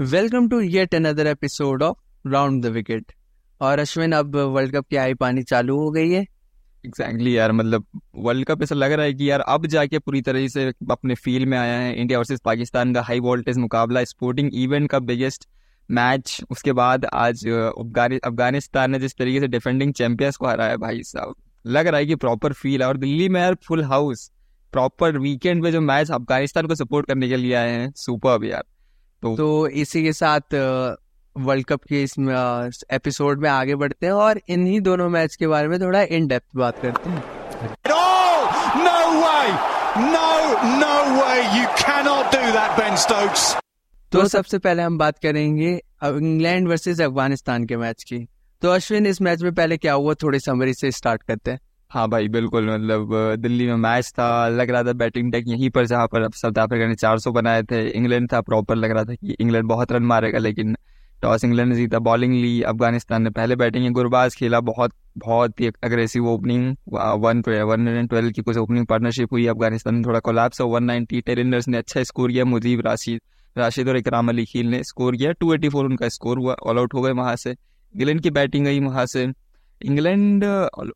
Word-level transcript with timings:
Welcome 0.00 0.48
to 0.48 0.60
yet 0.60 0.94
another 0.94 1.26
episode 1.26 1.82
of 1.82 2.28
round 2.28 2.62
the 2.62 2.66
wicket 2.66 3.12
और 3.60 3.78
अश्विन, 3.78 4.12
अब 4.12 4.36
world 4.36 4.72
cup 4.72 4.86
की 4.90 4.96
आई 4.96 5.14
पानी 5.14 5.42
चालू 5.42 5.76
हो 5.76 5.90
गई 5.90 6.10
है। 6.10 6.20
एग्जैक्टली 6.20 7.08
exactly 7.08 7.36
यार 7.36 7.52
मतलब 7.52 7.84
वर्ल्ड 8.16 8.46
कप 8.46 8.62
ऐसा 8.62 8.74
लग 8.74 8.92
रहा 8.92 9.06
है 9.06 9.14
कि 9.14 9.30
यार 9.30 9.40
अब 9.40 9.66
जाके 9.66 9.98
पूरी 9.98 10.22
तरह 10.22 10.46
से 10.48 10.64
अपने 10.90 11.14
फ़ील्ड 11.14 11.48
में 11.48 11.58
आया 11.58 11.78
है। 11.78 11.94
इंडिया 11.94 12.18
वर्सेस 12.18 12.40
पाकिस्तान 12.40 12.94
का 12.94 13.02
हाई 13.02 13.20
वोल्टेज 13.20 13.58
मुकाबला 13.58 14.04
स्पोर्टिंग 14.04 14.50
इवेंट 14.54 14.90
का 14.90 14.98
बिगेस्ट 15.00 15.46
मैच 15.90 16.40
उसके 16.50 16.72
बाद 16.72 17.04
आज 17.04 17.46
अफ़गानिस्तान 17.48 18.90
ने 18.90 18.98
जिस 18.98 19.16
तरीके 19.18 19.40
से 19.40 19.48
डिफेंडिंग 19.48 19.94
चैंपियंस 19.94 20.36
को 20.36 20.46
हराया, 20.46 20.76
भाई 20.76 21.02
साहब, 21.02 21.34
लग 21.64 21.86
रहा 21.86 21.98
है 21.98 22.06
कि 22.06 22.14
प्रॉपर 22.16 22.52
फील 22.52 22.82
है। 22.82 22.88
और 22.88 22.96
दिल्ली 22.96 23.28
में 23.28 23.40
यार 23.40 23.56
फुल 23.66 23.84
हाउस 23.84 24.30
प्रॉपर 24.72 25.18
वीकेंड 25.18 25.62
में 25.62 25.72
जो 25.72 25.80
मैच 25.80 26.10
अफ़गानिस्तान 26.10 26.66
को 26.66 26.74
सपोर्ट 26.74 27.06
करने 27.06 27.28
के 27.28 27.36
लिए 27.36 27.54
आए 27.54 27.70
हैं 27.70 27.92
सुपर 27.96 28.44
यार। 28.44 28.64
तो, 29.22 29.36
तो 29.36 29.68
इसी 29.68 30.02
के 30.02 30.12
साथ 30.12 30.40
वर्ल्ड 31.36 31.66
कप 31.66 31.80
के 31.84 32.02
इस 32.02 32.14
एपिसोड 32.90 33.40
में 33.40 33.50
आगे 33.50 33.74
बढ़ते 33.74 34.06
हैं 34.06 34.12
और 34.12 34.40
इन्हीं 34.48 34.80
दोनों 34.80 35.08
मैच 35.08 35.36
के 35.36 35.46
बारे 35.46 35.68
में 35.68 35.80
थोड़ा 35.80 36.02
इन 36.02 36.26
डेप्थ 36.26 36.56
बात 36.56 36.82
करते 36.82 37.10
हैं। 37.10 37.24
तो 44.12 44.28
सबसे 44.28 44.58
पहले 44.58 44.82
हम 44.82 44.98
बात 44.98 45.18
करेंगे 45.18 45.82
इंग्लैंड 46.04 46.68
वर्सेस 46.68 47.00
अफ़गानिस्तान 47.00 47.64
के 47.64 47.76
मैच 47.76 48.02
की। 48.02 48.28
तो 48.62 48.68
अश्विन 48.68 49.06
इस 49.06 49.22
मैच 49.22 49.42
में 49.42 49.54
पहले 49.54 49.76
क्या 49.76 49.92
हुआ? 49.92 50.14
थोड़ी 50.14 50.40
समरी 50.40 50.74
से 50.74 50.90
स्टार्ट 50.90 51.22
करते 51.22 51.50
हैं। 51.50 51.60
हाँ 51.90 52.08
भाई, 52.08 52.28
बिल्कुल 52.28 52.68
मतलब 52.70 53.12
दिल्ली 53.40 53.66
में 53.66 53.76
मैच 53.76 54.10
था, 54.18 54.48
लग 54.48 54.70
रहा 54.70 54.82
था 54.84 54.92
बैटिंग 54.92 55.30
टेक 55.32 55.44
यहीं 55.48 55.70
पर 55.70 55.86
जहाँ 55.86 56.06
पर 56.06 56.28
साउथ 56.32 56.58
अफ्रीका 56.58 56.86
ने 56.86 56.94
400 56.94 57.30
बनाए 57.32 57.62
थे, 57.62 57.88
इंग्लैंड 57.88 58.28
था, 58.32 58.40
प्रॉपर 58.40 58.76
लग 58.76 58.90
रहा 58.90 59.04
था 59.04 59.14
कि 59.14 59.36
इंग्लैंड 59.40 59.66
बहुत 59.68 59.92
रन 59.92 60.02
मारेगा, 60.02 60.38
लेकिन 60.38 60.76
टॉस 61.22 61.44
इंग्लैंड 61.44 61.68
ने 61.68 61.76
जीता, 61.76 61.98
बॉलिंग 61.98 62.34
ली, 62.34 62.60
अफ़गानिस्तान 62.62 63.22
ने 63.22 63.30
पहले 63.30 63.56
बैटिंग 63.56 63.84
है 63.84 63.90
गुरबाज 63.90 64.34
खेला, 64.34 64.60
बहुत 64.60 64.92
बहुत 65.18 65.60
ही 65.60 65.70
aggressive 65.84 66.28
opening 66.28 66.74
one 66.92 67.42
one 67.64 68.06
twelve 68.06 68.30
की 68.30 68.42
कुछ 68.42 68.56
ओपनिंग 68.56 68.86
पार्टनरशिप 68.86 69.32
हुई, 69.32 69.46
अफ़गानिस्तान 69.46 69.94
में 69.94 70.04
थोड़ा 70.06 70.20
कोलाप्स 70.20 70.60
वन 70.60 70.84
नाइनटी 70.84 71.20
टेरिंडर्स 71.20 71.68
ने 71.68 71.78
अच्छा 71.78 72.02
स्कोर 72.02 72.30
किया, 72.30 72.44
मुजीब, 72.44 72.80
राशिद 72.86 73.20
राशिद 73.56 73.88
और 73.88 73.96
इकराम 73.96 74.28
अली 74.28 74.44
खील 74.44 74.66
ने 74.66 74.82
स्कोर 74.84 75.16
किया 75.16 75.32
टू 75.32 75.52
एटी 75.54 75.68
फोर 75.68 75.84
उनका 75.84 76.08
स्कोर 76.08 76.38
हुआ 76.38 76.54
ऑल 76.62 76.78
आउट 76.78 76.94
हो 76.94 77.02
गए 77.02 77.12
वहाँ 77.12 77.36
से, 77.36 77.50
इंग्लैंड 77.50 78.20
की 78.20 78.30
बैटिंग 78.30 78.64
गई 78.64 78.80
वहाँ 78.80 79.06
से। 79.06 79.26
इंग्लैंड 79.80 80.44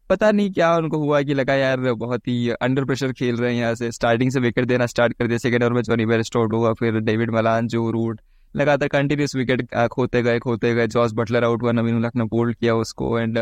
पता 0.09 0.31
नहीं 0.31 0.51
क्या 0.53 0.75
उनको 0.77 0.99
हुआ 0.99 1.21
कि 1.23 1.35
लगा 1.35 1.55
यार 1.55 1.93
बहुत 1.95 2.29
ही 2.29 2.49
अंडर 2.53 2.85
प्रेशर 2.85 3.13
खेल 3.13 3.37
रहे 3.37 3.53
हैं 3.53 3.61
यहाँ 3.61 3.75
से। 3.75 3.91
स्टार्टिंग 3.93 4.31
से 4.31 4.41
विकेट 4.41 4.65
देना 4.65 4.87
स्टार्ट 4.87 5.13
कर 5.13 5.27
दिया। 5.27 5.39
सेकेंड 5.39 5.63
ओवर 5.65 5.73
में 5.73 5.83
जॉनी 5.83 6.07
बेर 6.07 6.23
स्टोर्ट 6.23 6.53
हुआ, 6.53 6.73
फिर 6.73 6.99
डेविड 7.01 7.31
मलान 7.31 7.69
जो 7.69 7.91
रूट 7.91 8.21
लगातार 8.55 8.89
कंटिन्यूस 8.89 9.35
विकेट 9.37 9.75
खोते 9.93 10.23
गए 10.23 10.39
खोते 10.39 10.75
गए। 10.75 10.87
जॉस 10.89 11.13
बटलर 11.15 11.45
आउट 11.45 11.63
हुआ, 11.63 11.73
नवीन 11.73 11.97
उलक 11.97 12.17
ने 12.17 12.25
बोल्ड 12.27 12.57
किया 12.57 12.75
उसको। 12.77 13.19
एंड 13.19 13.39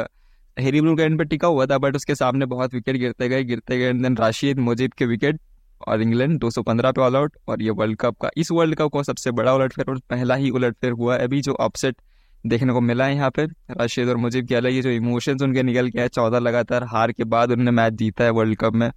हेरी 0.57 0.81
ब्रू 0.81 0.95
का 0.97 1.09
पर 1.17 1.25
टिका 1.25 1.49
हुआ 1.49 1.67
था 1.67 1.79
बट 1.79 1.97
उसके 1.97 2.15
सामने 2.15 2.47
बहुत 2.47 2.75
विकेट 2.75 2.97
गिरते 2.97 3.29
गए 3.29 3.45
गिरते 3.45 3.79
गए। 3.79 3.89
एंड 3.89 4.03
देन 4.03 4.17
राशिद 4.17 4.59
मुजीब 4.61 4.93
के 4.99 5.07
विकेट 5.07 5.41
और 5.89 6.03
इंग्लैंड 6.03 6.39
215 6.41 6.93
पे 6.93 7.01
ऑल 7.01 7.17
आउट 7.17 7.37
और 7.49 7.63
ये 7.63 7.71
वर्ल्ड 7.73 7.97
कप 8.01 8.17
का, 8.23 8.31
इस 8.37 8.51
वर्ल्ड 8.53 8.77
कप 8.77 8.93
का 8.95 9.03
सबसे 9.03 9.31
बड़ा 9.33 9.55
उलटफेर, 9.55 9.91
और 9.91 9.99
पहला 10.11 10.35
ही 10.35 10.51
उलटफेर 10.51 10.93
हुआ। 10.93 11.17
अभी 11.19 11.41
जो 11.41 11.53
अपसेट 11.61 11.97
देखने 12.45 12.73
को 12.73 12.81
मिला 12.81 13.05
है 13.05 13.15
यहाँ 13.15 13.31
पे। 13.31 13.45
राशिद 13.71 14.09
और 14.09 14.17
मुझे 14.17 14.43
क्या 14.43 14.61
लगे 14.61 14.83
जो 14.83 14.91
इमोशंस 14.91 15.43
उनके 15.43 15.63
निकल 15.63 15.91
के 15.91 16.01
आए, 16.01 16.09
चौदह 16.09 16.39
लगातार 16.39 16.85
हार 16.85 17.13
के 17.13 17.25
बाद 17.25 17.51
उन्होंने 17.51 17.71
मैच 17.71 17.93
जीता 17.93 18.25
है 18.25 18.31
वर्ल्ड 18.31 18.57
कप 18.57 18.75
में। 18.75 18.91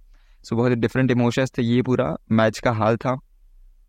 सो 0.44 0.56
बहुत 0.56 0.70
ही 0.70 0.76
डिफरेंट 0.76 1.10
इमोशंस 1.10 1.52
थे, 1.58 1.62
ये 1.62 1.82
पूरा 1.82 2.16
मैच 2.32 2.58
का 2.58 2.72
हाल 2.72 2.96
था। 2.96 3.18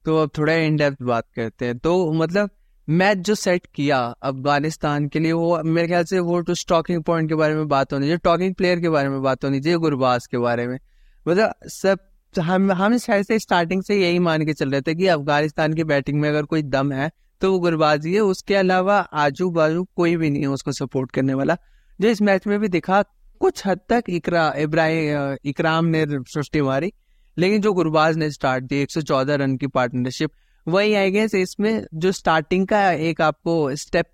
तो 0.05 0.17
अब 0.17 0.29
थोड़ा 0.37 0.53
इन 0.53 0.75
डेप्थ 0.75 1.01
बात 1.03 1.25
करते 1.35 1.65
हैं। 1.65 1.77
तो 1.77 2.11
मतलब 2.13 2.49
मैच 2.87 3.17
जो 3.17 3.35
सेट 3.35 3.65
किया 3.75 3.99
अफ़गानिस्तान 4.23 5.07
के 5.07 5.19
लिए, 5.19 5.31
वो 5.31 5.61
मेरे 5.65 5.87
ख्याल 5.87 6.03
से 6.03 6.19
वो 6.19 6.41
तो 6.41 6.53
स्टॉकिंग 6.53 7.03
पॉइंट 7.03 7.29
के 7.29 7.35
बारे 7.35 7.55
में 7.55 7.67
बात 7.67 7.93
होनी 7.93 8.05
चाहिए 8.05 8.17
टॉकिंग 8.17 8.53
प्लेयर 8.55 8.79
के 8.79 8.89
बारे 8.89 9.09
में 9.09 9.21
बात 9.21 9.43
होनी 9.45 9.59
चाहिए, 9.61 9.77
गुरबाज 9.77 10.27
के 10.27 10.37
बारे 10.37 10.67
में। 10.67 10.77
मतलब 11.25 11.53
सब, 11.67 11.99
हम 12.35 12.71
हम 12.71 12.97
शायद 12.97 13.25
से 13.25 13.39
स्टार्टिंग 13.39 13.83
से 13.83 13.95
यही 13.95 14.19
मान 14.19 14.45
के 14.45 14.53
चल 14.53 14.71
रहे 14.71 14.81
थे 14.81 14.95
कि 14.95 15.07
अफ़गानिस्तान 15.07 15.73
की 15.73 15.83
बैटिंग 15.83 16.19
में 16.21 16.29
अगर 16.29 16.45
कोई 16.45 16.61
दम 16.63 16.91
है 16.91 17.11
तो 17.41 17.51
वो 17.51 17.59
गुरबाजी 17.59 18.13
है। 18.13 18.19
उसके 18.21 18.55
अलावा 18.55 18.97
आजू 19.15 19.49
बाजू 19.51 19.83
कोई 19.95 20.15
भी 20.17 20.29
नहीं 20.29 20.41
है 20.41 20.47
उसको 20.49 20.71
सपोर्ट 20.73 21.11
करने 21.11 21.33
वाला। 21.33 21.57
जो 21.99 22.07
इस 22.09 22.21
मैच 22.21 22.47
में 22.47 22.59
भी 22.59 22.67
दिखा, 22.69 23.01
कुछ 23.41 23.65
हद 23.65 23.79
तक 23.89 24.03
इकरा 24.09 24.51
इब्राहिम 24.57 25.37
इकराम 25.45 25.85
ने 25.87 26.05
सृष्टि 26.07 26.61
मारी, 26.61 26.91
लेकिन 27.37 27.61
जो 27.61 27.73
गुरबाज 27.73 28.17
ने 28.17 28.29
स्टार्ट 28.31 28.63
दी 28.63 28.81
114 28.81 29.35
रन 29.35 29.55
की 29.57 29.67
पार्टनरशिप 29.69 30.31
वही 30.67 30.93
आई 30.95 31.11
गेस 31.11 31.35
इसमें 31.35 31.83
जो 31.95 32.11
स्टार्टिंग 32.11 32.65
का 32.67 32.79
एक 32.91 33.21
आपको 33.21 33.53
स्टेप 33.75 34.07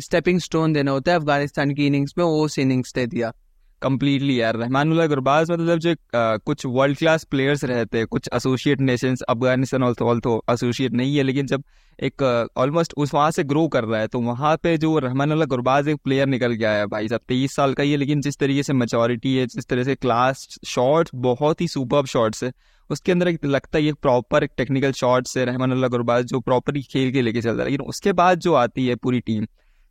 स्टेपिंग 0.00 0.38
स्टोन 0.40 0.72
देना 0.72 0.90
होता 0.90 1.12
है 1.12 1.18
अफ़गानिस्तान 1.18 1.74
की 1.74 1.86
इनिंग्स 1.86 2.14
में, 2.18 2.24
वो 2.24 2.44
उस 2.44 2.58
इनिंग्स 2.58 2.94
दे 2.94 3.06
दिया। 3.06 3.32
कम्प्लीटली 3.82 4.40
यार, 4.40 4.56
रहमानुल्लाह 4.56 5.06
गुरबाज 5.06 5.50
मतलब 5.50 5.78
जो 5.78 5.94
कुछ 6.14 6.66
वर्ल्ड 6.66 6.98
क्लास 6.98 7.24
प्लेयर्स 7.24 7.64
रहते 7.64 7.98
हैं, 7.98 8.06
कुछ 8.06 8.28
associate 8.34 8.80
nations 8.82 9.22
Afghanistan 9.22 9.82
also 9.82 10.04
also 10.04 10.42
associate 10.50 10.92
नहीं 10.92 11.16
है, 11.16 11.22
लेकिन 11.22 11.46
जब 11.46 11.64
एक 11.98 12.22
ऑलमोस्ट 12.56 12.92
उस 12.96 13.14
वहाँ 13.14 13.30
से 13.30 13.44
ग्रो 13.44 13.66
कर 13.68 13.84
रहा 13.84 14.00
है। 14.00 14.06
तो 14.08 14.20
वहाँ 14.22 14.56
पे 14.62 14.76
जो 14.78 14.98
रहमानुल्लाह 14.98 15.46
गुरबाज 15.48 15.88
एक 15.88 15.96
प्लेयर 16.04 16.26
निकल 16.28 16.52
गया 16.54 16.72
है 16.72 16.86
भाई 16.88 17.08
साहब। 17.08 17.20
तेईस 17.28 17.54
साल 17.56 17.74
का 17.74 17.82
ही 17.82 17.90
है, 17.90 17.96
लेकिन 17.96 18.20
जिस 18.20 18.38
तरीके 18.38 18.62
से 18.62 18.72
मेचोरिटी 18.74 19.36
है, 19.36 19.46
जिस 19.46 19.66
तरह 19.66 19.84
से 19.84 19.94
क्लास 19.96 20.46
शॉर्ट्स 20.66 21.10
बहुत 21.16 21.60
ही 21.60 21.68
सुपर 21.68 22.06
शॉर्ट्स 22.06 22.44
है। 22.44 22.52
उसके 22.90 23.12
अंदर 23.12 23.28
एक 23.28 23.44
लगता 23.46 23.78
है 23.78 23.84
ये 23.84 23.92
प्रॉपर 23.94 24.44
एक 24.44 24.50
टेक्निकल 24.56 24.92
शॉट्स 24.94 25.36
है 25.38 25.44
रहमानुल्लाह 25.44 25.90
गुरबाज, 25.90 26.24
जो 26.24 26.40
प्रॉपर 26.40 26.80
खेल 26.82 27.12
के 27.12 27.22
लेके 27.22 27.40
चल 27.40 27.50
रहा 27.50 27.58
है। 27.58 27.70
लेकिन 27.70 27.86
उसके 27.86 28.12
बाद 28.14 28.40
जो 28.40 28.54
आती 28.56 28.86
है 28.86 28.94
पूरी 28.96 29.20
टीम 29.22 29.46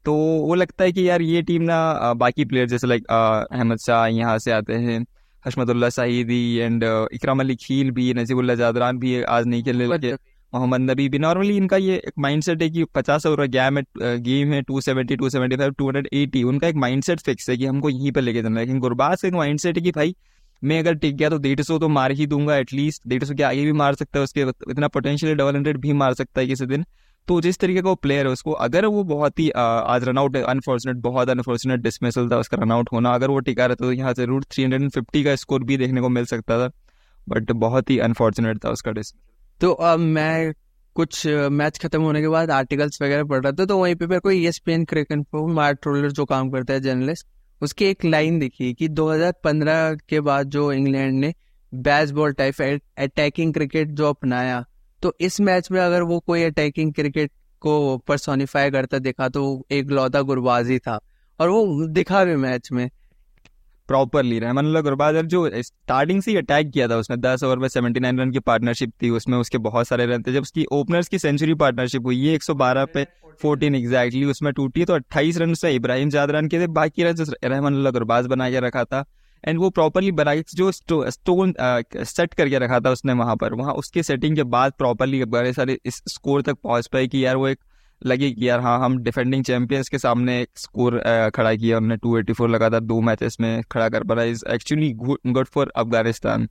तो 0.06 0.14
वो 0.14 0.56
लगता 0.56 0.84
है 0.84 0.92
कि 0.92 1.08
यार 1.08 1.22
ये 1.22 1.42
टीम 1.42 1.62
ना 1.64 2.14
बाकी 2.16 2.46
प्लेयर 2.46 2.68
जैसे 2.68 2.88
लाइक 2.88 3.06
अहमद 3.06 3.78
शाह 3.80 4.06
यहाँ 4.08 4.38
से 4.40 4.52
आते 4.52 4.74
हैं 4.76 5.00
हशमतुल्ला 5.46 5.90
साहिदी 5.90 6.56
एंड 6.58 6.84
इकराम 7.14 7.40
अली 7.40 7.56
खील 7.56 7.92
भी 7.92 8.14
नजीबुल्ला 8.14 8.56
जादरान 8.56 8.98
भी 9.00 9.22
आज 9.24 9.48
नहीं 9.48 9.64
खेलने 9.64 9.86
लगे। 9.88 10.14
मोहम्मद 10.54 10.82
नबी 10.82 11.08
भी। 11.10 11.20
नॉर्मली 11.20 11.56
इनका 11.58 11.78
ये 11.78 11.96
एक 11.98 12.14
माइंडसेट 12.20 12.62
है 12.62 12.70
कि 12.70 12.84
पचास 12.96 13.26
ओवर 13.26 13.48
गेम 13.50 13.78
है 13.78 14.18
गेम 14.22 14.52
है 14.54 14.62
two 14.62 14.82
seventy 14.82 15.16
two 15.16 15.30
seventy 15.30 15.56
five 15.58 15.72
two 15.72 15.88
hundred 15.88 16.08
eighty 16.14 16.44
उनका 16.44 16.68
एक 16.68 16.76
माइंडसेट 16.78 17.20
फिक्स 17.22 17.50
है 17.50 17.58
कि 17.58 17.66
हमको 17.66 17.90
यहीं 17.90 18.12
पर 18.12 18.22
लेके 18.22 18.42
जाना 18.42 18.60
है। 18.60 18.66
लेकिन 18.66 18.80
गुरबाज 18.80 19.22
का 19.22 19.28
एक 19.28 19.34
माइंडसेट 19.34 19.78
है 19.78 19.84
कि 19.84 19.92
भाई, 19.92 20.16
मैं 20.62 20.80
अगर 20.80 20.94
टिक 20.96 21.16
गया 21.18 21.30
तो 21.30 21.38
डेढ़ 21.40 21.62
सौ 21.62 21.78
तो 21.80 21.88
मार 21.90 22.12
ही 22.12 22.28
दूँगा 22.28 22.58
एटलीस्ट 22.58 23.08
डेढ़ 23.08 23.24
सौ 23.24 23.34
के 23.34 23.44
आगे 23.44 23.64
भी 23.66 23.72
मार 23.74 23.96
सकता 23.96 24.20
है, 24.20 24.24
उसके 24.24 24.42
इतना 24.72 24.88
पोटेंशियल 24.90 25.36
डबल 25.36 25.56
हंड्रेड 25.56 25.78
भी 25.78 25.94
मार 25.94 26.14
सकता 26.14 26.42
है 26.42 26.48
किसी 26.48 26.66
दिन। 26.66 26.86
तो 27.28 27.40
जिस 27.42 27.58
तरीके 27.60 27.82
का 27.82 27.90
वो 27.90 27.96
प्लेयर 27.96 28.26
है, 28.28 28.32
उसको 28.34 28.52
अगर 28.62 28.86
वो 28.86 29.04
बहुत 29.06 29.40
ही 29.40 29.50
आज 29.50 30.04
रनआउट 30.04 30.38
अनफॉर्चुनेट 30.38 30.98
बहुत 31.02 31.30
अनफॉर्चुनेट 31.30 31.80
डिसमिसल 31.80 32.30
था, 32.30 32.38
उसका 32.38 32.58
रनआउट 32.58 32.90
होना, 32.94 33.12
अगर 33.12 33.30
वो 33.30 33.40
टिका 33.42 33.66
रहता 33.66 33.86
तो 33.86 33.92
यहाँ 33.94 34.14
Root 34.20 34.46
three 34.46 34.64
hundred 34.64 34.82
and 34.82 34.92
fifty 34.92 35.24
का 35.24 35.36
स्कोर 35.36 35.64
भी 35.64 35.78
देखने 35.78 36.02
को 36.02 36.10
मिल 36.10 36.26
सकता 36.26 36.60
था। 36.60 36.72
बट 37.28 37.52
बहुत 37.54 37.90
ही 37.90 37.98
अनफॉर्चुनेट 38.00 38.64
था 38.66 38.70
उसका 38.70 38.92
डिस 38.92 39.14
तो 39.64 39.72
अब 39.72 40.00
मैं 40.00 40.54
कुछ, 40.96 41.28
मैच 41.28 41.78
खत्म 41.80 42.02
होने 42.02 42.22
के 42.22 42.28
बाद 42.28 42.52
आर्टिकल्स 42.52 43.02
वगैरह 43.02 43.24
पढ़ 43.24 43.44
रहा 43.44 43.52
था 43.52 43.66
तो 43.66 43.78
वहीं 43.78 43.96
पे 43.96 44.08
मेरे 44.08 44.20
को 44.20 44.32
एस 44.32 44.60
पी 44.60 44.76
मार्ट 45.54 45.82
ट्रोलर 45.82 46.12
जो 46.12 46.26
काम 46.26 46.50
करता 46.50 46.74
है 46.74 46.80
जर्नलिस्ट 46.80 47.28
उसकी 47.62 47.86
एक 47.86 48.06
लाइन 48.06 48.40
दिखी 48.40 48.74
कि 48.74 48.90
2015 48.90 50.02
के 50.10 50.20
बाद 50.22 50.48
जो 50.48 50.72
इंग्लैंड 50.72 51.20
ने 51.20 51.34
बैसबॉल 51.74 52.34
टाइप 52.34 52.62
अटैकिंग 52.98 53.54
क्रिकेट 53.54 53.92
जो 53.92 54.10
अपनाया 54.10 54.64
तो 55.02 55.14
इस 55.20 55.40
मैच 55.42 55.72
में 55.72 55.80
अगर 55.82 56.02
वो 56.02 56.20
कोई 56.20 56.44
अटैकिंग 56.44 56.94
क्रिकेट 56.94 57.32
को 57.60 57.98
परसोनिफाई 57.98 58.72
करता, 58.72 59.00
देखा 59.00 59.30
तो 59.30 59.66
एक 59.72 59.92
लौता 59.92 60.22
गुरबाजी 60.22 60.80
था, 60.80 61.00
और 61.40 61.50
वो 61.50 61.88
दिखा 61.88 62.26
भी 62.26 62.36
मैच 62.36 62.72
में 62.72 62.90
प्रॉपरली 63.90 64.40
रहमान 64.40 64.82
गुरबाज 64.82 65.16
जो 65.26 65.50
स्टार्टिंग 65.56 66.22
से 66.22 66.32
ही 66.32 66.38
अटैक 66.38 66.70
किया 66.72 66.88
था 66.88 66.98
उसने, 66.98 67.18
दस 67.18 67.44
ओवर 67.44 67.58
में 67.58 67.68
सेवेंटी 67.68 68.00
नाइन 68.00 68.20
रन 68.20 68.32
की 68.32 68.40
पार्टनरशिप 68.42 68.92
थी, 69.02 69.10
उसमें 69.12 69.38
उसके 69.38 69.58
बहुत 69.60 69.88
सारे 69.88 70.06
रन 70.06 70.24
थे। 70.24 70.34
जब 70.34 70.42
उसकी 70.42 70.66
ओपनर्स 70.72 71.08
की 71.08 71.20
सेंचुरी 71.20 71.54
पार्टनरशिप 71.56 72.06
हुई 72.06 72.38
सौ 72.40 72.54
बारह 72.56 72.86
पे 72.86 73.06
फोर्टीन 73.42 73.76
एग्जैक्टली 73.76 74.24
उसमें 74.26 74.52
टूटी 74.54 74.86
तो 74.86 74.94
अट्ठाईस 74.94 75.38
रन 75.38 75.54
से 75.54 75.72
इब्राहिम 75.72 76.10
जाद 76.10 76.32
रन 76.32 76.48
के 76.48 76.60
थे, 76.60 76.68
बाकी 76.70 77.04
रन 77.04 77.26
रहमान 77.44 77.84
गुरबाज 77.92 78.26
बना 78.28 78.50
के 78.50 78.60
रखा 78.60 78.84
था। 78.86 79.04
एंड 79.44 79.60
वो 79.60 79.70
प्रॉपरली 79.72 80.12
बना 80.14 80.36
जो 80.56 80.72
स्टोन 80.72 81.54
सेट 81.58 82.34
करके 82.34 82.60
रखा 82.60 82.80
था 82.80 82.90
उसने 82.90 83.14
वहाँ 83.14 83.36
पर। 83.36 83.54
वहाँ 83.54 83.74
उसके 83.76 84.04
सेटिंग 84.04 84.36
के 84.36 84.44
बाद 84.46 84.74
प्रॉपरली 84.78 85.24
बड़े 85.28 85.54
सारे 85.54 85.78
इस 85.86 86.02
स्कोर 86.08 86.42
तक 86.42 86.58
पहुँच 86.64 86.88
पाए 86.88 87.08
कि 87.08 87.26
यार 87.26 87.36
वो 87.36 87.48
एक 87.48 87.60
लगे 88.02 88.32
कि 88.32 88.48
यार 88.50 88.60
हाँ 88.60 88.80
हम 88.80 88.98
डिफेंडिंग 89.04 89.44
चैंपियंस 89.44 89.90
के 89.90 89.98
सामने 89.98 90.40
एक 90.42 90.50
स्कोर 90.58 91.00
खड़ा 91.36 91.54
किया। 91.56 91.78
उन्होंने 91.78 91.98
टू 91.98 92.18
एटी 92.18 92.34
फोर 92.34 92.50
लगातार 92.50 92.80
दो 92.82 93.00
मैचेस 93.02 93.38
में 93.42 93.62
खड़ा 93.72 93.90
कर 93.90 94.04
पा 94.04 94.14
रहा 94.14 94.26
is 94.26 94.44
actually 94.54 94.92
good 94.96 95.48
for 95.48 95.72
Afghanistan 95.76 96.48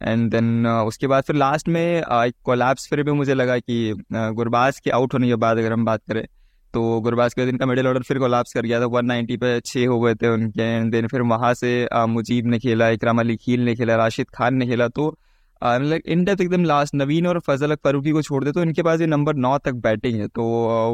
and 0.00 0.30
then 0.30 0.66
उसके 0.66 1.06
बाद 1.06 1.24
फिर 1.24 1.36
लास्ट 1.36 1.68
में 1.68 1.82
एक 1.82 2.34
कोलैप्स 2.44 2.88
फिर 2.90 3.02
भी 3.02 3.12
मुझे 3.12 3.34
लगा 3.34 3.58
कि 3.58 3.94
गुरबाज 4.12 4.80
के 4.80 4.90
आउट 4.92 5.14
होने 5.14 5.28
के 5.28 5.36
बाद 5.36 5.58
अगर 5.58 5.72
हम 5.72 5.84
बात 5.84 6.02
करें 6.08 6.26
तो 6.74 7.00
गुरबाज 7.00 7.34
के 7.34 7.44
दिन 7.46 7.56
का 7.56 7.66
मिडिल 7.66 7.86
ऑर्डर 7.86 8.02
फिर 8.02 8.18
कोलाप्स 8.18 8.52
कर 8.54 8.62
गया 8.62 8.80
था। 8.80 8.86
वन 8.86 9.06
नाइन्टी 9.06 9.36
पे 9.36 9.60
छः 9.60 9.86
हो 9.88 10.00
गए 10.00 10.14
थे 10.14 10.28
उनके। 10.28 10.62
एंड 10.62 10.90
देन 10.92 11.06
फिर 11.08 11.22
वहाँ 11.22 11.52
से 11.54 11.70
मुजीब 12.08 12.46
ने 12.46 12.58
खेला, 12.58 12.88
इकराम 12.88 13.20
अली 13.20 13.36
खील 13.36 13.60
ने 13.60 13.74
खेला, 13.74 13.96
राशिद 13.96 14.26
खान 14.34 14.54
ने 14.54 14.66
खेला। 14.66 14.88
तो 14.88 15.16
लाइक 15.62 16.02
इन 16.06 16.24
डेप्थ 16.24 16.40
एकदम 16.40 16.64
लास्ट 16.64 16.94
नवीन 16.94 17.26
और 17.26 17.38
फजल 17.40 17.74
फरूकी 17.84 18.10
को 18.10 18.22
छोड़ 18.22 18.42
दे 18.44 18.52
तो 18.52 18.62
इनके 18.62 18.82
पास 18.82 19.00
ये 19.00 19.06
नंबर 19.06 19.34
नौ 19.36 19.56
तक 19.58 19.74
बैटिंग 19.84 20.20
है 20.20 20.26
तो 20.28 20.44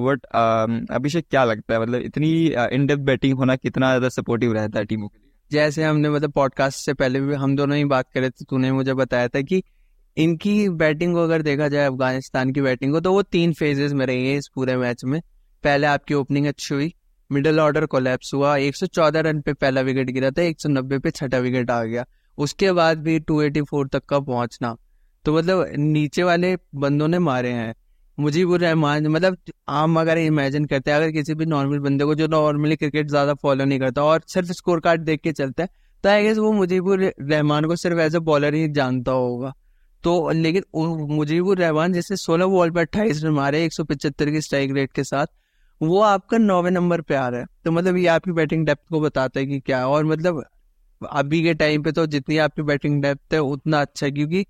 वट 0.04 0.24
अभिषेक 0.92 1.26
क्या 1.30 1.44
लगता 1.44 1.74
है? 1.74 1.80
मतलब 1.80 2.00
इतनी 2.02 2.30
इन 2.72 2.86
डेप्थ 2.86 3.02
बैटिंग 3.02 3.36
होना 3.38 3.56
कितना 3.56 3.88
ज़्यादा 3.88 4.08
सपोर्टिव 4.10 4.52
रहता 4.52 4.78
है 4.78 4.84
टीमों 4.84 5.08
के 5.08 5.18
लिए? 5.18 5.30
जैसे 5.50 5.84
हमने 5.84 6.10
मतलब 6.10 6.32
पॉडकास्ट 6.32 6.84
से 6.84 6.94
पहले 6.94 7.20
भी 7.20 7.34
हम 7.34 7.56
दोनों 7.56 7.76
ही 7.76 7.84
बात 7.86 8.10
करे 8.14 8.30
थे, 8.30 8.44
तूने 8.44 8.72
मुझे 8.72 8.94
बताया 8.94 9.28
था 9.28 9.40
कि 9.42 9.62
इनकी 10.16 10.68
बैटिंग 10.70 11.14
को 11.14 11.22
अगर 11.22 11.42
देखा 11.42 11.68
जाए, 11.68 11.86
अफ़गानिस्तान 11.86 12.52
की 12.52 12.60
बैटिंग 12.60 12.92
को 12.92 13.00
तो 13.00 13.12
वो 13.12 13.22
तीन 13.24 13.52
फेजेस 13.52 13.92
में 13.92 14.04
रही 14.06 14.28
है 14.28 14.36
इस 14.36 14.48
पूरे 14.54 14.76
मैच 14.76 15.04
में। 15.04 15.20
पहले 15.64 15.86
आपकी 15.86 16.14
ओपनिंग 16.14 16.46
अच्छी 16.46 16.74
हुई 16.74 16.92
मिडिल 17.30 17.60
ऑर्डर 17.60 17.86
कोलैप्स 17.86 18.32
हुआ 18.34 18.56
114 18.58 19.22
रन 19.22 19.40
पे 19.40 19.52
पहला 19.54 19.80
विकेट 19.80 20.10
गिरा 20.10 20.30
था 20.30 20.42
190 20.44 20.98
पे 21.00 21.10
छठा 21.10 21.38
विकेट 21.38 21.70
आ 21.70 21.82
गया। 21.84 22.04
उसके 22.38 22.72
बाद 22.72 22.98
भी 22.98 23.18
284 23.20 23.88
तक 23.88 24.04
का 24.04 24.20
पहुँचना। 24.20 24.76
तो 25.24 25.32
मतलब 25.32 25.66
नीचे 25.78 26.22
वाले 26.22 26.56
बंदों 26.76 27.08
ने 27.08 27.18
मारे 27.20 27.50
हैं। 27.52 27.74
मुजीबुर 28.18 28.60
रहमान 28.60 29.06
मतलब 29.08 29.36
आम 29.70 30.00
अगर 30.00 30.18
इमेजिन 30.18 30.64
करते 30.64 30.90
हैं, 30.90 30.98
अगर 30.98 31.10
किसी 31.10 31.34
भी 31.34 31.46
नॉर्मल 31.46 31.78
बंदे 31.78 32.04
को 32.04 32.14
जो 32.14 32.26
नॉर्मली 32.28 32.76
क्रिकेट 32.76 33.08
ज़्यादा 33.08 33.34
फॉलो 33.34 33.64
नहीं 33.64 33.78
करता 33.80 34.04
और 34.04 34.22
सिर्फ़ 34.28 34.52
स्कोर 34.52 34.80
कार्ड 34.80 35.00
देख 35.02 35.20
के 35.20 35.32
चलता 35.32 35.62
है 35.62 35.68
तो 36.04 36.08
आई 36.08 36.22
गेस 36.22 36.38
वो 36.38 36.52
मुजीबुर 36.52 37.02
रहमान 37.20 37.64
को 37.64 37.76
सिर्फ़ 37.76 37.98
एज 38.00 38.14
ए 38.16 38.18
बॉलर 38.20 38.54
ही 38.54 38.68
जानता 38.70 39.12
होगा। 39.12 39.52
तो 40.04 40.30
लेकिन 40.30 40.64
मुजीबुर 41.10 41.58
रहमान 41.58 41.92
जैसे 41.92 42.16
सोलह 42.16 42.46
बॉल 42.46 42.70
पर 42.70 42.80
अट्ठाईस 42.80 43.22
रन 43.24 43.30
मारे, 43.30 43.64
एक 43.64 43.72
की 44.22 44.40
स्ट्राइक 44.40 44.72
रेट 44.72 44.92
के 44.92 45.04
साथ, 45.04 45.26
वो 45.80 46.00
आपका 46.02 46.38
नौवे 46.38 46.70
नंबर 46.70 47.00
पे 47.00 47.14
आ 47.14 47.28
रहा 47.28 47.40
है। 47.40 47.46
तो 47.64 47.72
मतलब 47.72 47.96
ये 47.96 48.06
आपकी 48.08 48.32
बैटिंग 48.32 48.66
डेप्थ 48.66 48.82
को 48.90 49.00
बताता 49.00 49.40
है 49.40 49.46
कि 49.46 49.60
क्या 49.60 49.86
और 49.88 50.04
मतलब 50.04 50.44
अभी 51.04 51.42
के 51.42 51.54
टाइम 51.54 51.82
पे 51.82 51.92
तो 51.92 52.06
जितनी 52.06 52.36
आपकी 52.38 52.62
बैटिंग 52.62 53.02
डेप्थ 53.02 53.34
है, 53.34 53.38
उतना 53.40 53.80
अच्छा 53.80 54.06
है, 54.06 54.12
क्योंकि 54.12 54.44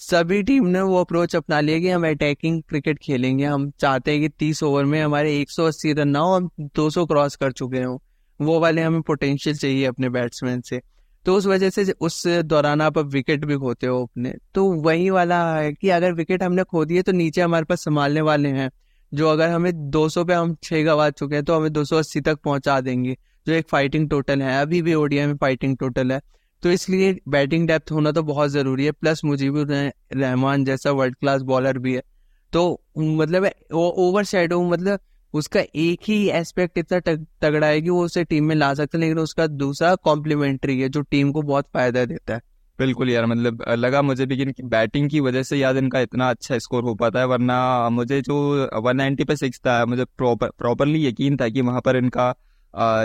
सभी 0.00 0.42
टीम 0.42 0.66
ने 0.66 0.80
वो 0.80 1.00
अप्रोच 1.00 1.36
अपना 1.36 1.60
लिया 1.60 1.78
कि 1.78 1.88
हम 1.88 2.06
अटैकिंग 2.08 2.62
क्रिकेट 2.62 2.98
खेलेंगे। 2.98 3.44
हम 3.44 3.70
चाहते 3.80 4.12
हैं 4.12 4.20
कि 4.20 4.28
तीस 4.28 4.62
ओवर 4.62 4.84
में 4.84 5.00
हमारे 5.02 5.36
180 5.40 5.92
रन 5.92 6.08
ना 6.08 6.18
हो, 6.18 6.34
हम 6.34 6.50
200 6.76 7.06
क्रॉस 7.06 7.36
कर 7.36 7.52
चुके 7.52 7.82
हो। 7.82 8.00
वो 8.40 8.58
वाले 8.60 8.82
हमें 8.82 9.02
पोटेंशियल 9.02 9.56
चाहिए 9.56 9.84
अपने 9.84 10.08
बैट्समैन 10.08 10.60
से। 10.60 10.80
तो 11.26 11.34
उस 11.36 11.46
वजह 11.46 11.70
से 11.70 11.92
उस 12.00 12.26
दौरान 12.26 12.80
आप 12.80 12.98
अब 12.98 13.06
विकेट 13.06 13.44
भी 13.44 13.56
खोते 13.56 13.86
हो 13.86 14.02
अपने। 14.02 14.34
तो 14.54 14.64
वही 14.82 15.10
वाला 15.10 15.44
है 15.56 15.72
कि 15.72 15.88
अगर 15.88 16.12
विकेट 16.12 16.42
हमने 16.42 16.62
खो 16.64 16.84
दिए 16.84 17.02
तो 17.02 17.12
नीचे 17.12 17.40
हमारे 17.40 17.64
पास 17.64 17.84
संभालने 17.84 18.20
वाले 18.20 18.48
हैं, 18.48 18.70
जो 19.12 19.28
अगर 19.28 19.48
हमें 19.48 19.90
200 19.90 20.24
पे 20.24 20.34
हम 20.34 20.56
छह 20.62 20.82
गवा 20.84 21.08
चुके 21.10 21.34
हैं 21.34 21.44
तो 21.44 21.56
हमें 21.56 21.72
280 21.72 22.20
तक 22.20 22.38
पहुँचा 22.44 22.80
देंगे। 22.80 23.16
जो 23.46 23.52
एक 23.54 23.68
फाइटिंग 23.68 24.08
टोटल 24.10 24.42
है, 24.42 24.60
अभी 24.62 24.82
भी 24.82 24.94
ओडिया 24.94 25.26
में 25.26 25.36
फाइटिंग 25.36 25.76
टोटल 25.76 26.12
है। 26.12 26.20
तो 26.62 26.70
इसलिए 26.70 27.16
बैटिंग 27.28 27.66
डेप्थ 27.68 27.92
होना 27.92 28.10
तो 28.12 28.22
बहुत 28.22 28.50
ज़रूरी 28.50 28.84
है 28.84 28.92
प्लस 28.92 29.24
मुजीबुर 29.24 29.66
रहमान 30.14 30.64
जैसा 30.64 30.90
वर्ल्ड 30.90 31.16
क्लास 31.16 31.42
बॉलर 31.44 31.78
भी 31.78 31.94
है। 31.94 32.02
तो 32.52 32.82
मतलब 32.98 33.50
ओवर 33.72 34.24
शेडो 34.24 34.62
मतलब 34.62 34.98
उसका 35.34 35.60
एक 35.76 36.00
ही 36.04 36.28
एस्पेक्ट 36.30 36.78
इतना 36.78 37.14
तगड़ा 37.42 37.66
है 37.66 37.80
कि 37.80 37.90
वो 37.90 38.04
उसे 38.04 38.24
टीम 38.24 38.44
में 38.44 38.54
ला 38.56 38.72
सकते 38.74 38.98
हैं, 38.98 39.00
लेकिन 39.00 39.18
उसका 39.18 39.46
दूसरा 39.46 39.94
कॉम्प्लीमेंट्री 40.04 40.80
है, 40.80 40.88
जो 40.88 41.00
टीम 41.02 41.30
को 41.32 41.42
बहुत 41.42 41.66
फ़ायदा 41.74 42.04
देता 42.04 42.34
है। 42.34 42.40
बिल्कुल 42.78 43.10
यार 43.10 43.26
मतलब 43.26 43.64
लगा 43.70 44.02
मुझे 44.02 44.26
भी 44.26 44.36
कि 44.36 44.62
बैटिंग 44.62 45.08
की 45.10 45.20
वजह 45.20 45.42
से 45.42 45.56
याद 45.56 45.76
इनका 45.76 46.00
इतना 46.00 46.28
अच्छा 46.30 46.58
स्कोर 46.58 46.82
हो 46.82 46.94
पाता 46.94 47.20
है, 47.20 47.26
वरना 47.26 47.88
मुझे 47.90 48.20
जो 48.20 48.68
190 48.76 49.24
पे 49.24 49.36
सिक्स 49.36 49.58
था, 49.58 49.84
मुझे 49.86 50.04
प्रॉपर 50.06 50.50
प्रॉपरली 50.58 51.06
यकीन 51.06 51.36
था 51.36 51.48
कि 51.48 51.60
वहाँ 51.60 51.80
पर 51.80 51.96
इनका 51.96 52.34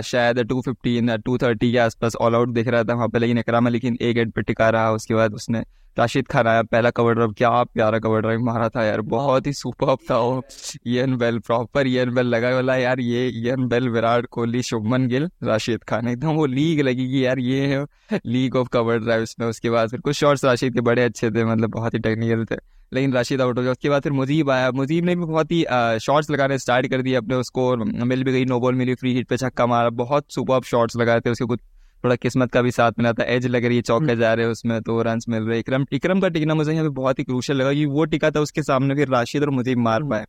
शायद 0.04 0.40
टू 0.40 0.62
फिफ्टीन 0.62 1.16
टू 1.18 1.38
थर्टी 1.38 1.72
के 1.72 1.78
आसपास 1.78 2.16
ऑल 2.16 2.36
आउट 2.36 2.50
दिख 2.50 2.68
रहा 2.68 2.84
था 2.84 2.94
वहाँ 2.94 3.08
पे, 3.10 3.20
लेकिन 3.20 3.38
इकराम 3.38 3.68
लेकिन 3.68 3.98
एक 4.02 4.18
एड 4.18 4.32
पर 4.32 4.42
टिका 4.42 4.70
रहा, 4.70 4.92
उसके 4.92 5.14
बाद 5.16 5.34
उसने 5.34 5.64
राशिद 6.00 6.28
खान 6.28 6.48
आया, 6.48 6.62
पहला 6.64 6.90
कवर 6.90 7.14
ड्राइव 7.14 7.32
क्या 7.32 7.50
प्यारा 7.64 8.00
कवर 8.00 8.22
ड्राइव 8.22 8.40
मारा 8.40 8.68
था 8.70 8.84
यार, 8.84 9.02
बहुत 9.04 9.48
ही 9.48 9.54
सुपर 9.54 9.96
था 10.10 10.18
वो। 10.18 10.44
Ian 10.88 11.16
Bell 11.18 11.40
proper 11.40 11.88
Ian 11.88 12.14
Bell 12.14 12.26
लगा 12.26 12.52
बोला 12.56 12.76
यार, 12.76 13.00
ये 13.00 13.28
ईएन 13.36 13.68
बेल 13.68 13.90
विराट 13.90 14.26
कोहली, 14.26 14.62
शुभमन 14.64 15.08
गिल, 15.08 15.30
राशिद 15.44 15.84
खान, 15.84 16.08
एकदम 16.08 16.32
वो 16.32 16.46
लीग 16.46 16.82
लगी 16.82 17.08
कि 17.08 17.26
यार, 17.26 17.40
ये 17.40 17.66
है 17.68 18.20
लीग 18.26 18.56
ऑफ़ 18.56 18.70
कवर 18.74 19.00
ड्राइव 19.00 19.26
में। 19.40 19.48
उसके 19.48 19.70
बाद 19.70 19.90
फिर 19.90 20.00
कुछ 20.00 20.16
शॉर्ट्स 20.16 20.46
राशिद 20.46 20.74
के 20.74 20.82
बड़े 20.82 21.04
अच्छे 21.04 21.32
थे 21.32 21.46
मतलब 21.46 21.70
बहुत 21.70 21.94
ही 21.94 22.00
टेक्निकल 22.00 22.46
थे। 22.46 22.56
लेकिन 22.94 23.14
राशिद 23.14 23.42
आउट 23.42 23.58
हो 23.58 23.64
गया। 23.64 23.72
उसके 23.72 23.90
बाद 23.90 24.02
फिर 24.02 24.12
मुजीब 24.12 24.50
आया। 24.50 24.70
मुजीब 24.72 25.06
ने 25.06 25.16
भी 25.16 25.22
बहुत 25.22 25.52
ही 25.52 25.64
शॉट्स 26.02 26.30
लगाने 26.32 26.58
स्टार्ट 26.58 26.88
कर 26.88 27.02
दिए 27.02 27.16
अपने 27.16 27.36
उसको 27.36 27.76
मिल 28.06 28.24
भी 28.24 28.32
गई 28.32 28.46
नो 28.46 28.60
बॉल 28.60 28.76
मिली 28.76 28.96
फ्री 28.96 29.14
हिट 29.14 29.28
पे 29.28 29.38
छक्का 29.38 29.66
मारा, 29.66 29.90
बहुत 29.92 30.32
सुपर 30.32 30.62
शॉट्स 30.66 30.98
लगाए 30.98 31.20
थे 31.20 31.30
उसके 31.30 31.46
कुछ 31.46 31.60
थोड़ा 32.04 32.16
किस्मत 32.18 32.52
का 32.52 32.62
भी 32.62 32.72
साथ 32.72 32.92
मिला 32.98 33.12
था 33.14 33.24
एज 33.26 33.46
लग 33.48 33.66
रही 33.66 33.76
है 33.76 33.82
चौके 33.84 34.06
हम्म। 34.06 34.16
जा 34.16 34.34
रहे 34.34 34.46
हैं 34.46 34.52
उसमें 34.52 34.82
तो 34.82 35.02
रन 35.02 35.20
मिल 35.30 35.44
रहे 35.44 35.60
इक्रम 35.60 35.86
इक्रम 35.94 36.20
का 36.20 36.30
टिकना 36.30 36.56
मुझे 36.56 36.74
यहाँ 36.74 36.86
पे 36.86 36.90
बहुत 36.96 37.20
ही 37.20 37.24
क्रूशल 37.24 37.56
लगा 37.56 37.74
कि 37.74 37.86
वो 37.88 38.06
टिका 38.06 38.32
था 38.32 38.40
उसके 38.40 38.64
सामने 38.64 38.96
फिर 38.96 39.10
राशिद 39.10 39.44
और 39.44 39.50
मुझे 39.52 39.76
मार 39.78 40.02
हम्म। 40.02 40.10
पाए 40.10 40.26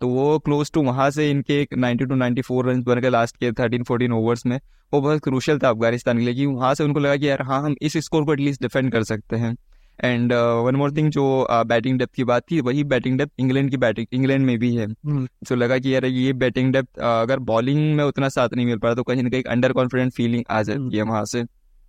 तो 0.00 0.08
वो 0.08 0.38
क्लोज 0.38 0.70
टू 0.72 0.82
वहाँ 0.82 1.10
से 1.10 1.30
इनके 1.30 1.60
एक 1.60 1.74
ninety 1.76 2.04
two 2.04 2.14
ninety 2.14 2.42
four 2.42 2.66
run 2.66 2.82
बन 2.82 3.00
गए 3.00 3.08
लास्ट 3.10 3.36
के 3.36 3.52
थर्टीन 3.52 3.82
फोर्टीन 3.82 4.12
ओवर्स 4.12 4.46
में 4.46 4.58
वो 4.92 5.00
बहुत 5.00 5.20
क्रूशल 5.20 5.58
था 5.58 5.68
अफ़गानिस्तान 5.68 6.18
के 6.18 6.24
लिए 6.24 6.34
कि 6.34 6.46
वहाँ 6.46 6.74
से 6.74 6.84
उनको 6.84 7.00
लगा 7.00 7.16
कि 7.16 7.28
यार 7.28 7.42
हाँ 7.42 7.62
हम 7.62 7.74
इस 7.82 7.96
स्कोर 7.98 8.24
को 8.24 8.32
एटलीस्ट 8.32 8.62
डिफेंड 8.62 8.92
कर 8.92 9.04
सकते 9.04 9.36
हैं 9.36 9.56
एंड 10.04 10.32
वन 10.32 10.76
मोर 10.76 10.92
थिंग 10.92 11.10
जो 11.10 11.46
बैटिंग 11.50 11.94
uh, 11.94 11.98
डेप्थ 11.98 12.14
की 12.14 12.24
बात 12.24 12.42
थी 12.50 12.60
वही 12.60 12.84
बैटिंग 12.84 13.18
डेप्थ 13.18 13.32
इंग्लैंड 13.38 13.70
की 13.70 13.76
बैटिंग 13.76 14.06
इंग्लैंड 14.12 14.46
में 14.46 14.58
भी 14.58 14.74
है। 14.74 14.86
तो 14.86 15.26
hmm. 15.44 15.52
लगा 15.52 15.78
कि 15.78 15.94
यार 15.94 16.04
ये 16.04 16.32
बैटिंग 16.32 16.72
डेप्थ 16.72 16.88
uh, 16.88 17.04
अगर 17.04 17.38
बॉलिंग 17.38 17.96
में 17.96 18.04
उतना 18.04 18.28
साथ 18.28 18.48
नहीं 18.56 18.66
मिल 18.66 18.78
पा 18.78 18.88
रहा 18.88 18.94
तो 18.94 19.02
कहीं 19.02 19.22
ना 19.22 19.28
कहीं 19.28 19.42
अंडर 19.42 19.72
कॉन्फिडेंट 19.72 20.12
फीलिंग 20.12 20.44
आ 20.50 20.62
जाती 20.62 20.96
है 20.96 21.02
वहाँ 21.02 21.24
से। 21.24 21.42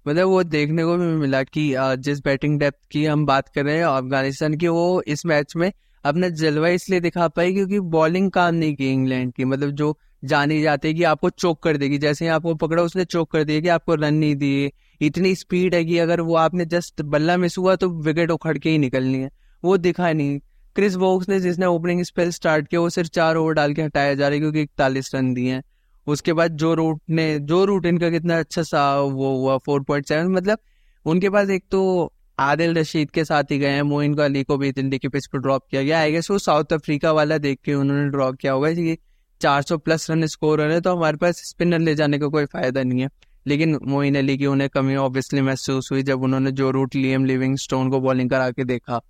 मतलब 0.07 0.27
वो 0.27 0.43
देखने 0.43 0.83
को 0.83 0.97
भी 0.97 1.05
मिला 1.05 1.43
कि 1.43 1.73
uh, 1.73 1.95
जिस 1.95 2.23
बैटिंग 2.23 2.59
डेप्थ 2.59 2.87
की 2.91 3.05
हम 3.05 3.25
बात 3.25 3.49
कर 3.49 3.65
रहे 3.65 3.77
हैं 3.77 3.85
अफ़गानिस्तान 3.85 4.57
की 4.57 4.67
वो 4.67 5.01
इस 5.07 5.25
मैच 5.25 5.55
में 5.55 5.71
अपना 6.05 6.29
जलवा 6.29 6.67
इसलिए 6.67 6.99
दिखा 6.99 7.27
पाई 7.27 7.53
क्योंकि 7.53 7.79
बॉलिंग 7.79 8.31
काम 8.31 8.55
नहीं 8.55 8.75
की 8.75 8.91
इंग्लैंड 8.91 9.33
की। 9.33 9.45
मतलब 9.45 9.71
जो 9.71 9.97
जानी 10.25 10.61
जाती 10.61 10.87
है 10.87 10.93
कि 10.93 11.03
आपको 11.03 11.29
चोक 11.29 11.63
कर 11.63 11.77
देगी 11.77 11.97
जैसे 11.97 12.25
ही 12.25 12.31
आपको 12.31 12.53
पकड़ा 12.55 12.83
उसने 12.83 13.05
चोक 13.05 13.31
कर 13.31 13.43
दिया 13.43 13.59
कि 13.59 13.67
आपको 13.67 13.95
रन 13.95 14.13
नहीं 14.13 14.35
दिए। 14.35 14.71
इतनी 15.01 15.35
स्पीड 15.35 15.75
है 15.75 15.83
कि 15.85 15.97
अगर 15.97 16.21
वो 16.21 16.35
आपने 16.35 16.65
जस्ट 16.65 17.01
बल्ला 17.01 17.37
मिस 17.37 17.57
हुआ 17.57 17.75
तो 17.75 17.89
विकेट 17.89 18.31
उखड़ 18.31 18.57
के 18.57 18.69
ही 18.69 18.77
निकलनी 18.77 19.17
है। 19.17 19.29
वो 19.63 19.77
दिखा 19.77 20.11
नहीं। 20.13 20.39
क्रिस 20.75 20.95
वोक्स 20.95 21.29
ने 21.29 21.39
जिसने 21.39 21.65
ओपनिंग 21.65 22.03
स्पेल 22.03 22.29
स्टार्ट 22.31 22.67
किया, 22.67 22.81
वो 22.81 22.89
सिर्फ़ 22.89 23.09
चार 23.09 23.35
ओवर 23.35 23.53
डाल 23.53 23.73
के 23.73 23.81
हटाया 23.81 24.13
जा 24.13 24.27
रहा 24.27 24.33
है 24.33 24.39
क्योंकि 24.39 24.61
इकतालीस 24.61 25.11
रन 25.15 25.33
दिए 25.33 25.51
हैं। 25.51 25.63
उसके 26.07 26.33
बाद 26.33 26.51
जो 26.51 26.73
रूट 26.73 27.01
ने, 27.09 27.39
जो 27.39 27.65
रूट 27.65 27.85
इनका 27.85 28.09
कितना 28.09 28.39
अच्छा 28.39 28.63
सा 28.63 28.99
वो 28.99 29.35
हुआ 29.37 29.57
फोर 29.57 29.83
पॉइंट 29.83 30.07
सेवन 30.07 30.31
मतलब 30.31 30.57
उनके 31.05 31.29
पास 31.29 31.49
एक 31.49 31.63
तो 31.71 32.13
आदिल 32.39 32.73
रशीद 32.73 33.11
के 33.11 33.23
साथ 33.25 33.43
ही 33.43 33.57
गए 33.59 33.67
हैं, 33.67 33.81
मोइन 33.81 34.13
को 34.13 34.21
अली 34.21 34.43
को 34.43 34.57
भी 34.57 34.71
दिल्ली 34.71 34.97
के 34.97 35.09
पिच 35.09 35.27
पर 35.27 35.39
ड्रॉप 35.39 35.65
किया 35.71 35.83
गया। 35.83 35.99
आई 35.99 36.11
गेस 36.11 36.31
वो 36.31 36.37
साउथ 36.39 36.73
अफ्रीका 36.73 37.11
वाला 37.11 37.37
देख 37.37 37.59
के 37.63 37.73
उन्होंने 37.73 38.09
ड्रॉप 38.09 38.35
किया 38.35 38.53
होगा 38.53 38.71
कि 38.71 38.97
400 39.41 39.77
प्लस 39.77 40.09
रन 40.11 40.25
स्कोर 40.25 40.59
हो 40.59 40.65
रहे 40.65 40.73
हैं 40.73 40.81
तो 40.81 40.95
हमारे 40.95 41.17
पास 41.17 41.41
स्पिनर 41.45 41.79
ले 41.79 41.95
जाने 41.95 42.19
का 42.19 42.25
को 42.25 42.31
कोई 42.31 42.45
फ़ायदा 42.45 42.83
नहीं 42.83 43.01
है। 43.01 43.09
लेकिन 43.45 43.77
मोइन 43.83 44.17
अली 44.17 44.37
की 44.37 44.45
उन्हें 44.45 44.69
कमी 44.69 44.95
ऑब्वियसली 44.95 45.41
महसूस 45.41 45.91
हुई 45.91 46.03
जब 46.03 46.23
उन्होंने 46.23 46.51
जो 46.51 46.71
रूट 46.71 46.95
लियम 46.95 47.25
लिविंग 47.25 47.57
स्टोन 47.57 47.89
को 47.89 47.99
बॉलिंग 47.99 48.29
करा 48.29 48.49
के 48.51 48.63
देखा। 48.63 49.01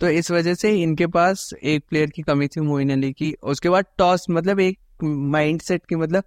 तो 0.00 0.08
इस 0.08 0.30
वजह 0.30 0.54
से 0.54 0.70
इनके 0.72 1.06
पास 1.06 1.50
एक 1.54 1.84
प्लेयर 1.90 2.10
की 2.10 2.22
कमी 2.22 2.48
थी 2.48 2.60
मोइन 2.60 2.92
अली 2.92 3.12
की। 3.12 3.32
उसके 3.44 3.68
बाद 3.68 3.84
टॉस 3.98 4.26
मतलब 4.30 4.60
एक 4.60 4.78
माइंड 5.04 5.60
सेट 5.60 5.86
की 5.88 5.96
मतलब 5.96 6.24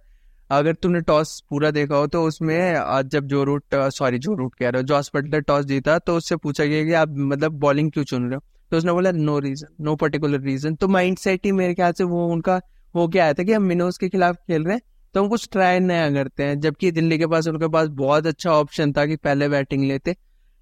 अगर 0.50 0.74
तुमने 0.74 1.00
टॉस 1.00 1.40
पूरा 1.50 1.70
देखा 1.70 1.96
हो 1.96 2.06
तो 2.06 2.22
उसमें 2.24 2.74
आज 2.74 3.06
जब 3.06 3.26
जो 3.26 3.42
रूट 3.44 3.74
सॉरी 3.74 4.18
जो 4.18 4.34
रूट 4.34 4.54
कह 4.54 4.68
रहे 4.68 4.82
हो 4.82 4.86
जॉस 4.86 5.10
बटलर 5.14 5.40
टॉस 5.40 5.64
जीता 5.64 5.98
तो 5.98 6.16
उससे 6.16 6.36
पूछा 6.36 6.64
गया 6.64 6.84
कि 6.84 6.92
आप 6.94 7.14
मतलब 7.18 7.52
बॉलिंग 7.60 7.90
क्यों 7.92 8.04
चुन 8.04 8.24
रहे 8.24 8.34
हो? 8.34 8.42
तो 8.72 8.76
उसने 8.76 8.92
बोला 8.92 9.10
no 9.12 9.38
reason 9.38 9.84
no 9.84 9.94
particular 9.96 10.40
reason 10.40 10.74
तो 10.74 10.88
माइंड 10.88 11.18
सेट 11.18 11.44
ही 11.44 11.52
मेरे 11.52 11.74
ख्याल 11.74 11.92
से 11.92 12.04
वो 12.04 12.26
उनका 12.26 12.60
हो 12.94 13.06
क्या 13.08 13.24
आया 13.24 13.34
था 13.34 13.42
कि 13.42 13.52
हम 13.52 13.62
मिनोज 13.62 13.98
के 13.98 14.08
खिलाफ 14.08 14.36
खेल 14.36 14.64
रहे 14.64 14.74
हैं। 14.74 14.82
तो 15.16 15.22
हम 15.22 15.28
कुछ 15.28 15.48
ट्राई 15.52 15.78
नया 15.80 16.10
करते 16.10 16.42
हैं। 16.42 16.58
जबकि 16.60 16.90
दिल्ली 16.92 17.16
के 17.18 17.26
पास 17.26 17.46
उनके 17.48 17.68
पास 17.68 17.88
बहुत 17.98 18.26
अच्छा 18.26 18.50
ऑप्शन 18.50 18.92
था 18.92 19.04
कि 19.06 19.16
पहले 19.16 19.48
बैटिंग 19.48 19.84
लेते। 19.84 20.14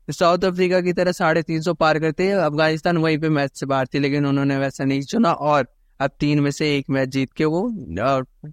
साउथ 0.09 0.45
अफ्रीका 0.45 0.81
की 0.81 0.93
तरह 0.93 1.13
साढ़े 1.13 1.43
तीन 1.43 1.61
सौ 1.61 1.75
पार 1.75 1.99
करते। 1.99 2.31
अफ़गानिस्तान 2.31 2.99
वहीं 2.99 3.19
पे 3.19 3.29
मैच 3.29 3.57
से 3.57 3.67
बाहर 3.67 3.87
थी, 3.87 3.99
लेकिन 3.99 4.27
उन्होंने 4.27 4.59
वैसा 4.59 4.85
नहीं 4.85 5.01
चुना। 5.03 5.33
और 5.33 5.67
अब 6.01 6.11
तीन 6.21 6.41
में 6.41 6.51
से 6.51 6.77
एक 6.77 6.91
मैच 6.91 7.09
जीत 7.09 7.33
के 7.33 7.45
वो 7.45 7.69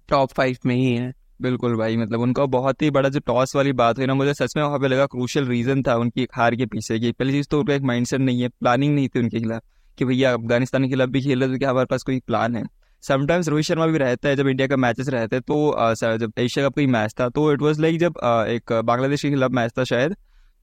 टॉप 0.09 0.31
फाइव 0.31 0.57
में 0.65 0.75
ही 0.75 0.91
है। 0.95 1.13
बिल्कुल 1.41 1.77
भाई 1.77 1.97
मतलब 1.97 2.21
उनका 2.21 2.45
बहुत 2.47 2.81
ही 2.81 2.89
बड़ा 2.89 3.09
जो 3.09 3.19
टॉस 3.19 3.55
वाली 3.55 3.73
बात 3.75 3.97
हुई 3.97 4.05
ना, 4.05 4.13
मुझे 4.13 4.33
सच 4.33 4.57
में 4.57 4.63
वहाँ 4.63 4.79
पे 4.79 4.87
लगा 4.87 5.05
क्रूशल 5.05 5.45
रीजन 5.45 5.83
था 5.83 5.95
उनकी 5.95 6.27
हार 6.33 6.55
के 6.55 6.65
पीछे 6.65 6.99
की 6.99 7.11
पहली 7.11 7.31
चीज़ 7.31 7.47
तो 7.51 7.59
उनका 7.59 7.73
एक 7.73 7.81
माइंडसेट 7.83 8.21
नहीं 8.21 8.41
है 8.41 8.49
प्लानिंग 8.49 8.95
नहीं 8.95 9.07
थी 9.07 9.19
उनके 9.19 9.39
खिलाफ 9.39 9.61
कि 9.97 10.05
भैया 10.05 10.33
अफ़गानिस्तान 10.33 10.83
के 10.83 10.89
खिलाफ 10.89 11.09
भी 11.09 11.21
खेल 11.21 11.43
रहे 11.43 11.53
तो 11.53 11.57
क्या 11.57 11.69
हमारे 11.69 11.85
पास 11.85 12.03
कोई 12.03 12.19
प्लान 12.19 12.55
है? 12.55 12.63
समटाइम्स 13.01 13.47
रोहित 13.47 13.65
शर्मा 13.65 13.87
भी 13.87 13.97
रहता 13.97 14.29
है 14.29 14.35
जब 14.35 14.47
इंडिया 14.47 14.67
का 14.67 14.75
मैचेस 14.77 15.09
रहते 15.09 15.35
हैं 15.35 15.43
तो 15.43 16.17
जब 16.17 16.33
एशिया 16.39 16.67
कप 16.69 16.75
का 16.75 16.81
ही 16.81 16.87
मैच 16.87 17.15
था 17.19 17.29
तो 17.29 17.53
इट 17.53 17.61
वॉज़ 17.61 17.81
लाइक 17.81 17.99
जब 17.99 18.13
एक 18.49 18.81
बांग्लादेश 18.85 19.21
के 19.21 19.29
खिलाफ 19.29 19.51
मैच 19.51 19.71
था 19.79 19.83
शायद 19.83 20.13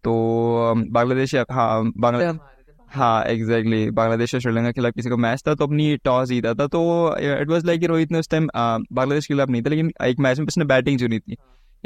तो 0.05 0.75
बांग्लादेश 0.91 1.35
हाँ 1.51 1.93
बांग्लादेश 1.97 2.41
हाँ 2.89 3.25
एग्जैक्टली 3.25 3.91
बांग्लादेश 3.91 4.35
और 4.35 4.41
श्रीलंका 4.41 4.69
के 4.69 4.73
खिलाफ 4.73 4.93
किसी 4.93 5.09
को 5.11 5.17
मैच 5.17 5.43
था 5.49 5.55
तो 5.55 5.65
अपनी 5.65 5.97
टॉस 5.97 6.29
जीता 6.29 6.55
था 6.55 6.67
तो 6.67 7.17
इट 7.19 7.49
वाज 7.49 7.65
लाइक 7.65 7.85
रोहित 7.85 8.13
ने 8.13 8.19
उस 8.19 8.29
टाइम 8.31 8.49
बांग्लादेश 8.93 9.27
के 9.27 9.35
खिलाफ 9.35 9.49
नहीं 9.49 9.63
था 9.63 9.71
लेकिन 9.71 9.93
एक 10.05 10.19
मैच 10.21 10.39
में 10.39 10.47
उसने 10.47 10.65
बैटिंग 10.65 10.99
चुनी 10.99 11.19
थी 11.19 11.37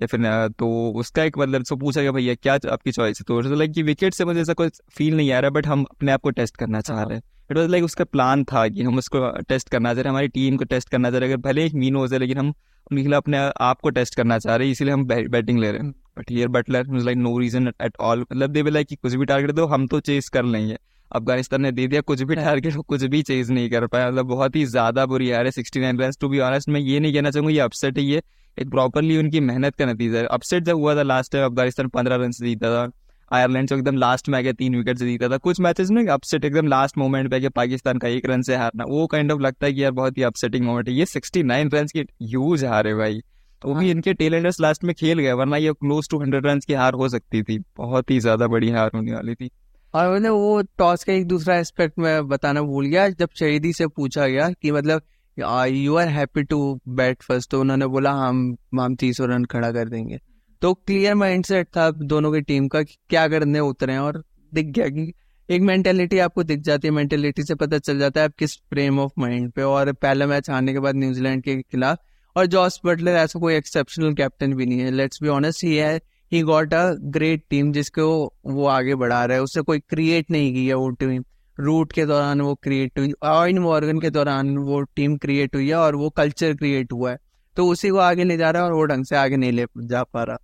या 0.01 0.07
फिर 0.07 0.49
तो 0.59 0.93
उसका 0.97 1.25
एक 1.25 1.39
मतलब 1.39 1.65
सो 1.65 1.77
पूछा 1.77 2.03
गया 2.03 2.13
भैया 2.13 2.35
क्या 2.35 2.55
आपकी 2.55 2.93
चॉइस 2.93 3.19
है? 3.21 3.25
तो 3.25 3.55
लाइक 3.55 3.73
कि 3.73 3.83
विकेट 3.83 4.15
से 4.15 4.25
मुझे 4.25 4.41
ऐसा 4.41 4.53
कोई 4.53 4.69
फील 4.93 5.17
नहीं 5.17 5.33
आ 5.33 5.39
रहा 5.41 5.51
बट 5.51 5.67
हम 5.67 5.85
अपने 5.91 6.13
आप 6.13 6.21
को 6.21 6.31
टेस्ट 6.31 6.57
करना 6.57 6.81
चाह 6.81 7.03
रहे 7.03 7.17
हैं। 7.17 7.23
इट 7.51 7.57
वॉज़ 7.57 7.71
लाइक 7.71 7.85
उसका 7.85 8.05
प्लान 8.07 8.45
था 8.45 8.67
कि 8.69 8.83
हम 8.83 8.99
उसको 8.99 9.31
टेस्ट 9.49 9.69
करना 9.69 9.95
चाह 9.95 10.03
रहे 10.03 10.11
हमारी 10.11 10.29
टीम 10.31 10.57
को 10.57 10.65
टेस्ट 10.67 10.89
करना 10.89 11.11
चाह 11.11 11.21
रहे 11.21 11.33
अगर 11.33 11.41
भले 11.43 11.65
एक 11.67 11.75
मीन 11.75 11.97
हो 11.97 12.07
जाए 12.09 12.19
लेकिन 12.19 12.39
हम 12.39 12.53
उनके 12.91 13.03
खिलाफ 13.03 13.23
अपने 13.23 13.39
आप 13.61 13.81
को 13.81 13.91
टेस्ट 13.91 14.15
करना 14.15 14.39
चाह 14.39 14.57
रहे 14.57 14.67
हैं 14.67 14.73
इसीलिए 14.73 14.95
हम 14.95 15.05
बैटिंग 15.07 15.59
ले 15.59 15.71
रहे 15.71 15.81
हैं। 15.81 15.91
But 16.19 16.31
here 16.31 16.49
Buttler 16.51 16.87
like 16.95 17.19
no 17.19 17.39
reason 17.39 17.73
at 17.83 17.97
all 18.01 18.21
मतलब 18.23 18.51
दे 18.53 18.63
लाइक 18.63 18.87
कि 18.89 18.97
कुछ 18.97 19.15
भी 19.15 19.25
टारगेट 19.25 19.51
दो 19.51 19.67
हम 19.67 19.87
तो 19.87 20.01
चेस 20.03 20.29
कर 20.29 20.45
लेंगे। 20.45 20.77
अफ़गानिस्तान 21.11 21.63
ने 21.63 21.73
दे 21.73 21.87
दिया 21.87 22.01
कुछ 22.03 22.23
भी 22.23 22.35
टारगेट 22.35 22.77
कुछ 22.79 23.03
भी 23.05 23.23
चेज 23.23 23.51
नहीं 23.51 23.71
कर 23.71 23.87
पाया। 23.87 24.09
मतलब 24.09 24.27
बहुत 24.27 24.57
ही 24.57 24.65
ज़्यादा 24.67 25.05
बुरी 25.07 25.31
हार 25.31 25.45
है 25.45 25.51
sixty 25.51 25.81
nine 25.81 25.99
run 26.01 26.13
to 26.21 26.29
be 26.29 26.39
honest 26.41 26.69
मैं 26.69 26.81
ये 26.81 27.01
नहीं 27.01 27.15
कहना 27.15 27.31
चाहूँगा 27.31 27.53
ये 27.53 27.61
अपसेट 27.61 27.99
ही 27.99 28.11
है 28.11 28.23
एक 28.59 28.71
प्रॉपरली 28.71 29.17
उनकी 29.19 29.41
मेहनत 29.43 29.77
का 29.77 29.87
नतीजा 29.87 30.19
है। 30.19 30.27
अपसेट 30.29 30.65
जब 30.65 30.77
हुआ 30.77 30.95
था 30.97 31.03
लास्ट 31.03 31.33
टाइम 31.33 31.45
अफ़गानिस्तान 31.45 31.89
पंद्रह 31.89 32.17
रन 32.17 32.31
जीता 32.33 32.71
था। 32.77 32.91
आयरलैंड 33.33 33.69
से 33.69 33.75
एकदम 33.75 33.97
लास्ट 33.97 34.29
में 34.29 34.39
आगे 34.39 34.53
तीन 34.53 34.77
विकेट 34.77 34.99
से 34.99 35.07
जीता 35.07 35.29
था। 35.29 35.37
कुछ 35.39 35.61
मैचेस 35.61 35.91
में 35.91 36.07
अपसेट 36.07 36.45
एकदम 36.45 36.67
लास्ट 36.69 36.99
मोमेंट 36.99 37.31
पे 37.31 37.49
पाकिस्तान 37.51 37.99
का 37.99 38.09
एक 38.09 38.27
रन 38.27 38.43
से 38.43 38.57
हारना। 38.57 38.85
वो 38.89 39.07
काइंड 39.09 39.33
ऑफ़ 39.33 39.41
लगता 39.41 39.67
है 39.67 39.73
कि 39.73 39.83
यार 39.83 39.93
बहुत 39.93 40.19
ही 40.19 40.23
अपसेटिंग 40.25 40.65
मोमेंट 40.67 40.89
है। 40.89 40.95
ये 40.95 41.07
सिक्सटी 41.07 41.43
नाइन 41.45 41.71
रन 41.71 41.87
की 41.89 42.01
ह्यूज 42.01 42.65
हार 42.65 42.95
भाई। 42.97 43.21
तो 43.63 43.69
वो 43.69 43.75
भी 43.75 43.81
हाँ। 43.81 43.91
इनके 43.91 44.13
टेलेंडर्स 44.15 44.61
लास्ट 44.61 44.85
में 44.85 44.95
खेल 44.95 45.19
गए 45.19 45.33
वरना 45.35 45.57
ये 45.57 45.73
क्लोज 45.75 46.09
टू 46.11 46.19
हंड्रेड 46.21 46.47
रन 46.47 46.61
की 46.67 46.75
हार 46.75 46.95
हो 46.95 47.09
सकती 47.09 47.43
थी। 47.43 47.59
बहुत 47.77 48.11
ही 48.11 48.19
ज़्यादा 48.21 48.47
बड़ी 48.49 48.71
हार 48.71 48.91
होने 48.95 49.13
वाली 49.15 49.35
थी। 49.35 49.51
और 49.95 50.15
मतलब 50.15 50.33
वो 50.33 50.63
टॉस 50.79 51.05
का 51.05 51.13
एक 51.13 51.27
दूसरा 51.29 51.57
एस्पेक्ट 51.57 51.99
में 51.99 52.29
बताना 52.29 52.63
भूल 52.63 52.87
गया 52.87 53.09
जब 53.11 53.29
शहीदी 53.35 53.73
से 53.73 53.87
पूछा 53.89 54.27
गया 54.27 54.49
कि 54.53 54.71
मतलब 54.73 55.03
you 55.37 55.95
are 55.97 56.09
happy 56.09 56.43
to 56.45 56.59
bat 56.91 57.23
first 57.23 57.51
तो 57.51 57.61
उन्होंने 57.61 57.87
बोला 57.89 58.11
हम 58.13 58.45
हम 58.81 58.95
तीस 58.97 59.21
रन 59.23 59.45
खड़ा 59.45 59.71
कर 59.73 59.89
देंगे। 59.89 60.19
तो 60.63 60.73
क्लियर 60.75 61.15
माइंड 61.15 61.45
सेट 61.45 61.67
था 61.67 61.91
दोनों 61.91 62.33
की 62.33 62.41
टीम 62.41 62.67
का 62.69 62.83
क्या 62.83 63.27
करने 63.29 63.61
उतरे 63.61 63.97
और 63.97 64.23
दिख 64.55 64.67
गया 64.67 64.89
कि 64.89 65.13
एक 65.49 65.63
मेंटेलिटी 65.63 66.19
आपको 66.19 66.43
दिख 66.43 66.61
जाती 66.61 66.89
है 66.89 66.95
मेंटेलिटी 66.95 67.43
से 67.43 67.55
पता 67.55 67.79
चल 67.79 67.99
जाता 67.99 68.21
है 68.21 68.27
आप 68.27 68.35
किस 68.39 68.55
फ्रेम 68.71 69.01
ऑफ़ 69.01 69.13
माइंड 69.19 69.51
पे 69.53 69.63
और 69.63 69.93
पहला 69.93 70.27
मैच 70.27 70.51
हारने 70.51 70.73
के 70.73 70.79
बाद 70.79 70.97
न्यूजीलैंड 70.97 71.43
के 71.43 71.57
खिलाफ 71.63 71.99
और 72.37 72.47
जॉस 72.47 72.81
बटलर 72.85 73.13
ऐसा 73.13 73.39
कोई 73.39 73.55
एक्सेप्शनल 73.55 74.15
कैप्टन 74.15 74.55
भी 74.55 74.67
नहीं 74.67 74.79
है। 74.81 74.91
लेट्स 74.91 75.23
बी 75.23 75.29
ऑनेस्ट 75.29 75.65
ही 75.65 75.75
है 75.77 76.01
he 76.33 76.43
got 76.43 76.75
a 76.75 76.85
great 77.17 77.45
team 77.51 77.73
जिसको 77.73 78.07
वो 78.47 78.67
आगे 78.67 78.95
बढ़ा 78.95 79.25
रहा 79.25 79.37
है। 79.37 79.43
उससे 79.43 79.61
कोई 79.63 79.79
क्रिएट 79.81 80.31
नहीं 80.31 80.55
की 80.55 80.67
है 80.67 80.75
वो 80.75 80.89
टीम 80.91 81.25
रूट 81.59 81.93
के 81.93 82.07
दौरान 82.07 82.41
वो 82.41 82.55
क्रिएट 82.55 82.99
हुई 82.99 83.13
ऑइन 83.23 83.59
मॉर्गन 83.59 84.01
के 84.01 84.11
दौरान 84.11 84.57
वो 84.59 84.81
टीम 84.97 85.17
क्रिएट 85.17 85.55
हुई 85.55 85.69
है 85.69 85.75
और 85.75 85.97
वो 85.97 86.11
कल्चर 86.11 86.55
क्रिएट 86.55 86.93
हुआ 86.93 87.11
है। 87.11 87.19
तो 87.57 87.67
उसी 87.69 87.89
को 87.89 87.97
आगे 87.97 88.25
ले 88.25 88.37
जा 88.37 88.51
रहा 88.51 88.63
है 88.63 88.69
और 88.69 88.75
वो 88.75 88.85
ढंग 88.85 89.05
से 89.05 89.17
आगे 89.17 89.37
नहीं 89.37 89.53
ले 89.53 89.67
जा 89.79 90.03
पा 90.05 90.23
रहा। 90.23 90.39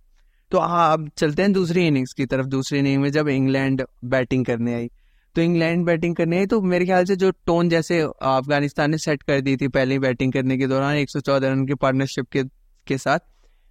तो 0.51 0.57
आप 0.57 1.07
चलते 1.17 1.41
हैं 1.41 1.51
दूसरी 1.53 1.85
इनिंग्स 1.87 2.13
की 2.13 2.25
तरफ़, 2.25 2.45
दूसरी 2.47 2.79
इनिंग 2.79 3.01
में 3.01 3.09
जब 3.11 3.27
इंग्लैंड 3.29 3.83
बैटिंग 4.05 4.45
करने 4.45 4.73
आई। 4.73 4.89
तो 5.35 5.41
इंग्लैंड 5.41 5.85
बैटिंग 5.85 6.15
करने 6.15 6.37
आई 6.37 6.45
तो 6.45 6.61
मेरे 6.61 6.85
ख्याल 6.85 7.05
से 7.05 7.15
जो 7.15 7.29
टोन 7.45 7.69
जैसे 7.69 7.99
अफ़गानिस्तान 8.01 8.91
ने 8.91 8.97
सेट 8.97 9.23
कर 9.23 9.41
दी 9.41 9.55
थी 9.57 9.67
पहले 9.67 9.99
बैटिंग 9.99 10.33
करने 10.33 10.57
के 10.57 10.67
दौरान, 10.67 10.95
एक 10.95 11.09
सौ 11.09 11.19
चौदह 11.19 11.49
रन 11.49 11.65
की 11.65 11.75
पार्टनरशिप 11.75 12.27
के 12.31 12.43
के 12.87 12.97
साथ, 12.97 13.19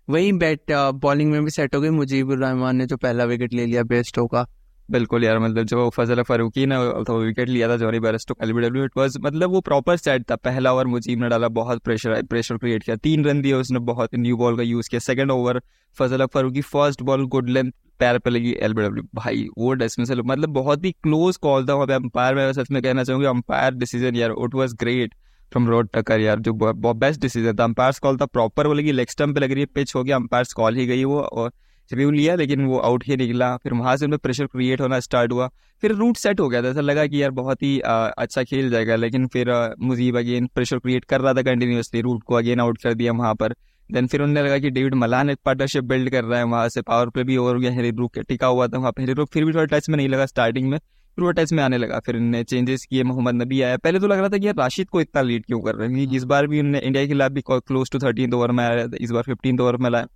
वही 0.08 0.32
बैट 0.34 0.72
बॉलिंग 1.02 1.30
में 1.32 1.44
भी 1.44 1.50
सेट 1.50 1.74
हो 1.74 1.80
गई 1.80 1.90
मुजीबुर 1.90 2.38
रहमान 2.38 2.76
ने 2.76 2.86
जो 2.86 2.96
पहला 2.96 3.24
विकेट 3.24 3.54
ले 3.54 3.66
लिया 3.66 3.82
बेस्ट 3.84 4.18
का। 4.24 4.46
बिल्कुल 4.88 5.24
यार 5.24 5.38
मतलब 5.38 5.64
जो 5.66 5.88
फजल 5.94 6.22
फारूकी 6.22 6.64
ने 6.66 6.76
तो 7.04 7.18
विकेट 7.18 7.48
लिया 7.48 7.68
था 7.68 7.76
Jonny 7.76 7.98
Bairstow 8.00 8.36
LBW 8.42 8.84
it 8.84 8.96
was 8.96 9.16
मतलब 9.22 9.50
वो 9.50 9.60
प्रॉपर 9.60 9.96
सेट 9.96 10.22
था। 10.30 10.36
पहला 10.38 10.72
ओवर 10.72 10.86
मुजीब 10.86 11.20
ने 11.20 11.28
डाला, 11.28 11.48
बहुत 11.50 11.82
प्रेशर 11.84 12.22
प्रेशर 12.24 12.56
क्रिएट 12.58 12.82
किया। 12.82 12.96
तीन 12.98 13.24
रन 13.24 13.42
दिए 13.42 13.52
उसने, 13.54 13.78
बहुत 13.80 14.14
न्यू 14.16 14.36
बॉल 14.36 14.56
का 14.56 14.62
यूज़ 14.62 14.90
किया। 14.90 15.00
Second 15.00 15.30
over 15.30 15.60
Fazal 15.96 16.26
Farooqi 16.26 16.60
first 16.62 17.02
ball 17.02 17.26
good 17.28 17.48
length 17.48 17.72
पैर 18.00 18.18
पे 18.18 18.30
लगी 18.30 18.52
एलबीडब्ल्यू 18.52 19.04
भाई, 19.14 19.46
वो 19.58 19.72
डिसमिसल 19.74 20.22
मतलब 20.22 20.48
बहुत 20.54 20.84
ही 20.84 20.92
क्लोज 20.92 21.36
कॉल 21.38 21.66
था 21.68 21.74
वहाँ 21.74 21.86
पे 21.86 21.94
अंपायर 21.94 22.34
मैं 22.34 22.52
सच 22.52 22.70
में 22.70 22.82
कहना 22.82 23.04
चाहूँगा 23.04 23.30
अंपायर 23.30 23.74
डिसीज़न 23.76 24.16
यार 24.16 24.34
it 24.40 24.54
was 24.54 24.74
great 24.80 25.14
from 25.52 25.68
Rod 25.68 25.88
Tucker 25.94 26.20
यार, 26.20 26.38
जो 26.38 26.92
बेस्ट 26.94 27.20
डिसीज़न 27.20 27.56
था। 27.56 27.64
अंपायर 27.64 27.92
कॉल 28.02 28.16
था 28.16 28.26
प्रॉपर 28.28 28.66
वो 28.66 28.74
लगी 28.74 28.92
लेग 28.92 29.08
स्टम्प 29.10 29.34
पे 29.34 29.40
लग 29.40 29.52
रही 29.52 29.60
है 29.60 29.66
पिच 29.74 29.94
हो 29.94 30.02
गया 30.04 30.16
अंपायर 30.16 30.54
कॉल 30.56 30.76
ही 30.76 30.86
गई 30.86 31.04
वो, 31.04 31.20
और 31.20 31.52
रिव्यू 31.90 32.10
लिया 32.10 32.34
लेकिन 32.34 32.64
वो 32.66 32.78
आउट 32.80 33.04
ही 33.06 33.16
निकला। 33.16 33.56
फिर 33.56 33.74
वहाँ 33.74 33.96
से 33.96 34.04
उनमें 34.04 34.18
प्रेशर 34.18 34.46
क्रिएट 34.46 34.80
होना 34.80 35.00
स्टार्ट 35.00 35.32
हुआ। 35.32 35.48
फिर 35.82 35.92
रूट 35.92 36.16
सेट 36.16 36.40
हो 36.40 36.48
गया 36.48 36.62
था। 36.62 36.68
ऐसा 36.68 36.80
लगा 36.80 37.06
कि 37.06 37.22
यार 37.22 37.30
बहुत 37.32 37.62
ही 37.62 37.78
आ, 37.80 37.94
अच्छा 38.08 38.42
खेल 38.42 38.70
जाएगा 38.70 38.96
लेकिन 38.96 39.26
फिर 39.26 39.52
मुजीब 39.80 40.18
अगेन 40.18 40.46
प्रेशर 40.46 40.78
क्रिएट 40.78 41.04
कर 41.04 41.20
रहा 41.20 41.34
था 41.34 41.42
कंटिन्यूसली 41.44 42.00
रूट 42.00 42.22
को 42.22 42.34
अगेन 42.34 42.60
आउट 42.60 42.78
कर 42.82 42.94
दिया 42.94 43.12
वहाँ 43.12 43.34
पर। 43.34 43.54
देन 43.90 44.06
फिर 44.06 44.22
उन्हें 44.22 44.44
लगा 44.44 44.58
कि 44.58 44.70
डेविड 44.70 44.94
मलान 44.94 45.30
एक 45.30 45.38
पार्टनरशिप 45.44 45.84
बिल्ड 45.84 46.10
कर 46.10 46.24
रहा 46.24 46.38
है 46.38 46.44
वहाँ 46.46 46.68
से। 46.68 46.82
पावर 46.82 47.08
प्ले 47.08 47.24
भी 47.24 47.36
ओवर 47.36 47.54
हो 47.54 47.60
गया 47.60 47.72
हेरी 47.72 47.90
रूक 47.90 48.18
टिका 48.18 48.46
हुआ 48.46 48.66
था 48.68 48.78
वहाँ 48.78 48.92
पर 48.92 49.02
हेरी 49.02 49.12
रूक 49.12 49.28
फिर 49.32 49.44
भी 49.44 49.52
थोड़ा 49.52 49.64
टच 49.68 49.88
में 49.88 49.96
नहीं 49.96 50.08
लगा 50.08 50.26
स्टार्टिंग 50.26 50.68
में 50.70 50.78
फिर 50.78 51.24
वो 51.24 51.30
टच 51.32 51.52
में 51.52 51.62
आने 51.62 51.78
लगा। 51.78 51.98
फिर 51.98 52.16
उन्होंने 52.16 52.42
चेंजेस 52.44 52.84
किए 52.84 53.02
मोहम्मद 53.04 53.34
नबी 53.34 53.60
आया। 53.62 53.76
पहले 53.76 54.00
तो 54.00 54.06
लग 54.06 54.18
रहा 54.18 54.28
था 54.28 54.38
कि 54.38 54.46
यार 54.46 54.54
राशिद 54.54 54.88
को 54.88 55.00
इतना 55.00 55.22
लीड 55.22 55.46
क्यों 55.46 55.60
कर 55.60 55.74
रहे 55.74 55.88
हैं? 55.88 56.12
इस 56.16 56.24
बार 56.24 56.46
भी 56.46 56.60
उन्होंने 56.60 56.78
इंडिया 56.78 57.04
के 57.04 57.08
खिलाफ 57.08 57.32
भी 57.32 57.42
क्लोज 57.48 57.90
टू 57.90 57.98
थर्टीन 57.98 58.34
ओवर 58.34 58.50
में 58.50 58.64
आया 58.64 58.86
इस 59.00 59.10
बार 59.10 59.22
फिफ्टीन 59.22 59.60
ओवर 59.60 59.76
में 59.76 59.90
लाया। 59.90 60.06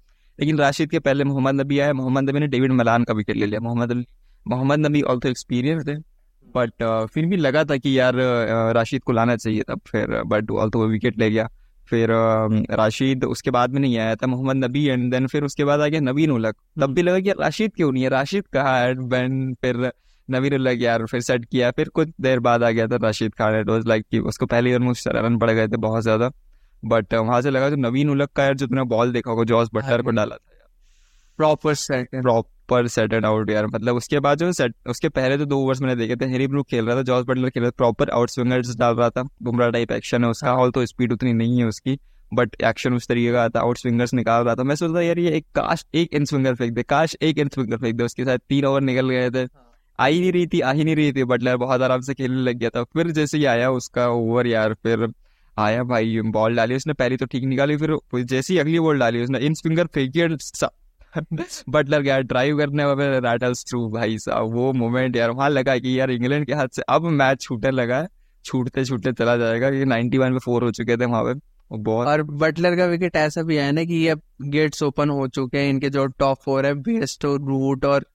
लेकिन 0.42 0.58
राशिद 0.58 0.90
के 0.90 0.98
पहले 1.00 1.24
मोहम्मद 1.24 1.60
नबी 1.60 1.78
आया 1.78 1.92
मोहम्मद 1.94 2.30
नबी 2.30 2.40
ने 2.40 2.46
डेविड 2.48 2.72
मलान 2.74 3.04
का 3.04 3.14
विकेट 3.14 3.36
ले 3.36 3.46
लिया। 3.46 3.60
मोहम्मद 3.60 4.04
मोहम्मद 4.46 4.78
नबी 4.78 5.02
ऑल्सो 5.04 5.28
एक्सपीरियंस 5.28 5.86
थे 5.88 5.94
बट 6.54 6.82
फिर 7.12 7.26
भी 7.26 7.36
लगा 7.38 7.64
था 7.64 7.76
कि 7.76 7.98
यार 7.98 8.16
राशिद 8.74 9.02
को 9.02 9.12
लाना 9.12 9.36
चाहिए 9.36 9.62
तब 9.68 9.80
फिर 9.86 10.22
बट 10.26 10.50
ऑल्सो 10.52 10.78
वो 10.78 10.86
विकेट 10.88 11.18
ले 11.18 11.30
गया। 11.30 11.48
फिर 11.88 12.10
राशिद 12.72 13.24
उसके 13.24 13.50
बाद 13.50 13.70
में 13.70 13.80
नहीं 13.80 13.96
आया 13.98 14.16
था, 14.16 14.26
मोहम्मद 14.26 14.64
नबी 14.64 14.84
एंड 14.86 15.10
देन 15.12 15.26
फिर 15.26 15.44
उसके 15.44 15.64
बाद 15.64 15.80
आ 15.80 15.86
गया 15.86 16.00
नवीन 16.02 16.30
उलक। 16.30 16.56
तब 16.80 16.94
भी 16.94 17.02
लगा 17.02 17.20
कि 17.20 17.30
राशिद 17.40 17.72
क्यों 17.76 17.92
नहीं 17.92 18.02
है? 18.02 18.08
राशिद 18.10 18.46
कहा 18.52 18.76
है? 18.78 18.94
फिर 19.54 19.90
नवीन 20.28 20.54
उलक 20.54 20.82
यार, 20.82 21.06
फिर 21.06 21.20
सेट 21.22 21.44
किया। 21.44 21.70
फिर 21.70 21.88
कुछ 21.94 22.08
देर 22.20 22.40
बाद 22.40 22.62
आ 22.62 22.70
गया 22.70 22.86
था 22.86 22.96
Rashid 23.02 23.34
Khan 23.34 23.60
it 23.60 23.68
was 23.68 23.86
like 23.86 24.06
कि 24.10 24.18
उसको 24.30 24.46
पहले 24.46 24.74
और 24.74 24.80
मुझसे 24.82 25.10
रन 25.14 25.38
पड़ 25.38 25.50
गए 25.50 25.68
थे 25.68 25.76
बहुत 25.78 26.02
ज़्यादा। 26.02 26.30
बट 26.82 27.14
वहाँ 27.14 27.40
से 27.42 27.50
लगा 27.50 27.70
तो 27.70 27.76
नवीन 27.78 28.10
उलक 28.10 28.30
का 28.36 28.44
यार 28.44 28.54
जो 28.54 28.66
तुमने 28.66 28.84
बॉल 28.86 29.12
देखा 29.12 29.30
होगा 29.30 29.44
जॉस 29.44 29.70
बटलर 29.74 30.02
को 30.02 30.10
डाला 30.10 30.36
था 30.36 30.50
proper 31.38 31.74
set 31.74 32.08
proper 32.12 32.86
set 32.88 33.12
and 33.12 33.26
out 33.26 33.50
यार। 33.50 33.66
मतलब 33.66 33.96
उसके 33.96 34.20
बाद 34.20 34.38
जो 34.38 34.52
सेट 34.52 34.74
उसके 34.88 35.08
पहले 35.08 35.38
तो 35.38 35.44
दो 35.44 35.58
ओवर्स 35.58 35.80
मैंने 35.80 35.94
देखे 35.96 36.16
थे। 36.16 36.28
हेरी 36.30 36.46
ब्रूक 36.46 36.66
खेल 36.66 36.86
रहा 36.86 36.96
था 36.96 37.02
जॉस 37.02 37.24
बटलर 37.28 37.50
खेल 37.50 37.62
रहा 37.62 37.70
था। 37.70 37.74
प्रॉपर 37.76 38.10
आउट 38.10 38.30
स्विंगर्स 38.30 38.76
डाल 38.76 38.94
रहा 38.94 39.08
था। 39.10 39.22
बुमराह 39.42 39.70
टाइप 39.70 39.92
एक्शन 39.92 40.24
है 40.24 40.30
उसका। 40.30 40.50
हॉल 40.50 40.70
तो 40.70 40.84
स्पीड 40.86 41.12
उतनी 41.12 41.32
नहीं 41.32 41.58
है 41.58 41.66
उसकी। 41.66 41.98
बट 42.32 42.56
एक्शन 42.64 42.94
उस 42.94 43.08
तरीके 43.08 43.32
का 43.32 43.42
आता 43.44 43.60
आउट 43.60 43.78
स्विंगर्स 43.78 44.14
निकाल 44.14 44.44
रहा 44.44 44.54
था। 44.54 44.62
मैं 44.62 44.74
सोचता 44.74 45.00
यार 45.00 45.18
ये 45.18 45.30
एक 45.36 45.46
काश 45.54 45.84
एक 45.94 46.14
इन 46.14 46.24
स्विंगर 46.24 46.54
फेंक 46.54 46.72
दे। 46.72 46.82
काश 46.82 47.16
एक 47.22 47.38
इन 47.38 47.48
स्विंगर 47.48 47.76
फेंक 47.76 47.96
दे। 47.96 48.04
उसके 48.04 48.24
साथ 48.24 48.38
तीन 48.48 48.64
ओवर 48.64 48.80
निकल 48.80 49.10
गए 49.10 49.30
थे। 49.30 49.46
आई 49.98 50.20
नहीं 50.20 50.32
रही 50.32 50.46
थी 50.46 50.60
आ 50.60 50.72
ही 50.72 50.84
नहीं 50.84 50.96
रही 50.96 51.12
थी 51.12 51.24
बटलर 51.24 51.56
बहुत 51.56 51.82
आराम 51.82 52.00
से 52.00 52.14
खेलने 52.14 52.40
लग 52.40 52.56
गया 52.56 52.70
था। 52.70 52.82
फिर 52.84 53.10
जैसे 53.10 53.38
ही 53.38 53.44
आया 53.46 53.70
उसका 53.70 54.08
ओवर 54.10 54.46
यार 54.46 54.74
फिर 54.74 55.06
आया 55.56 55.82
भाई 55.84 56.20
बॉल 56.26 56.56
डाली, 56.56 56.74
उसने 56.74 56.92
पहली 56.94 57.16
तो 57.16 57.26
ठीक 57.26 57.44
निकाली, 57.44 57.76
फिर 57.76 57.96
जैसी 58.24 58.58
अगली 58.58 58.80
बॉल 58.80 58.98
डाली, 58.98 59.22
उसने 59.22 59.38
इन 59.38 59.54
स्विंगर 59.54 59.86
फेंकी 59.86 60.20
बटलर 61.68 62.00
गया 62.00 62.18
ड्राइव 62.20 62.58
करने 62.58 62.84
वाले 62.84 63.18
रैटल्स 63.20 63.64
थ्रू 63.68 63.88
भाई 63.90 64.18
साहब, 64.18 64.52
वो 64.52 64.72
मोमेंट 64.72 65.16
यार, 65.16 65.30
वहाँ 65.30 65.48
लगा 65.50 65.76
कि 65.78 65.98
यार 65.98 66.10
इंग्लैंड 66.10 66.46
के 66.46 66.52
हाथ 66.54 66.68
से, 66.68 66.82
अब 66.88 67.06
मैच 67.12 67.40
छूटने 67.40 67.70
लगा 67.70 67.98
है, 67.98 68.08
छूटते 68.44 68.84
छूटते 68.84 69.12
चला 69.12 69.36
जाएगा, 69.36 69.68
ये 69.68 69.84
नाइनटी 69.84 70.18
वन 70.18 70.32
में 70.32 70.38
फोर 70.38 70.64
हो 70.64 70.70
चुके 70.70 70.96
थे 70.96 71.04
वहाँ 71.06 71.24
पे 71.24 71.40
बहुत 71.70 72.06
और 72.08 72.22
बटलर 72.22 72.76
का 72.76 72.86
विकेट 72.86 73.16
ऐसा 73.16 73.42
भी 73.42 73.56
है 73.56 73.70
ना 73.72 73.84
कि 73.84 73.94
ये 73.96 74.14
गेट्स 74.42 74.82
ओपन 74.82 75.10
हो 75.10 75.26
चुके 75.28 75.58
हैं, 75.58 75.70
इनके 75.70 75.90
जो 75.90 76.06
टॉप 76.08 76.38
फोर 76.44 76.66
है 76.66 76.74
बेस्ट 76.82 77.24
और 77.24 77.38
रूट 77.42 77.84
और 77.84 78.06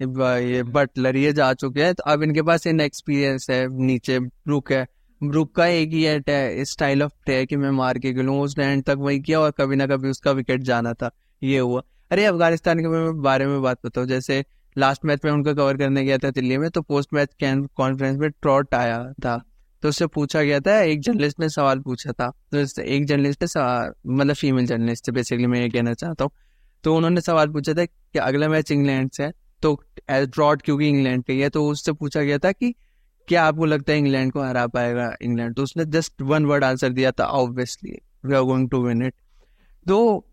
ये 0.00 0.62
बटलर 0.62 1.16
ये 1.16 1.32
जा 1.32 1.52
चुके 1.54 1.82
हैं 1.82 1.94
तो 1.94 2.02
अब 2.06 2.22
इनके 2.22 2.42
पास 2.42 2.66
इन 2.66 2.80
एक्सपीरियंस 2.80 3.46
है, 3.50 3.66
नीचे 3.86 4.18
रुक 4.48 4.72
है 4.72 4.86
ब्रुक 5.24 5.54
का 5.54 5.66
एक 5.66 5.90
ही 5.90 6.02
है 6.02 6.64
स्टाइल 6.64 7.02
ऑफ़ 7.02 7.12
प्ले 7.24 7.44
कि 7.46 7.56
मैं 7.56 7.70
मार 7.70 7.98
के 7.98 8.12
गलूँ 8.12 8.40
उसने 8.40 8.64
एंड 8.64 8.82
तक 8.84 8.96
वही 8.98 9.20
किया 9.20 9.40
और 9.40 9.50
कभी 9.50 9.76
ना 9.76 9.86
कभी 9.86 10.08
उसका 10.08 10.30
विकेट 10.30 10.62
जाना 10.62 10.92
था। 10.94 11.10
ये 11.42 11.58
हुआ। 11.58 11.82
अरे, 12.10 12.24
अफ़गानिस्तान 12.24 12.78
के 12.78 13.12
बारे 13.20 13.46
में 13.46 13.62
बात 13.62 13.78
बताओ। 13.86 14.04
जैसे 14.04 14.44
लास्ट 14.76 15.04
मैच 15.04 15.20
में 15.24 15.32
उनका 15.32 15.52
कवर 15.52 15.76
करने 15.76 16.04
गया 16.04 16.18
था 16.18 16.30
दिल्ली 16.30 16.58
में 16.58 16.68
तो 16.70 16.82
पोस्ट 16.82 17.14
मैच 17.14 17.28
कॉन्फ्रेंस 17.42 18.18
में 18.18 18.30
ट्रॉट 18.30 18.74
आया 18.74 19.02
था। 19.24 19.42
तो 19.82 19.88
उससे 19.88 20.06
पूछा 20.06 20.42
गया 20.42 20.60
था, 20.60 20.80
एक 20.80 21.00
जर्नलिस्ट 21.00 21.40
ने 21.40 21.48
सवाल 21.48 21.78
पूछा 21.78 22.12
था। 22.12 22.30
तो 22.54 22.82
एक 22.82 23.06
जर्नलिस्ट 23.06 23.44
ने 23.44 23.56
मतलब 24.14 24.34
फीमेल 24.34 24.66
जर्नलिस्ट 24.66 25.10
बेसिकली 25.10 25.46
मैं 25.46 25.60
ये 25.60 25.68
कहना 25.68 25.94
चाहता 25.94 26.24
हूँ। 26.24 26.30
तो 26.84 26.96
उन्होंने 26.96 27.20
सवाल 27.20 27.48
पूछा 27.48 27.74
था 27.74 27.84
कि 27.84 28.18
अगला 28.18 28.48
मैच 28.48 28.70
इंग्लैंड 28.70 29.10
से 29.10 29.22
है 29.22 29.32
तो 29.62 29.80
एज 30.10 30.28
ड्रॉट 30.28 30.62
क्योंकि 30.62 30.88
इंग्लैंड 30.88 31.22
का 31.24 31.32
है 31.32 31.48
तो 31.48 31.66
उससे 31.68 31.92
पूछा 31.92 32.22
गया 32.22 32.38
था 32.38 32.52
कि 32.52 32.74
क्या 33.28 33.44
आपको 33.44 33.64
लगता 33.64 33.92
है 33.92 33.98
इंग्लैंड 33.98 34.32
को 34.32 34.42
हरा 34.42 34.66
पाएगा 34.66 35.10
इंग्लैंड? 35.22 35.54
तो 35.54 35.62
उसने 35.62 35.84
जस्ट 35.84 36.22
वन 36.22 36.46
वर्ड 36.46 36.64
आंसर 36.64 36.88
दिया 36.88 37.10
था 37.10 37.24
obviously 37.24 37.98
we 38.26 38.34
are 38.34 38.42
going 38.42 38.70
to 38.70 38.86
win 38.86 39.02
it 39.02 39.14
तो 39.86 40.24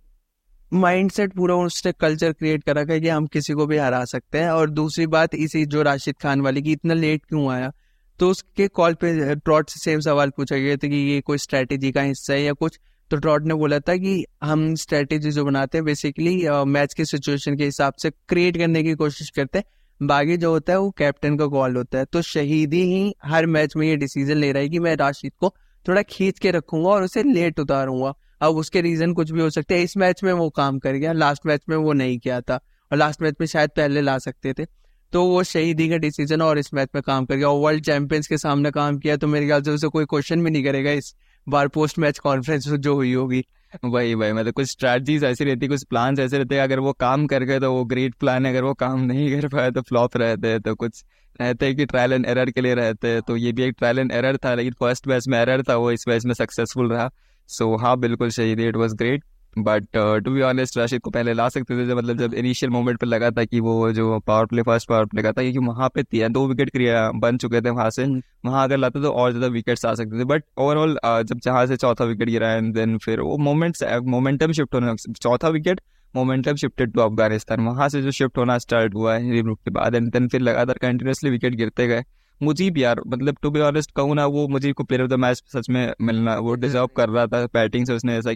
माइंडसेट 0.72 1.34
पूरा 1.34 1.56
उसने 1.56 1.92
कल्चर 1.92 2.32
क्रिएट 2.34 2.64
करा 2.64 2.84
कि 2.86 3.08
हम 3.08 3.26
किसी 3.28 3.54
को 3.54 3.66
भी 3.66 3.78
हरा 3.78 4.04
सकते 4.06 4.40
हैं। 4.40 4.50
और 4.50 4.70
दूसरी 4.70 5.08
बात, 5.08 5.36
इसी 5.36 5.66
जो 5.66 5.82
राशिद 5.82 6.16
खान 6.18 6.42
वाली 6.42 6.62
की, 6.62 6.72
इतना 6.72 6.94
लेट 6.94 7.26
क्यों 7.26 7.48
आया? 7.52 7.72
तो 8.20 8.30
उसके 8.30 8.68
कॉल 8.68 8.94
पे 8.94 9.36
ट्रॉट 9.36 9.70
से 9.70 9.80
सेम 9.80 10.00
सवाल 10.00 10.30
पूछा 10.30 10.58
गया 10.58 10.76
था 10.76 10.88
कि 10.88 10.96
ये 10.96 11.22
कोई 11.22 11.38
स्ट्रेटेजी 11.38 11.92
का 11.92 12.02
हिस्सा 12.02 12.34
है 12.34 12.42
या 12.44 12.54
कुछ? 12.54 12.80
तो 13.12 13.18
ट्रॉट 13.18 13.46
ने 13.46 13.54
बोला 13.54 13.80
था 13.80 13.96
कि 13.98 14.26
हम 14.44 14.74
स्ट्रेटेजी 14.76 15.32
जो 15.32 15.46
बनाते 15.46 15.78
हैं 15.78 15.86
बेसिकली 15.86 16.36
मैच 16.68 16.94
की 16.94 17.06
सिचुएशन 17.06 17.58
के 17.58 17.66
हिसाब 17.66 17.94
से 17.94 18.10
क्रिएट 18.30 18.58
करने 18.58 18.84
की 18.84 18.94
कोशिश 18.96 19.30
करते 19.30 19.60
हैं। 19.60 19.66
बाकी 20.08 20.38
जो 20.38 20.50
होता 20.50 20.74
है, 20.74 20.80
वो 20.80 20.90
कैप्टन 20.92 21.38
का 21.38 21.46
कॉल 21.46 21.76
होता 21.76 21.98
है। 21.98 22.06
तो 22.06 22.22
शहीदी 22.22 22.82
ही 22.84 23.14
हर 23.24 23.46
मैच 23.46 23.76
में 23.76 23.88
ये 23.88 23.96
डिसीज़न 23.96 24.38
ले 24.38 24.52
रहा 24.52 24.64
है 24.64 24.70
कि 24.70 24.80
मैं 24.80 24.96
राशिद 24.96 25.32
को 25.40 25.54
थोड़ा 25.88 26.02
खींच 26.02 26.40
के 26.40 26.52
रखूँगा 26.52 26.90
और 26.90 27.04
उसे 27.04 27.24
लेट 27.24 27.60
उतारूँगा। 27.60 28.14
अब 28.42 28.56
उसके 28.56 28.82
रीजन 28.82 29.14
कुछ 29.14 29.32
भी 29.32 29.42
हो 29.42 29.50
सकते 29.50 29.76
हैं। 29.76 29.84
इस 29.84 29.98
मैच 29.98 30.24
में 30.24 30.32
वो 30.34 30.50
काम 30.50 30.80
कर 30.80 30.94
गया। 30.94 31.12
लास्ट 31.14 31.46
मैच 31.46 31.62
में 31.70 31.78
वो 31.78 31.94
नहीं 31.94 32.18
किया 32.20 32.42
था। 32.42 32.56
और 32.92 32.98
लास्ट 32.98 33.22
मैच 33.22 33.36
में 33.40 33.48
शायद 33.48 33.70
पहले 33.70 34.02
ला 34.02 34.18
सकते 34.18 34.54
थे। 34.54 34.66
तो 35.14 35.24
वो 35.26 35.44
शहीदी 35.44 35.90
का 35.90 35.98
डिसीज़न 35.98 36.42
और 36.42 36.60
इस 36.60 36.74
मैच 36.74 36.90
में 36.96 37.02
काम 37.04 37.26
कर 37.26 37.36
गया। 37.36 37.50
और 37.50 37.60
वर्ल्ड 37.60 37.84
चैंपियंस 37.84 38.28
के 38.28 38.38
सामने 38.38 38.72
काम 38.72 38.98
किया 38.98 39.18
तो 39.18 39.28
मेरे 39.28 39.46
ख्याल 39.46 39.62
से 39.62 39.72
उसे 39.72 39.88
कोई 39.88 40.06
क्वेश्चन 40.06 40.44
भी 40.44 40.52
नहीं 40.52 40.64
करेगा 40.64 40.92
इस 40.92 41.16
बार 41.48 41.68
पोस्ट 41.68 42.00
मैच 42.00 42.20
कॉन्फ्रेंस 42.20 42.68
जो 42.68 42.96
हुई 42.96 43.14
होगी। 43.14 43.44
वही 43.86 44.14
वही 44.14 44.34
मतलब 44.34 44.54
कुछ 44.54 44.70
स्ट्रैटीज 44.70 45.24
ऐसी 45.24 45.44
रहती 45.44 45.68
कुछ 45.68 45.84
प्लान 45.84 46.20
ऐसे 46.20 46.38
रहते 46.38 46.58
अगर 46.60 46.80
वो 46.80 46.94
काम 46.94 47.26
कर 47.28 47.44
गए 47.44 47.60
तो 47.60 47.74
वो 47.74 47.84
ग्रेट 47.86 48.16
प्लान 48.16 48.46
है 48.46 48.52
अगर 48.52 48.64
वो 48.64 48.74
काम 48.74 49.00
नहीं 49.02 49.42
कर 49.42 49.48
पाए 49.48 49.72
तो 49.72 49.82
फ्लॉप 49.82 50.18
रहते 50.18 50.48
हैं 50.48 50.62
तो 50.62 50.76
कुछ 50.76 51.04
रहते 51.42 51.66
हैं 51.66 51.76
कि 51.76 51.86
ट्रायल 51.86 52.14
एंड 52.14 52.26
एरर 52.26 52.50
के 52.52 52.62
लिए 52.62 52.74
रहते 52.74 53.08
हैं 53.08 53.22
तो 53.22 53.38
ये 53.38 53.52
भी 53.52 53.64
एक 53.64 53.76
ट्रायल 53.78 54.00
एंड 54.00 54.12
एरर 54.12 54.38
था 54.38 54.54
लेकिन 54.56 54.74
फ़र्स्ट 54.74 55.08
बैच 55.08 55.28
में 55.28 55.40
एरर 55.40 55.64
था 55.64 55.76
वो 55.76 55.92
इस 55.92 56.06
बैच 56.08 56.26
में 56.26 56.34
सक्सेसफुल 56.34 56.92
रहा। 56.92 57.10
सो 57.50 57.76
so, 57.76 57.82
हाँ 57.82 57.98
बिल्कुल 58.00 58.30
सही 58.30 58.52
it 58.68 58.76
was 58.76 58.96
great 58.96 59.24
but 59.58 59.86
to 59.96 60.32
be 60.32 60.42
honest 60.42 60.78
Rashid 60.78 61.02
को 61.02 61.10
पहले 61.10 61.34
ला 61.34 61.48
सकते 61.50 61.78
थे 61.78 61.86
जब 61.88 61.98
मतलब 61.98 62.18
जब 62.18 62.34
इनिशियल 62.34 62.72
मोमेंट 62.72 63.00
पर 63.00 63.08
लगा 63.08 63.30
था 63.32 63.44
कि 63.46 63.60
वो 63.60 63.92
जो 63.94 64.20
power 64.28 64.46
play 64.46 64.62
first 64.62 64.90
power 64.90 65.06
play 65.06 65.22
का 65.24 65.32
था 65.32 65.42
क्योंकि 65.42 65.60
वहाँ 65.60 65.90
पे 65.96 66.30
दो 66.30 66.46
विकेट 66.48 66.70
क्रिया 66.70 67.10
बन 67.16 67.38
चुके 67.38 67.62
थे 67.62 67.70
वहाँ 67.70 67.90
से। 67.90 68.06
वहाँ 68.46 68.64
अगर 68.64 68.78
लाते 68.78 69.02
तो 69.02 69.12
और 69.12 69.32
ज़्यादा 69.32 69.48
विकेट्स 69.48 69.86
आ 69.86 69.94
सकते 69.94 70.20
थे। 70.20 70.26
बट 70.26 70.44
ओवरऑल 70.58 70.98
जब 71.06 71.40
जहाँ 71.44 71.66
से 71.68 71.78
चौथा 71.78 72.06
विकेट 72.06 72.30
गिरा 72.30 72.52
एंड 72.54 72.74
देन 72.76 72.98
फिर 72.98 73.20
वो 73.22 73.38
मोमेंट्स 73.40 73.84
मोमेंटम 74.08 74.52
शिफ्ट 74.52 74.76
होने 74.76 74.96
चौथा 75.14 75.50
wicket 75.50 75.82
momentum 76.16 76.56
shifted 76.56 76.94
to 76.94 77.02
Afghanistan 77.02 77.62
वहाँ 77.62 77.90
से 77.90 78.02
जो 78.02 78.12
शिफ्ट 78.12 78.38
होना 78.38 78.58
स्टार्ट 78.58 78.96
हुआ 78.96 79.16
है 79.16 79.32
रिब्रुक 79.32 79.60
के 79.66 79.72
बाद 79.72 79.96
एंड 79.96 80.12
देन 80.14 80.28
फिर 80.28 80.42
लगातार 80.42 80.78
कंटिन्यूसली 80.82 81.30
विकेट 81.30 81.56
गिरते 81.56 81.88
गए। 81.88 82.04
मुजीब 82.42 82.78
यार 82.78 83.02
मतलब 83.08 83.38
टू 83.42 83.50
बी 83.52 83.60
ऑनेस्ट 83.62 83.92
कहूँ 83.92 84.16
ना 84.16 84.26
वो 84.28 84.48
मुझे 84.48 84.72
को 84.74 84.84
प्लेयर 84.84 85.04
ऑफ़ 85.04 85.10
द 85.10 85.20
मैच 85.20 85.44
सच 85.54 85.70
में 85.70 85.94
मिलना 86.02 86.38
वो 86.40 86.56
डिजर्व 86.56 86.88
कर 86.98 87.10
रहा 87.10 87.26
था 87.28 87.46
बैटिंग 87.54 87.86
से 87.86 87.94
उसने 87.94 88.18
ऐसा 88.18 88.34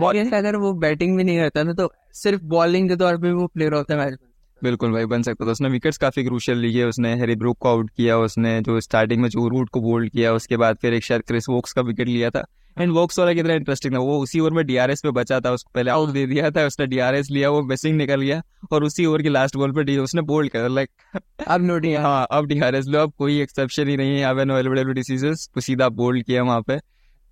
बॉलिंग 0.00 0.32
अगर 0.34 0.56
वो 0.56 0.72
बैटिंग 0.78 1.16
भी 1.16 1.24
नहीं 1.24 1.38
करता 1.38 1.62
ना 1.62 1.72
तो 1.72 1.92
सिर्फ़ 2.14 2.42
बॉलिंग 2.46 2.88
के 2.88 2.96
तौर 2.96 3.16
पे 3.16 3.32
वो 3.32 3.46
प्लेयर 3.46 3.74
ऑफ़ 3.74 3.86
द 3.88 3.96
मैच 3.98 4.18
बिल्कुल 4.62 4.92
भाई 4.92 5.04
बन 5.06 5.22
सकता 5.22 5.46
था। 5.46 5.50
उसने 5.50 5.68
विकेट्स 5.68 5.98
काफ़ी 5.98 6.22
क्रूशियल 6.24 6.58
लिए। 6.58 6.84
उसने 6.84 7.14
हैरी 7.14 7.34
ब्रूक 7.36 7.58
को 7.58 7.68
आउट 7.68 7.90
किया 7.90 8.16
उसने 8.18 8.60
जो 8.60 8.80
स्टार्टिंग 8.80 9.20
में 9.22 9.28
जो 9.28 9.46
रूट 9.48 9.68
को 9.68 9.80
बोल्ड 9.80 10.10
किया 10.10 10.32
उसके 10.34 10.56
बाद 10.56 10.76
फिर 10.76 10.94
एक 10.94 11.04
शायद 11.04 11.22
क्रिस 11.22 11.48
वोक्स 11.48 11.72
का 11.72 11.82
विकेट 11.82 12.08
लिया 12.08 12.30
था। 12.30 12.44
एंड 12.76 12.92
वोक्स 12.92 13.18
वाला 13.18 13.32
कितना 13.32 13.54
इंटरेस्टिंग 13.54 13.94
था। 13.94 13.98
वो 13.98 14.18
उसी 14.22 14.40
ओवर 14.40 14.50
में 14.50 14.64
डीआरएस 14.66 15.00
पे 15.02 15.10
बचा 15.10 15.38
था। 15.40 15.50
उसको 15.50 15.70
पहले 15.74 15.90
आउट 15.90 16.08
दे 16.08 16.26
दिया 16.26 16.50
था 16.50 16.66
उसने 16.66 16.86
डीआरएस 16.86 17.30
लिया 17.30 17.50
वो 17.50 17.62
मिसिंग 17.62 17.96
निकल 17.96 18.20
गया। 18.20 18.42
और 18.72 18.84
उसी 18.84 19.06
ओवर 19.06 19.22
की 19.22 19.28
लास्ट 19.28 19.56
बॉल 19.56 19.72
पे 19.72 19.96
उसने 19.98 20.22
बोल्ड 20.22 20.50
कर 20.50 20.68
लाइक 20.68 21.20
अब 21.48 21.62
नो 21.62 21.78
डी 21.78 21.94
हाँ 21.94 22.26
अब 22.30 22.46
डीआरएस 22.46 22.86
लो। 22.88 23.00
अब 23.00 23.12
कोई 23.18 23.40
एक्सेप्शन 23.40 23.88
ही 23.88 23.96
नहीं 23.96 24.18
है। 24.18 24.24
अब 24.24 24.40
नो 24.40 24.58
एलबीडब्ल्यू 24.58 24.94
डिसीज़न 24.94 25.34
सीधा 25.34 25.88
बोल्ड 25.88 26.24
किया 26.24 26.42
वहाँ 26.42 26.62
पे। 26.62 26.78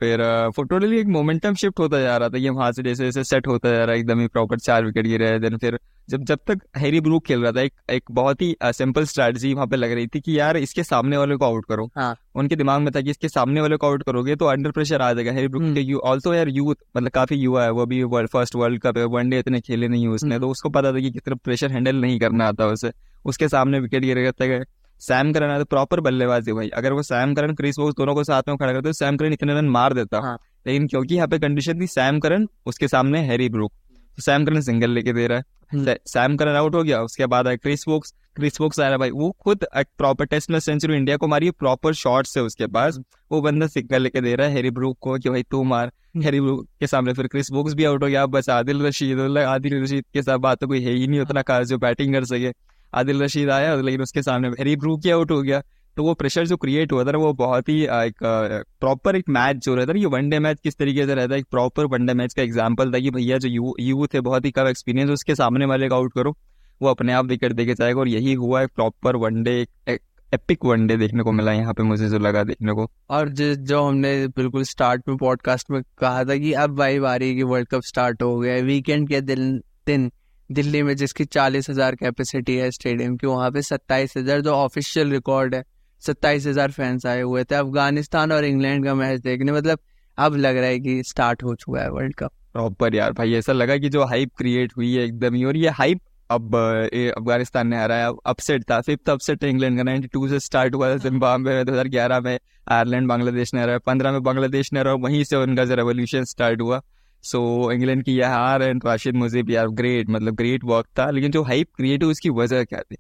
फिर 0.00 0.21
टोटली 0.61 0.99
एक 0.99 1.07
मोमेंटम 1.09 1.55
शिफ्ट 1.55 1.79
होता 1.79 2.00
जा 2.00 2.17
रहा 2.17 2.29
था। 2.29 2.38
ये 2.38 2.50
वहाँ 2.50 2.71
से 2.73 2.83
जैसे 2.83 3.05
जैसे 3.05 3.25
सेट 3.25 3.47
होता 3.47 3.71
जा 3.71 3.85
रहा 3.85 3.95
है 3.95 4.00
एकदम 4.00 4.21
ही 4.21 4.26
प्रॉपर 4.29 4.59
चार 4.61 4.85
विकेट 4.85 5.07
गिरे 5.07 5.38
देन 5.41 5.57
फिर 5.59 5.79
जब 6.09 6.25
जब 6.25 6.38
तक 6.47 6.59
हैरी 6.76 7.00
ब्रूक 7.00 7.25
खेल 7.26 7.43
रहा 7.43 7.53
था 7.53 7.61
एक 7.61 7.73
एक 7.91 8.11
बहुत 8.12 8.43
ही 8.43 8.55
सिंपल 8.65 9.05
स्ट्रेटजी 9.05 9.53
वहाँ 9.55 9.67
पे 9.67 9.76
लग 9.76 9.93
रही 9.93 10.07
थी 10.07 10.21
कि 10.21 10.38
यार 10.38 10.57
इसके 10.57 10.83
सामने 10.85 11.17
वाले 11.17 11.37
को 11.37 11.45
आउट 11.45 11.65
करो। 11.69 11.88
हाँ. 11.97 12.15
उनके 12.35 12.57
दिमाग 12.57 12.81
में 12.81 12.93
था 12.95 13.00
कि 13.00 13.11
इसके 13.11 13.29
सामने 13.29 13.61
वाले 13.61 13.76
को 13.76 13.87
आउट 13.87 14.03
करोगे 14.03 14.37
तो 14.37 14.47
अंडर 14.47 14.71
प्रेशर 14.71 15.03
आ 15.03 15.12
जाएगा। 15.12 15.33
हैरी 15.33 15.49
ब्रूक 15.49 15.75
के 15.75 15.81
यू 15.81 15.99
ऑल्सो 16.07 16.35
यार 16.35 16.49
यूथ 16.49 16.75
मतलब 16.97 17.11
काफ़ी 17.11 17.37
युवा 17.37 17.65
है 17.65 17.71
वो 17.71 17.87
भी 17.87 18.03
वर्ल्ड 18.05 18.31
फ़र्स्ट 18.31 18.57
वर्ल्ड 18.57 18.81
कप 18.83 18.99
है 18.99 19.05
वनडे 19.07 19.38
इतने 19.38 19.61
खेले 19.61 19.88
नहीं 19.88 20.09
उसने 20.09 20.35
हम्म। 20.35 20.41
तो 20.41 20.50
उसको 20.50 20.71
पता 20.71 20.93
था 20.93 21.00
कि 21.00 21.11
कितना 21.11 21.37
प्रेशर 21.45 21.73
हैंडल 21.73 21.97
नहीं 21.97 22.19
करना 22.21 22.49
आता 22.49 22.67
उसे। 22.69 22.93
उसके 23.25 23.49
सामने 23.49 23.81
विकेट 23.81 24.03
गिरे 24.03 24.33
गए 24.41 24.65
सैम 25.00 25.33
करन 25.33 25.59
तो 25.59 25.65
प्रॉपर 25.65 26.00
बल्लेबाजी 26.00 26.53
भाई 26.53 26.69
अगर 26.75 26.93
वो 26.93 27.03
सैम 27.03 27.35
करन 27.35 27.55
क्रिस 27.55 27.79
वो 27.79 27.91
दोनों 27.93 28.15
को 28.15 28.25
साथ 28.25 28.49
में 28.49 28.57
खड़ा 28.57 28.73
करते 28.73 28.88
तो 28.88 28.93
सैम 28.95 29.17
करन 29.17 29.33
इतने 29.33 29.55
रन 29.55 29.69
मार 29.71 29.95
देता। 29.95 30.21
हाँ. 30.21 30.38
लेकिन 30.67 30.87
क्योंकि 30.87 31.15
यहाँ 31.15 31.29
पे 31.29 31.38
कंडीशन 31.38 31.81
थी 31.81 31.87
सैम 31.87 32.21
करन 32.21 32.47
उसके 32.67 32.88
सामने 32.88 33.21
हैरी 33.23 33.49
ब्रूक। 33.49 33.73
तो 34.19 34.23
सैम 34.23 34.45
करन 34.45 34.61
सिंगल 34.61 34.91
लेके 34.91 35.12
दे 35.12 35.26
रहा 35.26 35.38
है। 35.38 35.44
हम्म। 35.73 35.94
सैम 36.07 36.37
करन 36.37 36.57
आउट 36.57 36.75
हो 36.75 36.83
गया 36.83 37.01
उसके 37.03 37.27
बाद 37.27 37.47
आया 37.47 37.57
क्रिस 37.57 37.87
वोक्स 37.88 38.14
क्रिस 38.37 38.61
वोक्स 38.61 38.81
आ 38.81 38.88
रहा 38.88 38.99
भाई 38.99 39.11
वो 39.11 39.31
खुद 39.40 39.64
एक 39.77 39.87
प्रॉपर 39.99 40.25
टेस्ट 40.27 40.51
में 40.51 40.59
सेंचुरी 40.61 40.97
इंडिया 40.97 41.16
को 41.16 41.27
मारी 41.27 41.51
प्रॉपर 41.53 41.92
शॉट 41.94 42.27
से 42.27 42.40
उसके 42.40 42.66
पास। 42.68 42.94
हम्म। 42.94 43.05
वो 43.33 43.40
बंदा 43.42 43.66
सिंगल 43.66 44.03
लेके 44.03 44.20
दे 44.20 44.35
रहा 44.35 44.47
है 44.47 44.55
हैरी 44.55 44.70
ब्रूक 44.70 44.99
को 45.01 45.16
कि 45.18 45.31
भाई 45.31 45.42
तू 45.42 45.62
मार। 45.64 45.92
Harry 46.16 46.38
hmm. 46.38 46.47
ब्रूक 46.47 46.66
के 46.81 46.87
सामने 46.87 47.12
फिर 47.12 47.27
क्रिस 47.27 47.51
वोक्स 47.53 47.75
भी 47.75 47.85
आउट 47.85 48.03
हो 48.03 48.09
गया। 48.09 48.27
बस 48.29 48.49
आदिल 48.51 48.83
रशीद 48.87 49.20
आदिल 49.38 49.83
रशीद 49.83 50.05
के 50.14 50.23
साथ 50.23 50.38
बात 50.38 50.61
तो 50.61 50.66
कोई 50.66 50.81
है 50.83 50.92
ही 50.92 51.07
नहीं 51.07 51.20
उतना 51.20 51.42
खास 51.42 51.66
जो 51.66 51.79
बैटिंग 51.79 52.14
कर 52.14 52.25
सके। 52.25 52.53
आदिल 52.92 53.22
रशीद 53.22 53.51
आया 53.51 53.75
लेकिन 53.77 54.03
उसके 54.03 54.22
सामने 54.22 54.49
हैरी 54.51 54.77
ब्रूक 54.77 55.01
ही 55.05 55.11
आउट 55.11 55.31
हो 55.31 55.40
गया। 55.42 55.62
तो 55.96 56.05
वो 56.05 56.12
प्रेशर 56.14 56.46
जो 56.46 56.57
क्रिएट 56.57 56.92
हुआ 56.92 57.05
था 57.05 57.16
वो 57.18 57.33
बहुत 57.35 57.68
ही 57.68 57.81
एक 57.83 58.18
प्रॉपर 58.22 59.16
एक 59.16 59.29
मैच 59.29 59.64
जो 59.64 59.75
रहता 59.75 59.92
है 59.92 60.01
ये 60.01 60.07
वनडे 60.09 60.38
मैच 60.38 60.59
किस 60.61 60.77
तरीके 60.79 61.07
से 61.07 61.14
रहता 61.14 61.35
है, 61.35 61.40
एक 61.40 61.46
प्रॉपर 61.51 61.87
वनडे 61.87 62.14
मैच 62.14 62.35
का 62.35 62.42
एग्ज़ाम्पल 62.42 62.92
था 62.92 62.99
कि 62.99 63.11
भैया 63.11 63.38
जो 63.38 63.49
यू 63.49 63.75
यूथ 63.81 64.14
है 64.14 64.20
बहुत 64.22 64.44
ही 64.44 64.51
कम 64.51 64.68
एक्सपीरियंस 64.68 65.11
उसके 65.11 65.35
सामने 65.35 65.66
वाले 65.66 65.88
का 65.88 65.96
आउट 65.96 66.12
करो। 66.14 66.37
वो 66.81 66.88
अपने 66.88 67.12
आप 67.12 67.27
विकेट 67.27 67.53
देके 67.53 67.75
जाएगा 67.75 68.01
और 68.01 68.09
यही 68.09 68.35
हुआ 68.35 68.62
एक 68.62 68.70
प्रॉपर 68.75 69.16
वनडे 69.16 69.55
एक 69.88 70.01
एपिक 70.33 70.64
वनडे 70.64 70.96
देखने 70.96 71.22
को 71.22 71.33
मिला 71.33 71.53
यहाँ 71.53 71.75
पे 71.75 71.83
मुझे 71.83 72.09
जो 72.09 72.18
लगा 72.18 72.42
देखने 72.44 72.72
को। 72.72 72.88
और 73.11 73.29
जो 73.29 73.83
हमने 73.83 74.27
बिल्कुल 74.37 74.62
स्टार्ट 74.64 75.09
में 75.09 75.16
पॉडकास्ट 75.16 75.70
में 75.70 75.81
कहा 75.99 76.25
था 76.25 76.37
कि 76.37 76.53
अब 76.55 76.75
भाई 76.77 76.99
बारी 77.01 77.35
की 77.35 77.42
वर्ल्ड 77.44 77.68
कप 77.68 77.83
स्टार्ट 77.85 78.22
हो 78.22 78.38
गया 78.38 78.62
वीकेंड 78.64 79.09
के 79.09 79.20
दिन 79.22 79.57
दिन 79.87 80.11
दिल्ली 80.50 80.82
में 80.82 80.94
जिसकी 80.96 81.24
चालीस 81.26 81.68
हज़ार 81.70 81.94
कैपेसिटी 81.94 82.56
है 82.56 82.70
स्टेडियम 82.70 83.16
की, 83.16 83.26
वहाँ 83.26 83.50
पे 83.50 83.62
सत्ताईस 83.62 84.16
हज़ार 84.16 84.40
जो 84.40 84.52
ऑफिशियल 84.54 85.11
रिकॉर्ड 85.12 85.54
है, 85.54 85.62
सत्ताईस 86.02 86.46
हज़ार 86.46 86.70
फैंस 86.72 87.06
आए 87.06 87.20
हुए 87.20 87.44
थे। 87.44 87.54
अफ़गानिस्तान 87.54 88.32
और 88.32 88.44
इंग्लैंड 88.44 88.85
का 88.85 88.94
मैच 88.94 89.20
देखने 89.20 89.52
मतलब 89.52 89.78
अब 90.18 90.37
लग 90.37 90.56
रहा 90.56 90.66
है 90.66 90.78
कि 90.80 91.02
स्टार्ट 91.04 91.42
हो 91.44 91.54
चुका 91.54 91.80
है 91.80 91.90
वर्ल्ड 91.90 92.14
कप 92.14 92.30
प्रॉपर 92.52 92.94
यार 92.94 93.12
भाई, 93.12 93.32
ऐसा 93.35 93.52
लगा 93.52 93.76
कि 93.76 93.88
जो 93.88 94.04
हाइप 94.04 94.30
क्रिएट 94.38 94.72
हुई 94.76 94.92
है 94.94 95.04
एकदम 95.04 95.35
ही, 95.35 95.44
और 95.44 95.56
ये 95.56 95.68
हाइप 95.70 96.00
अब 96.30 96.54
अफ़गानिस्तान 96.54 97.68
ने 97.68 97.76
हराया। 97.78 98.09
अपसेट 98.26 98.62
था 98.70 98.80
फिफ्थ 98.80 99.11
अपसेट 99.11 99.44
इंग्लैंड 99.44 99.76
का 99.76 99.82
नाइनटी 99.82 100.09
टू 100.09 100.28
से 100.28 100.40
स्टार्ट 100.40 100.74
हुआ 100.74 100.88
था 100.90 101.37
में, 101.38 101.64
दो 101.64 101.72
हज़ार 101.72 101.88
ग्यारह 101.88 102.20
में। 102.20 102.38
आयरलैंड 102.66 103.09
बांग्लादेश 103.09 103.54
ने 103.54 103.62
हराया, 103.62 103.78
पंद्रह 103.78 104.12
में 104.12 104.22
बांग्लादेश 104.22 104.72
ने 104.72 104.80
हराया, 104.80 104.96
वहीं 104.98 105.22
से 105.24 105.37
उनका 105.37 105.64
जो 105.64 105.74
रेवोल्यूशन 105.74 106.24
स्टार्ट 106.26 106.61
हुआ। 106.61 106.80
सो 107.22 107.72
इंग्लैंड 107.72 108.02
की 108.05 108.12
यह 108.12 108.31
हार 108.31 108.62
एंड 108.62 108.83
राशिद 108.87 109.14
मुजीब 109.14 109.50
यार 109.50 109.68
ग्रेट 109.68 110.09
मतलब 110.09 110.35
ग्रेट 110.35 110.64
वर्क 110.64 110.87
था। 110.98 111.11
लेकिन 111.11 111.31
जो 111.31 111.42
हाइप 111.42 111.68
क्रिएट 111.76 112.02
हुई 112.02 112.12
उसकी 112.12 112.31
वजह 112.31 112.64
क्या 112.64 112.81
थी? 112.81 112.96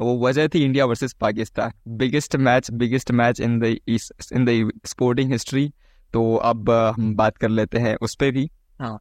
वो 0.00 0.16
वजह 0.18 0.48
थी 0.48 0.64
India 0.64 0.84
versus 0.84 1.12
Pakistan 1.12 1.72
biggest 1.88 2.36
match 2.36 2.70
biggest 2.70 3.10
match 3.10 3.40
in 3.40 3.58
the 3.60 3.64
in 3.64 4.44
the 4.44 4.70
sporting 4.86 5.32
history 5.32 5.72
तो 6.12 6.34
अब 6.36 6.70
हम 6.96 7.14
बात 7.16 7.36
कर 7.36 7.48
लेते 7.48 7.78
हैं 7.78 7.96
उस 8.02 8.14
पर 8.14 8.30
भी। 8.30 8.50
हाँ। 8.80 8.98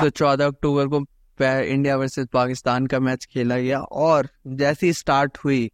तो 0.00 0.08
चौदह 0.10 0.46
अक्टूबर 0.46 0.86
को 0.86 0.98
इंडिया 1.40 1.96
वर्सेस 1.96 2.26
पाकिस्तान 2.32 2.86
का 2.86 2.98
मैच 3.00 3.24
खेला 3.24 3.58
गया 3.58 3.80
और 3.80 4.28
जैसी 4.46 4.92
स्टार्ट 4.92 5.38
हुई 5.38 5.70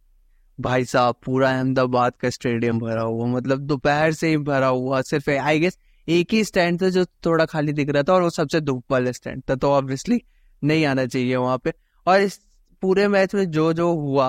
भाई 0.61 0.85
साहब, 0.85 1.15
पूरा 1.25 1.49
अहमदाबाद 1.51 2.13
का 2.21 2.29
स्टेडियम 2.29 2.79
भरा 2.79 3.01
हुआ 3.01 3.25
मतलब 3.27 3.59
दोपहर 3.67 4.11
से 4.13 4.29
ही 4.29 4.37
भरा 4.39 4.67
हुआ, 4.67 5.01
सिर्फ़ 5.03 5.29
आई 5.31 5.59
गेस 5.59 5.77
एक 6.07 6.33
ही 6.33 6.43
स्टैंड 6.43 6.81
था 6.81 6.89
जो 6.89 7.05
थोड़ा 7.25 7.45
खाली 7.45 7.73
दिख 7.73 7.89
रहा 7.89 8.03
था 8.03 8.13
और 8.13 8.21
वो 8.21 8.29
सबसे 8.29 8.61
धूप 8.61 8.91
वाला 8.91 9.11
स्टैंड 9.11 9.41
था 9.49 9.55
तो 9.55 9.69
ऑब्वियसली 9.71 10.21
नहीं 10.61 10.85
आना 10.85 11.05
चाहिए 11.05 11.35
वहाँ 11.35 11.57
पे। 11.57 11.73
और 12.07 12.21
इस 12.21 12.39
पूरे 12.83 13.07
मैच 13.07 13.35
में 13.35 13.49
जो 13.51 13.71
जो 13.73 13.91
हुआ, 13.93 14.27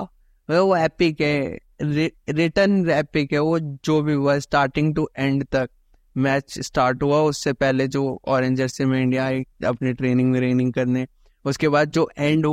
वो 0.49 0.75
एपिक 0.77 1.21
है 1.21 1.57
रिटर्न 1.81 2.89
एपिक 2.91 3.33
है, 3.33 3.39
वो 3.39 3.59
जो 3.59 4.01
भी 4.01 4.13
हुआ 4.13 4.37
स्टार्टिंग 4.39 4.93
टू 4.95 5.07
एंड 5.17 5.43
तक 5.45 5.69
मैच 6.15 6.59
स्टार्ट 6.59 7.03
हुआ, 7.03 7.19
उससे 7.21 7.53
पहले 7.53 7.87
जो 7.87 8.21
ऑरेंज 8.27 8.57
जर्सी 8.57 8.85
में 8.85 9.01
इंडिया 9.01 9.25
आई, 9.25 9.43
अपनी 9.65 9.93
ट्रेनिंग 9.93 10.31
में 10.31 10.39
ट्रेनिंग 10.41 10.73
करने, 10.73 11.05
उसके 11.45 11.69
बाद 11.69 11.91
जो 11.91 12.09
एंड 12.17 12.45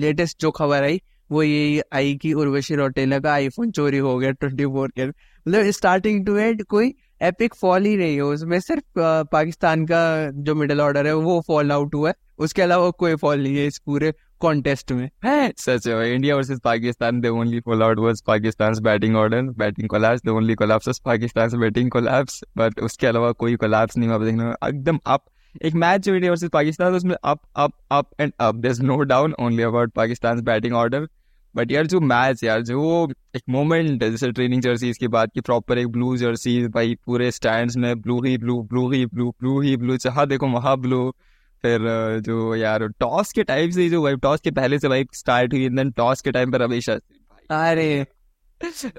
लेटेस्ट 0.00 0.40
जो 0.40 0.50
खबर 0.50 0.82
आई 0.82 1.00
वो 1.30 1.42
ये 1.42 1.82
आई 1.92 2.14
की 2.16 2.32
उर्वशी 2.34 2.74
रोटेला 2.74 3.18
का 3.18 3.32
आईफोन 3.32 3.70
चोरी 3.70 3.98
हो 3.98 4.16
गया, 4.18 4.30
ट्वेंटी 4.30 4.66
फोर 4.66 4.88
के। 4.88 5.06
मतलब 5.06 5.70
स्टार्टिंग 5.72 6.24
टू 6.26 6.36
एंड 6.36 6.64
कोई 6.64 6.94
एपिक 7.22 7.54
फॉल 7.54 7.84
ही 7.84 7.96
नहीं 7.96 8.14
है 8.14 8.22
उसमें, 8.22 8.58
सिर्फ़ 8.60 8.98
पाकिस्तान 9.32 9.84
का 9.86 10.30
जो 10.34 10.54
मिडिल 10.54 10.80
ऑर्डर 10.80 11.06
है, 11.06 11.14
वो 11.14 11.40
फॉल 11.46 11.72
आउट 11.72 11.94
हुआ 11.94 12.08
है। 12.08 12.14
उसके 12.38 12.62
अलावा 12.62 12.90
कोई 12.92 13.14
फॉल 13.16 13.42
नहीं 13.42 13.56
है 13.56 13.66
इस 13.66 13.78
पूरे 13.78 14.12
कॉन्टेस्ट 14.40 14.92
में। 14.92 15.08
है? 15.24 15.52
सच 15.58 15.86
है 15.88 16.14
India 16.14 16.36
versus 16.36 16.58
Pakistan 16.64 17.20
the 17.20 17.26
only 17.28 17.60
fall 17.60 17.82
out 17.82 17.98
was 17.98 18.22
Pakistan 18.26 18.74
batting 18.82 19.16
order 19.16 19.42
batting 19.58 19.88
collapse 19.88 20.22
the 20.26 20.28
only 20.30 20.54
collapse 20.54 20.88
was 20.88 21.00
Pakistan 21.04 21.58
batting 21.60 21.90
collapse 21.90 22.42
but 22.56 22.80
उसके 22.80 23.06
अलावा 23.06 23.32
कोई 23.34 23.56
कोलैप्स 23.56 23.96
नहीं 23.96 24.08
वहाँ 24.08 24.24
देखने, 24.24 24.50
एकदम 24.68 24.98
अप 25.06 25.24
एक 25.64 25.74
मैच 25.74 26.00
जो 26.00 26.14
इंडिया 26.14 26.32
वर्सेस 26.32 26.50
पाकिस्तान 26.52 26.94
उसमें 26.94 27.14
up 27.14 27.40
up 27.56 27.72
up 27.92 28.10
and 28.20 28.32
up 28.40 28.54
there 28.54 28.72
is 28.72 28.82
no 28.82 28.98
down 29.04 29.34
only 29.40 29.62
about 29.62 29.92
Pakistan 29.92 30.40
batting 30.42 30.74
order 30.74 31.08
but 31.56 31.72
यार 31.72 31.86
जो 31.86 32.00
मैच 32.00 32.44
यार 32.44 32.62
जो 32.62 33.08
एक 33.36 33.42
मोमेंट 33.48 34.02
है 34.02 34.10
जैसे 34.10 34.32
ट्रेनिंग 34.32 34.62
जर्सी 34.62 34.92
की 34.92 35.08
बात 35.08 35.30
की 35.34 35.40
प्रॉपर 35.40 35.78
एक 35.78 35.88
ब्लू 35.88 36.16
जर्सी 36.16 36.68
भाई 36.68 36.96
पूरे 37.06 37.30
स्टैंड 37.30 37.70
में 37.76 38.00
ब्लू 38.00 38.22
ही 38.22 38.38
ब्लू 38.38 38.62
ब्लू 38.62 38.90
ही 38.90 39.06
ब्लू 39.06 39.30
ब्लू 39.30 39.60
ही 39.60 39.76
ब्लू 39.76 39.96
जहाँ 39.96 40.26
देखो 40.26 40.46
वहाँ 40.46 40.76
ब्लू 40.76 41.14
फिर 41.62 41.80
जो 42.20 42.54
यार 42.56 42.86
टॉस 42.86 43.32
के 43.32 43.42
टाइम 43.42 43.70
से 43.70 43.88
जो 43.88 44.02
भाई 44.02 44.16
टॉस 44.16 44.40
के 44.40 44.50
पहले 44.50 44.78
से 44.78 44.88
भाई 44.88 45.04
स्टार्ट 45.14 45.52
हुई 45.52 45.68
देन 45.68 45.90
टॉस 45.90 46.20
के 46.20 46.30
टाइम 46.30 46.52
पर 46.52 46.60
रवि 46.60 46.80
शास्त्री 46.80 47.46
अरे। 47.50 48.06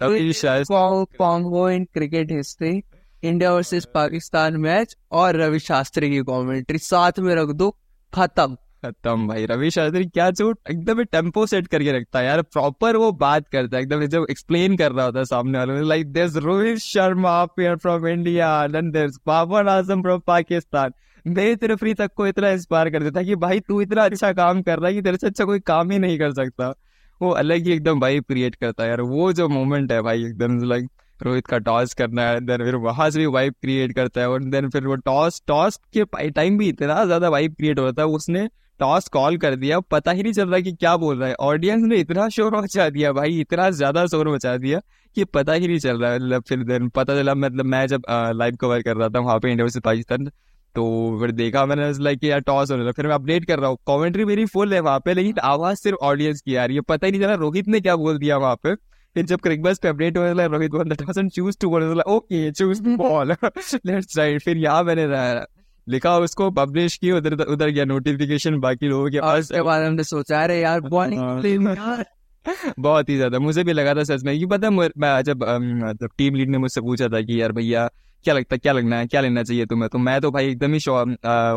Ravi 0.02 0.34
Shastri 0.34 1.76
in 1.76 1.86
cricket 1.86 2.32
history 2.32 2.84
India 3.24 3.54
versus 3.54 3.86
Pakistan 3.86 4.58
match 4.58 4.98
और 5.12 5.36
रवि 5.36 5.60
शास्त्री 5.60 6.10
की 6.10 6.20
कमेंट्री 6.20 6.78
साथ 6.78 7.12
में 7.20 7.36
रख 7.36 7.48
दो 7.48 7.78
खत्म। 8.14 8.58
खत्म 8.84 9.28
भाई। 9.28 9.46
रवि 9.46 9.70
शास्त्री 9.72 10.06
क्या 10.06 10.30
जो 10.32 10.50
एकदम 10.72 11.02
टेंपो 11.04 11.46
सेट 11.46 11.68
करके 11.68 11.92
रखता 11.92 12.20
है 12.20 12.26
यार। 12.26 12.42
प्रॉपर 12.44 12.98
वो 12.98 13.12
बात 13.14 13.48
करता 13.48 13.78
है, 13.78 13.84
एकदम 13.84 14.06
जब 14.08 14.26
एक्सप्लेन 14.30 14.78
कर 14.78 14.92
रहा 14.92 15.06
होता 15.06 15.20
है 15.20 15.26
सामने 15.26 15.58
वाले 15.58 15.82
like 15.88 16.12
this 16.14 16.36
Rohit 16.38 16.78
Sharma 16.80 17.42
here 17.52 17.76
from 17.78 18.08
India 18.08 18.48
then 18.70 18.92
this 18.92 19.20
Babar 19.28 19.68
Azam 19.70 20.02
from 20.02 20.20
Pakistan 20.28 20.94
मेरे 21.26 21.68
रेफरी 21.68 21.94
तक 21.94 22.14
को 22.16 22.28
इतना 22.28 22.50
इंस्पायर 22.52 22.90
कर 22.90 23.04
देता 23.04 23.20
है 23.20 23.26
कि 23.26 23.36
भाई 23.38 23.60
तू 23.60 23.82
इतना 23.82 24.04
अच्छा 24.04 24.32
काम 24.34 24.62
कर 24.62 24.80
रहा 24.80 24.88
है 24.88 24.94
कि 24.94 25.02
तेरे 25.02 25.18
से 25.18 25.28
अच्छा 25.28 25.46
कोई 25.46 25.60
काम 25.62 25.92
ही 25.92 26.00
नहीं 26.00 26.18
कर 26.20 26.32
सकता। 26.34 26.74
वो 27.22 27.30
अलग 27.32 27.66
ही 27.66 27.74
एकदम 27.74 28.00
भाई 28.00 28.20
क्रिएट 28.22 28.56
करता 28.56 28.84
है 28.84 28.90
यार। 28.90 29.02
वो 29.04 29.32
जो 29.34 29.48
मोमेंट 29.50 29.92
है 29.92 30.02
भाई, 30.02 30.24
एकदम 30.26 30.58
लाइक 30.64 30.88
रोहित 31.20 31.48
का 31.48 31.58
टॉस 31.60 31.94
करना 31.94 32.24
है 32.24 32.40
देन 32.42 32.64
फिर 32.66 32.76
वहाँ 32.84 33.10
से 33.10 33.20
भी 33.20 33.26
वाइब 33.28 33.54
क्रिएट 33.62 33.94
करता 33.96 34.22
है, 34.22 34.30
और 34.30 34.44
देन 34.46 34.70
फिर 34.70 34.88
वो 34.88 34.96
टॉस 35.06 35.42
टॉस 35.48 35.80
के 35.98 36.30
टाइम 36.30 36.58
भी 36.58 36.70
इतना 36.70 37.04
ज़्यादा 37.06 37.30
वाइब 37.30 37.54
क्रिएट 37.54 37.80
होता 37.80 38.02
है, 38.02 38.08
उसने 38.10 38.48
टॉस 38.82 39.08
कॉल 39.10 39.38
कर 39.38 39.56
दिया 39.56 39.80
पता 39.92 40.12
ही 40.12 40.24
नहीं 40.24 40.34
चल 40.34 40.50
रहा 40.50 40.60
कि 40.60 40.72
क्या 40.74 40.96
बोल 40.98 41.18
रहा 41.18 41.30
है। 41.30 41.36
ऑडियंस 41.42 41.84
ने 41.84 41.98
इतना 41.98 42.28
शोर 42.30 42.56
मचा 42.58 42.90
दिया 42.90 43.12
भाई, 43.14 43.40
इतना 43.40 43.70
ज़्यादा 43.72 44.06
शोर 44.08 44.30
मचा 44.30 44.56
दिया 44.58 44.82
कि 45.18 45.24
पता 45.26 45.54
ही 45.54 45.68
नहीं 45.68 45.80
चल 45.80 46.02
रहा 46.02 46.12
है। 46.12 46.20
मतलब 46.20 46.44
फिर 46.50 46.64
देन 46.66 46.90
पता 46.92 47.16
चला 47.16 47.34
मतलब 47.36 47.66
मैं 47.68 47.86
जब 47.88 48.04
लाइव 48.36 48.56
कवर 48.62 48.82
कर 48.82 48.98
रहा 48.98 49.10
था 49.10 49.20
वहाँ 49.20 49.40
पे 49.40 49.52
इंडिया 49.52 49.68
से 49.70 49.80
पाकिस्तान 49.82 50.30
तो 50.76 50.84
फिर 51.20 51.32
देखा 51.34 51.66
मैंने 51.66 51.92
लाइक 52.00 52.24
यार 52.24 52.40
टॉस 52.42 52.72
होने 52.72 52.82
लगा। 52.82 52.92
फिर 52.92 53.08
मैं 53.08 53.14
अपडेट 53.16 53.46
कर 53.46 53.60
रहा 53.60 53.70
हूँ। 53.70 53.78
कमेंट्री 53.88 54.26
मेरी 54.26 54.46
फुल 54.48 54.74
है 54.74 54.80
वहाँ 54.82 55.00
पे, 55.00 55.14
लेकिन 55.14 55.40
आवाज़ 55.46 55.78
सिर्फ़ 55.78 55.98
ऑडियंस 56.04 56.42
की 56.42 56.56
आ 56.56 56.66
रही 56.66 56.76
है। 56.76 56.82
पता 56.90 57.06
ही 57.06 57.12
नहीं 57.12 57.22
चला 57.22 57.34
रोहित 57.36 57.68
ने 57.68 57.82
क्या 57.82 57.96
बोल 57.96 58.18
दिया 58.18 58.38
वहाँ 58.38 58.56
पे। 58.64 58.76
फिर 58.76 59.26
जब 59.26 59.40
क्रिकबस 59.42 59.80
पे 59.80 59.88
अपडेट 59.88 60.18
होने 60.18 60.34
लगा, 60.34 60.46
Rohit 60.48 61.30
choose 61.30 61.58
to 61.62 61.76
okay 62.08 62.52
choose 62.52 62.82
ball 62.84 63.36
let's 63.86 64.18
right 64.18 64.42
फिर 64.42 64.58
यहाँ 64.58 64.84
मैंने 64.84 65.06
लिखा 65.88 66.18
उसको 66.20 66.50
पब्लिश 66.54 66.96
की 66.98 67.12
उधर 67.12 67.34
उधर 67.34 67.70
गया 67.70 67.86
नोटिफिकेशन 67.86 68.60
बाकी 68.60 68.88
लोगों 68.88 69.10
के 69.12 69.22
पास। 69.22 69.52
बाद 69.54 69.84
हमने 69.84 70.04
सोचा 70.06 70.44
अरे 70.44 70.60
यार 70.62 70.80
बहुत 72.80 73.10
ही 73.10 73.16
ज़्यादा। 73.16 73.40
मुझे 73.40 73.64
भी 73.64 73.74
लगा 73.74 73.94
था 73.96 74.04
सच 74.06 74.24
में 74.24 74.32
ये 74.34 74.46
पता 74.48 74.70
मैं 74.70 75.22
जब 75.24 75.44
जब 76.02 76.10
टीम 76.18 76.36
लीड 76.36 76.50
ने 76.50 76.58
मुझसे 76.58 76.82
पूछा 76.82 77.08
था 77.08 77.22
कि 77.22 77.42
यार 77.42 77.52
भैया 77.52 77.90
क्या 78.26 78.34
लगता 78.34 78.56
है 78.56 78.60
क्या 78.60 78.74
लगना 78.74 78.98
है 78.98 79.08
क्या 79.08 79.22
लेना 79.22 79.44
चाहिए 79.44 79.66
तुम्हें? 79.66 79.90
तो 79.90 79.98
मैं 79.98 80.20
तो 80.22 80.32
भाई 80.32 80.48
एकदम 80.48 80.74
ही 80.74 80.80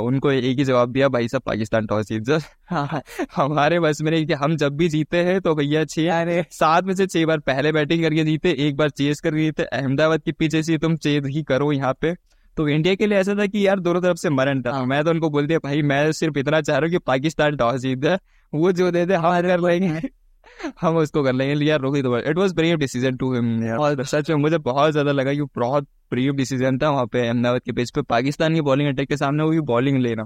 उनको 0.06 0.30
एक 0.32 0.58
ही 0.58 0.64
जवाब 0.64 0.92
दिया 0.92 1.08
भाई 1.08 1.28
सब 1.28 1.42
पाकिस्तान 1.42 1.86
टॉस 1.86 2.06
जीत 2.08 2.22
जब 2.22 2.40
हाँ, 2.70 3.02
हमारे 3.36 3.80
बस 3.80 4.00
में 4.02 4.10
नहीं 4.10 4.26
कि 4.26 4.32
हम 4.34 4.56
जब 4.56 4.76
भी 4.76 4.88
जीते 4.88 5.22
हैं 5.24 5.40
तो 5.40 5.54
भैया 5.54 5.84
छह 5.86 6.42
सात 6.52 6.84
में 6.84 6.94
से 6.94 7.06
छह 7.06 7.26
बार 7.26 7.38
पहले 7.42 7.72
बैटिंग 7.72 8.02
करके 8.02 8.24
जीते 8.24 8.54
एक 8.58 8.76
बार 8.76 8.90
चेस 8.92 9.20
करके 9.20 9.42
जीते 9.42 9.64
अहमदाबाद 9.64 10.22
के 10.22 10.32
पीछे 10.32 10.62
से 10.62 10.78
तुम 10.78 10.96
चेज 10.98 11.26
ही 11.26 11.42
करो 11.42 11.72
यहाँ 11.72 11.92
पे। 12.00 12.14
तो 12.56 12.68
इंडिया 12.68 12.94
के 12.94 13.06
लिए 13.06 13.18
ऐसा 13.18 13.34
था 13.34 13.46
कि 13.46 13.66
यार 13.66 13.80
दोनों 13.80 14.00
तरफ़ 14.00 14.16
से 14.16 14.30
मरण 14.30 14.62
था। 14.62 14.72
हाँ। 14.72 14.84
मैं 14.86 15.02
तो 15.04 15.10
उनको 15.10 15.30
बोल 15.30 15.46
दिया 15.46 15.58
भाई 15.58 15.82
मैं 15.82 16.10
सिर्फ़ 16.12 16.38
इतना 16.38 16.60
चाह 16.60 16.76
रहा 16.76 16.86
हूँ 16.86 16.90
कि 16.90 16.98
पाकिस्तान 17.06 17.56
टॉस 17.56 17.80
जीत 17.80 18.04
वो 18.52 18.72
जो 18.72 18.90
दे 18.90 19.04
दे 19.06 19.14
हम 19.16 19.40
कर 19.42 19.60
लेंगे। 19.60 20.08
हम 20.80 20.96
उसको 20.96 21.22
कर 21.24 21.32
लेंगे। 21.32 21.64
यार 21.64 21.80
Rohit 21.80 22.06
it 22.26 22.38
was 22.38 22.52
brave 22.54 22.76
decision 22.78 23.16
to 23.16 23.32
him 23.34 23.64
और 23.78 24.04
सच 24.04 24.30
में 24.30 24.36
मुझे 24.36 24.58
बहुत 24.60 24.92
ज़्यादा 24.92 25.12
लगा 25.12 25.32
कि 25.34 25.42
बहुत 25.56 25.88
ब्रेव 26.10 26.34
डिसीज़न 26.34 26.78
था 26.78 26.90
वहाँ 26.90 27.06
पे 27.06 27.26
अहमदाबाद 27.26 27.62
के 27.62 27.72
पेज 27.72 27.90
पे। 27.90 28.02
पाकिस्तान 28.04 28.54
की 28.54 28.60
बॉलिंग 28.60 28.88
अटैक 28.88 29.08
के 29.08 29.16
सामने 29.16 29.42
वो 29.42 29.50
भी 29.50 29.60
बॉलिंग 29.72 29.98
लेना 29.98 30.24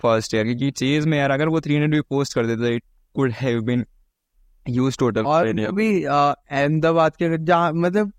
फ़र्स्ट 0.00 0.34
ईयर 0.34 0.44
क्योंकि 0.44 0.70
चेज 0.72 1.06
में 1.06 1.18
यार 1.18 1.30
अगर 1.30 1.48
वो 1.48 1.60
थ्री 1.60 1.74
हंड्रेड 1.74 1.92
भी 1.92 2.00
पोस्ट 2.10 2.34
कर 2.34 2.46
देते 2.46 2.74
it 2.76 2.82
could 3.14 3.32
have 3.32 3.60
been 3.62 3.84
use 4.66 4.98
total 4.98 5.24
और 5.24 5.46
अभी 5.60 6.02
अहमदाबाद 6.04 7.16
के 7.16 7.36
जहाँ 7.38 7.72
मतलब 7.72 8.12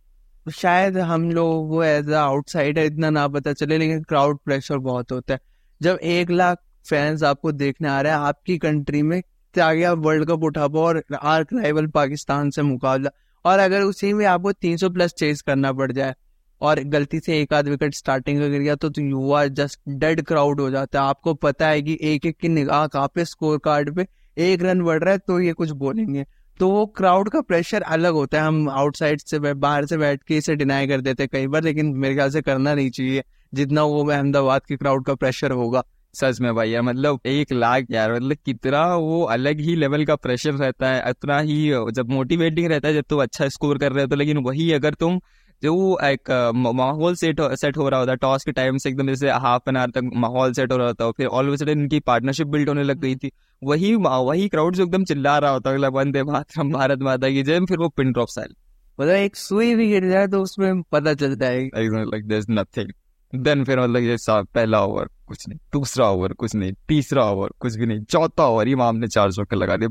शायद 0.45 0.97
हम 0.97 1.29
लोग 1.31 1.69
वो 1.69 1.83
एज 1.83 2.09
अ 2.09 2.17
आउटसाइडर 2.17 2.81
इतना 2.81 3.09
ना 3.09 3.27
पता 3.27 3.53
चले 3.53 3.77
लेकिन 3.77 4.01
क्राउड 4.03 4.37
प्रेशर 4.45 4.77
बहुत 4.77 5.11
होता 5.11 5.33
है। 5.33 5.39
जब 5.81 5.99
एक 6.03 6.31
लाख 6.31 6.57
फैंस 6.85 7.23
आपको 7.23 7.51
देखने 7.51 7.87
आ 7.87 7.99
रहे 8.01 8.11
हैं 8.11 8.19
आपकी 8.19 8.57
कंट्री 8.57 9.01
में 9.01 9.21
आगे 9.55 9.83
आप 9.83 9.97
वर्ल्ड 9.97 10.25
कप 10.25 10.43
उठा 10.43 10.67
पाओ 10.67 10.81
और 10.81 11.03
आर्क 11.13 11.47
राइवल 11.53 11.87
पाकिस्तान 11.87 12.49
से 12.49 12.61
मुकाबला। 12.61 13.09
और 13.45 13.59
अगर 13.59 13.81
उसी 13.81 14.11
में 14.13 14.25
आपको 14.25 14.51
300 14.53 14.89
प्लस 14.89 15.13
चेस 15.13 15.41
करना 15.41 15.71
पड़ 15.73 15.91
जाए 15.91 16.13
और 16.61 16.79
गलती 16.85 17.19
से 17.19 17.39
एक 17.41 17.53
आध 17.53 17.67
विकेट 17.67 17.93
स्टार्टिंग 17.93 18.39
में 18.39 18.51
गिर 18.51 18.61
गया 18.61 18.75
तो, 18.75 18.89
तो 18.89 19.01
you 19.01 19.31
are 19.31 19.47
just 19.49 19.79
dead 19.89 20.21
crowd 20.21 20.61
हो 20.61 20.69
जाता 20.71 21.01
है। 21.01 21.07
आपको 21.09 21.33
पता 21.33 21.67
है 21.67 21.81
कि 21.81 21.97
एक 22.01 22.25
एक 22.25 22.37
की 22.37 22.47
निगाह 22.49 22.85
कहाँ 22.87 23.11
पे 23.15 23.25
स्कोर 23.25 23.57
कार्ड 23.57 23.95
पे 23.95 24.07
एक 24.37 24.63
रन 24.63 24.81
बढ़ 24.81 25.03
रहा 25.03 25.11
है 25.11 25.17
तो 25.17 25.39
ये 25.39 25.53
कुछ 25.53 25.69
बोलेंगे। 25.77 26.25
तो 26.61 26.67
वो 26.69 26.85
क्राउड 26.87 27.29
का 27.29 27.39
प्रेशर 27.41 27.81
अलग 27.83 28.13
होता 28.13 28.37
है। 28.37 28.47
हम 28.47 28.69
आउटसाइड 28.69 29.21
से 29.21 29.39
बाहर 29.39 29.85
से 29.85 29.97
बैठ 29.97 30.23
के 30.23 30.35
इसे 30.37 30.55
डिनाई 30.55 30.87
कर 30.87 31.01
देते 31.01 31.23
हैं 31.23 31.29
कई 31.33 31.47
बार, 31.47 31.63
लेकिन 31.63 31.85
मेरे 31.95 32.15
ख्याल 32.15 32.29
से 32.29 32.41
करना 32.41 32.73
नहीं 32.75 32.89
चाहिए। 32.89 33.23
जितना 33.53 33.83
वो 33.83 34.05
अहमदाबाद 34.05 34.65
के 34.65 34.75
क्राउड 34.77 35.05
का 35.05 35.15
प्रेशर 35.15 35.51
होगा। 35.51 35.83
सच 36.13 36.39
में 36.41 36.53
भैया 36.55 36.81
मतलब 36.81 37.19
एक 37.25 37.51
लाख 37.53 37.85
यार 37.91 38.13
मतलब 38.13 38.37
कितना 38.45 38.85
वो 38.95 39.21
अलग 39.31 39.59
ही 39.59 39.75
लेवल 39.75 40.05
का 40.05 40.15
प्रेशर 40.17 40.53
रहता 40.53 40.89
है। 40.89 41.03
इतना 41.09 41.39
ही 41.39 41.69
जब 41.91 42.09
मोटिवेटिंग 42.09 42.67
रहता 42.67 42.87
है, 42.87 42.93
जब 42.93 43.03
तुम 43.09 43.21
अच्छा 43.23 43.47
स्कोर 43.49 43.77
कर 43.77 43.91
रहे 43.91 44.03
हो 44.03 44.09
तो 44.09 44.15
लेकिन 44.15 44.37
वही 44.43 44.71
अगर 44.71 44.93
तुम 44.93 45.19
जो 45.63 45.97
एक 46.03 46.31
माहौल 46.55 47.15
सेट 47.15 47.39
हो, 47.39 47.55
सेट 47.55 47.77
हो 47.77 47.89
रहा 47.89 47.99
होता 47.99 48.11
है 48.11 48.17
टॉस 48.17 48.43
के 48.43 48.51
टाइम 48.51 48.77
से 48.77 48.89
एकदम 48.89 49.07
जैसे 49.07 49.29
हाफ़ 49.31 49.69
एन 49.69 49.77
आवर 49.77 49.91
तक 49.91 50.09
माहौल 50.15 50.53
सेट 50.53 50.71
हो 50.71 50.77
रहा 50.77 50.87
है 51.01 51.11
फिर 51.11 51.27
ऑल 51.27 51.55
सडन 51.55 51.81
इनकी 51.81 51.99
पार्टनरशिप 52.01 52.47
बिल्ड 52.47 52.69
होने 52.69 52.83
लग 52.83 52.99
गई 52.99 53.15
थी। 53.15 53.31
वही 53.61 53.93
वही 53.95 54.47
क्राउड 54.49 54.75
जो 54.75 54.83
एकदम 54.83 55.03
चिल्ला 55.03 55.37
रहा 55.37 55.51
होता 55.51 55.69
है 55.69 55.89
वंदे 55.89 56.23
मातरम 56.23 56.71
भारत 56.71 57.01
माता 57.01 57.29
की 57.29 57.43
जय 57.43 57.59
फिर 57.59 57.77
वो 57.77 57.89
पिन 57.89 58.11
ड्रॉप 58.11 58.27
साइल 58.27 58.55
मतलब 58.99 59.13
एक 59.13 59.35
सुई 59.35 59.75
भी 59.75 59.87
गिर 59.87 60.09
जाए 60.09 60.27
तो 60.27 60.41
उसमें 60.41 60.81
पता 60.81 61.13
चलता 61.13 61.45
है 61.45 61.63
like 61.65 62.27
there 62.27 62.39
is 62.39 62.51
nothing 62.51 62.91
then 63.33 63.63
फिर 63.63 63.79
मतलब 63.79 64.01
ये 64.01 64.17
पहला 64.29 64.83
ओवर 64.85 65.09
कुछ 65.27 65.47
नहीं। 65.47 65.59
दूसरा 65.73 66.09
ओवर 66.09 66.33
कुछ 66.33 66.55
नहीं। 66.55 66.71
तीसरा 66.87 67.23
ओवर 67.25 67.49
कुछ 67.59 67.75
भी 67.75 67.85
नहीं। 67.85 68.03
चौथा 68.03 68.45
ओवर 68.45 68.67
ही 68.67 68.73
इमाम 68.73 68.95
ने 68.95 69.07
चार 69.07 69.31
चौके 69.31 69.55
लगा 69.55 69.75
दिए। 69.77 69.89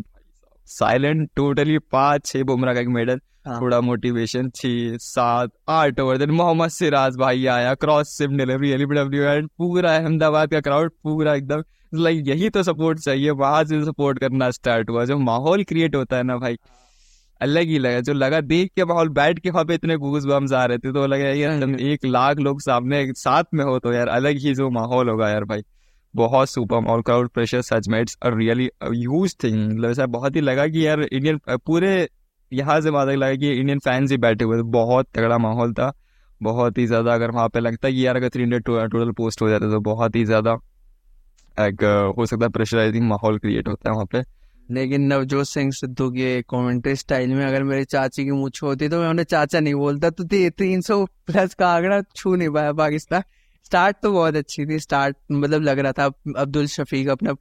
साइलेंट 0.68 1.28
टोटली 1.36 1.78
पाँच 1.92 2.26
छह 2.26 2.42
बुमराह 2.42 2.74
का 2.74 2.80
एक 2.80 2.88
मेडल। 2.88 3.20
थोड़ा 3.46 3.80
मोटिवेशन 3.80 4.50
छह 4.50 4.96
सात 5.00 5.50
आठ 5.68 6.00
ओवर 6.00 6.18
देन 6.18 6.30
मोहम्मद 6.32 6.70
सिराज 6.70 7.16
भाई 7.16 7.46
आया 7.48 7.74
cross 7.76 8.16
seam 8.18 8.36
delivery 8.38 8.70
LBW 8.70 9.22
and 9.22 9.48
पूरा 9.58 9.96
अहमदाबाद 9.96 10.50
का 10.50 10.60
क्राउड 10.60 10.92
पूरा 11.02 11.34
एकदम 11.34 11.62
लाइक 11.92 12.28
यही 12.28 12.50
तो 12.50 12.62
सपोर्ट 12.62 12.98
चाहिए। 12.98 13.30
वहाँ 13.32 13.64
से 13.64 13.84
सपोर्ट 13.84 14.18
करना 14.18 14.50
स्टार्ट 14.50 14.90
हुआ। 14.90 15.04
जो 15.04 15.18
माहौल 15.18 15.62
क्रिएट 15.64 15.96
होता 15.96 16.16
है 16.16 16.22
ना 16.22 16.36
भाई 16.38 16.56
अलग 17.40 17.66
ही 17.66 17.78
लगा। 17.78 18.00
जो 18.00 18.12
लगा 18.12 18.40
देख 18.42 18.70
के 18.76 18.84
माहौल 18.84 19.08
बैठ 19.10 19.38
के 19.38 19.50
वहाँ 19.50 19.64
पे 19.64 19.74
इतने 19.74 19.96
गूज 19.96 20.26
बम्स 20.26 20.52
आ 20.52 20.64
रहे 20.64 20.78
थे 20.78 20.92
तो 20.92 21.06
लगा 21.06 21.28
यार 21.28 21.80
एक 21.80 22.04
लाख 22.06 22.38
लोग 22.38 22.60
सामने 22.60 23.06
साथ 23.16 23.44
में 23.54 23.64
हो 23.64 23.78
तो 23.78 23.92
यार 23.92 24.08
अलग 24.10 24.38
ही 24.38 24.54
जो 24.54 24.70
माहौल 24.70 25.08
होगा 25.08 25.28
यार 25.28 25.44
भाई। 25.44 25.62
बहुत 26.14 26.50
सुपर 26.50 26.80
माहौल 26.80 27.02
क्राउड 27.02 27.28
प्रेशर 27.28 27.62
सच 27.62 27.88
में 27.88 28.00
इट्स 28.00 28.16
रियली 28.26 28.70
ह्यूज 28.84 29.36
थिंग 29.44 29.84
बहुत 30.08 30.36
ही 30.36 30.40
लगा 30.40 30.66
कि 30.66 30.86
यार 30.86 31.02
इंडियन 31.02 31.40
पूरे 31.48 32.08
यहाँ 32.52 32.80
से 32.80 32.90
बात 32.90 33.08
लगा 33.08 33.34
कि 33.36 33.52
इंडियन 33.52 33.78
फैंस 33.80 34.10
ही 34.10 34.16
बैठे 34.18 34.44
हुए 34.44 34.58
थे। 34.58 34.62
बहुत 34.72 35.08
तगड़ा 35.14 35.38
माहौल 35.38 35.72
था। 35.74 35.92
बहुत 36.40 36.78
ही 36.78 36.86
ज़्यादा 36.86 37.14
अगर 37.14 37.30
वहाँ 37.30 37.48
पे 37.48 37.60
लगता 37.60 37.88
है 37.88 37.94
कि 37.94 38.06
यार 38.06 38.16
अगर 38.16 38.28
थ्री 38.28 38.42
हंड्रेड 38.42 38.62
टोटल 38.64 39.10
पोस्ट 39.12 39.42
हो 39.42 39.48
जाता 39.48 39.70
तो 39.70 39.80
बहुत 39.82 40.16
ही 40.16 40.24
ज़्यादा, 40.24 40.52
एक, 41.56 41.84
हो 42.18 42.26
सकता 42.26 42.44
है 42.44 42.50
प्रेशराइजिंग 42.50 43.08
माहौल 43.08 43.38
क्रिएट 43.38 43.68
होता 43.68 43.88
है 43.88 43.94
वहाँ 43.94 44.06
पे। 44.06 44.22
लेकिन 44.68 45.02
नवजोत 45.02 45.46
सिंह 45.46 45.70
सिद्धू 45.72 46.08
के 46.10 46.40
कमेंट्री 46.50 46.94
स्टाइल 46.96 47.30
में 47.30 47.44
अगर 47.44 47.62
मेरी 47.64 47.84
चाची 47.86 48.24
की 48.24 48.30
मुझ 48.32 48.52
होती 48.62 48.88
तो 48.88 49.00
मैं 49.00 49.08
उन्हें 49.08 49.24
चाचा 49.26 49.60
नहीं 49.60 49.74
बोलता। 49.74 50.10
तो 50.10 50.24
तीन 50.24 50.80
सौ 50.80 51.04
प्लस 51.26 51.54
का 51.54 51.68
आंकड़ा 51.68 52.00
छू 52.16 52.34
नहीं 52.34 52.50
पाया 52.50 52.72
पाकिस्तान। 52.74 53.22
स्टार्ट 53.66 53.96
तो 54.02 54.12
बहुत 54.12 54.36
अच्छी 54.36 54.66
थी। 54.66 54.78
स्टार्ट 54.78 55.16
मतलब 55.32 55.62
लग 55.62 55.78
रहा 55.78 55.92
था 55.92 56.10
अब्दुल 56.36 56.66
शफीक 56.68 57.08
अपना 57.08 57.34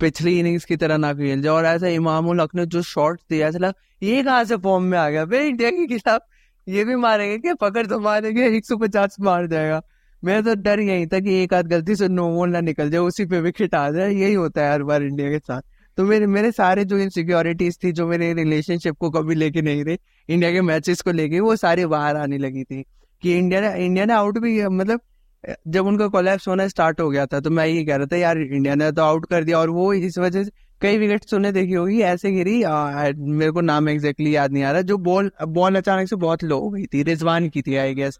पिछली 0.00 0.38
इनिंग्स 0.38 0.64
की 0.64 0.76
तरह 0.76 0.96
ना 0.96 1.12
खेल 1.14 1.42
जाए। 1.42 1.52
और 1.52 1.64
ऐसा 1.64 1.88
इमामुल 1.88 2.40
हक 2.40 2.54
ने 2.54 2.66
जो 2.66 2.82
शॉट 2.82 3.20
दिया 3.30 3.48
ऐसा 3.48 3.72
ये 4.02 4.22
कहाँ 4.22 4.44
से 4.44 4.56
फॉर्म 4.56 4.84
में 4.84 4.98
आ 4.98 5.08
गया? 5.10 5.24
भाई 5.24 5.48
इंडिया 5.48 5.70
के 5.70 5.86
खिलाफ 5.86 6.22
ये 6.68 6.84
भी 6.84 6.96
मारेंगे 6.96 7.38
क्या 7.38 7.54
पकड़ 7.54 7.86
तो 7.86 7.98
मारेंगे, 8.00 8.46
एक 8.48 8.64
सौ 8.66 8.76
पचास 8.76 9.16
मार 9.20 9.46
जाएगा। 9.46 9.80
मैं 10.22 10.42
तो 10.42 10.54
डर 10.54 10.80
यही 10.80 11.06
था 11.06 11.18
कि 11.20 11.34
एक 11.42 11.54
आध 11.54 11.66
गलती 11.66 11.96
से 11.96 12.08
नो 12.08 12.44
ना 12.46 12.60
निकल 12.60 12.90
जाए, 12.90 13.00
उसी 13.00 13.24
पे 13.26 13.40
विकेट 13.40 13.74
आ 13.74 13.90
जाए। 13.90 14.12
यही 14.12 14.34
होता 14.34 14.64
है 14.64 14.72
हर 14.72 14.82
बार 14.82 15.02
इंडिया 15.02 15.30
के 15.30 15.38
साथ। 15.38 15.62
तो 15.96 16.04
मेरे 16.04 16.26
मेरे 16.26 16.50
सारे 16.52 16.84
जो 16.84 16.98
इनसिक्योरिटीज 16.98 17.78
थी, 17.84 17.92
जो 17.92 18.06
मेरे 18.06 18.32
रिलेशनशिप 18.34 18.96
को 18.96 19.10
कभी 19.10 19.34
लेके 19.34 19.62
नहीं 19.62 19.84
रहे 19.84 19.98
इंडिया 20.28 20.50
के 20.52 20.60
मैचेस 20.62 21.02
को 21.02 21.12
लेके, 21.12 21.40
वो 21.40 21.56
सारे 21.56 21.86
बाहर 21.86 22.16
आने 22.16 22.38
लगी 22.38 22.64
थी। 22.64 22.84
कि 23.22 23.36
इंडिया 23.38 23.60
ने 23.60 23.84
इंडिया 23.86 24.04
ने 24.04 24.12
आउट 24.12 24.38
भी 24.38 24.62
मतलब 24.62 25.00
जब 25.46 25.86
उनका 25.86 26.06
कोलैप्स 26.08 26.48
होना 26.48 26.66
स्टार्ट 26.68 27.00
हो 27.00 27.08
गया 27.10 27.26
था 27.26 27.40
तो 27.40 27.50
मैं 27.50 27.66
ये 27.66 27.84
कह 27.84 27.96
रहा 27.96 28.06
था 28.06 28.16
यार 28.16 28.38
इंडिया 28.38 28.74
ने 28.74 28.90
तो 28.92 29.02
आउट 29.02 29.26
कर 29.26 29.44
दिया। 29.44 29.58
और 29.58 29.70
वो 29.70 29.92
इस 29.94 30.18
वजह 30.18 30.44
से 30.44 30.50
कई 30.80 30.98
विकेट 30.98 31.24
तूने 31.30 31.52
देखी 31.52 31.72
होगी 31.72 32.00
ऐसे 32.02 32.32
गिरी 32.32 32.62
आ, 32.62 33.10
मेरे 33.12 33.50
को 33.50 33.60
नाम 33.60 33.88
एग्जैक्टली 33.88 34.34
याद 34.36 34.52
नहीं 34.52 34.62
आ 34.62 34.72
रहा 34.72 34.82
जो 34.82 34.96
बॉल 35.00 35.30
बॉल 35.48 35.76
अचानक 35.76 36.08
से 36.08 36.16
बहुत 36.16 36.44
लो 36.44 36.58
हो 36.60 36.70
गई 36.70 36.84
थी 36.84 37.02
रिजवान 37.02 37.48
की 37.48 37.62
थी 37.62 37.76
आई 37.76 37.94
गेस 37.94 38.18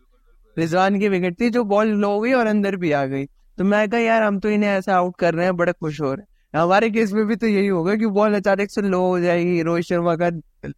रिजवान 0.56 0.98
की 0.98 1.08
विकेट 1.08 1.40
थी 1.40 1.50
जो 1.50 1.64
बॉल 1.64 1.88
लो 1.88 2.10
हो 2.10 2.20
गई 2.20 2.32
और 2.32 2.46
अंदर 2.46 2.76
भी 2.76 2.92
आ 2.92 3.04
गई। 3.06 3.24
तो 3.58 3.64
मैं 3.64 3.88
कहा 3.88 4.00
यार 4.00 4.22
हम 4.22 4.38
तो 4.38 4.48
इन्हें 4.48 4.70
ऐसा 4.70 4.96
आउट 4.96 5.16
कर 5.18 5.34
रहे 5.34 5.44
हैं 5.44 5.56
बड़े 5.56 5.72
खुश 5.72 6.00
हो 6.00 6.12
रहे 6.12 6.22
हैं। 6.22 6.60
हमारे 6.60 6.90
केस 6.90 7.12
में 7.12 7.26
भी 7.26 7.36
तो 7.36 7.46
यही 7.46 7.66
होगा 7.66 7.94
कि 7.94 8.06
बॉल 8.08 8.34
अचानक 8.34 8.70
से 8.70 8.82
लो 8.82 9.00
हो 9.00 9.18
जाएगी 9.20 9.62
रोहित 9.62 9.84
शर्मा 9.84 10.16
का 10.16 10.30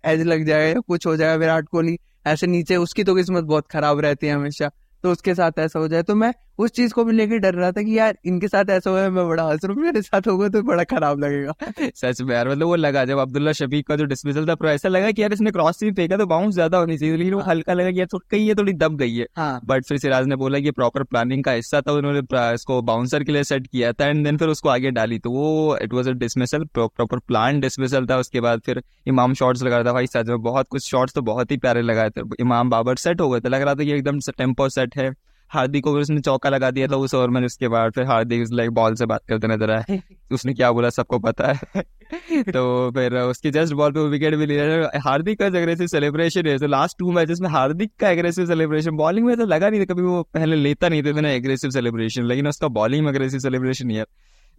एज 0.07 0.23
लग 0.23 0.45
जाएगा 0.47 0.81
कुछ 0.81 1.07
हो 1.07 1.17
जाएगा 1.17 1.35
विराट 1.35 1.69
कोहली 1.69 1.99
ऐसे 2.27 2.47
नीचे 2.47 2.77
उसकी 2.77 3.05
तो 3.05 3.15
किस्मत 3.15 3.45
बहुत 3.45 3.67
खराब 3.69 4.01
रहती 4.01 4.27
है 4.27 4.35
हमेशा। 4.35 4.71
तो 5.05 5.13
उसके 5.13 5.35
साथ 5.35 5.59
ऐसा 5.59 5.79
हो 5.79 5.89
जाए। 5.89 6.03
तो 6.03 6.15
मैं 6.15 6.33
उस 6.59 6.71
चीज़ 6.71 6.93
को 6.95 7.05
भी 7.05 7.13
लेके 7.13 7.39
डर 7.39 7.55
रहा 7.55 7.71
था 7.73 7.83
कि 7.83 7.99
यार 7.99 8.17
इनके 8.27 8.49
साथ 8.49 8.71
ऐसा 8.71 8.91
हुआ 8.91 9.09
मैं 9.09 9.27
बड़ा 9.29 9.43
हंस 9.45 9.65
रहा 9.65 9.81
मेरे 9.81 10.01
साथ 10.03 10.27
होगा 10.29 10.49
तो 10.49 10.63
बड़ा 10.63 10.85
खराब 10.85 11.21
लगेगा। 11.21 11.53
सच 11.97 12.21
में 12.21 12.35
यार 12.35 12.49
मतलब 12.49 12.67
वो 12.67 12.77
लगा 12.77 13.05
जब 13.05 13.19
अब्दुल्ला 13.19 13.53
शफीक 13.53 13.87
का 13.89 13.97
जो 13.97 14.05
डिसमिसल 14.05 14.47
था 14.49 14.55
पर 14.55 14.69
ऐसा 14.69 14.89
लगा 14.89 15.11
कि 15.11 15.23
यार 15.23 15.33
इसने 15.33 15.51
क्रॉस 15.51 15.83
भी 15.83 15.91
फेंका 15.93 16.17
तो 16.17 16.27
बाउंस 16.27 16.55
ज़्यादा 16.55 16.79
होनी 16.79 16.97
चाहिए 16.99 17.17
लेकिन 17.17 17.35
वो 17.35 17.41
हाँ। 17.41 17.49
हल्का 17.49 17.73
लगा 17.73 17.91
कि 17.91 18.01
यार 18.01 18.19
कहीं 18.31 18.47
ये 18.49 18.55
थोड़ी 18.55 18.73
दब 18.75 18.97
गई 18.97 19.15
है। 19.17 19.27
हाँ। 19.37 19.61
बट 19.65 19.85
फिर 19.89 19.99
सिराज 19.99 20.27
ने 20.27 20.37
बोला 20.37 20.59
कि 20.59 20.71
प्रॉपर 20.71 21.03
प्लानिंग 21.03 21.45
का 21.45 21.53
हिस्सा 21.53 21.81
था 21.81 21.93
उन्होंने 21.93 22.21
इसको 22.55 22.81
बाउंसर 22.83 23.25
के 23.25 23.33
लिए 23.33 23.45
सेट 23.45 23.67
किया 23.67 23.93
था 23.93 24.07
एंड 24.07 24.25
देन 24.25 24.37
फिर 24.37 24.49
उसको 24.49 24.69
आगे 24.69 24.91
डाली। 24.91 25.19
तो 25.19 25.31
वो 25.31 25.77
it 25.83 25.95
was 25.95 26.09
a 26.11 26.13
dismissal 26.15 26.65
proper 26.75 27.19
plan 27.19 27.61
dismissal 27.61 28.07
था। 28.07 28.17
उसके 28.19 28.41
बाद 28.41 28.61
फिर 28.67 28.83
इमाम 29.07 29.35
शॉर्ट्स 29.35 29.63
लगा 29.63 29.83
था 29.85 29.93
भाई 29.93 30.07
सच 30.07 30.27
में 30.29 30.43
बहुत 30.43 30.69
कुछ 30.71 30.89
शॉर्ट्स 30.91 31.15
तो 31.15 31.23
बहुत 31.23 31.51
ही 31.51 31.57
प्यारे 31.59 31.83
लगाए 31.83 32.11
थे। 32.11 32.23
इमाम 32.41 32.71
बाबर 32.71 32.97
सेट 32.97 33.21
हो 33.21 33.31
गए 33.31 33.41
थे 33.41 33.49
लग 33.49 33.63
रहा 33.63 33.75
था 33.75 33.85
कि 33.85 33.93
एकदम 33.93 34.19
टेंपो 34.39 34.69
सेट 34.71 34.88
है। 34.97 35.15
हार्दिक 35.51 35.85
को 35.85 35.93
उसने 35.93 36.21
चौका 36.21 36.51
लगा 36.51 36.71
दिया 36.71 36.87
था 36.87 36.97
उस 36.97 37.15
ओवर 37.15 37.29
में 37.29 37.47
उसके 37.47 37.69
बाद 37.69 37.93
फिर 37.93 38.05
हार्दिक 38.05 38.49
लाइक 38.53 38.71
बॉल 38.71 38.95
से 38.95 39.07
बात 39.07 39.21
करते 39.29 39.49
नज़र 39.49 39.71
आए। 39.71 40.03
उसने 40.33 40.55
क्या 40.55 40.73
बोला 40.73 40.91
सबको 40.91 41.19
पता 41.19 41.53
है। 41.53 41.83
तो 42.43 42.91
फिर 42.91 43.17
उसके 43.17 43.51
जस्ट 43.51 43.75
बॉल 43.75 43.93
पे 43.93 44.01
विकेट 44.01 44.35
भी 44.35 44.47
लिया 44.47 44.91
हार्दिक 45.05 45.39
का 45.39 45.47
एग्रेसिव 45.47 45.87
सेलिब्रेशन 45.87 46.47
है। 46.47 46.59
तो 46.59 46.67
लास्ट 46.67 46.99
टू 46.99 47.13
मैचेस 47.13 47.41
में 47.41 47.49
हार्दिक 47.49 47.93
का 48.01 48.11
एग्रेसिव 48.11 48.47
सेलिब्रेशन 48.47 48.91
बॉलिंग 48.91 49.27
में 49.27 49.37
तो 49.37 49.47
लगा 49.47 49.71
नहीं 49.71 49.81
था। 49.81 49.85
कभी 49.85 50.03
वो 50.03 50.23
पहले 50.35 50.57
लेता 50.57 50.89
नहीं 50.89 51.03
था 51.03 51.29
एग्रेसिव 51.29 51.71
सेलिब्रेशन 51.71 52.25
लेकिन 52.25 52.49
उसका 52.49 52.69
बॉलिंग 52.69 53.05
में 53.05 53.13
अग्रेसिव 53.13 53.41
सेलिब्रेशन 53.41 53.91
यार 53.91 54.07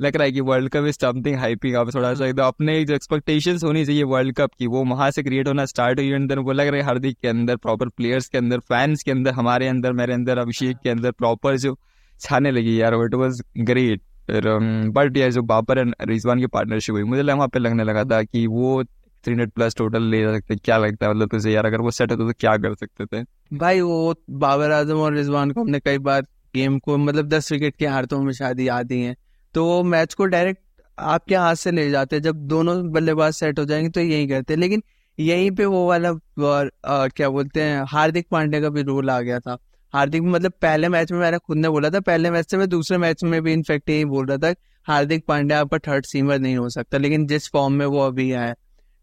लग 0.01 0.15
रहा 0.15 0.25
है 0.25 0.31
कि 0.31 0.41
world 0.41 0.69
cup 0.69 0.85
is 0.85 0.97
something 1.01 1.35
hyping 1.35 1.75
अब 1.75 1.93
थोड़ा 1.95 2.13
सा 2.13 2.25
एकदम 2.25 2.43
अपने 2.43 2.83
जो 2.85 2.95
एक्सपेक्टेशन 2.95 3.57
होनी 3.63 3.85
चाहिए 3.85 4.03
वर्ल्ड 4.03 4.35
कप 4.35 4.51
की 4.59 4.67
वो 4.67 4.83
वहाँ 4.85 5.09
से 5.11 5.23
क्रिएट 5.23 5.47
होना 5.47 5.65
स्टार्ट 5.65 5.99
हुई 5.99 6.11
अंदर 6.11 6.39
वो 6.39 6.51
लग 6.51 6.67
रहा 6.67 6.75
है 6.75 6.85
हार्दिक 6.85 7.17
के 7.21 7.27
अंदर 7.27 7.55
प्रॉपर 7.55 7.89
प्लेयर्स 7.89 8.27
के 8.27 8.37
अंदर 8.37 8.59
फैंस 8.59 9.03
के 9.03 9.11
अंदर 9.11 9.31
हमारे 9.31 9.67
अंदर 9.67 9.93
मेरे 9.93 10.13
अंदर 10.13 10.37
अभिषेक 10.37 10.77
के 10.83 10.89
अंदर 10.89 11.11
प्रॉपर 11.11 11.57
जो 11.57 11.77
छाने 12.21 12.51
लगी 12.51 12.81
यार 12.81 12.95
इट 12.95 13.13
वॉज़ 13.13 13.41
ग्रेट 13.57 14.01
बट 14.29 15.17
यार 15.17 15.31
जो 15.31 15.41
बाबर 15.41 15.77
एंड 15.77 15.95
रिजवान 16.01 16.39
की 16.39 16.47
पार्टनरशिप 16.47 16.95
हुई 16.95 17.03
मुझे 17.03 17.21
वहाँ 17.23 17.47
पे 17.47 17.59
लगने 17.59 17.83
लगा 17.83 18.03
था 18.03 18.21
कि 18.23 18.45
वो 18.47 18.83
थ्री 18.83 19.33
हंड्रेड 19.33 19.51
प्लस 19.51 19.75
टोटल 19.75 20.03
ले 20.03 20.21
जा 20.21 20.33
सकते 20.33 20.55
क्या 20.55 20.77
लगता 20.77 21.05
है 21.05 21.13
मतलब 21.13 21.29
तुझे 21.29 21.51
यार 21.51 21.65
अगर 21.65 21.81
वो 21.81 21.91
सेट 21.91 22.11
होता 22.11 22.27
तो 22.27 22.33
क्या 22.39 22.55
कर 22.57 22.73
सकते 22.73 23.05
थे? 23.05 23.23
भाई 23.57 23.81
वो 23.81 24.13
बाबर 24.29 24.71
आज़म 24.71 24.97
और 24.97 25.13
रिजवान 25.13 25.51
को 25.51 25.61
हमने 25.61 25.79
कई 25.79 25.97
बार 25.97 26.21
गेम 26.55 26.77
को 26.79 26.97
मतलब 26.97 27.27
दस 27.27 27.51
विकेट 27.51 27.75
के 27.75 27.87
हारतों 27.87 28.19
में 28.23 28.31
शायद 28.33 28.59
याद 28.59 28.91
ही 28.91 29.01
है। 29.01 29.15
तो 29.55 29.65
वो 29.65 29.81
मैच 29.83 30.13
को 30.13 30.25
डायरेक्ट 30.25 30.61
आपके 30.97 31.35
हाथ 31.35 31.55
से 31.55 31.71
ले 31.71 31.89
जाते 31.89 32.15
हैं। 32.15 32.23
जब 32.23 32.35
दोनों 32.47 32.91
बल्लेबाज 32.91 33.33
सेट 33.33 33.59
हो 33.59 33.65
जाएँगे 33.65 33.89
तो 33.89 34.01
यही 34.01 34.27
करते 34.27 34.53
हैं। 34.53 34.59
लेकिन 34.59 34.83
यहीं 35.17 35.51
पे 35.51 35.65
वो 35.65 35.87
वाला 35.87 36.09
आ, 36.09 37.07
क्या 37.07 37.29
बोलते 37.29 37.61
हैं 37.61 37.83
हार्दिक 37.87 38.27
पांड्या 38.31 38.61
का 38.61 38.69
भी 38.69 38.81
रोल 38.83 39.09
आ 39.09 39.19
गया 39.21 39.39
था। 39.39 39.57
हार्दिक 39.93 40.21
मतलब 40.23 40.51
पहले 40.61 40.89
मैच 40.89 41.11
में 41.11 41.19
मैंने 41.19 41.37
खुद 41.37 41.57
ने 41.57 41.69
बोला 41.69 41.89
था 41.89 41.99
पहले 41.99 42.31
मैच 42.31 42.49
से 42.51 42.57
मैं 42.57 42.67
दूसरे 42.69 42.97
मैच 42.97 43.23
में 43.23 43.41
भी 43.43 43.53
इनफेक्ट 43.53 43.89
यही 43.89 44.05
बोल 44.05 44.25
रहा 44.25 44.37
था 44.37 44.53
हार्दिक 44.87 45.25
पांड्या 45.27 45.59
आपका 45.61 45.77
थर्ड 45.87 46.05
सीमर 46.05 46.39
नहीं 46.39 46.55
हो 46.57 46.69
सकता। 46.69 46.97
लेकिन 46.97 47.25
जिस 47.27 47.49
फॉर्म 47.51 47.73
में 47.73 47.85
वो 47.85 47.99
अभी 47.99 48.29
है 48.29 48.53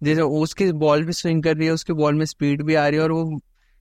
जैसे 0.03 0.21
उसकी 0.21 0.71
बॉल 0.75 1.05
भी 1.05 1.13
स्विंग 1.13 1.43
कर 1.43 1.57
रही 1.57 1.67
है 1.67 1.73
उसकी 1.73 1.93
बॉल 1.93 2.15
में 2.15 2.25
स्पीड 2.27 2.63
भी 2.63 2.75
आ 2.75 2.87
रही 2.89 2.97
है 2.99 3.03
और 3.03 3.13
वो 3.13 3.39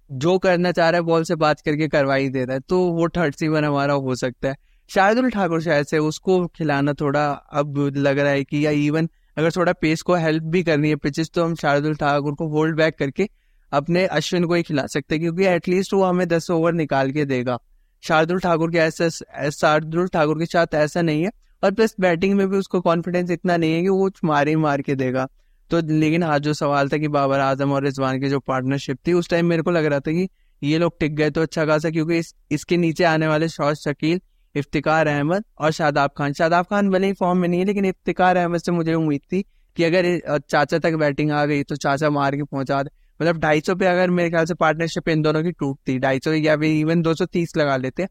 जो 0.10 0.38
करना 0.40 0.72
चाह 0.72 0.90
रहा 0.90 1.00
है 1.02 1.06
बॉल 1.06 1.24
से 1.24 1.36
बात 1.36 1.62
करके 1.62 1.88
करवा 1.88 2.16
ही 2.16 2.30
दे 2.30 2.44
रहा 2.46 2.54
है। 2.54 2.60
तो 2.60 2.80
वो 2.92 3.08
थर्ड 3.10 3.36
सीमर 3.36 3.66
हमारा 3.66 3.94
हो 3.94 4.16
सकता 4.16 4.50
है। 4.50 4.56
शायदुल 4.90 5.30
ठाकुर 5.30 5.62
शायद 5.62 5.86
से 5.86 5.98
उसको 5.98 6.46
खिलाना 6.48 6.94
थोड़ा 6.94 7.26
अब 7.54 7.78
लग 7.96 8.20
रहा 8.20 8.32
है 8.32 8.44
कि 8.44 8.66
या 8.66 8.72
इवन 8.72 9.10
अगर 9.38 9.52
थोड़ा 9.52 9.74
पेस 9.74 10.02
को 10.02 10.16
हेल्प 10.16 10.44
भी 10.44 10.64
करनी 10.64 10.90
है 10.90 10.96
पिचेस 10.96 11.30
तो 11.30 11.44
हम 11.44 11.56
शारदुल 11.56 11.96
ठाकुर 11.96 12.34
को 12.34 12.48
होल्ड 12.48 12.78
बैक 12.78 12.98
करके 12.98 13.28
अपने 13.72 14.06
अश्विन 14.08 14.46
को 14.46 14.54
ही 14.54 14.64
खिला 14.64 14.86
सकते 14.88 15.16
हैं 15.16 15.22
क्योंकि 15.22 15.46
एटलीस्ट 15.46 15.94
वो 15.94 16.04
हमें 16.04 16.28
दस 16.28 16.50
ओवर 16.52 16.74
निकाल 16.74 17.12
के 17.12 17.26
देगा। 17.26 17.58
शारदुल 18.04 18.40
ठाकुर 18.40 18.72
के 18.72 18.78
ऐसा 18.78 19.50
शारदुल 19.50 20.08
ठाकुर 20.08 20.40
के 20.40 20.46
साथ 20.46 20.76
ऐसा 20.76 21.02
नहीं 21.02 21.24
है 21.24 21.32
और 21.64 21.72
प्लस 21.72 21.96
बैटिंग 22.00 22.34
में 22.34 22.48
भी 22.50 22.58
उसको 22.58 22.82
कॉन्फिडेंस 22.82 23.32
इतना 23.32 23.58
नहीं 23.58 23.74
है 23.74 23.82
कि 23.82 23.90
वो 23.90 24.10
मार 24.24 24.56
मार 24.58 24.82
के 24.82 24.96
देगा। 24.96 25.28
तो 25.72 25.82
लेकिन 25.90 26.24
आज 26.24 26.42
जो 26.42 26.54
सवाल 26.54 26.90
था 26.90 26.98
कि 26.98 27.08
बाबर 27.08 27.40
आज़म 27.40 27.72
और 27.74 27.84
रिजवान 27.84 28.20
की 28.22 28.30
जो 28.30 28.40
पार्टनरशिप 28.40 28.98
थी 29.08 29.14
उस 29.14 29.30
टाइम 29.30 29.46
मेरे 29.46 29.62
को 29.62 29.72
लग 29.72 29.86
रहा 29.86 30.00
था 30.00 30.12
कि 30.12 30.28
ये 30.62 30.78
लोग 30.78 31.00
टिक 31.00 31.16
गए 31.16 31.30
तो 31.30 31.42
अच्छा 31.42 31.66
खासा 31.66 31.90
क्योंकि 31.90 32.18
इस, 32.18 32.34
इसके 32.52 32.78
नीचे 32.78 33.04
आने 33.04 33.28
वाले 33.28 33.50
शॉर्ट 33.50 33.78
शकील 33.78 34.22
इफ्तिकार 34.56 35.08
अहमद 35.08 35.44
और 35.60 35.72
शादाब 35.72 36.12
खान। 36.18 36.34
शादाब 36.34 36.66
खान 36.66 36.90
भले 36.90 37.08
ही 37.08 37.14
फॉर्म 37.14 37.40
में 37.40 37.48
नहीं 37.48 37.60
है, 37.60 37.66
लेकिन 37.66 37.86
इफ्तिकार 37.86 38.38
अहमद 38.38 38.60
से 38.60 38.72
मुझे 38.72 38.94
उम्मीद 38.94 39.22
थी 39.32 39.42
कि 39.78 39.84
अगर 39.84 40.40
चाचा 40.42 40.78
तक 40.80 40.94
बैटिंग 40.96 41.32
आ 41.32 41.46
गई 41.46 41.64
तो 41.64 41.76
चाचा 41.78 42.10
मार 42.12 42.36
के 42.36 42.44
पहुँचा 42.46 42.82
दे। 42.84 42.90
मतलब 43.20 43.38
ढाई 43.40 43.62
सौ 43.62 43.76
पे 43.76 43.86
अगर 43.88 44.10
मेरे 44.12 44.30
ख्याल 44.30 44.46
से 44.46 44.54
पार्टनरशिप 44.56 45.10
इन 45.10 45.22
दोनों 45.22 45.44
की 45.44 45.52
टूटती, 45.54 45.98
ढाई 46.00 46.20
सौ 46.20 46.32
या 46.34 46.56
फिर 46.58 46.72
इवन 46.72 47.02
दो 47.02 47.14
सौ 47.14 47.26
तीस 47.28 47.58
लगा 47.58 47.78
लेते 47.78 48.08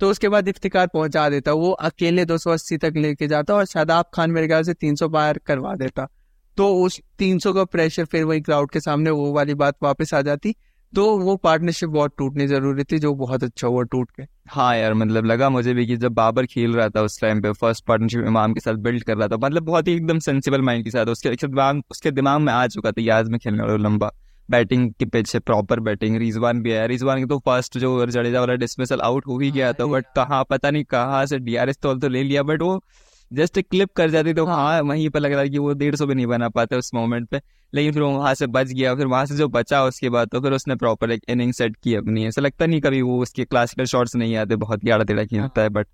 तो 0.00 0.08
उसके 0.10 0.28
बाद 0.28 0.48
इफ्तिकार 0.48 0.86
पहुँचा 0.86 1.28
देता, 1.28 1.52
वो 1.52 1.70
अकेले 1.70 2.24
दो 2.24 2.36
सौ 2.38 2.50
अस्सी 2.50 2.76
तक 2.78 2.92
लेके 2.96 3.26
जाता 3.28 3.54
और 3.54 3.64
शादाब 3.66 4.04
खान 4.14 4.30
मेरे 4.30 4.46
ख्याल 4.46 4.62
से 4.62 4.74
तीन 4.74 4.94
सौ 4.96 5.08
पार 5.08 5.38
करवा 5.46 5.74
देता। 5.76 6.06
तो 6.56 6.68
उस 6.76 7.00
तीन 7.18 7.38
सौ 7.38 7.52
का 7.52 7.64
प्रेशर 7.66 8.04
फिर 8.04 8.24
वही 8.24 8.40
क्राउड 8.40 8.70
के 8.70 8.80
सामने 8.80 9.10
वो 9.12 9.32
वाली 9.32 9.54
बात 9.56 9.76
वापस 9.82 10.14
आ 10.14 10.20
जाती 10.22 10.54
तो 10.94 11.04
वो 11.18 11.36
पार्टनरशिप 11.36 11.88
बहुत 11.88 12.12
टूटनी 12.18 12.46
ज़रूरी 12.46 12.84
थी 12.84 12.98
जो 12.98 13.14
बहुत 13.14 13.44
अच्छा 13.44 13.68
हुआ 13.68 13.82
टूट 13.82 14.10
के। 14.10 14.22
हाँ 14.48 14.76
यार 14.76 14.94
मतलब 14.94 15.24
लगा 15.24 15.48
मुझे 15.50 15.74
भी 15.74 15.86
कि 15.86 15.96
जब 15.96 16.12
बाबर 16.12 16.46
खेल 16.46 16.74
रहा 16.74 16.88
था 16.88 17.02
उस 17.02 17.20
टाइम 17.20 17.40
पे 17.42 17.52
फ़र्स्ट 17.52 17.84
पार्टनरशिप 17.84 18.26
इमाम 18.26 18.54
के 18.54 18.60
साथ 18.60 18.74
बिल्ड 18.74 19.04
कर 19.04 19.16
रहा 19.16 19.28
था 19.28 19.36
मतलब 19.36 19.62
बहुत 19.62 19.88
ही 19.88 19.94
एकदम 19.94 20.18
सेंसिबल 20.18 20.62
माइंड 20.62 20.84
के 20.84 20.90
साथ 20.90 21.06
उसके 21.06 21.30
दिमाग 21.46 21.82
उसके 21.90 22.10
दिमाग 22.10 22.40
में 22.40 22.52
आ 22.52 22.66
चुका 22.66 22.92
था 22.92 23.02
याद 23.02 23.28
में 23.28 23.38
खेलने 23.40 23.62
वाला 23.62 23.76
लंबा। 23.76 24.10
बैटिंग 24.48 24.92
के 24.92 25.04
पीछे 25.04 25.38
प्रॉपर 25.38 25.80
बैटिंग 25.80 26.16
रिजवान 26.16 26.60
भी 26.62 26.72
आया 26.72 26.84
रिजवान 26.86 27.18
के 27.18 27.26
तो 27.26 27.38
फ़र्स्ट 27.38 27.78
जो 27.78 28.06
जडेजा 28.06 28.40
वाला 28.40 28.54
डिसमिसल 28.54 29.00
आउट 29.00 29.26
हो 29.26 29.38
ही 29.38 29.50
गया 29.50 29.72
था 29.72 29.86
बट 29.86 30.04
कहाँ 30.16 30.44
पता 30.50 30.70
नहीं 30.70 30.84
कहाँ 30.84 31.24
से 31.26 31.38
डीआरएस 31.38 31.78
तो, 31.78 31.94
तो 31.94 32.08
ले 32.08 32.22
लिया 32.22 32.42
बट 32.42 32.62
वो 32.62 32.82
जस्ट 33.34 33.60
क्लिप 33.60 33.92
कर 33.96 34.10
जाती 34.10 34.34
तो 34.34 34.44
हाँ, 34.46 34.56
हाँ 34.56 34.82
वहीं 34.82 35.08
पर 35.10 35.20
लग 35.20 35.32
रहा 35.32 35.40
है 35.40 35.48
कि 35.48 35.58
वो 35.58 35.72
डेढ़ 35.72 35.94
सौ 35.96 36.06
भी 36.06 36.14
नहीं 36.14 36.26
बना 36.26 36.48
पाता 36.48 36.76
उस 36.76 36.90
मोमेंट 36.94 37.28
पे। 37.28 37.40
लेकिन 37.74 37.92
फिर 37.92 38.02
वो 38.02 38.10
वहाँ 38.10 38.34
से 38.34 38.46
बच 38.46 38.66
गया 38.66 38.94
फिर 38.94 39.06
वहाँ 39.06 39.26
से 39.26 39.36
जो 39.36 39.48
बचा 39.48 39.82
उसके 39.84 40.08
बाद 40.08 40.28
तो 40.28 40.40
फिर 40.40 40.52
उसने 40.52 40.74
प्रॉपर 40.76 41.10
एक 41.10 41.22
इनिंग 41.28 41.52
सेट 41.52 41.76
की 41.76 41.94
अपनी। 41.94 42.26
ऐसा 42.26 42.40
लगता 42.40 42.66
नहीं 42.66 42.80
कभी 42.80 43.02
वो 43.02 43.20
उसके 43.22 43.44
क्लासिकल 43.44 43.84
शॉट्स 43.84 44.16
नहीं 44.16 44.36
आते 44.36 44.56
बहुत 44.56 44.84
ग्यारह 44.84 45.04
तेरह 45.04 45.24
की 45.24 45.36
होता 45.36 45.62
है 45.62 45.68
बट 45.68 45.86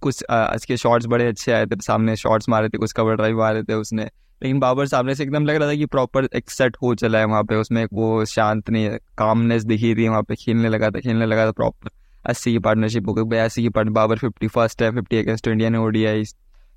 कुछ 0.00 0.24
आज 0.30 0.64
के 0.64 0.76
शॉट्स 0.76 1.06
बड़े 1.06 1.26
अच्छे 1.26 1.52
आए 1.52 1.66
थे 1.66 1.76
सामने 1.82 2.16
शॉट्स 2.16 2.48
मारे 2.48 2.68
थे 2.68 2.78
कुछ 2.78 2.92
कवर 2.92 3.14
ड्राइव 3.14 3.38
मारे 3.38 3.62
थे 3.62 3.74
उसने। 3.74 4.04
लेकिन 4.42 4.58
बाबर 4.58 4.86
सामने 4.86 5.14
से 5.14 5.22
एकदम 5.22 5.44
लग 5.44 5.56
रहा 5.56 5.68
था 5.68 5.74
कि 5.74 5.86
प्रॉपर 5.86 6.24
एक 6.34 6.50
सेट 6.50 6.76
हो 6.82 6.94
चला 6.94 7.18
है 7.18 7.24
वहाँ 7.24 7.44
पे 7.44 7.54
उसमें 7.54 7.84
वो 7.92 8.24
शांत 8.24 8.70
नहीं 8.70 8.90
कामनेस 9.18 9.64
दिखी 9.64 9.94
थी 9.94 10.08
वहाँ 10.08 10.22
पे 10.22 10.36
खेलने 10.36 10.68
लगा 10.68 10.90
था 10.90 11.00
खेलने 11.00 11.26
लगा 11.26 11.46
था 11.46 11.52
प्रॉपर 11.52 11.90
अस्सी 12.26 12.52
की 12.52 12.58
पार्टनरशिप 12.58 13.08
हो 13.08 13.14
गई 13.14 13.22
बयासी 13.22 13.62
की 13.62 13.68
पार्ट 13.68 13.88
बाबर 13.88 14.18
फिफ्टी 14.18 14.48
फ़र्स्ट 14.48 14.82
है 14.82 14.90
फिफ्टी 14.90 15.18
अगेंस्ट 15.18 15.48
इंडिया 15.48 15.70
ने 15.70 15.78
ओडीआई 15.78 16.24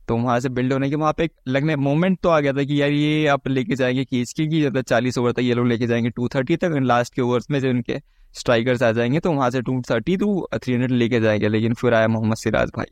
तो 0.08 0.16
वहाँ 0.18 0.40
से 0.40 0.50
बिल्ड 0.50 0.74
होने 0.74 0.90
के 0.90 0.96
वहाँ 0.96 1.14
पे 1.18 1.30
लगने 1.48 1.76
मोमेंट 1.76 2.18
तो 2.24 2.30
आ 2.30 2.40
गया 2.40 2.54
था 2.54 2.64
कि 2.64 2.82
यार 2.82 2.92
ये 2.92 3.28
आप 3.28 3.48
लेके 3.48 3.76
जाएँगे 3.76 4.06
कि 4.06 4.22
इसकी 4.22 4.48
की 4.48 4.66
मतलब 4.68 4.84
चालीस 4.84 5.18
ओवर 5.18 5.32
तक 5.32 5.40
ये 5.40 5.54
लोग 5.54 5.68
लेके 5.68 5.88
जाएँगे 5.88 6.10
टू 6.10 6.28
थर्टी 6.28 6.56
तक 6.56 6.80
लास्ट 6.84 7.14
के 7.14 7.22
ओवर्स 7.22 7.52
में 7.52 7.60
जो 7.60 7.70
उनके 7.70 8.00
स्ट्राइकर्स 8.36 8.84
आ 8.84 8.92
जाएँगे 8.92 9.20
तो 9.20 9.32
वहाँ 9.32 9.50
से 9.50 9.62
two 9.62 9.82
thirty 9.92 10.18
to 10.18 10.48
three 10.56 10.74
hundred 10.74 10.92
लेके 10.92 11.20
जाएँगे, 11.20 11.50
लेकिन 11.50 11.74
फिर 11.74 11.94
आया 11.94 12.08
मोहम्मद 12.08 12.38
सिराज 12.38 12.70
भाई। 12.78 12.86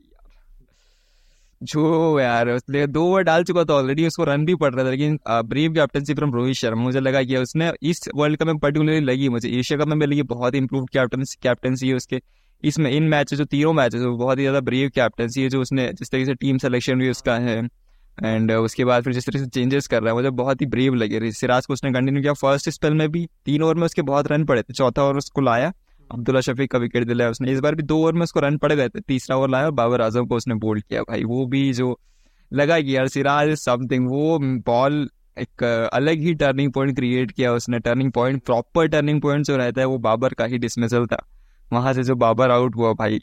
जो 1.60 2.18
यार, 2.20 2.48
उसने 2.48 2.86
दो 2.86 3.04
ओवर 3.04 3.22
डाल 3.22 3.44
चुका 3.44 3.64
था 3.64 3.74
ऑलरेडी 3.74 4.06
उसको 4.06 4.24
रन 4.24 4.44
भी 4.44 4.54
पड़ 4.54 4.72
रहा 4.74 4.84
था, 4.84 4.90
लेकिन 4.90 5.18
brief 5.28 5.72
captaincy 5.72 6.16
from 6.16 6.32
Rohit 6.34 6.56
Sharma. 6.56 6.82
मुझे 6.82 7.00
लगा 7.00 7.22
कि 7.22 7.36
उसने 7.36 7.70
इस 7.82 8.08
वर्ल्ड 8.14 8.38
कप 8.38 8.46
में 8.46 8.58
पर्टिकुलरली 8.58 9.00
लगी, 9.02 9.28
मुझे 9.28 9.48
एशिया 9.50 9.78
कप 9.78 9.88
में 9.88 10.06
लगी, 10.06 10.22
बहुत 10.24 10.54
इंप्रूव 10.54 10.84
कैप्टनसी 10.92 11.38
कैप्टनसी 11.42 11.88
है 11.88 11.94
उसके। 11.94 12.20
इसमें 12.62 12.90
इन 12.90 13.02
मैचेस 13.08 13.38
जो 13.38 13.44
तीनों 13.46 13.72
मैचेस 13.72 14.02
वो 14.02 14.16
बहुत 14.16 14.38
ही 14.38 14.42
ज़्यादा 14.42 14.60
ब्रेव 14.60 14.88
कैप्टनसी 14.94 15.42
है 15.42 15.48
जो 15.48 15.60
उसने, 15.60 15.92
जिस 15.92 16.10
तरीके 16.10 16.26
से 16.26 16.34
टीम 16.34 16.58
सिलेक्शन 16.58 16.98
भी 16.98 17.10
उसका 17.10 17.36
है। 17.38 17.58
एंड 18.18 18.52
उसके 18.52 18.84
बाद 18.84 19.04
फिर 19.04 19.12
जिस 19.12 19.26
तरह 19.26 19.40
से 19.40 19.46
चेंजेस 19.48 19.86
कर 19.86 20.02
रहा 20.02 20.10
है 20.10 20.14
मुझे 20.14 20.30
बहुत 20.32 20.60
ही 20.60 20.66
ब्रेव 20.66 20.94
लगे 20.94 21.30
सिराज 21.32 21.66
को 21.66 21.72
उसने 21.72 21.92
कंटिन्यू 21.92 22.22
किया 22.22 22.32
फ़र्स्ट 22.32 22.68
स्पेल 22.70 22.94
में 22.94 23.08
भी, 23.08 23.26
तीन 23.44 23.62
ओवर 23.62 23.74
में 23.74 23.84
उसके 23.84 24.02
बहुत 24.02 24.30
रन 24.32 24.44
पड़े 24.44 24.62
थे। 24.62 24.72
चौथा 24.72 25.04
ओवर 25.04 25.16
उसको 25.16 25.40
लाया। 25.40 25.72
अब्दुल्ला 26.10 26.40
शफीक 26.40 26.70
का 26.70 26.78
विकेट 26.78 27.06
दिलाया 27.06 27.30
उसने। 27.30 27.52
इस 27.52 27.60
बार 27.60 27.74
भी 27.74 27.82
दो 27.82 27.98
ओवर 27.98 28.12
में 28.12 28.22
उसको 28.22 28.40
रन 28.40 28.56
पड़े 28.58 28.76
गए 28.76 28.88
थे। 28.88 29.00
तीसरा 29.00 29.36
ओवर 29.36 29.50
लाया 29.50 29.64
और 29.64 29.72
बाबर 29.72 30.00
आज़म 30.00 30.26
को 30.26 30.36
उसने 30.36 30.54
बोल्ड 30.56 30.82
किया। 30.82 31.02
भाई, 31.02 31.24
वो 31.24 31.46
भी 31.46 31.72
जो 31.72 31.98
लगा 32.52 32.80
कि 32.80 32.96
यार 32.96 33.08
सिराज 33.08 33.54
समथिंग 33.56 34.08
वो 34.10 34.38
बॉल 34.66 35.08
एक 35.38 35.62
अलग 35.92 36.20
ही 36.20 36.34
टर्निंग 36.34 36.72
पॉइंट 36.72 36.94
क्रिएट 36.96 37.30
किया 37.30 37.52
उसने। 37.52 37.78
Turning 37.78 38.12
point 38.12 38.42
proper 38.44 38.88
turning 38.88 39.20
point 39.20 39.46
जो 39.46 39.56
रहता 39.56 39.80
है, 39.80 39.86
वो 39.86 39.98
बाबर 39.98 40.34
का 40.34 40.44
ही 40.44 40.58
डिसमिसल 40.58 41.06
था। 41.06 41.26
वहाँ 41.72 41.92
से 41.94 42.02
जो 42.04 42.14
बाबर 42.16 42.50
आउट 42.50 42.76
हुआ 42.76 42.92
भाई, 42.94 43.20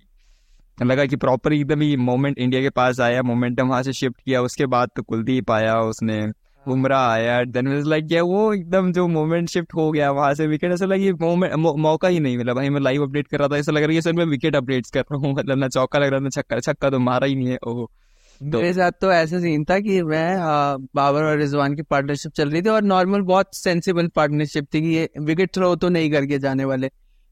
लगा 0.77 1.05
कि 1.05 1.15
प्रॉपर 1.17 1.53
एकदम 1.53 1.81
ही 1.81 1.95
मोमेंट 1.97 2.38
इंडिया 2.39 2.62
के 2.62 2.69
पास 2.71 2.99
आया 3.01 3.21
मोमेंटम 3.23 3.67
वहाँ 3.67 3.83
से 3.83 3.93
शिफ्ट 3.93 4.21
किया, 4.21 4.41
उसके 4.41 4.65
बाद 4.67 4.89
तो 4.95 5.03
कुलदीप 5.03 5.51
आया, 5.51 5.79
उसने 5.81 6.25
बुमराह 6.65 7.07
आया 7.10 7.43
देन 7.45 7.67
वाज 7.67 7.86
लाइक 7.88 8.07
क्या 8.07 8.23
वो 8.23 8.53
एकदम 8.53 8.91
जो 8.93 9.07
मोमेंट 9.07 9.49
शिफ्ट 9.49 9.73
हो 9.75 9.91
गया 9.91 10.10
वहाँ 10.12 10.33
से 10.33 10.47
विकेट 10.47 10.71
ऐसा 10.71 10.86
लगा 10.86 11.12
मोमेंट 11.21 11.53
मौका 11.55 12.07
ही 12.07 12.19
नहीं 12.19 12.38
मिला 12.38 12.53
भाई, 12.53 12.69
मैं 12.69 12.81
लाइव 12.81 13.03
अपडेट 13.03 13.27
कर 13.27 13.39
रहा 13.39 13.47
था, 13.47 13.57
ऐसा 13.57 13.71
लग 13.71 13.83
रहा 13.83 13.95
है 13.95 14.01
सर 14.01 14.13
मैं 14.13 14.25
विकेट 14.25 14.55
अपडेट्स 14.55 14.91
कर 14.91 15.01
रहा 15.01 15.17
हूँ 15.17 15.33
मतलब 15.33 15.57
ना 15.57 15.67
चौका 15.69 15.99
लग 15.99 16.12
रहा 16.12 16.19
था 16.19 16.29
छक्का 16.31 16.60
छक्का 16.62 16.89
तो 16.89 16.99
मारा 17.01 17.27
ही 17.27 17.36
नहीं 17.36 17.47
है, 17.47 17.57
ओह। 17.57 17.86
तो 18.41 18.57
मेरे 18.57 18.73
साथ 18.73 18.91
तो 19.01 19.12
ऐसा 19.12 19.39
सीन 19.39 19.63
था 19.65 19.79
कि 19.79 20.01
मैं 20.03 20.38
बाबर 20.95 21.23
और 21.23 21.38
रिजवान 21.38 21.75
की 21.75 21.81
पार्टनरशिप 21.81 22.31
चल 22.31 22.49
रही 22.49 22.62
थी 22.62 22.69
और 22.69 22.83
नॉर्मल 22.83 23.21
बहुत 23.23 23.55
सेंसिबल 23.55 24.07
पार्टनरशिप 24.07 24.67
थी 24.73 24.81
कि 24.81 24.88
ये 24.88 25.10
विकेट 25.21 25.53
थ्रो 25.55 25.75
तो 25.75 25.89
नहीं 25.89 26.12
करके 26.12 26.39
जाने 26.39 26.65
वाले। 26.65 26.89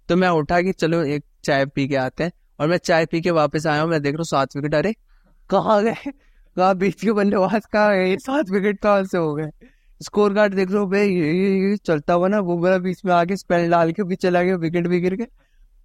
तो 0.10 0.16
मैं 0.16 0.30
उठा 0.30 0.62
कि 0.62 0.72
चलो 0.74 1.04
एक 1.06 1.24
चाय 1.44 1.66
पी 1.66 1.88
के 1.88 1.96
आते 1.98 2.24
हैं। 2.24 2.32
और 2.60 2.68
मैं 2.68 2.78
चाय 2.78 3.06
पी 3.06 3.22
के 3.22 3.32
वापस 3.32 3.68
आया 3.68 3.82
हूँ 3.82 3.90
मैं 3.90 4.02
देख 4.02 4.14
रहा 4.14 4.20
हूँ 4.20 4.26
सात 4.26 4.56
विकेट। 4.56 4.76
अरे 4.76 4.94
कहाँ 5.50 5.82
गए? 5.84 6.12
कहा 6.58 6.74
बीच 6.74 7.02
के 7.02 7.12
बल्लेबाज 7.12 7.66
कहा 7.66 7.90
है 7.92 8.18
सात 8.18 8.50
विकेट 8.50 8.80
कहाँ 8.80 9.04
से 9.04 9.18
हो 9.18 9.34
गए? 9.36 9.50
स्कोर 10.02 10.34
कार्ड 10.34 10.54
देख 10.54 10.70
लो 10.70 10.86
भाई 10.88 11.10
ये, 11.10 11.32
ये, 11.34 11.70
ये 11.70 11.78
चलता 11.78 12.14
हुआ 12.14 12.28
ना 12.28 12.40
वो 12.40 12.58
मेरा 12.58 12.78
बीच 12.78 13.04
में 13.06 13.14
आके 13.14 13.36
स्पेल 13.38 13.70
डाल 13.70 13.92
के 13.92 14.04
भी 14.04 14.16
चला 14.16 14.42
गया 14.44 14.56
विकेट 14.56 14.88
भी 14.88 15.00
गिर 15.02 15.16
गए 15.16 15.28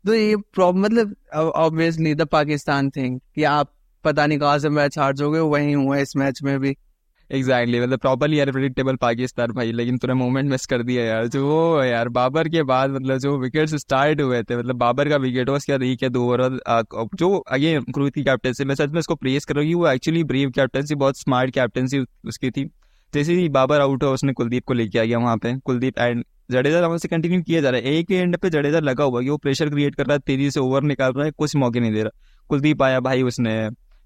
तो 0.05 0.15
ये 0.15 0.37
प्रॉब्लम 0.55 0.85
मतलब 0.85 1.15
ऑब्वियसली 1.35 2.15
द 2.15 2.25
पाकिस्तान 2.27 2.91
थिंग 2.91 3.19
कि 3.35 3.45
आप 3.45 3.73
पता 4.05 4.27
नहीं 4.27 4.39
कहाँ 4.39 4.59
से 4.59 4.69
मैच 4.69 4.99
हार 4.99 5.13
जाओगे 5.13 5.39
वही 5.41 5.73
हुआ 5.73 5.97
इस 5.99 6.17
मैच 6.17 6.43
में 6.43 6.59
भी। 6.61 6.77
एग्जैक्टली 7.31 7.81
मतलब 7.81 7.99
प्रॉपरली 7.99 8.39
अनप्रिडिक्टेबल 8.41 8.97
पाकिस्तान 8.97 9.53
भाई, 9.53 9.73
लेकिन 9.73 9.99
तूने 9.99 10.15
मोमेंट 10.15 10.51
मिस 10.51 10.67
कर 10.67 10.83
दिया 10.83 11.05
यार। 11.05 11.27
जो 11.29 11.83
यार, 11.85 12.09
बाबर 12.11 12.49
के 12.49 12.63
बाद 12.65 12.91
मतलब 12.91 13.19
जो 13.19 13.37
विकेट्स 13.39 13.75
स्टार्ट 13.77 14.21
हुए 14.21 14.43
थे 14.43 14.57
मतलब 14.57 14.77
बाबर 14.77 15.09
का 15.09 15.17
विकेट 15.19 15.49
हो 15.49 15.55
उसके 15.55 15.73
बाद 15.73 15.83
एक 15.83 16.03
या 16.03 16.09
दो 16.09 16.25
ओवरऑल 16.25 16.61
जो 17.15 17.37
अगेन 17.39 17.85
क्रूज 17.85 18.11
की 18.13 18.25
कैप्टनसी 18.25 18.65
मैं 18.65 18.75
सच 18.75 18.91
में 18.91 18.99
उसको 19.01 19.15
प्रेस 19.17 19.45
कर 19.45 19.57
रही 19.57 19.73
हूँ 19.73 19.83
वो 19.83 19.89
एक्चुअली 19.89 20.25
ब्रेव 20.25 20.51
कैप्टनसी 20.51 20.95
बहुत 20.97 21.19
स्मार्ट 21.19 21.55
कैप्टनसी 21.55 22.05
उसकी 22.25 22.51
थी। 22.51 22.65
जैसे 23.13 23.35
ही 23.35 23.49
बाबर 23.51 23.81
आउट 23.81 24.03
हुआ, 24.05 24.13
उसने 24.13 24.33
कुलदीप 24.33 24.65
को 24.67 24.75
लेके 24.75 24.99
आ 24.99 25.05
गया 25.05 25.19
वहाँ 25.19 25.37
पे, 25.37 25.55
कुलदीप 25.57 25.99
एंड 25.99 26.25
जडेजा 26.51 26.81
वहाँ 26.81 26.99
से 26.99 27.09
कंटिन्यू 27.09 27.43
किया 27.43 27.61
जा 27.61 27.71
रहा 27.71 27.81
है। 27.81 27.87
एक 27.89 28.11
एंड 28.11 28.37
पे 28.37 28.51
जडेजा 28.51 28.79
लगा 28.81 29.05
हुआ 29.05 29.21
कि 29.23 29.29
वो 29.29 29.37
प्रेशर 29.37 29.69
क्रिएट 29.71 29.95
कर 29.95 30.07
रहा 30.07 30.15
है, 30.15 30.19
तेज़ी 30.19 30.51
से 30.51 30.61
ओवर 30.61 30.83
निकाल 30.83 31.13
रहा 31.13 31.25
है, 31.25 31.31
कुछ 31.31 31.57
मौके 31.57 31.81
नहीं 31.81 31.93
दे 31.93 32.03
रहा। 32.03 32.45
कुलदीप 32.51 32.83
आया 32.83 33.01
भाई 33.01 33.23
उसने 33.23 33.55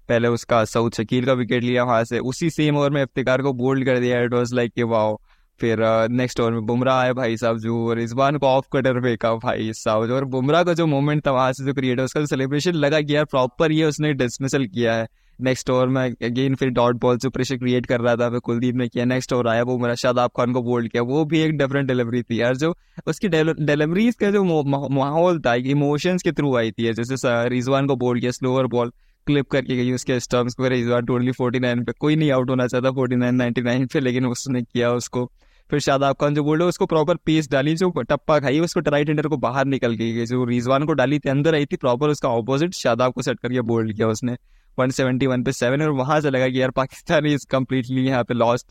पहले 0.09 0.27
उसका 0.29 0.63
सऊद 0.65 0.93
शकील 0.93 1.25
का 1.25 1.33
विकेट 1.33 1.63
लिया 1.63 1.83
वहाँ 1.83 2.03
से। 2.03 2.19
उसी 2.21 2.49
सेम 2.49 2.77
ओवर 2.77 2.89
में 2.89 3.01
इफ्तिकार 3.03 3.41
को 3.41 3.53
बोल्ड 3.53 3.85
कर 3.85 3.99
दिया। 3.99 4.21
इट 4.23 4.33
वॉज़ 4.33 4.55
लाइक 4.55 4.79
वाओ 4.81 5.17
फिर 5.59 5.79
नेक्स्ट 6.11 6.39
ओवर 6.39 6.51
में 6.51 6.65
बुमराह 6.65 6.95
आया 6.95 7.13
भाई 7.13 7.37
साहब 7.37 7.57
जो 7.59 7.93
रिजवान 7.93 8.37
को 8.37 8.47
ऑफ़ 8.47 8.65
कटर 8.73 8.99
फेंका 9.01 9.33
भाई 9.35 9.71
साहब 9.73 10.11
और 10.11 10.25
बुमराह 10.27 10.63
का 10.63 10.73
जो 10.73 10.85
मोमेंट 10.87 11.25
था 11.27 11.31
वहाँ 11.31 11.51
से 11.53 11.65
जो 11.65 11.73
क्रिएट 11.73 11.99
उसका 11.99 12.19
जो 12.19 12.25
सेलिब्रेशन 12.25 12.73
लगा 12.73 12.99
कि 13.01 13.15
यार 13.15 13.25
प्रॉपर 13.25 13.71
ये 13.71 13.85
उसने 13.85 14.13
डिसमिसल 14.13 14.65
किया 14.65 14.93
है। 14.93 15.07
नेक्स्ट 15.39 15.69
ओवर 15.69 15.87
में 15.87 16.01
अगेन 16.01 16.55
फिर 16.55 16.69
डॉट 16.69 16.95
बॉल 16.95 17.17
से 17.17 17.29
प्रेशर 17.29 17.57
क्रिएट 17.57 17.85
कर 17.85 18.01
रहा 18.01 18.15
था, 18.15 18.29
फिर 18.29 18.39
कुलदीप 18.39 18.75
ने 18.75 18.87
किया। 18.87 19.05
नेक्स्ट 19.05 19.33
ओवर 19.33 19.47
आया 19.47 19.63
वो, 19.63 19.77
मेरा 19.77 19.95
शादाब 19.95 20.31
खान 20.37 20.53
को 20.53 20.61
बोल्ड 20.63 20.91
किया। 20.91 21.03
वो 21.03 21.23
भी 21.25 21.39
एक 21.39 21.57
डिफरेंट 21.57 21.87
डिलीवरी 21.87 22.21
थी 22.23 22.41
यार 22.41 22.55
जो। 22.57 22.75
उसकी 23.07 23.27
डिलीवरीज 23.27 24.15
का 24.15 24.31
जो 24.31 24.43
माहौल 24.89 25.39
था 25.39 25.53
इमोशंस 25.55 26.23
के 26.23 26.31
थ्रू 26.31 26.55
आई 26.57 26.71
थी 26.71 26.93
जैसे 26.93 27.49
रिजवान 27.49 27.87
को 27.87 27.95
बोल्ड 27.95 28.21
किया 28.21 28.31
स्लोअर 28.31 28.67
बॉल 28.67 28.91
क्लिप 29.27 29.49
करके 29.51 29.75
गई 29.75 29.91
उसके 29.91 30.19
स्टम्प्स 30.19 30.53
को 30.53 30.67
रिजवान 30.67 31.05
टोटली 31.05 31.31
फोर्टी 31.31 31.59
नाइन 31.59 31.83
पे। 31.83 31.91
कोई 31.91 32.15
नहीं 32.15 32.31
आउट 32.31 32.49
होना 32.49 32.67
चाहता 32.67 32.91
फोर्टी 32.91 33.15
नाइन 33.15 33.35
नाइनटी 33.35 33.61
नाइन 33.61 33.85
पे, 33.85 33.99
लेकिन 33.99 34.25
उसने 34.25 34.61
किया 34.63 34.91
उसको। 34.93 35.25
फिर 35.69 35.79
शादाब 35.79 36.15
खान 36.15 36.35
जो 36.35 36.43
बोले 36.43 36.65
उसको 36.65 36.85
प्रॉपर 36.85 37.15
पेस 37.25 37.49
डाली, 37.51 37.75
जो 37.75 37.89
टप्पा 38.01 38.39
खाई, 38.39 38.59
उसको 38.59 38.79
ट्राइट 38.79 39.07
हैंडर 39.07 39.27
को 39.27 39.37
बाहर 39.39 39.65
निकल 39.67 39.93
गई। 39.93 40.25
जो 40.25 40.43
रिजवान 40.45 40.85
को 40.85 40.93
डाली 40.93 41.19
थी 41.19 41.29
अंदर 41.29 41.55
आई 41.55 41.65
थी 41.65 41.75
प्रॉपर 41.77 42.09
उसका 42.09 42.29
ऑपोजिट 42.31 42.73
शादाब 42.75 43.13
को 43.13 43.21
सेट 43.21 43.39
करके 43.39 43.61
बोल्ड 43.63 43.95
किया 43.95 44.07
उसने। 44.07 44.35
171 44.77 45.43
पे 45.45 45.51
सेवन 45.53 45.81
और 45.81 45.89
वहाँ 45.93 46.19
से 46.21 46.29
लगा 46.29 46.47
कि 46.47 46.61
यार, 46.61 46.71
पाकिस्तान 46.71 47.25
इज़ 47.25 47.45
कम्प्लीटली 47.51 48.05
यहाँ 48.05 48.23
पे 48.23 48.33
लॉस्ट 48.33 48.67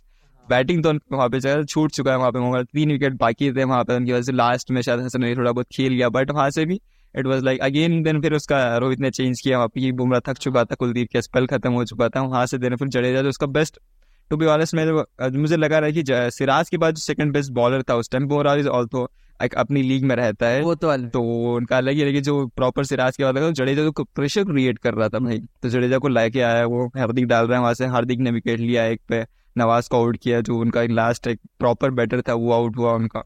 बैटिंग 0.48 0.82
तो 0.84 0.92
वहाँ 1.12 1.28
पे 1.28 1.62
छूट 1.64 1.92
चुका 1.92 2.10
है 2.12 2.18
वहाँ 2.18 2.30
पे 2.32 2.62
तीन 2.64 2.90
विकेट 2.92 3.12
बाकी 3.12 3.50
थे 3.52 3.64
वहाँ 3.64 3.84
पे, 3.84 3.96
उनकी 3.96 4.12
वजह 4.12 4.22
से 4.22 4.32
लास्ट 4.32 4.70
में 4.70 4.80
शायद 4.82 5.00
हसन 5.00 5.20
ने 5.20 5.34
थोड़ा 5.36 5.52
बहुत 5.52 5.66
खेल 5.72 5.92
लिया 5.92 6.08
बट 6.08 6.30
वहाँ 6.30 6.50
से 6.50 6.64
भी 6.64 6.80
it 7.16 7.26
was 7.26 7.44
like 7.44 7.60
again 7.60 8.02
then 8.02 8.20
फिर 8.20 8.34
उसका 8.34 8.76
रोहित 8.76 9.00
ने 9.00 9.10
चेंज 9.10 9.40
किया 9.40 9.58
वहाँ 9.58 9.68
पे 9.68 9.90
बुमराह 9.92 10.20
थक 10.28 10.38
चुका 10.38 10.64
था 10.64 10.74
कुलदीप 10.74 11.08
का 11.12 11.20
स्पेल 11.20 11.46
खत्म 11.46 11.72
हो 11.72 11.84
चुका 11.84 12.08
था 12.08 12.22
वहाँ 12.22 12.46
से 12.46 12.58
देने 12.58 12.76
फिर 12.76 12.88
जडेजा 12.88 13.22
तो 13.22 13.28
उसका 13.28 13.46
बेस्ट 13.48 13.78
टू 14.30 14.36
बी 14.36 14.46
ऑनेस्ट 14.46 14.74
में 14.74 14.84
मुझे 15.32 15.56
लगा 15.56 15.78
रहा 15.78 15.90
है 15.90 15.92
कि 15.92 16.30
सिराज 16.36 16.68
के 16.70 16.76
बाद 16.76 16.94
जो 16.94 17.00
सेकंड 17.00 17.32
बेस्ट 17.32 17.52
बॉलर 17.52 17.82
था 17.82 17.94
उस 17.94 18.10
टाइम 18.10 18.26
बोरा 18.28 18.54
इज़ 18.54 18.68
ऑल्सो 18.68 19.08
एक 19.42 19.54
अपनी 19.54 19.82
लीग 19.82 20.04
में 20.04 20.14
रहता 20.16 20.46
है। 20.46 20.60
वो 20.62 20.74
तो 20.74 20.96
तो 21.08 21.22
उनका 21.54 21.76
अलग 21.76 21.94
ही 21.94 22.04
लेकिन 22.04 22.22
जो 22.22 22.46
प्रॉपर 22.46 22.84
सिराज 22.84 23.16
के 23.16 23.24
बाद 23.24 23.36
लगा 23.38 23.50
जडेजा 23.50 23.88
को 23.90 24.04
प्रेशर 24.04 24.44
क्रिएट 24.44 24.78
कर 24.78 24.94
रहा 24.94 25.08
था 25.08 25.18
भाई। 25.18 25.38
तो 25.62 25.68
जडेजा 25.68 25.98
को 25.98 26.08
लेके 26.08 26.40
आया 26.40 26.64
वो 26.66 26.86
हार्दिक 26.96 27.26
डाल 27.26 27.46
रहा 27.46 27.56
है 27.56 27.62
वहाँ 27.62 27.74
से 27.74 27.86
हार्दिक 27.86 28.18
ने 28.18 28.30
विकेट 28.30 28.60
लिया 28.60 28.84
एक 28.86 29.00
पे 29.08 29.24
नवाज़ 29.56 29.88
को 29.88 29.96
आउट 29.96 30.16
किया 30.16 30.40
जो 30.40 30.58
उनका 30.58 30.82
लास्ट 30.90 31.26
एक 31.26 31.40
प्रॉपर 31.58 31.90
बैटर 31.90 32.22
था 32.28 32.34
वो 32.34 32.52
आउट 32.52 32.76
हुआ 32.76 32.92
उनका। 32.94 33.22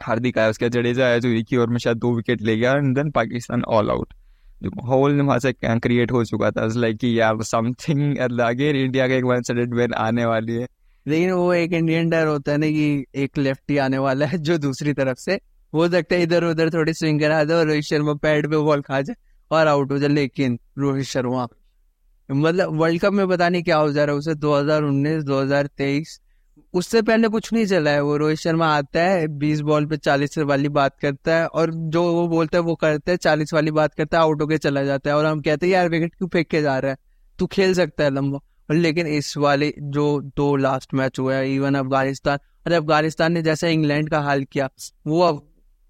हार्दिक 0.00 0.38
आया, 0.38 0.48
उसके 0.48 0.68
जडेजा 0.68 1.04
आया 1.04 1.18
जो 1.18 1.28
एक 1.28 1.46
ही 1.50 1.56
ओवर 1.56 1.66
में 1.66 1.78
शायद 1.78 1.98
दो 1.98 2.14
विकेट 2.16 2.42
ले 2.42 2.56
गया 2.56 2.72
and 2.72 2.94
then 2.96 3.10
Pakistan 3.10 3.62
all 3.64 3.90
out 3.90 4.14
जो 4.62 4.70
माहौल 4.70 5.20
वहाँ 5.20 5.38
से 5.38 5.52
क्रिएट 5.54 6.12
हो 6.12 6.24
चुका 6.24 6.50
था 6.50 6.66
लाइक 6.76 6.96
कि 6.96 7.18
यार 7.20 7.42
समथिंग 7.42 8.18
अगेन 8.18 8.76
इंडिया 8.76 9.08
का 9.08 9.14
एक 9.14 9.24
वन 9.24 9.42
साइडेड 9.42 9.74
विन 9.74 9.92
आने 9.94 10.24
वाली 10.26 10.52
है। 10.52 10.66
लेकिन 11.06 11.30
वो 11.30 11.52
एक 11.54 11.72
इंडियन 11.72 12.08
डर 12.10 12.26
होता 12.26 12.52
है 12.52 12.58
ना 12.58 12.66
कि 12.66 13.04
एक 13.14 13.38
लेफ्टी 13.38 13.76
आने 13.78 13.98
वाला 13.98 14.26
है 14.26 14.38
जो 14.38 14.56
दूसरी 14.58 14.92
तरफ़ 14.92 15.18
से 15.18 15.38
हो 15.72 15.88
सकता 15.88 16.14
है 16.14 16.22
इधर 16.22 16.44
उधर 16.44 16.70
थोड़ी 16.70 16.92
स्विंग 16.94 17.20
करा 17.20 17.42
दे 17.44 17.54
और 17.54 17.66
रोहित 17.66 17.84
शर्मा 17.84 18.14
पैड 18.14 18.50
पे 18.50 18.56
बॉल 18.58 18.82
खा 18.82 19.00
जाए 19.00 19.16
और 19.50 19.66
आउट 19.66 19.90
हो 19.92 19.98
जाए, 19.98 20.08
लेकिन 20.08 20.58
रोहित 20.78 21.04
शर्मा 21.04 21.46
मतलब 22.28 22.76
वर्ल्ड 22.78 23.00
कप 23.00 23.12
में 23.12 23.26
पता 23.28 23.48
नहीं 23.48 23.62
क्या 23.62 23.76
हो 23.76 23.92
जा 23.92 24.04
रहा 24.04 24.12
है, 24.12 24.18
उसे 24.18 24.34
2019 24.34 25.24
2023 25.24 26.20
उससे 26.74 27.02
पहले 27.02 27.28
कुछ 27.28 27.52
नहीं 27.52 27.66
चला 27.66 27.90
है 27.90 28.00
वो। 28.00 28.16
रोहित 28.16 28.38
शर्मा 28.38 28.66
आता 28.76 29.00
है, 29.00 29.26
बीस 29.28 29.60
बॉल 29.60 29.86
पे 29.86 29.96
चालीस 29.96 30.38
वाली 30.38 30.68
बात 30.68 30.98
करता 31.02 31.36
है 31.36 31.46
और 31.46 31.70
जो 31.74 32.02
वो 32.12 32.26
बोलता 32.28 32.58
है 32.58 32.62
वो 32.62 32.74
करता 32.74 33.12
है, 33.12 33.16
चालीस 33.16 33.52
वाली 33.54 33.70
बात 33.70 33.94
करता 33.94 34.18
है 34.18 34.22
आउट 34.22 34.42
होके 34.42 34.58
चला 34.58 34.82
जाता 34.82 35.10
है 35.10 35.16
और 35.16 35.26
हम 35.26 35.40
कहते 35.40 35.66
हैं, 35.66 35.72
यार 35.72 35.88
विकेट 35.88 36.14
क्यों 36.14 36.28
फेंक 36.28 36.48
के 36.48 36.62
जा 36.62 36.78
रहा 36.78 36.90
है? 36.90 36.96
तू 37.38 37.46
खेल 37.46 37.74
सकता 37.74 38.04
है 38.04 38.10
लंबा। 38.10 38.38
और 38.38 38.76
लेकिन 38.76 39.06
इस 39.06 39.36
वाले 39.36 39.72
जो 39.78 40.20
दो 40.36 40.54
लास्ट 40.56 40.94
मैच 40.94 41.18
हुआ 41.18 41.34
है 41.34 41.54
इवन 41.54 41.74
अफ़गानिस्तान, 41.74 42.38
अरे 42.66 42.76
अफ़गानिस्तान 42.76 43.32
ने 43.32 43.42
जैसे 43.42 43.72
इंग्लैंड 43.72 44.08
का 44.10 44.20
हाल 44.20 44.44
किया, 44.44 44.68
वो 45.06 45.20
अब 45.20 45.42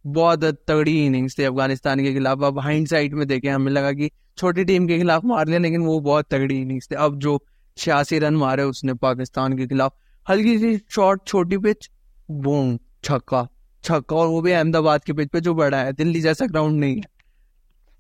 बहुत 0.05 0.45
तगड़ी 0.69 1.05
इनिंग्स 1.07 1.39
थी 1.39 1.43
अफ़गानिस्तान 1.43 2.03
के 2.03 2.13
खिलाफ। 2.13 2.43
अब 2.43 2.59
हाइंड 2.59 2.89
साइड 2.89 3.15
में 3.15 3.27
देखे 3.27 3.49
हमें 3.49 3.73
लगा 3.73 3.93
कि 3.93 4.11
छोटी 4.39 4.65
टीम 4.65 4.87
के 4.89 4.99
खिलाफ 4.99 5.25
मार 5.25 5.47
लिया, 5.47 5.59
लेकिन 5.59 5.81
वो 5.81 6.01
बहुत 6.01 6.27
तगड़ी 6.31 6.61
इनिंग्स 6.61 6.89
थे। 6.91 6.95
अब 6.95 7.19
जो 7.19 7.39
छियासी 7.77 8.19
रन 8.19 8.35
मारे 8.35 8.63
उसने 8.63 8.95
पाकिस्तान 8.95 9.57
के 9.57 9.67
खिलाफ 9.67 9.97
हल्की 10.29 10.59
सी 10.59 10.81
शॉर्ट 10.91 11.27
छोटी 11.27 11.59
पिच 11.59 11.91
बूम 12.31 12.79
छक्का। 13.05 13.49
छक्का 13.85 14.17
और 14.17 14.27
वो 14.27 14.41
भी 14.41 14.53
अहमदाबाद 14.53 15.05
के 15.05 15.13
पिच 15.13 15.29
पे 15.29 15.41
जो 15.41 15.55
बड़ा 15.55 15.79
है, 15.79 15.93
दिल्ली 15.93 16.21
जैसा 16.21 16.47
ग्राउंड 16.47 16.81
नहीं 16.81 16.97
है। 16.97 17.03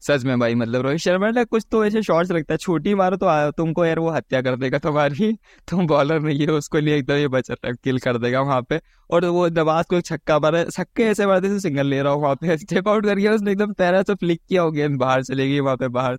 सच 0.00 0.24
में 0.24 0.38
भाई 0.38 0.54
मतलब 0.54 0.82
रोहित 0.82 0.98
शर्मा 0.98 1.30
ने 1.30 1.44
कुछ 1.44 1.66
तो 1.70 1.84
ऐसे 1.84 2.02
शॉट्स 2.02 2.30
लगता 2.30 2.54
है, 2.54 2.58
छोटी 2.58 2.94
मारो 2.94 3.16
तो 3.16 3.50
तुमको 3.50 3.84
यार 3.84 3.98
वो 3.98 4.10
हत्या 4.10 4.42
कर 4.42 4.56
देगा, 4.56 4.78
तुम्हारी, 4.78 5.32
तुम 5.68 5.86
बॉलर 5.86 6.20
नहीं 6.20 6.46
हो, 6.46 6.54
उसको 6.54 6.78
लिए 6.78 6.96
एकदम 6.96 7.14
ये 7.14 7.28
बच 7.28 7.48
किल 7.66 7.98
कर 7.98 8.18
देगा 8.18 8.40
वहाँ 8.40 8.62
पे। 8.62 8.80
और 9.10 9.24
वो 9.24 9.48
नवाज़ 9.48 9.86
को 9.90 10.00
छक्का 10.00 10.38
मारा, 10.38 10.64
छक्के 10.64 11.02
ऐसे 11.02 11.26
मारते 11.26 11.60
सिंगल 11.60 11.86
ले 11.86 12.02
रहा 12.02 12.12
हूँ 12.12 12.22
वहाँ 12.22 12.34
पे। 12.34 12.56
स्टेप 12.58 12.88
आउट 12.88 13.06
कर 13.06 13.14
गया, 13.14 13.32
उसने 13.32 13.52
एकदम 13.52 13.72
पैरा 13.72 14.02
से 14.02 14.14
फ्लिक 14.14 14.40
किया 14.48 14.62
हो 14.62 14.72
गया 14.72 14.88
बाहर 14.88 15.22
चले 15.22 15.48
गई 15.48 15.60
वहाँ 15.60 15.76
पे, 15.76 15.88
बाहर। 15.88 16.18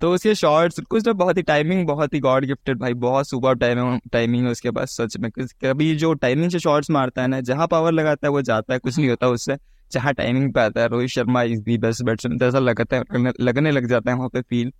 तो 0.00 0.12
उसके 0.14 0.34
शॉर्ट्स 0.34 0.80
कुछ 0.80 1.04
तो 1.04 1.14
बहुत 1.14 1.36
ही 1.36 1.42
टाइमिंग 1.42 1.86
बहुत 1.86 2.14
ही 2.14 2.20
गॉड 2.20 2.44
गिफ्टेड 2.44 2.78
भाई, 2.78 2.94
बहुत 2.94 3.28
सुपर 3.28 3.54
टाइमिंग 3.54 4.00
टाइमिंग 4.12 4.44
है 4.44 4.50
उसके 4.50 4.70
पास, 4.70 4.96
सच 4.96 5.16
में। 5.16 5.30
कभी 5.30 5.94
जो 5.96 6.12
टाइमिंग 6.14 6.50
से 6.50 6.58
शॉर्ट्स 6.58 6.90
मारता 6.90 7.22
है 7.22 7.28
ना, 7.28 7.40
जहाँ 7.40 7.66
पावर 7.66 7.92
लगाता 7.92 8.26
है, 8.26 8.30
वो 8.30 8.42
जाता 8.42 8.72
है, 8.72 8.78
कुछ 8.78 8.98
नहीं 8.98 9.08
होता 9.08 9.28
उससे। 9.28 9.56
जहाँ 9.92 10.12
टाइमिंग 10.14 10.52
पे 10.54 10.60
आता 10.60 10.80
है, 10.80 10.88
Rohit 10.88 11.10
Sharma 11.10 11.42
is 11.42 11.60
the 11.62 11.76
best 11.78 12.02
batsman 12.02 12.38
तो 12.38 12.46
ऐसा 12.46 12.58
लगता 12.58 12.96
है, 12.96 13.32
लगने 13.40 13.70
लग 13.70 13.86
जाता 13.88 14.10
है 14.10 14.16
वहाँ 14.16 14.28
पे 14.28 14.40
फील 14.40 14.72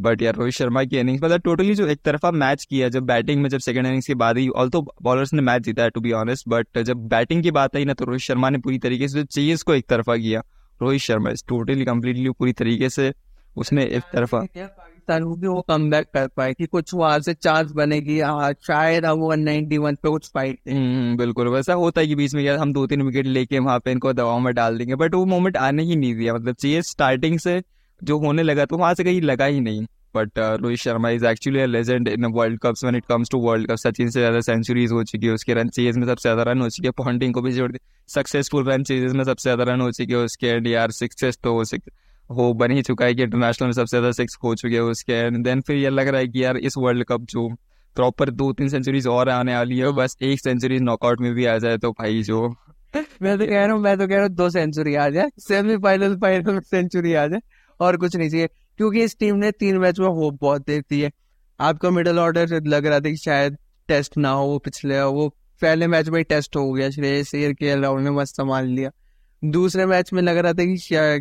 बट 0.00 0.22
यार, 0.22 0.34
रोहित 0.34 0.54
शर्मा 0.54 0.82
की 0.84 0.98
इनिंग्स 0.98 1.22
मतलब 1.24 1.40
टोटली 1.40 1.74
जो 1.74 1.86
एक 1.86 2.00
तरफा 2.04 2.30
मैच 2.32 2.64
किया, 2.64 2.88
जब 2.88 3.02
बैटिंग 3.02 3.42
में, 3.42 3.48
जब 3.50 3.58
सेकंड 3.58 3.86
इनिंग्स 3.86 4.06
की 4.06 4.14
बात 4.14 4.36
आई 4.36 4.48
ऑल 4.48 4.68
तो 4.68 4.80
बॉलर्स 5.02 5.32
ने 5.32 5.42
मैच 5.42 5.62
जीता 5.62 5.82
है 5.82 5.90
टू 5.90 6.00
बी 6.00 6.12
ऑनेस्ट 6.12 6.48
बट 6.48 6.78
जब 6.78 7.06
बैटिंग 7.08 7.42
की 7.42 7.50
बात 7.50 7.76
आई 7.76 7.84
ना 7.84 7.94
तो 7.94 8.04
रोहित 8.04 8.20
शर्मा 8.20 8.50
ने 8.50 8.58
पूरी 8.58 8.78
तरीके 8.78 9.08
से 9.08 9.24
चेज 9.24 9.62
को 9.62 9.74
एक 9.74 9.86
तरफा 9.88 10.16
किया। 10.16 10.42
Rohit 10.82 11.00
Sharma 11.00 11.30
is 11.30 11.42
totally 11.48 11.84
completely 11.84 12.30
पूरी 12.30 12.52
तरीके 12.52 12.88
से 12.90 13.12
उसने 13.56 13.84
एक 13.86 14.02
तरफा 14.12 14.40
पाकिस्तान 14.56 15.24
भी 15.34 15.46
वो 15.46 15.60
कम 15.68 15.88
बैक 15.90 16.06
कर 16.14 16.26
पाए 16.36 16.52
कि 16.54 16.66
कुछ 16.66 16.92
वहाँ 16.94 17.18
से 17.20 17.34
चांस 17.34 17.70
बनेगी। 17.72 18.18
शायद 18.66 19.04
अब 19.04 19.18
वन 19.20 19.40
नाइनटी 19.40 19.78
वन 19.78 19.94
पे 19.94 20.08
कुछ 20.08 20.28
फाइट 20.34 20.58
बिल्कुल 21.18 21.48
वैसा 21.48 21.74
होता 21.74 22.00
है 22.00 22.06
कि 22.06 22.14
बीच 22.14 22.34
में 22.34 22.42
यार 22.42 22.58
हम 22.58 22.72
दो 22.72 22.86
तीन 22.86 23.02
विकेट 23.02 23.26
लेके 23.28 23.58
वहाँ 23.60 23.78
पे 23.80 23.92
इनको 23.92 24.12
दबाव 24.12 24.38
में 24.40 24.52
डाल 24.54 24.78
देंगे। 24.78 24.94
बट 24.96 25.14
वो 25.14 25.24
मोमेंट 25.26 25.56
आने 25.58 25.82
ही 25.82 25.96
नहीं 25.96 26.14
दिया। 26.14 26.34
मतलब 26.34 26.54
चाहिए 26.54 26.82
स्टार्टिंग 26.84 27.38
से 27.38 27.60
जो 28.00 28.18
होने 28.18 28.42
लगा 28.42 28.64
तो 28.64 28.76
वहाँ 28.76 28.94
से 28.94 29.04
कहीं 29.04 29.20
लगा 29.22 29.44
ही 29.44 29.60
नहीं। 29.60 29.86
But 30.14 30.38
Rohit 30.38 30.78
Sharma 30.78 31.10
is 31.10 31.24
actually 31.26 31.66
legend 31.66 32.08
in 32.08 32.24
world 32.34 32.58
cups 32.60 32.84
when 32.84 32.96
it 32.96 33.04
comes 33.08 33.30
to 33.30 33.38
world 33.40 33.66
cup 33.68 33.76
Sachin 33.78 34.10
से 34.10 34.20
ज़्यादा 34.20 34.40
सेंचुरीज 34.42 34.92
हो 34.92 35.02
चुकी 35.04 35.26
है 35.26 35.32
उसके। 35.32 35.54
रन 35.54 35.68
चेज 35.70 35.96
में 35.96 36.06
सबसे 36.06 36.22
ज़्यादा 36.22 36.42
रन 36.50 36.60
हो 36.60 36.68
चुके 36.70 36.88
हैं। 36.88 36.92
पॉइंटिंग 36.96 37.34
को 37.34 37.42
भी 37.42 37.52
जोड़ 37.52 37.70
दी। 37.72 37.78
सक्सेसफुल 38.08 38.64
रन 38.64 38.82
चेजेस 38.84 39.12
में 39.12 39.24
सबसे 39.24 39.42
ज़्यादा 39.42 39.72
रन 39.72 39.80
हो 39.80 39.90
चुकी 39.92 40.12
है 40.12 40.18
उसके। 40.20 40.46
एंड 40.46 40.66
यार 40.66 40.90
सक्सेस 40.92 41.38
तो 41.44 41.54
हो 41.54 41.64
बन 42.30 42.70
ही 42.70 42.82
चुका 42.82 43.04
है 43.04 43.14
कि 43.14 43.22
इंटरनेशनल 43.22 43.66
में 43.66 43.72
सबसे 43.72 43.90
ज़्यादा 43.90 44.10
सिक्स 44.12 44.36
हो 44.44 44.54
चुके 44.54 44.74
हैं 44.74 44.82
उसके 44.82 45.12
एंड 45.14 45.44
देन 45.44 45.60
फिर 45.60 45.76
ये 45.76 45.90
लग 45.90 46.08
रहा 46.08 46.20
है 46.20 46.28
कि 46.28 46.44
यार 46.44 46.56
इस 46.58 46.74
वर्ल्ड 46.78 47.04
कप 47.04 47.26
जो 47.30 47.48
प्रॉपर 47.96 48.30
दो 48.30 48.52
तीन 48.52 48.68
सेंचुरीज 48.68 49.06
और 49.06 49.28
आने 49.28 49.56
वाली 49.56 49.78
है, 49.78 49.90
बस 49.92 50.16
एक 50.22 50.40
सेंचुरी 50.40 50.78
नॉकआउट 50.80 51.20
में 51.20 51.32
भी 51.34 51.44
आ 51.46 51.56
जाए 51.58 51.78
तो 51.78 51.90
भाई 51.92 52.22
जो 52.22 52.48
मैं 53.22 53.36
तो 53.38 53.46
कह 53.46 53.64
रहा 53.64 53.72
हूँ, 53.72 53.80
मैं 53.82 53.96
तो 53.98 54.06
कह 54.06 54.14
रहा 54.14 54.22
हूँ 54.22 54.30
दो 54.30 54.48
सेंचुरी 54.50 54.94
आ 54.94 55.08
जाए 55.10 55.30
सेमीफाइनल 55.40 56.16
फाइनल 56.16 56.60
सेंचुरी 56.60 57.12
आ 57.14 57.26
जाए, 57.26 57.40
और 57.80 57.96
कुछ 57.96 58.16
नहीं 58.16 58.30
चाहिए, 58.30 58.46
क्योंकि 58.78 59.02
इस 59.02 59.18
टीम 59.18 59.36
ने 59.36 59.50
तीन 59.52 59.78
मैच 59.78 60.00
में 60.00 60.06
होप 60.08 60.38
बहुत 60.40 60.66
दे 60.66 60.78
दी 60.80 61.00
है। 61.00 61.10
आपका 61.60 61.90
मिडल 61.90 62.18
ऑर्डर 62.18 62.60
लग 62.66 62.86
रहा 62.86 63.00
था 63.00 63.10
कि 63.10 63.16
शायद 63.16 63.56
टेस्ट 63.88 64.16
ना 64.18 64.30
हो 64.30 64.46
वो 64.46 64.58
पिछले 64.60 65.00
वो 65.02 65.28
पहले 65.62 65.86
मैच 65.86 66.08
में 66.08 66.18
ही 66.18 66.24
टेस्ट 66.24 66.56
हो 66.56 66.72
गया, 66.72 66.90
श्रेयस 66.90 67.34
अय्यर 67.34 67.52
के 67.52 67.74
राहुल 67.80 68.02
ने 68.02 68.10
मस्त 68.10 68.36
संभाल 68.36 68.66
लिया। 68.68 68.90
दूसरे 69.42 69.86
मैच 69.86 70.12
में 70.12 70.22
लग 70.22 70.36
रहा 70.36 70.52
था 70.52 70.64
कि 70.64 70.76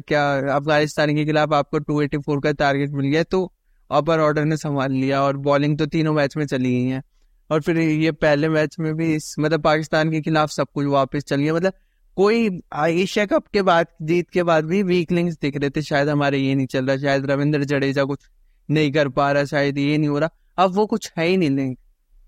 क्या 0.08 0.56
अफ़गानिस्तान 0.56 1.16
के 1.16 1.26
खिलाफ 1.26 1.54
आपको 1.54 1.80
284 1.80 2.42
का 2.44 2.52
टारगेट 2.52 2.90
मिल 2.90 3.06
गया 3.06 3.24
तो 3.24 3.52
अपर 3.90 4.20
ऑर्डर 4.20 4.46
ने 4.46 4.58
संभाल 4.58 4.92
लिया 4.92 5.22
और 5.22 5.38
बॉलिंग 5.38 5.78
तो 5.78 5.86
तीनों 5.86 6.14
मैच 6.14 6.38
में 6.38 6.46
चली 6.46 6.72
गई 6.72 6.90
है। 6.90 7.02
और 7.50 7.62
फिर 7.62 7.78
ये 7.78 8.12
पहले 8.12 8.50
मैच 8.50 8.76
में 8.80 8.94
भी 8.96 9.14
इस 9.16 9.36
मतलब 9.40 9.62
पाकिस्तान 9.62 10.12
के 10.12 10.22
खिलाफ 10.22 10.50
सब 10.50 10.68
कुछ 10.74 10.86
वापस 10.86 11.24
चल 11.24 11.36
गया। 11.36 11.54
मतलब 11.54 11.74
कोई 12.18 12.46
एशिया 12.78 13.26
कप 13.26 13.48
के 13.48 13.62
बाद, 13.62 13.88
जीत 14.02 14.30
के 14.30 14.44
बाद 14.44 14.66
भी 14.66 14.84
वीक 14.84 15.12
लिंक्स 15.12 15.38
दिख 15.42 15.58
रहे 15.58 15.70
थे। 15.70 15.82
शायद 15.82 16.10
हमारे 16.10 16.38
ये 16.38 16.56
नहीं 16.56 16.68
चल 16.68 16.86
रहा, 16.86 16.98
शायद 16.98 17.26
रविंद्र 17.32 17.64
जडेजा 17.64 18.04
कुछ 18.04 18.20
नहीं 18.70 18.92
कर 18.92 19.10
पा 19.10 19.32
रहा, 19.32 19.46
शायद 19.46 19.78
ये 19.78 19.98
नहीं 19.98 20.10
हो 20.10 20.20
रहा। 20.20 20.30
अब 20.58 20.76
वो 20.76 20.86
कुछ 20.86 21.12
है 21.18 21.28
ही 21.28 21.38
नहीं 21.38 21.50
लिंक 21.50 21.78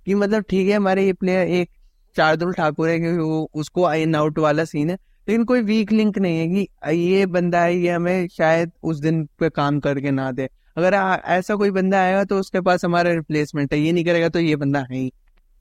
कि 0.08 0.16
मतलब 0.16 0.44
ठीक 0.50 0.68
है, 0.68 0.76
हमारे 0.76 1.06
ये 1.06 1.14
प्लेयर 1.14 1.48
एक 1.50 1.70
शार्दुल 2.16 2.54
ठाकुर 2.54 2.90
है, 2.90 3.00
कि 3.00 3.12
वो, 3.12 3.50
उसको 3.54 3.94
इन 3.94 4.16
आउट 4.16 4.40
वाला 4.40 4.66
सीन 4.66 4.90
है। 4.90 4.98
लेकिन 5.28 5.44
कोई 5.44 5.62
वीक 5.62 5.92
लिंक 5.92 6.18
नहीं 6.18 6.40
है 6.40 6.48
कि 6.48 6.96
ये 6.98 7.26
बंदा 7.28 7.62
है 7.62 7.76
ये 7.76 7.90
हमें 7.90 8.28
शायद 8.28 8.72
उस 8.84 9.00
दिन 9.00 9.24
पे 9.40 9.50
काम 9.50 9.80
करके 9.80 10.12
ना 10.12 10.32
दे। 10.32 10.48
अगर 10.78 10.94
ऐसा 10.94 11.56
कोई 11.56 11.72
बंदा 11.72 12.02
आएगा 12.02 12.24
तो 12.24 12.40
उसके 12.40 12.62
पास 12.62 12.86
हमारा 12.86 13.12
रिप्लेसमेंट 13.14 13.74
है 13.74 13.80
ये 13.80 13.92
नहीं 13.92 14.06
करेगा 14.06 14.30
तो 14.30 14.40
ये 14.40 14.56
बंदा 14.56 14.80
है 14.82 14.98
ही। 14.98 15.12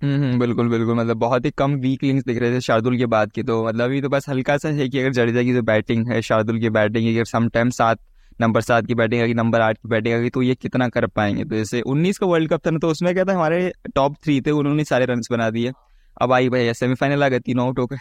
हम्म, 0.03 0.15
हम्म 0.15 0.39
बिल्कुल 0.39 0.69
बिल्कुल 0.69 0.95
मतलब 0.95 1.17
बहुत 1.17 1.45
ही 1.45 1.51
कम 1.51 1.75
वीक 1.81 2.05
लिंक्स 2.05 2.25
दिख 2.27 2.39
रहे 2.39 2.53
थे 2.53 2.61
शार्दुल 2.61 2.97
के 2.99 3.07
बाद 3.07 3.33
की 3.33 3.43
तो 3.43 3.65
मतलब 3.67 3.85
अभी 3.85 4.01
तो 4.03 4.09
बस 4.09 4.29
हल्का 4.29 4.57
सा 4.59 4.69
है 4.71 4.89
कि 4.89 4.99
अगर 4.99 5.13
जडेजा 5.13 5.43
की 5.43 5.53
जो 5.55 5.63
बैटिंग 5.63 6.09
है 6.09 6.21
शार्दुल 6.23 6.59
की 6.61 6.71
बैटिंग 6.71 7.15
अगर 7.15 7.25
समटाइम 7.25 7.71
सात 7.71 7.99
नंबर 8.41 8.61
सात 8.61 8.87
की 8.87 8.95
बैटिंग 8.95 9.21
आएगी 9.23 9.35
नंबर 9.35 9.61
आठ 9.61 9.77
की 9.77 9.89
बैटिंग 9.89 10.15
आएगी 10.15 10.31
तो 10.31 10.43
ये 10.43 10.55
कितना 10.55 10.89
कर 10.89 11.07
पाएँगे? 11.07 11.45
तो 11.45 11.57
जैसे 11.57 11.81
उन्नीस 11.83 12.19
का 12.19 12.27
वर्ल्ड 12.27 12.51
कप 12.51 12.67
था 12.67 12.71
ना 12.71 12.79
तो 12.79 12.89
उसमें 12.89 13.13
क्या 13.15 13.25
था 13.25 13.35
हमारे 13.35 13.73
टॉप 13.95 14.17
थ्री 14.25 14.41
थे 14.41 14.51
उन्होंने 14.51 14.85
सारे 14.85 15.07
रन 15.07 15.23
बना 15.31 15.51
दिए। 15.51 15.73
अब 16.17 16.33
आई 16.33 16.49
भाई 16.49 16.73
सेमीफाइनल 16.75 17.25
आ 17.25 17.29
गए 17.29 17.41
तीनों 17.41 17.67
आउट 17.67 17.79
हो 17.79 17.87
गए। 17.87 17.97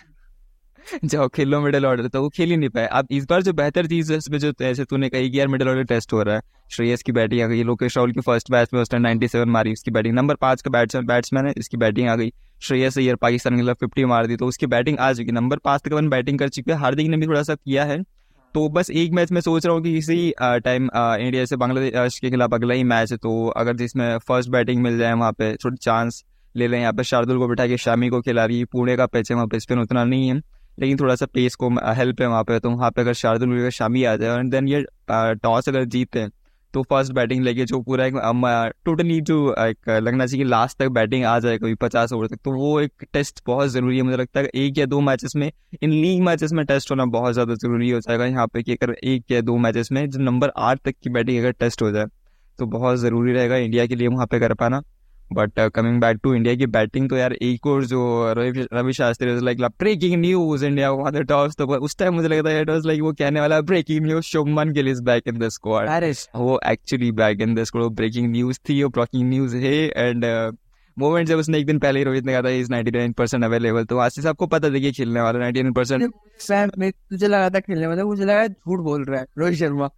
जाओ 1.05 1.27
खेलो 1.27 1.59
मिडिल 1.61 1.85
ऑर्डर 1.85 2.07
तो 2.07 2.21
वो 2.21 2.29
खेल 2.29 2.49
ही 2.49 2.57
नहीं 2.57 2.69
पाए। 2.69 2.85
अब 2.87 3.07
इस 3.11 3.25
बार 3.29 3.41
जो 3.41 3.53
बेहतर 3.53 3.87
चीज़ 3.87 4.11
है, 4.11 4.17
इसमें 4.17 4.37
जो 4.39 4.51
ऐसे 4.61 4.83
तूने 4.85 5.09
कही 5.09 5.29
कि 5.29 5.39
यार 5.39 5.47
मिडिल 5.47 5.69
ऑर्डर 5.69 5.83
टेस्ट 5.85 6.13
हो 6.13 6.23
रहा 6.23 6.35
है, 6.35 6.41
श्रेयस 6.71 7.03
की 7.03 7.11
बैटिंग 7.11 7.41
आ 7.41 7.47
गई, 7.47 7.63
लोकेश 7.63 7.97
राहुल 7.97 8.11
की 8.11 8.21
फ़र्स्ट 8.21 8.51
मैच 8.51 8.69
में 8.73 8.81
उसने 8.81 8.99
नाइन्टी 8.99 9.27
सेवन 9.27 9.49
मारी 9.49 9.73
उसकी 9.73 9.91
बैटिंग 9.91 10.15
नंबर 10.15 10.35
पाँच 10.37 10.61
का 10.61 10.71
बैट्समैन 10.71 11.05
बैट्समैन 11.07 11.45
है, 11.45 11.53
इसकी 11.57 11.77
बैटिंग 11.77 12.07
आ 12.09 12.15
गई। 12.15 12.31
श्रेयस 12.61 12.97
अय्यर 12.97 13.15
पाकिस्तान 13.17 13.53
के 13.53 13.61
खिलाफ 13.61 13.77
फिफ्टी 13.79 14.05
मार 14.05 14.27
दी 14.27 14.35
तो 14.35 14.47
उसकी 14.47 14.67
बैटिंग 14.67 14.97
आ 14.99 15.11
चुकी। 15.13 15.31
नंबर 15.31 15.57
पाँच 15.59 15.81
तक 15.81 15.93
वन 15.93 16.09
बैटिंग 16.09 16.39
कर 16.39 16.49
चुकी 16.49 16.71
है। 16.71 16.77
हार्दिक 16.77 17.07
ने 17.07 17.17
भी 17.17 17.27
थोड़ा 17.27 17.43
सा 17.43 17.55
किया 17.55 17.85
है 17.85 18.01
तो 18.55 18.67
बस 18.69 18.89
एक 18.91 19.11
मैच 19.11 19.31
में 19.31 19.39
सोच 19.41 19.65
रहा 19.65 19.75
हूँ 19.75 19.83
कि 19.83 19.97
इसी 19.97 20.33
टाइम 20.39 20.89
इंडिया 20.93 21.45
से 21.45 21.55
बांग्लादेश 21.55 22.17
के 22.19 22.29
खिलाफ 22.29 22.53
अगला 22.53 22.73
ही 22.73 22.83
मैच 22.85 23.11
है 23.11 23.17
तो 23.17 23.47
अगर 23.49 23.75
जिसमें 23.77 24.17
फ़र्स्ट 24.19 24.49
बैटिंग 24.49 24.81
मिल 24.83 24.97
जाए 24.97 25.13
वहाँ 25.13 25.31
पे, 25.31 25.53
थोड़ी 25.55 25.77
चांस 25.77 26.23
ले 26.55 26.67
लें। 26.67 26.79
यहाँ 26.79 26.93
पे 26.93 27.03
शार्दुल 27.03 27.37
को 27.37 27.47
बिठा 27.47 27.67
के 27.67 27.77
शामी 27.77 28.09
को 28.09 28.19
खिला 28.21 28.45
रही 28.45 28.63
पुणे 28.65 28.95
का 28.97 29.05
पिच 29.05 29.31
है, 29.31 29.35
वहाँ 29.35 29.47
पे 29.47 29.59
स्पिन 29.59 29.79
उतना 29.79 30.03
नहीं 30.03 30.27
है। 30.29 30.41
लेकिन 30.81 30.97
थोड़ा 30.97 31.15
सा 31.15 31.25
पेस 31.25 31.55
को 31.55 31.69
हेल्प 31.93 32.21
है 32.21 32.27
वहाँ 32.27 32.43
पे 32.43 32.59
तो 32.59 32.69
वहाँ 32.71 32.91
पे 32.91 33.01
अगर 33.01 33.13
शार्दुल 33.15 33.69
शामी 33.71 34.03
आ 34.03 34.15
जाए 34.15 34.39
एंड 34.39 34.51
देन 34.51 34.67
ये 34.67 34.85
टॉस 35.11 35.69
अगर 35.69 35.85
जीतते 35.85 36.19
हैं 36.19 36.31
तो 36.73 36.81
फ़र्स्ट 36.83 37.11
बैटिंग 37.13 37.43
लेके 37.43 37.63
जो 37.65 37.79
पूरा 37.81 38.05
एक 38.05 38.13
टोटली 38.85 39.19
जो 39.21 39.37
एक 39.59 39.89
लगना 40.01 40.25
चाहिए 40.25 40.45
लास्ट 40.45 40.77
तक 40.79 40.89
बैटिंग 40.89 41.25
आ 41.25 41.37
जाए 41.39 41.57
कभी 41.57 41.75
पचास 41.75 42.13
ओवर 42.13 42.27
तक 42.27 42.39
तो 42.45 42.51
वो 42.51 42.79
एक 42.81 43.05
टेस्ट 43.13 43.41
बहुत 43.47 43.69
ज़रूरी 43.69 43.97
है। 43.97 44.03
मुझे 44.03 44.17
लगता 44.17 44.39
है 44.39 44.49
एक 44.55 44.77
या 44.77 44.85
दो 44.85 44.99
मैचेस 45.01 45.35
में, 45.35 45.51
इन 45.83 45.91
लीग 45.91 46.21
मैचेस 46.23 46.51
में 46.51 46.65
टेस्ट 46.65 46.91
होना 46.91 47.05
बहुत 47.07 47.33
ज़्यादा 47.33 47.55
ज़रूरी 47.55 47.89
हो 47.89 47.99
जाएगा 47.99 48.25
यहाँ 48.25 48.47
पे 48.47 48.63
कि 48.63 48.73
अगर 48.73 48.93
एक 48.93 49.31
या 49.31 49.41
दो 49.41 49.57
मैचेस 49.57 49.91
में, 49.91 50.09
जो 50.09 50.19
नंबर 50.21 50.51
आठ 50.59 50.79
तक 50.85 50.95
की 51.03 51.09
बैटिंग 51.09 51.39
अगर 51.39 51.51
टेस्ट 51.53 51.81
हो 51.81 51.91
जाए 51.91 52.05
तो 52.59 52.65
बहुत 52.67 52.97
ज़रूरी 52.99 53.33
रहेगा 53.33 53.55
इंडिया 53.57 53.85
के 53.87 53.95
लिए 53.95 54.07
वहाँ 54.07 54.27
पे 54.27 54.39
कर 54.39 54.53
पाना। 54.55 54.81
But 55.33 55.59
coming 55.75 55.99
back 56.01 56.17
to 56.23 56.33
India 56.33 56.55
की 56.55 56.65
बैटिंग 56.65 57.09
तो 57.09 57.17
यार 57.17 57.33
एक 57.33 57.67
और 57.67 57.85
जो 57.85 58.01
Ravi 58.37 58.93
Shastri 58.93 59.39
like 59.39 59.61
breaking 59.79 60.19
news 60.21 60.65
India 60.65 60.91
won 60.91 61.11
the 61.11 61.21
toss 61.27 61.55
तो 61.55 61.67
उस 61.79 61.97
टाइम 61.97 62.13
मुझे 62.13 62.27
लगता 62.27 62.49
है 62.49 62.61
इट 62.61 62.69
वाज 62.69 62.85
लाइक 62.85 63.01
वो 63.01 63.13
कहने 63.13 63.39
वाला 63.39 63.61
breaking 63.61 64.05
news 64.05 64.25
Shubman 64.25 64.71
Gill 64.71 64.87
is 64.87 65.03
back 65.03 65.27
in 65.27 65.39
the 65.39 65.49
squad 65.49 65.89
वो 66.35 66.59
actually 66.67 67.11
back 67.11 67.41
in 67.41 67.55
the 67.55 67.63
squad 67.63 67.91
breaking 67.91 68.31
news 68.31 68.59
थी 68.69 68.83
वो 68.83 68.89
ब्रेकिंग 68.89 69.29
न्यूज़ 69.29 69.55
है 69.57 69.75
एंड 69.97 70.25
मोमेंट 70.97 71.27
जब 71.27 71.37
उसने 71.37 71.57
एक 71.57 71.65
दिन 71.65 71.79
पहले 71.79 71.99
ही 71.99 72.05
रोहित 72.05 72.25
ने 72.25 72.31
कहा 72.31 72.41
था 72.41 72.49
इज़ 72.49 72.71
99 72.71 73.13
परसेंट 73.13 73.43
अवेलेबल 73.43 73.85
तो 73.85 73.97
आज 73.97 74.11
से 74.11 74.21
सबको 74.21 74.47
पता 74.47 74.69
था 74.69 74.79
कि 74.79 74.91
खेलने 74.91 75.21
वाला 75.21 75.49
99 75.49 75.75
परसेंट 75.75 76.13
तुझे 77.09 77.27
लगा 77.27 77.49
था 77.49 77.59
खेलने 77.59 77.87
वाला 77.87 78.03
मुझे 78.03 78.25
लगा 78.25 78.47
झूठ 78.47 78.79
बोल 78.79 79.03
रहा 79.03 79.19
है 79.19 79.25
रोहित 79.37 79.59
शर्मा। 79.59 79.89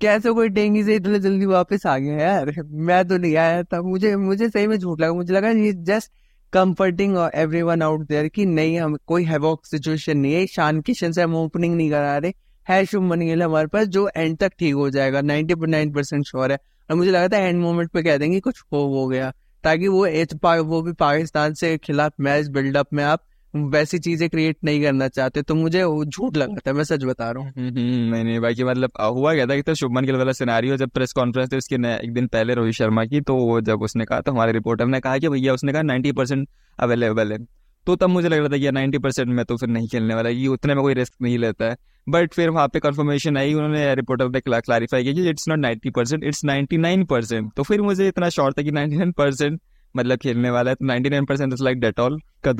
कैसे 0.00 0.30
कोई 0.30 0.48
डेंगी 0.48 0.84
से 0.84 0.94
इतने 0.94 1.18
जल्दी 1.18 1.46
वापस 1.46 1.86
आ 1.86 1.98
गया 1.98 2.18
यार? 2.18 2.54
मैं 2.66 3.08
तो 3.08 3.18
नहीं 3.18 3.36
आया 3.36 3.62
था। 3.62 3.82
मुझे 3.82 4.16
मुझे 4.16 4.48
सही 4.48 4.66
में 4.66 4.76
झूठ 4.76 5.00
लगा। 5.00 5.12
मुझे 5.12 5.34
लगा 5.34 5.50
ये 5.50 5.72
just 5.72 6.12
comforting 6.52 7.30
everyone 7.62 7.82
out 7.82 8.00
there 8.00 8.28
कि 8.28 8.46
नहीं, 8.46 8.80
हम, 8.80 8.96
कोई 9.06 9.24
हैवॉक 9.24 9.66
सिचुएशन 9.66 10.18
नहीं 10.18 10.34
है। 10.34 10.46
शान 10.46 10.80
किशन 10.80 11.12
से 11.12 11.22
हम 11.22 11.34
ओपनिंग 11.36 11.76
नहीं 11.76 11.90
करा 11.90 12.18
रहे। 12.18 12.32
है 12.68 12.84
शुभमन 12.84 13.20
गिल 13.20 13.42
हमारे 13.42 13.66
पास, 13.66 13.86
जो 13.86 14.10
एंड 14.16 14.38
तक 14.38 14.52
ठीक 14.58 14.74
हो 14.74 14.90
जाएगा। 14.90 15.20
नाइनटी 15.20 15.54
नाइन 15.66 15.92
परसेंट 15.92 16.24
श्योर 16.24 16.52
है। 16.52 16.58
और 16.90 16.96
मुझे 16.96 17.10
लगा 17.10 17.28
था 17.28 17.38
एंड 17.38 17.60
मोमेंट 17.60 17.90
पे 17.90 18.02
कह 18.02 18.16
देंगे 18.16 18.40
कुछ 18.40 18.62
हो 18.72 18.78
हो 18.78 19.08
गया। 19.08 19.32
ताकि 19.64 19.88
वो 19.88 20.06
एच 20.06 20.34
वो 20.44 20.82
भी 20.82 20.92
पाकिस्तान 20.92 21.54
से 21.54 21.78
खिलाफ 21.78 22.12
मैच 22.20 22.48
बिल्डअप 22.48 22.86
में 22.92 23.04
आप 23.04 23.24
वैसी 23.54 23.98
चीज़ें 23.98 24.28
क्रिएट 24.30 24.56
नहीं 24.64 24.82
करना 24.82 25.08
चाहते 25.08 25.42
तो 25.42 25.54
मुझे 25.54 25.82
झूठ 26.06 26.36
लगा 26.36 26.60
था 26.66 26.72
मैं 26.72 26.84
सच 26.84 27.04
बता 27.04 27.30
रहा 27.30 27.42
हूँ। 27.42 27.52
हम्म, 27.56 27.68
हम्म, 27.68 28.14
नहीं 28.14 28.24
नहीं 28.24 28.40
बाकी 28.40 28.64
मतलब 28.64 28.90
हुआ 29.00 29.34
क्या 29.34 29.46
था 29.46 29.56
कि 29.56 29.62
तो 29.62 29.74
शुभमन 29.74 30.04
गिल 30.04 30.16
वाला 30.16 30.32
सिनारियो 30.32 30.76
जब 30.76 30.90
प्रेस 30.90 31.12
कॉन्फ्रेंस 31.12 31.52
थी 31.52 31.56
उसके 31.56 31.76
एक 31.94 32.12
दिन 32.14 32.26
पहले 32.26 32.54
रोहित 32.54 32.74
शर्मा 32.74 33.04
की 33.04 33.20
तो 33.20 33.34
वो 33.36 33.60
जब 33.60 33.82
उसने 33.82 34.04
कहा 34.04 34.20
तो 34.20 34.32
हमारे 34.32 34.52
रिपोर्टर 34.52 34.86
ने 34.86 35.00
कहा 35.00 35.18
कि 35.18 35.28
भैया 35.28 35.54
उसने 35.54 35.72
कहा 35.72 35.82
नाइन्टी 35.82 36.12
परसेंट 36.12 36.48
अवेलेबल 36.78 37.32
है। 37.32 37.38
तो 37.86 37.96
तब 37.96 38.08
मुझे 38.08 38.28
लग 38.28 38.38
रहा 38.38 38.48
था 38.48 38.58
कि 38.58 38.70
नाइन्टी 38.70 38.98
परसेंट 38.98 39.28
में 39.28 39.44
तो 39.44 39.56
फिर 39.56 39.68
नहीं 39.68 39.88
खेलने 39.88 40.14
वाला 40.14 40.28
ये 40.28 40.46
उतने 40.48 40.74
में 40.74 40.82
कोई 40.82 40.94
रिस्क 40.94 41.12
नहीं 41.22 41.38
लेता 41.38 41.64
है। 41.64 41.76
बट 42.06 42.34
फिर 42.34 42.50
वहाँ 42.50 42.68
पे 42.68 42.80
कंफर्मेशन 42.80 43.36
आई 43.36 43.54
उन्होंने 43.54 43.94
रिपोर्टर 43.94 44.28
ने 44.28 44.40
क्लैरिफाई 44.40 45.02
किया 45.02 45.14
कि 45.14 45.28
it's 45.30 45.48
not 45.48 45.58
ninety 45.58 45.90
percent 45.90 46.24
it's 46.24 46.44
ninety 46.44 46.76
nine 46.78 47.04
percent 47.04 47.52
तो 47.56 47.62
फिर 47.62 47.82
मुझे 47.82 48.08
इतना 48.08 48.28
शॉर्ट 48.28 48.58
था 48.58 48.62
कि 48.62 48.70
नाइन्टी 48.70 48.96
नाइन 48.96 49.12
परसेंट 49.12 49.60
मतलब 49.94 50.18
खेलने 50.18 50.50
वाला 50.50 50.70
है 50.70 50.74
तो 50.74 50.86
ninety 50.86 51.10
nine 51.10 51.24
percent 51.24 51.52
is 51.52 51.64
like 51.64 51.80
Dettol 51.80 52.20
का 52.44 52.52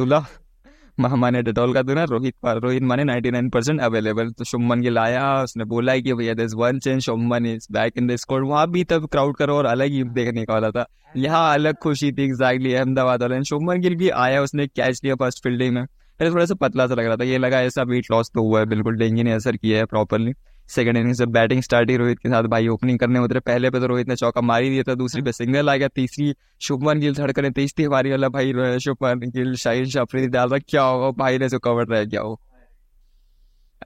माने 0.98 1.42
डेटोल 1.42 1.72
का 1.74 1.82
दूना, 1.82 2.04
रोहित 2.04 2.34
रोहित 2.46 2.82
माने 2.82 3.04
99 3.04 3.50
परसेंट 3.50 3.80
अवेलेबल 3.80 4.30
तो 4.30 4.44
शुभमन 4.44 4.80
गिल 4.80 4.98
आया, 4.98 5.42
उसने 5.42 5.64
बोला 5.64 5.92
है 5.92 6.02
कि 6.02 6.14
भैया 6.14 6.34
this 6.34 6.54
one 6.54 6.78
change 6.78 7.00
Shubman 7.02 7.46
is 7.46 7.66
back 7.72 7.98
in 7.98 8.06
the 8.06 8.16
score 8.16 8.42
वहाँ 8.44 8.70
भी 8.70 8.84
तब 8.84 9.06
क्राउड 9.06 9.36
करो 9.36 9.56
और 9.56 9.66
अलग 9.66 9.92
ही 9.92 10.02
देखने 10.04 10.44
का 10.44 10.54
वाला 10.54 10.70
था। 10.70 10.86
यहाँ 11.16 11.52
अलग 11.54 11.76
खुशी 11.82 12.10
थी 12.12 12.24
एग्जैक्टली 12.24 12.74
अहमदाबाद 12.74 13.22
वाले। 13.22 13.42
शुभमन 13.44 13.80
गिल 13.80 13.96
भी 13.96 14.08
आया, 14.08 14.42
उसने 14.42 14.66
कैच 14.66 15.00
लिया 15.04 15.14
फ़र्स्ट 15.14 15.42
फील्डिंग 15.44 15.74
में। 15.74 15.84
पहले 15.84 16.30
थोड़ा 16.30 16.44
सा 16.44 16.54
पतला 16.54 16.86
सा 16.86 16.94
लग 16.94 17.06
रहा 17.06 17.16
था, 17.16 17.24
ये 17.24 17.38
लगा 17.38 17.60
ऐसा 17.62 17.82
वेट 17.84 18.10
लॉस 18.10 18.30
तो 18.34 18.42
हुआ 18.42 18.60
है, 18.60 18.66
बिल्कुल 18.66 18.96
डेंगी 18.96 19.22
ने 19.22 19.32
असर 19.32 19.56
किया 19.56 19.78
है 19.78 19.84
प्रॉपरली 19.86 20.32
सेकंड 20.68 20.96
इनिंग्स 20.96 21.18
जब 21.18 21.28
बैटिंग 21.28 21.62
स्टार्ट 21.62 21.90
ही 21.90 21.96
रोहित 21.96 22.18
के 22.18 22.28
साथ 22.28 22.44
भाई 22.44 22.68
ओपनिंग 22.68 22.98
करने 22.98 23.18
उतरे। 23.18 23.40
पहले 23.40 23.70
पे 23.70 23.80
तो 23.80 23.86
रोहित 23.86 24.08
ने 24.08 24.16
चौका 24.16 24.40
मारी 24.42 24.70
दिया 24.70 24.82
था 24.82 24.94
दूसरी 24.94 25.22
पे 25.22 25.32
सिंगल 25.32 25.70
आ 25.70 25.76
गया 25.76 25.88
तीसरी 25.88 26.34
शुभमन 26.60 27.00
गिल 27.00 27.14
धड़कने 27.14 27.50
तीसरी 27.50 27.84
हमारी 27.84 28.10
वाला 28.10 28.28
भाई 28.28 28.78
शुभमन 28.80 29.30
गिल 29.30 29.54
शाहिन 29.56 29.84
शाफरी 29.88 30.26
डाल 30.28 30.48
रहा 30.48 30.58
क्या 30.68 30.82
होगा? 30.82 31.10
भाई 31.18 31.38
ने 31.38 31.48
जो 31.48 31.58
कवर 31.58 31.86
रह 31.86 32.04
गया 32.04 32.20
हो 32.20 32.40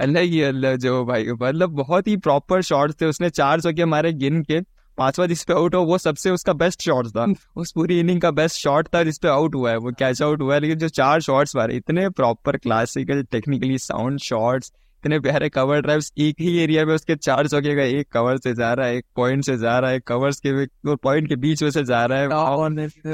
अल्लाह 0.01 0.23
ही 0.23 0.41
अल्लाह 0.43 0.77
जो 0.77 1.05
भाई 1.05 1.27
मतलब 1.33 1.71
बहुत 1.71 2.07
ही 2.09 2.17
प्रॉपर 2.17 2.63
शॉट्स 2.63 3.01
थे। 3.01 3.07
उसने 3.07 3.31
चार 3.31 3.61
चौके 3.61 3.85
मारे 3.85 4.13
गिन 4.13 4.43
के 4.43 4.61
पांचवा 4.99 5.27
जिसपे 5.27 5.53
आउट 5.53 5.75
हो 5.75 5.81
वो 5.83 5.99
सबसे 5.99 6.31
उसका 6.31 6.53
बेस्ट 6.53 6.83
शॉट 6.83 7.09
था। 7.09 7.27
उस 7.57 7.73
पूरी 7.73 7.99
इनिंग 8.01 8.21
का 8.21 8.31
बेस्ट 8.31 8.57
शॉट 8.57 8.89
था 8.95 9.03
जिसपे 9.05 9.29
आउट 9.29 9.55
हुआ 9.55 9.71
है 9.71 9.77
वो 9.77 9.93
कैच 9.99 10.23
आउट 10.23 10.41
हुआ 10.43 10.55
है। 10.55 10.61
लेकिन 10.61 10.79
जो 10.79 10.89
चार 10.91 11.21
शॉट्स 11.21 11.57
मारे 11.57 11.77
इतने 11.77 12.09
proper 12.11 12.57
classical 12.57 13.23
technically 13.33 13.79
sound 13.79 14.19
shots 14.21 14.73
इतने 15.03 15.19
प्यारे 15.21 15.49
कवर 15.49 15.81
ड्राइव्स 15.83 16.13
एक 16.19 16.41
ही 16.41 16.59
एरिया 16.59 16.85
में 16.87 16.95
उसके 16.95 17.15
चार 17.17 17.47
चौके 17.49 17.75
का 17.77 17.83
एक 17.83 18.09
कवर 18.13 18.37
से 18.39 18.53
जा 18.55 18.73
रहा 18.73 18.87
है 18.87 18.97
एक 18.97 19.05
पॉइंट 19.17 19.45
से 19.45 19.57
जा 19.59 19.79
रहा 19.79 19.91
है 19.91 20.01
कवर्स 20.01 20.39
के 20.47 20.95
पॉइंट 20.97 21.29
के 21.29 21.37
बीच 21.37 21.63
में 21.63 21.71
से 21.71 21.83
जा 21.85 22.05
रहा 22.05 22.19
है। 22.19 22.27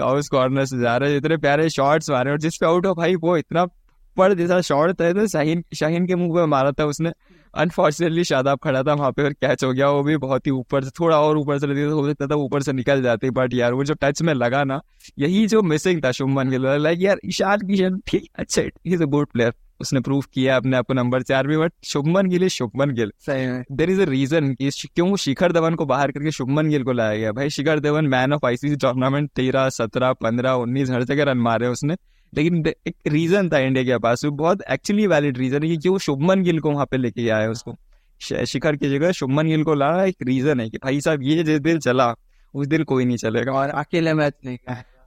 हाउस 0.01 0.29
कॉर्नर 0.29 0.65
से। 0.65 0.81
जा 0.81 0.97
रहा 0.97 1.11
है। 1.11 1.17
इतने 1.17 1.37
प्यारे 1.37 1.69
शॉट्स 1.71 2.11
मारे 2.11 2.31
और 2.31 2.39
जिसपे 2.39 2.67
आउट 2.67 2.87
हो 2.87 2.95
भाई 2.95 3.15
वो 3.15 3.37
इतना 3.37 3.65
पर 4.17 4.35
जैसा 4.35 4.61
शॉट 4.61 4.91
था 5.01 5.13
तो 5.13 5.27
शाहीन 5.29 5.63
शाहीन 5.77 6.07
के 6.07 6.15
मुँह 6.15 6.35
पे 6.35 6.45
मारा 6.47 6.73
था 6.73 6.85
उसने। 6.85 7.13
अनफॉर्चुनेटली 7.55 8.25
शादाब 8.25 8.59
खड़ा 8.65 8.83
था 8.83 8.95
वहाँ 8.95 9.11
पे 9.13 9.23
और 9.23 9.33
कैच 9.33 9.65
हो 9.65 9.73
गया। 9.73 9.89
वो 9.91 10.03
भी 10.03 10.17
बहुत 10.17 10.47
ही 10.47 10.51
ऊपर 10.53 10.85
से 10.85 10.91
थोड़ा 11.01 11.21
और 11.21 11.39
ऊपर 11.39 11.59
से 11.59 11.67
रहती 11.67 11.89
तो 11.89 12.01
हो 12.01 12.09
सकता 12.09 12.27
था 12.27 12.35
ऊपर 12.35 12.63
से 12.63 12.73
निकल 12.73 13.03
जाती 13.03 13.31
बट 13.31 13.55
यार 13.55 13.73
वो 13.73 13.85
जो 13.85 13.95
टच 14.03 14.23
में 14.23 14.33
लगा 14.35 14.63
ना 14.65 14.81
यही 15.19 15.47
जो 15.47 15.63
मिसिंग 15.63 16.05
था 16.05 16.13
शुभमन 16.13 16.51
के 16.51 16.79
लाइक 16.79 16.99
यार 17.03 17.21
ईशान 17.25 17.67
किशन 17.69 17.99
ठीक 18.07 18.29
अच्छा 18.39 18.63
it 18.63 18.79
is 18.87 19.03
a 19.03 19.07
good 19.07 19.27
player 19.33 19.55
उसने 19.81 20.01
प्रूव 20.01 20.25
किया 20.35 20.57
अपने 20.57 20.77
आप 20.77 20.87
को 20.87 20.95
नंबर 20.95 21.23
चार 21.23 21.47
में 21.47 21.59
बट 21.59 21.73
शुभमन 21.85 22.29
गिल 22.29 22.43
इज़ 22.43 22.53
शुभमन 22.53 22.91
गिल। 22.91 23.13
सही 23.21 23.47
में। 23.47 23.65
देर 23.73 23.91
इज़ 23.91 24.01
अ 24.01 24.05
रीजन 24.05 24.53
कि 24.55 24.71
क्यों 24.95 25.17
शिखर 25.17 25.53
धवन 25.53 25.75
को 25.75 25.87
बाहर 25.87 26.13
करके 26.13 26.31
शुभमन 26.31 26.69
गिल 26.69 26.85
को 26.85 26.93
लाया 26.93 27.17
गया? 27.17 27.33
भाई 27.33 27.51
Shikhar 27.51 27.81
Dhawan 27.81 28.07
man 28.07 28.33
of 28.33 28.47
ICC 28.47 28.77
tournament 28.77 29.31
तेरह 29.31 29.69
सत्रह 29.69 30.13
पंद्रह 30.13 30.53
उन्नीस 30.53 30.91
हर 30.91 31.05
जगह 31.05 31.25
रन 31.25 31.39
मारे 31.39 31.67
उसने। 31.67 31.97
लेकिन 32.33 32.67
एक 32.67 32.95
रीजन 33.07 33.49
था 33.49 33.59
इंडिया 33.59 33.85
के 33.85 33.99
पास। 33.99 34.25
बहुत 34.25 34.63
एक्चुअली 34.71 35.07
वैलिड 35.07 35.39
रीजन 35.39 35.63
है 35.63 35.69
कि 35.69 35.77
क्यों 35.77 35.99
शुभमन 35.99 36.43
गिल 36.43 36.61
को 36.61 36.71
वहाँ 36.71 36.87
पे 36.87 36.97
लेके 36.97 37.29
आया 37.29 37.43
है 37.43 37.51
उसको। 37.51 37.77
शिखर 38.21 38.77
की 38.77 38.91
जगह 38.91 39.13
शुभमन 39.13 39.47
गिल 39.47 39.63
को 39.65 39.75
ला 39.75 40.05
एक 40.05 40.17
रीजन 40.23 40.61
है 40.61 40.69
कि 40.71 40.77
भाई 40.77 41.01
साहब 41.01 41.23
ये 41.23 41.43
जिस 41.43 41.61
दिन 41.61 41.79
चला 41.79 42.15
उस 42.55 42.67
दिन 42.67 42.83
कोई 42.85 43.05
नहीं 43.05 43.17
चलेगा। 43.17 43.53
और 43.53 43.69
अकेले 43.69 44.15
मैच 44.15 44.35
नहीं। 44.45 44.59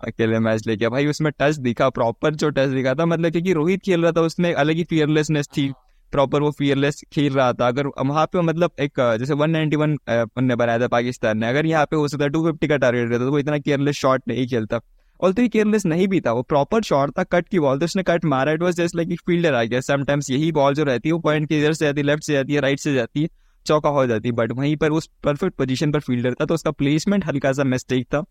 अकेले 0.04 0.40
मैच 0.40 0.68
लेके। 0.68 0.90
भाई, 0.90 1.08
उसमें 1.08 1.32
टच 1.40 1.56
दिखा 1.60 1.90
प्रॉपर 1.92 2.36
जो 2.36 2.50
टच 2.50 2.70
दिखा 2.70 2.94
था 2.94 3.06
मतलब 3.06 3.32
क्योंकि 3.32 3.54
रोहित 3.54 3.82
खेल 3.82 4.02
रहा 4.02 4.12
था, 4.12 4.22
उसमें 4.22 4.54
अलग 4.54 4.76
ही 4.76 4.84
फियरलेसनेस 4.84 5.48
थी 5.48 5.72
प्रॉपर 6.14 6.42
वो 6.42 6.50
फियरलेस 6.52 7.02
खेल 7.14 7.34
रहा 7.34 7.52
था। 7.54 7.68
अगर 7.68 7.88
वहाँ 8.00 8.26
पे 8.26 8.42
मतलब 8.42 8.72
एक, 8.80 9.00
जैसे 9.20 9.34
191 9.34 9.98
ने 10.40 10.56
बनाया 10.56 10.80
था 10.80 10.88
पाकिस्तान 10.90 11.38
ने, 11.38 11.50
अगर 11.50 11.66
यहाँ 11.66 11.86
पे 11.86 11.96
हो 11.96 12.08
सकता 12.08 12.24
है 12.24 12.30
250 12.30 12.68
का 12.68 12.78
टारगेट 12.78 13.10
रहता 13.10 13.26
तो 13.26 13.32
वो 13.32 13.40
इतना 13.40 13.58
केयरलेस 13.60 13.96
शॉट 13.96 14.22
नहीं 14.28 14.48
खेलता। 14.48 14.80
और 15.20 15.34
तो 15.34 15.42
ये 15.42 15.48
केयरलेस 15.48 15.86
नहीं 15.86 16.08
भी 16.08 16.20
था, 16.22 16.32
वो 16.32 16.42
प्रॉपर 16.44 16.82
शॉट 16.84 17.12
था 17.18 17.24
कट 17.26 17.48
की 17.50 17.60
बॉल 17.60 17.80
तो 17.80 17.86
उसने 17.86 18.04
कट 18.04 18.26
मारा। 18.26 18.52
It 18.52 18.62
was 18.64 18.76
just 18.76 18.96
like 18.96 19.20
fielder 19.26 19.54
आ 19.54 19.64
गया 19.64 19.82
समटाइम्स 19.82 20.30
यही 20.32 20.52
बॉल 20.52 20.74
जो 20.74 20.84
रहती 20.84 21.10
है, 21.10 21.14
वो 21.14 21.20
पॉइंट 21.20 21.48
के 21.50 21.60
इधर 21.60 21.74
से 21.74 21.86
जाती 21.86 22.02
है 22.02 22.06
लेफ़्ट 22.08 22.24
से 22.24 22.34
जाती 22.34 22.54
है 22.54 22.62
राइट 22.62 22.80
से 22.80 22.94
जाती 22.94 23.22
है, 23.22 23.30
चौका 23.66 23.90
हो 23.90 24.06
जाती 24.08 24.30
है। 24.30 24.36
बट 24.36 24.52
वहीं 24.52 24.76
पर 24.76 24.92
उस 24.92 25.10
परफेक्ट 25.24 25.56
पोजीशन 25.58 25.92
पर 25.92 26.00
फील्डर 26.02 26.34
था 26.34 26.46
तो 26.46 26.54
उसका 26.54 26.72
प्लेसमेंट 26.74 27.26
हल्का 27.26 27.52
सा 27.54 27.64
मिस्टेक 27.66 28.06
था। 28.06 28.24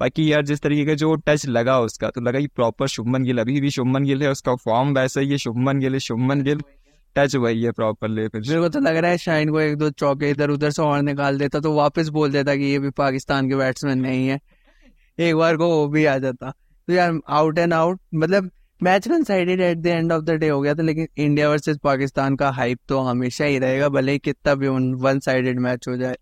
बाकी 0.00 0.30
यार 0.32 0.42
जिस 0.42 0.60
तरीके 0.60 0.84
का 0.86 0.94
जो 0.94 1.14
टच 1.26 1.46
लगा 1.48 1.78
उसका 1.80 2.10
तो 2.10 2.20
लगा 2.20 2.40
कि 2.40 2.46
प्रॉपर 2.46 2.86
शुभमन 2.88 3.24
गिल, 3.24 3.38
अभी 3.38 3.60
भी 3.60 3.70
शुभमन 3.70 4.04
गिल 4.04 4.22
है, 4.22 4.30
उसका 4.30 4.54
फॉर्म 4.54 4.94
वैसा 4.94 5.20
ही 5.20 5.30
है, 5.30 5.38
शुभमन 5.38 5.78
गिल 5.80 5.98
शुभमन 5.98 6.42
गिल 6.42 6.60
टच 7.16 7.34
वही 7.36 7.62
है 7.62 7.70
प्रॉपरली 7.72 8.26
फिर 8.28 8.40
मेरे 8.40 8.60
को 8.60 8.68
तो 8.68 8.80
लग 8.80 8.96
रहा 8.96 9.10
है 9.10 9.18
शाइन 9.18 9.50
को 9.50 9.60
एक 9.60 9.76
दो 9.78 9.90
चौके 9.92 10.30
इधर 10.30 10.50
उधर 10.50 10.70
से 10.70 10.82
और 10.82 11.02
निकाल 11.02 11.38
देता 11.38 11.60
तो 11.60 11.72
वापस 11.74 12.08
बोल 12.08 12.32
देता 12.32 12.54
कि 12.56 12.64
ये 12.64 12.78
भी 12.78 12.90
पाकिस्तान 12.96 13.48
के 13.48 13.56
बैट्समैन 13.56 13.98
नहीं 13.98 14.26
है। 14.28 14.38
एक 15.18 15.36
बार 15.36 15.56
को 15.56 15.68
वो 15.68 15.86
भी 15.88 16.04
आ 16.04 16.16
जाता। 16.18 16.50
तो 16.50 16.92
यार 16.92 17.18
आउट 17.28 17.58
एंड 17.58 17.72
आउट 17.74 18.00
मतलब 18.14 18.50
match 18.80 19.08
one 19.08 19.22
sided 19.24 19.60
at 19.60 19.78
the 19.78 19.86
end 19.86 20.12
of 20.12 20.24
the 20.24 20.30
day 20.30 20.48
हो 20.48 20.60
गया 20.60 20.74
था, 20.74 20.82
लेकिन 20.82 21.08
इंडिया 21.16 21.48
वर्सेस 21.50 21.78
पाकिस्तान 21.84 22.36
का 22.36 22.50
हाइप 22.50 22.78
तो 22.88 22.98
हमेशा 23.00 23.44
ही 23.44 23.58
रहेगा, 23.58 23.88
भले 23.88 24.12
ही 24.12 24.18
कितना 24.18 24.54
भी 24.54 24.68
वन 24.68 25.20
साइडेड 25.20 25.60
मैच 25.60 25.88
हो 25.88 25.96
जाए। 25.96 26.16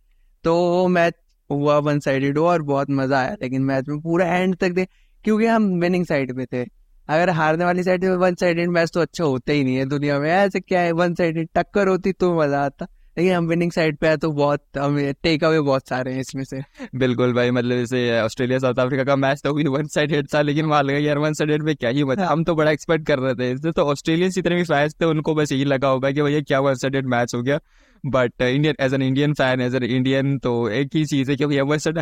तो 0.45 0.55
वो 0.55 0.87
मैच 0.89 1.14
हुआ 1.55 1.79
वन 1.81 2.01
साइडेड 2.01 2.39
हो 2.39 2.47
और 2.49 2.63
बहुत 2.65 2.91
मज़ा 2.93 3.19
आया 3.19 3.37
लेकिन 3.43 3.63
मैच 3.65 3.89
में 3.89 4.01
पूरा 4.01 4.27
एंड 4.29 4.57
तक 4.57 4.73
दे 4.73 4.87
क्योंकि 5.25 5.47
हम 5.47 5.71
विनिंग 5.81 6.07
साइड 6.07 6.37
पे 6.37 6.47
थे। 6.47 6.63
अगर 7.09 7.31
हारने 7.33 7.65
वाली 7.65 7.83
साइड 7.83 8.01
पे 8.01 8.17
वन 8.19 8.35
साइडेड 8.35 8.69
मैच 8.71 8.91
तो 8.95 9.01
अच्छा 9.01 9.25
होता 9.25 9.53
ही 9.53 9.65
नहीं 9.65 9.77
है 9.77 9.85
दुनिया 9.87 10.19
में। 10.19 10.31
ऐसे 10.33 10.61
क्या 10.61 10.81
है 10.81 10.93
वन 10.95 11.15
साइडेड 11.15 11.49
टक्कर 11.55 11.89
होती 11.89 12.13
तो 12.15 12.35
मज़ा 12.35 12.65
आता। 12.65 12.87
लेकिन 13.17 13.33
हम 13.33 13.47
विनिंग 13.47 13.73
साइड 13.73 13.97
पे 13.97 14.09
है 14.09 14.17
तो 14.17 14.31
बहुत 14.33 14.79
हमें 14.79 15.13
टेक 15.23 15.45
अवे 15.45 15.61
बहुत 15.61 15.89
सारे 15.89 16.13
हैं 16.13 16.21
इसमें 16.21 16.43
से। 16.45 16.61
बिल्कुल 16.95 17.33
भाई 17.33 17.51
मतलब 17.51 17.79
जैसे 17.79 18.21
ऑस्ट्रेलिया 18.21 18.59
साउथ 18.59 18.79
अफ्रीका 18.79 19.05
का 19.05 19.17
मैच 19.17 19.41
तो 19.45 19.53
भी 19.55 19.67
वन 19.69 19.87
साइड 19.89 20.27
था 20.35 20.41
लेकिन 20.43 20.67
वहाँ 20.67 20.83
लगा 20.83 20.99
यार 20.99 21.19
वन 21.19 21.33
साइड 21.35 21.63
में 21.63 21.75
क्या 21.77 21.91
ही 21.91 22.05
मज़ा 22.05 22.27
हम 22.27 22.45
तो 22.45 22.55
बड़ा 22.55 22.71
एक्सपेक्ट 22.71 23.07
कर 23.07 23.19
रहे 23.19 23.35
थे। 23.35 23.51
इससे 23.53 23.73
तो 23.73 23.85
ऑस्ट्रेलियन 23.85 24.31
जितने 24.31 24.57
भी 24.57 24.65
फैंस 24.65 24.95
थे 25.01 25.07
उनको 25.07 25.35
बस 25.35 25.53
यही 25.53 25.65
लगा 25.67 25.89
होगा 25.89 26.11
कि 26.11 26.23
भैया 26.23 26.41
क्या 26.43 26.61
वन 26.61 26.75
साइड 26.75 27.07
मैच 27.07 27.35
हो 27.35 27.43
गया। 27.43 27.59
But 28.07 28.43
Indian 28.43 28.75
as 28.81 28.95
an 28.95 29.03
Indian 29.03 29.33
fan 29.35 29.61
as 29.61 29.75
an 29.75 29.83
Indian 29.85 30.39
तो 30.39 30.53
एक 30.71 30.89
ही 30.95 31.05
चीज़ 31.07 31.31
है 31.31 31.37
क्योंकि 31.37 31.59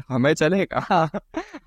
हमें 0.09 0.33
चलेगा 0.35 0.87
हाँ, 0.89 1.09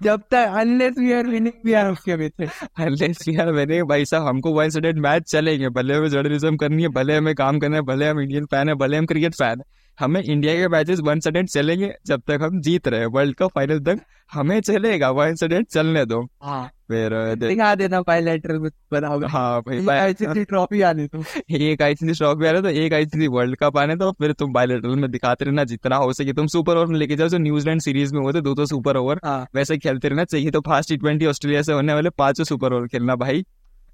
जब 0.03 0.21
तक 0.31 0.53
unless 0.57 0.97
we 0.97 1.11
are 1.13 1.27
winning 1.27 1.65
we 1.65 1.73
are 1.73 1.91
उसके 1.91 2.15
with 2.15 2.47
unless 2.79 3.27
we 3.27 3.35
are 3.37 3.51
winning 3.51 3.87
भाई 3.89 4.05
साहब 4.05 4.27
हमको 4.27 4.51
वन 4.53 4.69
साइडेड 4.69 4.97
मैच 4.99 5.23
चलेंगे। 5.31 5.69
भले 5.69 5.93
हमें 5.93 6.09
जर्नलिज्म 6.09 6.55
करनी 6.57 6.83
है 6.83 6.89
भले 6.89 7.15
हमें 7.15 7.33
काम 7.35 7.59
करना 7.59 7.75
है 7.75 7.81
भले 7.83 8.07
हम 8.07 8.19
इंडियन 8.21 8.45
फ़ैन 8.45 8.69
है 8.69 8.75
भले 8.75 8.97
हम 8.97 9.05
क्रिकेट 9.05 9.35
फ़ैन 9.35 9.59
है। 9.59 9.65
हमें 9.99 10.21
इंडिया 10.23 10.53
के 10.55 10.67
मैचेस 10.67 10.99
वन 10.99 11.19
साइडेड 11.19 11.49
चलेंगे 11.49 11.93
जब 12.05 12.21
तक 12.27 12.39
हम 12.41 12.59
जीत 12.61 12.87
रहे 12.87 13.05
वर्ल्ड 13.07 13.35
कप 13.35 13.51
फाइनल 13.55 13.79
तक 13.81 13.99
हमें 14.31 14.59
चलेगा 14.61 15.09
वन 15.11 15.35
साइडेड 15.35 15.65
चलने 15.65 16.05
दो। 16.05 16.21
हाँ। 16.43 16.65
फिर 16.89 17.13
दिखा 17.37 17.73
देना 17.75 18.01
बायलैटरल 18.01 18.59
में 18.59 18.69
बनाओगे। 18.91 19.27
हाँ 19.27 19.61
भाई 19.61 19.85
आईसीसी 19.87 20.43
ट्रॉफी 20.45 20.81
आने 20.81 21.07
तो। 21.07 21.23
एक 21.51 21.81
आईसीसी 21.81 22.13
ट्रॉफी 22.13 22.45
आ 22.45 22.51
रहा 22.51 22.61
तो 22.61 22.69
एक 22.69 22.93
आईसीसी 22.93 23.27
वर्ल्ड 23.27 23.57
कप 23.59 23.77
आने 23.77 23.95
तो 23.95 24.11
फिर 24.11 24.31
तुम 24.33 24.53
बायलैटरल 24.53 24.95
में 24.95 25.09
दिखाते 25.11 25.45
रहना 25.45 25.63
जितना 25.63 25.95
हो 25.95 26.13
सके। 26.13 26.33
तुम 26.33 26.47
सुपर 26.47 26.77
ओवर 26.77 26.85
में 26.85 26.99
लेके 26.99 27.15
जाओ 27.15 27.27
जो 27.27 27.37
न्यूजीलैंड 27.37 27.81
सीरीज़ 27.81 28.13
में 28.15 28.21
होते 28.21 28.41
दो 28.41 28.53
तो 28.55 28.65
सुपर 28.65 28.97
ओवर 28.97 29.19
हाँ। 29.25 29.47
वैसे 29.55 29.77
खेलते 29.77 30.09
रहना 30.09 30.23
चाहिए 30.25 30.51
तो 30.51 30.61
फास्ट 30.61 30.89
टी 30.89 30.97
ट्वेंटी 30.97 31.25
ऑस्ट्रेलिया 31.25 31.61
से 31.61 31.73
होने 31.73 31.93
वाले 31.93 32.09
पाँचों 32.17 32.43
सुपर 32.43 32.73
ओवर 32.73 32.87
खेलना 32.87 33.15
भाई। 33.15 33.45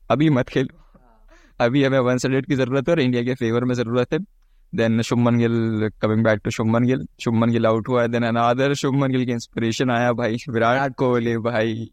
अभी 0.09 0.29
मत 0.29 0.49
खेलो। 0.49 0.79
अभी 1.59 1.83
हमें 1.83 1.99
वन 1.99 2.17
साइडेड 2.17 2.45
की 2.45 2.55
ज़रूरत 2.55 2.89
है 2.89 2.93
और 2.93 3.01
इंडिया 3.01 3.23
के 3.23 3.33
फेवर 3.35 3.63
में 3.63 3.75
ज़रूरत 3.75 4.13
है। 4.13 4.19
Then 4.75 5.01
Shubman 5.01 5.37
Gill 5.37 5.89
coming 6.01 6.23
back 6.23 6.39
to 6.43 6.51
Shubman 6.51 6.83
Gill 6.83 7.07
Shubman 7.19 7.49
Gill 7.49 7.65
out 7.65 7.87
हुआ 7.89 8.07
देन 8.07 8.23
अनादर 8.23 8.73
शुभमन 8.73 9.11
गिल 9.11 9.25
की 9.25 9.31
इंस्पिरेशन 9.31 9.91
आया 9.91 10.13
भाई. 10.13 10.37
विराट 10.49 10.95
कोहली 10.95 11.37
भाई. 11.37 11.91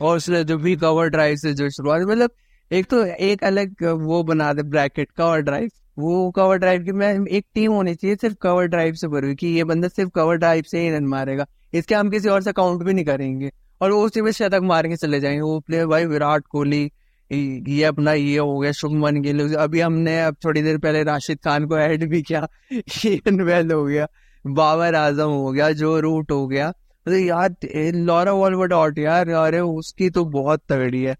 और 0.00 0.16
उसने 0.16 0.44
जो 0.44 0.58
भी 0.58 0.76
कवर 0.76 1.08
ड्राइव 1.08 1.36
से 1.36 1.54
जो 1.54 1.70
शुरुआत 1.70 2.02
मतलब 2.02 2.30
एक 2.72 2.86
तो 2.86 3.04
एक 3.04 3.44
अलग 3.44 3.74
वो 3.82 4.22
बना 4.22 4.52
दे 4.52 4.62
ब्रैकेट 4.62 5.08
कवर 5.16 5.40
ड्राइव 5.40 5.70
वो 5.98 6.30
कवर 6.30 6.56
ड्राइव 6.56 6.84
की 6.84 6.92
मैं, 6.92 7.26
एक 7.26 7.46
टीम 7.54 7.72
होनी 7.72 7.94
चाहिए 7.94 8.16
सिर्फ़ 8.16 8.36
कवर 8.42 8.66
ड्राइव 8.66 8.94
से 8.94 9.08
भरी 9.08 9.34
कि 9.34 9.46
ये 9.46 9.64
बंदा 9.64 9.88
सिर्फ़ 9.88 10.10
कवर 10.10 10.36
ड्राइव 10.36 10.62
से 10.62 10.80
ही 10.80 10.90
रन 10.96 11.04
मारेगा. 11.04 11.46
इसके 11.74 11.94
हम 11.94 12.10
किसी 12.10 12.28
और 12.28 12.42
से 12.42 12.52
काउंट 12.52 12.82
भी 12.82 12.92
नहीं 12.92 13.04
करेंगे. 13.04 13.50
और 13.80 13.92
वो 13.92 14.04
उसी 14.04 14.20
में 14.20 14.32
शतक 14.32 14.60
मार 14.62 14.88
के 14.88 14.96
चले 14.96 15.20
जाएँगे. 15.20 15.40
वो 15.40 15.60
प्लेयर 15.60 15.86
भाई 15.86 16.06
विराट 16.06 16.46
कोहली 16.46 16.92
ये 17.30 17.82
अपना 17.84 18.12
ये 18.12 18.36
हो 18.38 18.58
गया 18.58 18.72
शुभमन 18.72 19.20
गिल 19.22 19.54
अभी 19.56 19.80
हमने 19.80 20.20
अब 20.22 20.36
थोड़ी 20.44 20.62
देर 20.62 20.78
पहले 20.78 21.02
राशिद 21.04 21.38
खान 21.44 21.66
को 21.66 21.78
ऐड 21.78 22.08
भी 22.10 22.22
किया 22.22 22.40
वेल 22.70 23.72
हो 23.72 23.84
गया, 23.84 24.06
बाबर 24.44 24.94
आज़म 24.94 25.30
हो 25.30 25.50
गया, 25.52 25.70
जो 25.72 25.98
रूट 26.00 26.30
हो 26.32 26.46
गया। 26.48 26.68
अरे 27.06 27.18
यार 27.18 27.54
लॉरा 27.94 28.32
वॉलवर्ड 28.32 28.72
आउट 28.72 28.98
यार, 28.98 29.28
अरे 29.30 29.60
उसकी 29.60 30.10
तो 30.10 30.24
बहुत 30.26 30.62
तगड़ी 30.68 31.02
है। 31.02 31.16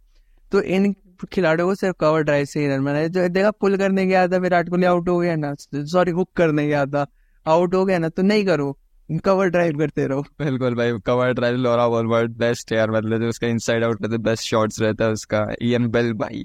तो 0.53 0.61
इन 0.63 0.95
खिलाड़ियों 1.33 1.69
को 1.69 1.75
सिर्फ़ 1.75 1.97
कवर 2.01 2.23
ड्राइव 2.23 2.45
से 2.45 2.61
ही 2.61 2.67
रन 2.69 2.85
बनाए 2.85 3.09
जो 3.09 3.29
देखा 3.29 3.51
पुल 3.53 3.77
करने 3.77 4.07
गया 4.07 4.27
था, 4.29 4.37
विराट 4.39 4.69
कोहली 4.69 4.87
आउट 4.87 5.09
हो 5.09 5.19
गया 5.19 5.37
ना 5.37 5.55
सॉरी 5.59 6.11
हुक 6.13 6.29
करने 6.37 6.67
गया 6.67 6.85
था 6.87 7.07
आउट 7.47 7.75
हो 7.75 7.85
गया 7.85 7.99
ना 7.99 8.09
तो 8.09 8.23
नहीं 8.23 8.45
करो। 8.47 8.77
कवर 9.09 9.49
ड्राइव 9.49 9.79
करते 9.79 10.07
रहो। 10.07 10.23
बिल्कुल 10.41 10.75
भाई 10.75 10.93
cover 11.07 11.33
drive 11.35 11.57
Laura 11.57 11.87
Wolvaardt 11.89 12.37
best 12.39 12.73
यार 12.73 12.91
मतलब 12.91 13.21
जो 13.21 13.29
उसका 13.29 13.47
इनसाइड 13.47 13.85
आउट 13.85 14.01
करते 14.03 14.19
बेस्ट 14.21 14.45
शॉट्स 14.45 14.81
रहता 14.83 15.05
है 15.05 15.13
उसका 15.13 15.47
ईएन 15.63 15.89
बेल 15.91 16.13
भाई। 16.15 16.43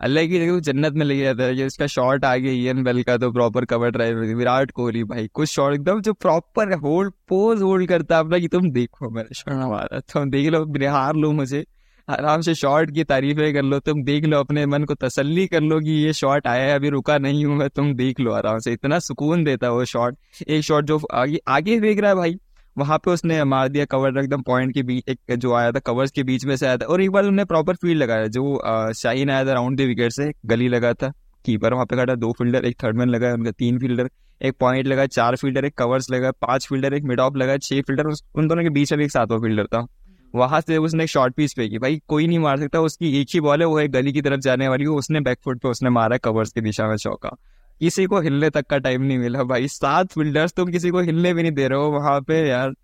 अल्लाह 0.00 0.26
की 0.26 0.38
जगह 0.38 0.58
जन्नत 0.62 0.92
में 0.92 1.04
लेके 1.06 1.22
जाता 1.22 1.44
है 1.44 1.56
ये 1.56 1.66
उसका 1.66 1.86
शॉट 1.88 2.24
आ 2.24 2.34
गया 2.36 2.52
ईएन 2.52 2.82
बेल 2.84 3.02
का 3.02 3.16
तो 3.16 3.30
proper 3.32 3.64
cover 3.64 3.90
drive 3.90 4.18
Virat 4.36 4.70
Kohli 4.70 5.04
भाई, 5.04 5.28
कुछ 5.28 5.48
शॉट 5.48 5.74
एकदम 5.74 6.00
जो 6.00 6.12
प्रॉपर 6.14 6.72
होल्ड 6.78 7.12
पोज 7.28 7.62
होल्ड 7.62 7.88
करता 7.88 8.16
है। 8.16 8.24
अपना 8.24 8.38
कि 8.38 8.48
तुम 8.48 8.70
देखो 8.70 9.10
मेरा 9.10 9.32
शॉट 9.34 9.54
हमारा 9.54 10.00
तुम 10.12 10.30
देख 10.30 10.48
लो 10.48 10.64
हार 10.92 11.14
लो 11.16 11.32
मुझे। 11.32 11.64
आराम 12.12 12.40
से 12.40 12.54
शॉट 12.54 12.90
की 12.90 13.04
तारीफें 13.04 13.52
कर 13.54 13.62
लो, 13.62 13.78
तुम 13.80 14.02
देख 14.04 14.24
लो 14.24 14.38
अपने 14.38 14.64
मन 14.66 14.84
को, 14.84 14.94
तसल्ली 14.96 15.46
कर 15.46 15.60
लो 15.62 15.80
कि 15.80 15.90
ये 15.96 16.12
शॉट 16.12 16.46
आया 16.46 16.64
है, 16.64 16.74
अभी 16.74 16.88
रुका 16.90 17.18
नहीं 17.18 17.44
हूँ 17.44 17.56
मैं, 17.56 17.68
तुम 17.70 17.92
देख 17.94 18.20
लो 18.20 18.32
आराम 18.32 18.58
से। 18.58 18.72
इतना 18.72 18.98
सुकून 19.00 19.44
देता 19.44 19.66
है 19.66 19.72
वो 19.72 19.84
शॉट 19.86 20.16
एक 20.48 20.62
शॉट 20.64 20.84
जो 20.84 21.00
आगे 21.12 21.40
आगे 21.48 21.78
फेंक 21.80 22.00
रहा 22.00 22.10
है 22.10 22.16
भाई, 22.16 22.38
वहाँ 22.76 22.98
पे 22.98 23.10
उसने 23.10 23.42
मार 23.44 23.68
दिया 23.68 23.84
कवर 23.86 24.18
एकदम 24.18 24.42
पॉइंट 24.42 24.72
के 24.74 24.82
बीच, 24.82 25.08
एक 25.08 25.36
जो 25.36 25.52
आया 25.54 25.72
था 25.72 25.78
कवर्स 25.80 26.10
के 26.10 26.22
बीच 26.22 26.44
में 26.44 26.56
से 26.56 26.66
आया 26.66 26.76
था, 26.76 26.84
और 26.84 27.02
एक 27.02 27.10
बार 27.10 27.22
उन्होंने 27.22 27.44
प्रॉपर 27.44 27.74
फ़ील्ड 27.76 28.02
लगाया, 28.02 28.26
जो 28.28 28.92
शाहीन 28.94 29.30
आया 29.30 29.44
था 29.44 29.52
राउंड 29.52 29.78
द 29.78 29.86
विकेट 29.86 30.12
से, 30.12 30.30
गली 30.46 30.68
लगा 30.68 30.92
था 30.94 31.12
कीपर 31.44 31.74
वहाँ 31.74 31.86
पे 31.86 31.96
खड़ा, 31.96 32.14
दो 32.14 32.32
फील्डर 32.32 32.64
एक 32.64 32.76
थर्ड 32.82 32.96
मैन 32.96 33.08
लगा, 33.08 33.32
उनका 33.34 33.50
तीन 33.50 33.78
फील्डर 33.78 34.08
एक 34.40 34.54
पॉइंट 34.60 34.86
लगा, 34.86 35.06
चार 35.06 35.36
फील्डर 35.36 35.64
एक 35.64 35.74
कवर्स 35.78 36.10
लगा, 36.10 36.30
पाँच 36.40 36.66
फील्डर 36.68 36.94
एक 36.94 37.04
मिड 37.04 37.20
ऑफ़ 37.20 37.36
लगा, 37.36 37.56
छह 37.58 37.80
फील्डर 37.80 38.06
उन 38.06 38.48
दोनों 38.48 38.62
के 38.62 38.70
बीच 38.70 38.92
में 38.92 39.04
एक 39.04 39.10
सातवां 39.10 39.40
फील्डर 39.40 39.66
था। 39.66 39.86
वहाँ 40.34 40.60
से 40.60 40.76
उसने 40.78 41.06
शॉर्ट 41.06 41.34
पीस 41.34 41.54
पे 41.54 41.68
की। 41.68 41.78
भाई, 41.78 42.00
कोई 42.08 42.26
नहीं 42.26 42.38
मार 42.38 42.58
सकता, 42.58 42.80
उसकी 42.80 43.20
एक 43.20 43.28
ही 43.34 43.40
बॉल 43.40 43.60
है, 43.60 43.66
वो 43.66 43.78
है 43.78 43.86
गली 43.88 44.12
की 44.12 44.22
तरफ़ 44.22 44.40
जाने 44.40 44.68
वाली, 44.68 44.86
उसने 44.86 45.20
बैकफुट 45.20 45.60
पे 45.60 45.68
उसने 45.68 45.90
मारा 45.90 46.16
कवर्स 46.18 46.52
की 46.52 46.60
दिशा 46.60 46.86
में 46.88 46.96
चौका। 46.96 47.36
किसी 47.80 48.04
को 48.06 48.20
हिलने 48.20 48.50
तक 48.50 48.66
का 48.66 48.78
टाइम 48.78 49.02
नहीं 49.02 49.18
मिला 49.18 49.42
भाई। 49.44 49.68
सात 49.68 50.12
फील्डर्स 50.12 50.52
तुम 50.52 50.70
किसी 50.70 50.90
को 50.90 51.00
हिलने 51.00 51.34
भी 51.34 51.42
नहीं 51.42 51.52
दे 51.52 51.68
रहे 51.68 51.78
हो 51.78 51.90
वहाँ 51.90 52.20
पे, 52.20 52.40
यार। 52.48 52.74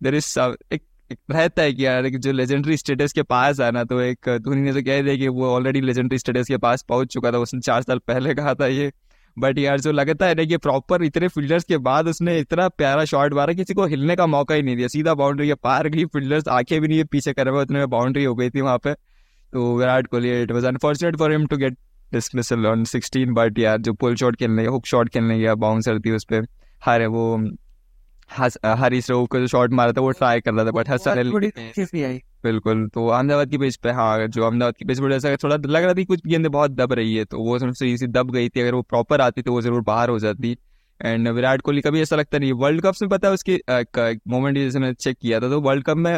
देर 0.00 0.14
इज़ 0.14 0.38
एक 0.72 0.82
रहता 1.30 1.62
है 1.62 1.72
कि 1.72 1.84
यार 1.86 2.08
जो 2.08 2.32
लेजेंडरी 2.32 2.76
स्टेटस 2.76 3.12
के 3.12 3.22
पास 3.22 3.60
आना 3.60 3.84
तो 3.84 4.00
एक 4.00 4.28
धोनी 4.40 4.60
ने 4.60 4.72
तो 4.72 4.82
कह 4.82 5.02
दिया 5.02 5.16
कि 5.16 5.28
वो 5.28 5.48
ऑलरेडी 5.50 5.80
लेजेंडरी 5.80 6.18
स्टेटस 6.18 6.48
के 6.48 6.56
पास 6.56 6.82
पहुँच 6.82 7.08
चुका 7.08 7.32
था, 7.32 7.38
उसने 7.38 7.60
चार 7.60 7.82
साल 7.82 7.98
पहले 7.98 8.34
कहा 8.34 8.54
था 8.54 8.66
ये। 8.66 8.90
बट 9.38 9.58
यार 9.58 9.80
जो 9.80 9.92
लगता 9.92 10.26
है 10.26 10.34
ना 10.34 10.44
कि 10.44 10.56
प्रॉपर 10.56 11.02
इतने 11.04 11.28
फील्डर्स 11.28 11.64
के 11.64 11.78
बाद 11.78 12.08
उसने 12.08 12.38
इतना 12.38 12.68
प्यारा 12.68 13.04
शॉट 13.04 13.34
मारा 13.34 13.52
किसी 13.52 13.74
को 13.74 13.86
हिलने 13.86 14.16
का 14.16 14.26
मौका 14.26 14.54
ही 14.54 14.62
नहीं 14.62 14.76
दिया। 14.76 14.88
सीधा 14.88 15.14
बाउंड्री 15.14 15.46
के 15.48 15.54
पार 15.54 15.88
गई 15.88 16.04
फील्डर्स 16.04 16.48
आँखें 16.48 16.80
भी 16.80 16.88
नहीं 16.88 17.04
पीछे 17.04 17.32
कर 17.32 17.46
रहे 17.46 17.62
उतने 17.62 17.78
में 17.78 17.90
बाउंड्री 17.90 18.24
हो 18.24 18.34
गई 18.34 18.50
थी 18.50 18.60
वहाँ 18.60 18.78
पे। 18.78 18.94
तो 19.52 19.76
Virat 19.76 20.06
Kohli 20.06 20.42
it 20.42 20.52
was 20.52 20.66
unfortunate 20.66 21.16
for 21.16 21.32
him 21.32 21.46
to 21.46 21.56
get 21.56 21.76
dismissal 22.12 22.66
on 22.66 22.84
sixteen 22.84 23.34
but 23.34 23.58
यार 23.58 23.78
जो 23.78 23.92
पुल 23.92 24.16
शॉट 24.16 24.36
खेलने 24.36 24.66
हुक 24.66 24.86
शॉट 24.86 25.08
खेलने 25.08 25.38
गया 25.38 25.54
बाउंसर 25.54 26.00
थी 26.00 26.10
उस 26.10 26.24
पर 26.24 26.46
हर 26.84 27.06
वो 27.06 27.36
हरीश 28.64 29.10
राव 29.10 29.26
को 29.26 29.38
जो 29.38 29.46
शॉट 29.46 29.72
मारा 29.72 29.92
था 29.92 30.00
वो 30.00 30.10
ट्राई 30.10 30.40
कर 30.40 30.54
रहा 30.54 30.64
था 30.64 30.70
बट 30.70 30.88
हसन 30.88 32.20
बिल्कुल 32.44 32.86
तो 32.88 33.06
अहमदाबाद 33.08 33.50
की 33.50 33.58
पिच 33.58 33.76
पे 33.76 33.90
हाँ 33.92 34.26
जो 34.28 34.42
अहमदाबाद 34.44 34.74
की 34.76 34.84
पिच 34.84 35.00
पे 35.00 35.14
ऐसा 35.14 35.34
थोड़ा 35.44 35.56
लग 35.58 35.84
रहा 35.84 35.94
था 35.94 36.04
कुछ 36.04 36.20
गेंदें 36.26 36.50
बहुत 36.52 36.70
दब 36.72 36.92
रही 36.92 37.14
है 37.14 37.24
तो 37.26 37.38
वो 37.40 37.58
थोड़ी 37.60 37.96
सी 37.98 38.06
दब 38.08 38.30
गई 38.32 38.48
थी, 38.48 38.60
अगर 38.60 38.74
वो 38.74 38.82
प्रॉपर 38.84 39.20
आती 39.20 39.42
तो 39.42 39.52
वो 39.52 39.60
ज़रूर 39.62 39.80
बाहर 39.82 40.08
हो 40.08 40.18
जाती। 40.18 40.56
एंड 41.00 41.28
विराट 41.30 41.60
कोहली 41.62 41.80
कभी 41.80 42.00
ऐसा 42.02 42.16
लगता 42.16 42.38
नहीं 42.38 42.52
वर्ल्ड 42.54 42.82
कप 42.82 42.94
में 43.02 43.08
पता 43.10 43.28
है 43.28 43.34
उसके 43.34 43.60
मोमेंट 44.30 44.56
जैसे 44.56 44.78
मैंने 44.78 44.94
चेक 44.94 45.16
किया 45.18 45.40
था 45.40 45.48
तो 45.48 45.60
वर्ल्ड 45.60 45.84
कप 45.84 45.96
में 45.96 46.12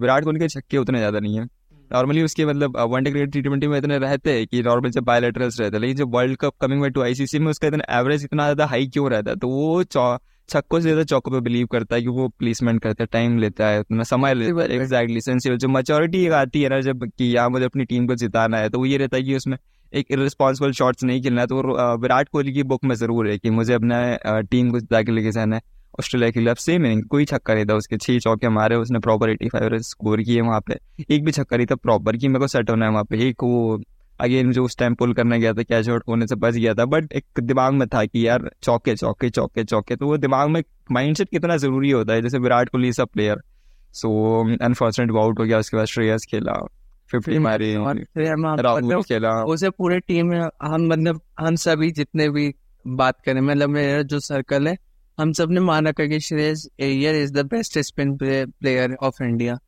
विराट 0.00 0.24
कोहली 0.24 0.40
के 0.40 0.48
छक्के 0.50 0.78
उतने 0.78 0.98
ज़्यादा 0.98 1.20
नहीं 1.20 1.38
है। 1.38 1.44
नॉर्मली 1.90 2.22
उसके 2.22 2.44
मतलब 2.46 2.76
वनडे 2.92 3.10
क्रिकेट 3.10 3.32
टी 3.32 3.42
ट्वेंटी 3.42 3.66
में 3.66 3.76
इतने 3.78 3.98
रहते 4.00 4.32
हैं 4.32 4.46
कि 4.46 4.62
नॉर्मल 4.62 4.90
जब 4.90 5.04
बायोलेटरल्स 5.04 5.60
रहते 5.60 5.76
हैं, 5.76 5.80
लेकिन 5.80 5.96
जब 5.96 6.14
वर्ल्ड 6.14 6.36
कप 6.38 6.54
कमिंग 6.60 6.80
में 6.80 6.90
टू 6.92 7.02
आईसीसी 7.02 7.38
में 7.38 7.50
उसका 7.50 7.68
इतना 7.68 7.84
एवरेज 7.98 8.24
इतना 8.24 8.44
ज़्यादा 8.44 8.66
हाई 8.66 8.86
क्यों 8.88 9.10
रहता 9.10 9.30
है 9.30 9.36
तो 9.36 9.48
वो 9.48 9.82
छक्कों 10.48 10.78
से 10.78 10.82
ज़्यादा 10.82 11.02
चौकों 11.04 11.32
पे 11.32 11.40
बिलीव 11.40 11.66
करता 11.66 11.96
है 11.96 12.02
कि 12.02 12.08
वो 12.08 12.28
प्लेसमेंट 12.38 12.80
करता 12.82 13.02
है 13.02 13.08
टाइम 13.12 13.38
लेता 13.38 13.66
है 13.66 13.80
उतना 13.80 14.02
समय 14.04 14.34
लेता 14.34 14.62
है। 14.62 14.68
एग्जैक्टली 14.72 15.20
सेंसिबल 15.20 15.56
जो 15.56 15.68
मेचोरिटी 15.68 16.26
आती 16.28 16.62
है 16.62 16.68
ना 16.68 16.80
जब 16.82 17.04
कि 17.08 17.24
यहाँ 17.24 17.50
मुझे 17.50 17.64
अपनी 17.64 17.84
टीम 17.84 18.06
को 18.06 18.14
जिताना 18.16 18.58
है 18.58 18.68
तो 18.70 18.78
वो 18.78 18.86
ये 18.86 18.96
रहता 18.98 19.16
है 19.16 19.22
कि 19.22 19.36
उसमें 19.36 19.56
एक 19.92 20.06
इरिस्पॉन्सिबल 20.10 20.72
शॉट्स 20.72 21.04
नहीं 21.04 21.22
खेलना 21.22 21.40
है 21.40 21.46
तो 21.46 21.96
विराट 21.98 22.28
कोहली 22.28 22.52
की 22.52 22.62
बुक 22.64 22.84
में 22.84 22.94
ज़रूर 22.96 23.28
है 23.28 23.38
कि 23.38 23.50
मुझे 23.52 23.74
अपना 23.74 24.40
टीम 24.42 24.70
को 24.70 24.80
जिता 24.80 25.02
के 25.02 25.12
लेके 25.12 25.30
जाना 25.32 25.56
है 25.56 25.62
ऑस्ट्रेलिया 25.98 26.30
के 26.30 26.40
खिलाफ 26.40 26.58
सेम 26.58 26.84
है 26.84 27.00
कोई 27.02 27.24
छक्का 27.24 27.54
नहीं 27.54 27.64
था 27.66 27.74
उसके। 27.74 27.96
छह 27.96 28.18
चौके 28.18 28.48
मारे 28.50 28.76
उसने 28.76 28.98
प्रॉपर 28.98 29.30
एटी 29.30 29.48
फाइव 29.48 29.78
स्कोर 29.80 30.22
किए 30.22 30.40
वहाँ 30.40 30.60
पे। 30.60 30.78
एक 31.14 31.24
भी 31.24 31.32
छक्का 31.32 31.56
नहीं 31.56 31.66
था 31.66 31.74
प्रॉपर 31.76 32.16
की 32.16 32.28
मेरे 32.28 32.40
को 32.40 32.46
सेट 32.48 32.70
होना 32.70 32.86
है 32.86 32.92
वहाँ 32.92 33.04
पे। 33.04 33.28
एक 33.28 33.42
वो 33.42 33.78
अगेन 34.20 34.52
जो 34.52 34.64
उस 34.64 34.78
टाइम 34.78 34.94
पुल 34.94 35.14
करने 35.14 35.38
गया 35.40 35.52
था 35.52 35.62
कैच 35.62 35.88
आउट 35.88 36.02
होने 36.08 36.26
से 36.26 36.34
बच 36.34 36.54
गया 36.54 36.74
था 36.74 36.84
बट 36.84 37.12
एक 37.12 37.24
दिमाग 37.40 37.72
में 37.72 37.88
था 37.88 38.04
कि 38.04 38.28
यार 38.28 38.50
चौके 38.62 38.96
चौके 38.96 39.30
चौके 39.30 39.64
चौके 39.64 39.96
तो 39.96 40.06
वो 40.06 40.16
दिमाग 40.16 40.48
में 40.48 40.62
माइंडसेट 40.92 41.28
कितना 41.28 41.56
ज़रूरी 41.56 41.90
होता 41.90 42.12
है 42.12 42.22
जैसे 42.22 42.38
विराट 42.38 42.68
कोहली 42.68 42.92
सब 42.92 43.08
प्लेयर 43.08 43.36
सो 43.92 44.10
अनफॉर्चुनेट 44.62 45.10
वो 45.10 45.18
आउट 45.18 45.38
हो 45.38 45.44
गया 45.44 45.58
उसके 45.58 45.76
बाद 45.76 45.86
श्रेयस 45.86 46.24
खेला 46.24 46.52
फिफ्टी 47.10 47.38
मारी 47.38 47.74
राहुल 47.76 49.02
खेला। 49.02 49.44
उसे 49.44 49.70
पूरे 49.70 50.00
टीम 50.00 50.26
में 50.26 50.48
हम 50.62 50.86
मतलब 50.86 51.20
हम 51.40 51.54
सभी 51.54 51.90
जितने 51.90 52.28
भी 52.28 52.54
बात 52.86 53.20
करें 53.20 53.40
मतलब 53.40 53.68
मेरा 53.68 54.02
जो 54.02 54.20
सर्कल 54.20 54.68
है 54.68 54.78
हम 55.20 55.32
सबने 55.32 55.60
माना 55.60 55.92
कि 55.92 56.20
Shreyas 56.20 56.68
Iyer 56.80 57.14
is 57.14 57.32
the 57.32 57.38
best 57.38 57.78
spin 57.78 58.16
player 58.20 58.96
of 59.02 59.22
India 59.22 59.58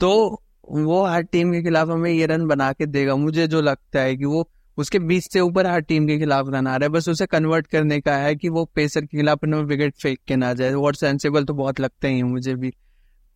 तो 0.00 0.42
वो 0.70 1.04
हर 1.04 1.22
टीम 1.22 1.52
के 1.52 1.62
खिलाफ 1.62 1.88
हमें 1.88 2.10
ये 2.10 2.26
रन 2.26 2.46
बना 2.46 2.72
के 2.72 2.86
देगा। 2.86 3.16
मुझे 3.16 3.46
जो 3.46 3.60
लगता 3.60 4.00
है 4.00 4.16
कि 4.16 4.24
वो 4.24 4.48
उसके 4.78 4.98
बीच 4.98 5.32
से 5.32 5.40
ऊपर 5.40 5.66
हर 5.66 5.80
टीम 5.80 6.06
के 6.06 6.18
खिलाफ 6.18 6.46
रन 6.48 6.66
आ 6.66 6.76
रहा 6.76 6.86
है। 6.86 6.88
बस 6.88 7.08
उसे 7.08 7.26
कन्वर्ट 7.26 7.66
करने 7.66 8.00
का 8.00 8.16
है 8.16 8.34
कि 8.36 8.48
वो 8.48 8.64
पेसर 8.64 9.00
के 9.00 9.16
खिलाफ 9.18 9.38
अपने 9.38 9.62
विकेट 9.64 9.94
फेंक 9.94 10.18
के 10.28 10.36
ना 10.36 10.52
जाए। 10.54 10.72
और 10.72 10.94
सेंसिबल 10.94 11.44
तो 11.44 11.54
बहुत 11.54 11.80
लगते 11.80 12.08
ही 12.08 12.22
मुझे 12.22 12.54
भी। 12.54 12.72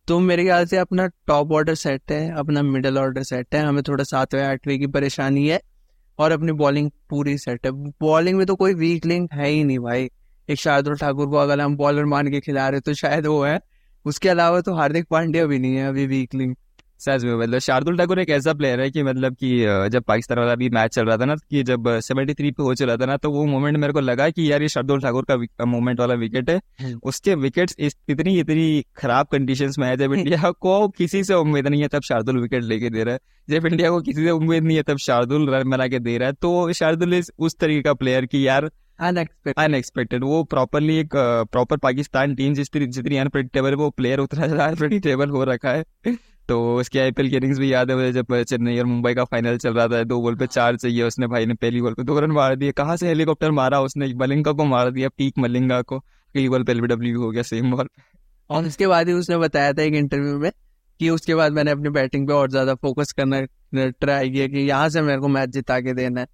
तो 0.07 0.19
मेरे 0.19 0.43
ख्याल 0.43 0.65
से 0.65 0.77
अपना 0.77 1.07
टॉप 1.27 1.51
ऑर्डर 1.51 1.75
सेट 1.75 2.11
है, 2.11 2.31
अपना 2.31 2.61
मिडल 2.63 2.97
ऑर्डर 2.97 3.23
सेट 3.23 3.55
है। 3.55 3.63
हमें 3.65 3.81
थोड़ा 3.83 4.03
सातवें, 4.03 4.43
आठवें 4.43 4.77
की 4.79 4.87
परेशानी 4.87 5.47
है 5.47 5.59
और 6.19 6.31
अपनी 6.31 6.51
बॉलिंग 6.51 6.89
पूरी 7.09 7.37
सेट 7.37 7.65
है। 7.65 7.71
बॉलिंग 8.01 8.37
में 8.37 8.45
तो 8.47 8.55
कोई 8.55 8.73
वीक 8.73 9.05
लिंक 9.05 9.33
है 9.33 9.47
ही 9.47 9.63
नहीं 9.63 9.79
भाई। 9.79 10.09
एक 10.49 10.59
शार्दुल 10.59 10.95
ठाकुर 10.97 11.27
को 11.27 11.35
अगर 11.35 11.61
हम 11.61 11.75
बॉलर 11.77 12.05
मान 12.05 12.31
के 12.31 12.39
खिला 12.39 12.67
रहे 12.69 12.79
तो 12.79 12.93
शायद 12.93 13.25
वो 13.25 13.43
है। 13.43 13.59
उसके 14.05 14.29
अलावा 14.29 14.61
तो 14.61 14.73
हार्दिक 14.73 15.05
पांड्या 15.09 15.45
भी 15.45 15.59
नहीं 15.59 15.75
है 15.75 15.87
अभी 15.87 16.05
वीक 16.07 16.35
लिंक 16.35 16.57
सच 17.01 17.23
में 17.23 17.33
मतलब 17.35 17.59
शार्दुल 17.59 17.97
ठाकुर 17.97 18.19
एक 18.19 18.29
ऐसा 18.29 18.53
प्लेयर 18.53 18.81
है 18.81 18.89
कि 18.91 19.03
मतलब 19.03 19.35
कि 19.35 19.49
जब 19.91 20.03
पाकिस्तान 20.03 20.39
वाला 20.39 20.55
भी 20.55 20.69
मैच 20.69 20.93
चल 20.93 21.05
रहा 21.05 21.17
था 21.17 21.25
ना 21.25 21.35
कि 21.35 21.63
जब 21.63 21.87
सेवेंटी 22.01 22.33
थ्री 22.33 22.51
पे 22.51 22.63
हो 22.63 22.73
चला 22.75 22.97
था 22.97 23.05
ना 23.05 23.17
तो 23.17 23.31
वो 23.31 23.45
मोमेंट 23.47 23.77
मेरे 23.77 23.93
को 23.93 23.99
लगा 24.01 24.29
कि 24.29 24.51
यार 24.51 24.61
ये 24.61 24.67
शार्दुल 24.69 24.99
ठाकुर 25.01 25.25
का 25.29 25.65
मोमेंट 25.65 25.99
वाला 25.99 26.13
विकेट 26.15 26.49
है। 26.49 26.59
हम्म। 26.81 26.99
उसके 27.03 27.35
विकेट्स 27.37 27.75
इतनी 27.79 28.37
इतनी 28.39 28.83
खराब 28.97 29.27
कंडीशंस 29.31 29.79
में 29.79 29.87
है 29.87 29.95
जब 29.97 30.13
इंडिया 30.13 30.51
को 30.51 30.87
किसी 30.97 31.23
से 31.23 31.33
उम्मीद 31.35 31.67
नहीं 31.67 31.81
है 31.81 31.87
तब 31.87 32.01
शार्दुल 32.03 32.39
विकेट 32.41 32.63
लेके 32.63 32.89
दे 32.89 33.03
रहा 33.03 33.13
है। 33.13 33.19
जब 33.49 33.65
इंडिया 33.65 33.89
को 33.89 34.01
किसी 34.01 34.23
से 34.23 34.31
उम्मीद 34.31 34.63
नहीं 34.63 34.77
है 34.77 34.83
तब 34.83 34.97
शार्दुल 34.99 35.49
रन 35.49 35.69
बना 35.69 35.87
के 35.87 35.99
दे 35.99 36.17
रहा 36.17 36.27
है। 36.27 36.33
तो 36.33 36.71
शार्दुल 36.73 37.13
इज़ 37.13 37.31
उस 37.39 37.57
तरीके 37.59 37.81
का 37.81 37.93
प्लेयर 37.95 38.25
की 38.25 38.45
यार 38.47 38.69
अनएक्सपेक्टेड 38.99 40.23
वो 40.23 40.43
प्रॉपरली 40.45 40.97
एक 40.97 41.15
प्रॉपर 41.51 41.77
पाकिस्तान 41.79 42.35
टीम 42.35 42.53
जिस 42.53 42.75
जितनी 42.75 43.17
अनप्रेडिक्टेबल 43.17 43.75
वो 43.75 43.89
प्लेयर 43.91 44.19
उतना 44.19 44.47
ज़्यादा 44.47 44.65
अनप्रेडिक्टेबल 44.65 45.29
हो 45.29 45.43
रखा 45.43 45.71
है। 45.71 45.83
तो 46.51 46.59
उसके 46.75 46.99
आईपीएल 46.99 47.29
की 47.29 47.35
इनिंग्स 47.35 47.59
भी 47.59 47.71
याद 47.73 47.89
है 47.89 47.95
मुझे, 47.95 48.11
जब 48.13 48.33
चेन्नई 48.43 48.79
और 48.79 48.85
मुंबई 48.85 49.13
का 49.13 49.23
फाइनल 49.25 49.57
चल 49.57 49.73
रहा 49.73 49.87
था, 49.87 50.03
दो 50.05 50.21
बॉल 50.21 50.35
पे 50.35 50.47
चार 50.47 50.77
चाहिए 50.77 51.03
उसने 51.03 51.27
भाई 51.27 51.45
ने, 51.45 51.53
पहली 51.55 51.81
बॉल 51.81 51.93
पे 51.93 52.03
दो 52.03 52.19
रन 52.19 52.31
मार 52.31 52.55
दिए। 52.55 52.71
कहाँ 52.73 52.95
से 52.97 53.07
हेलीकॉप्टर 53.07 53.51
मारा 53.53 53.79
उसने? 53.81 54.13
मलिंगा 54.15 54.51
को 54.51 54.65
मार 54.65 54.89
दिया, 54.91 55.09
पीक 55.09 55.39
मलिंगा 55.39 55.81
को। 55.83 55.99
कई 55.99 56.47
बॉल 56.49 56.63
पे 56.63 56.71
एलबीडब्ल्यू 56.71 57.21
हो 57.21 57.29
गया 57.31 57.43
सेम 57.43 57.71
बॉल 57.71 57.89
और 58.49 58.65
उसके 58.65 58.87
बाद 58.87 59.07
ही 59.07 59.13
उसने 59.13 59.37
बताया 59.37 59.73
था 59.73 59.81
एक 59.81 59.93
इंटरव्यू 59.95 60.37
में 60.39 60.51
कि 60.99 61.09
उसके 61.09 61.35
बाद 61.35 61.51
मैंने 61.51 61.71
अपनी 61.71 61.89
बैटिंग 61.91 62.27
पे 62.27 62.33
और 62.33 62.49
ज़्यादा 62.49 62.75
फोकस 62.77 63.11
करना 63.11 63.41
ट्राई 63.75 64.29
किया 64.29 64.47
कि 64.47 64.59
यहाँ 64.59 64.89
से 64.89 65.01
मेरे 65.01 65.19
को 65.19 65.27
मैच 65.27 65.49
जिता 65.49 65.79
के 65.79 65.93
देना 65.93 66.21
है। 66.21 66.27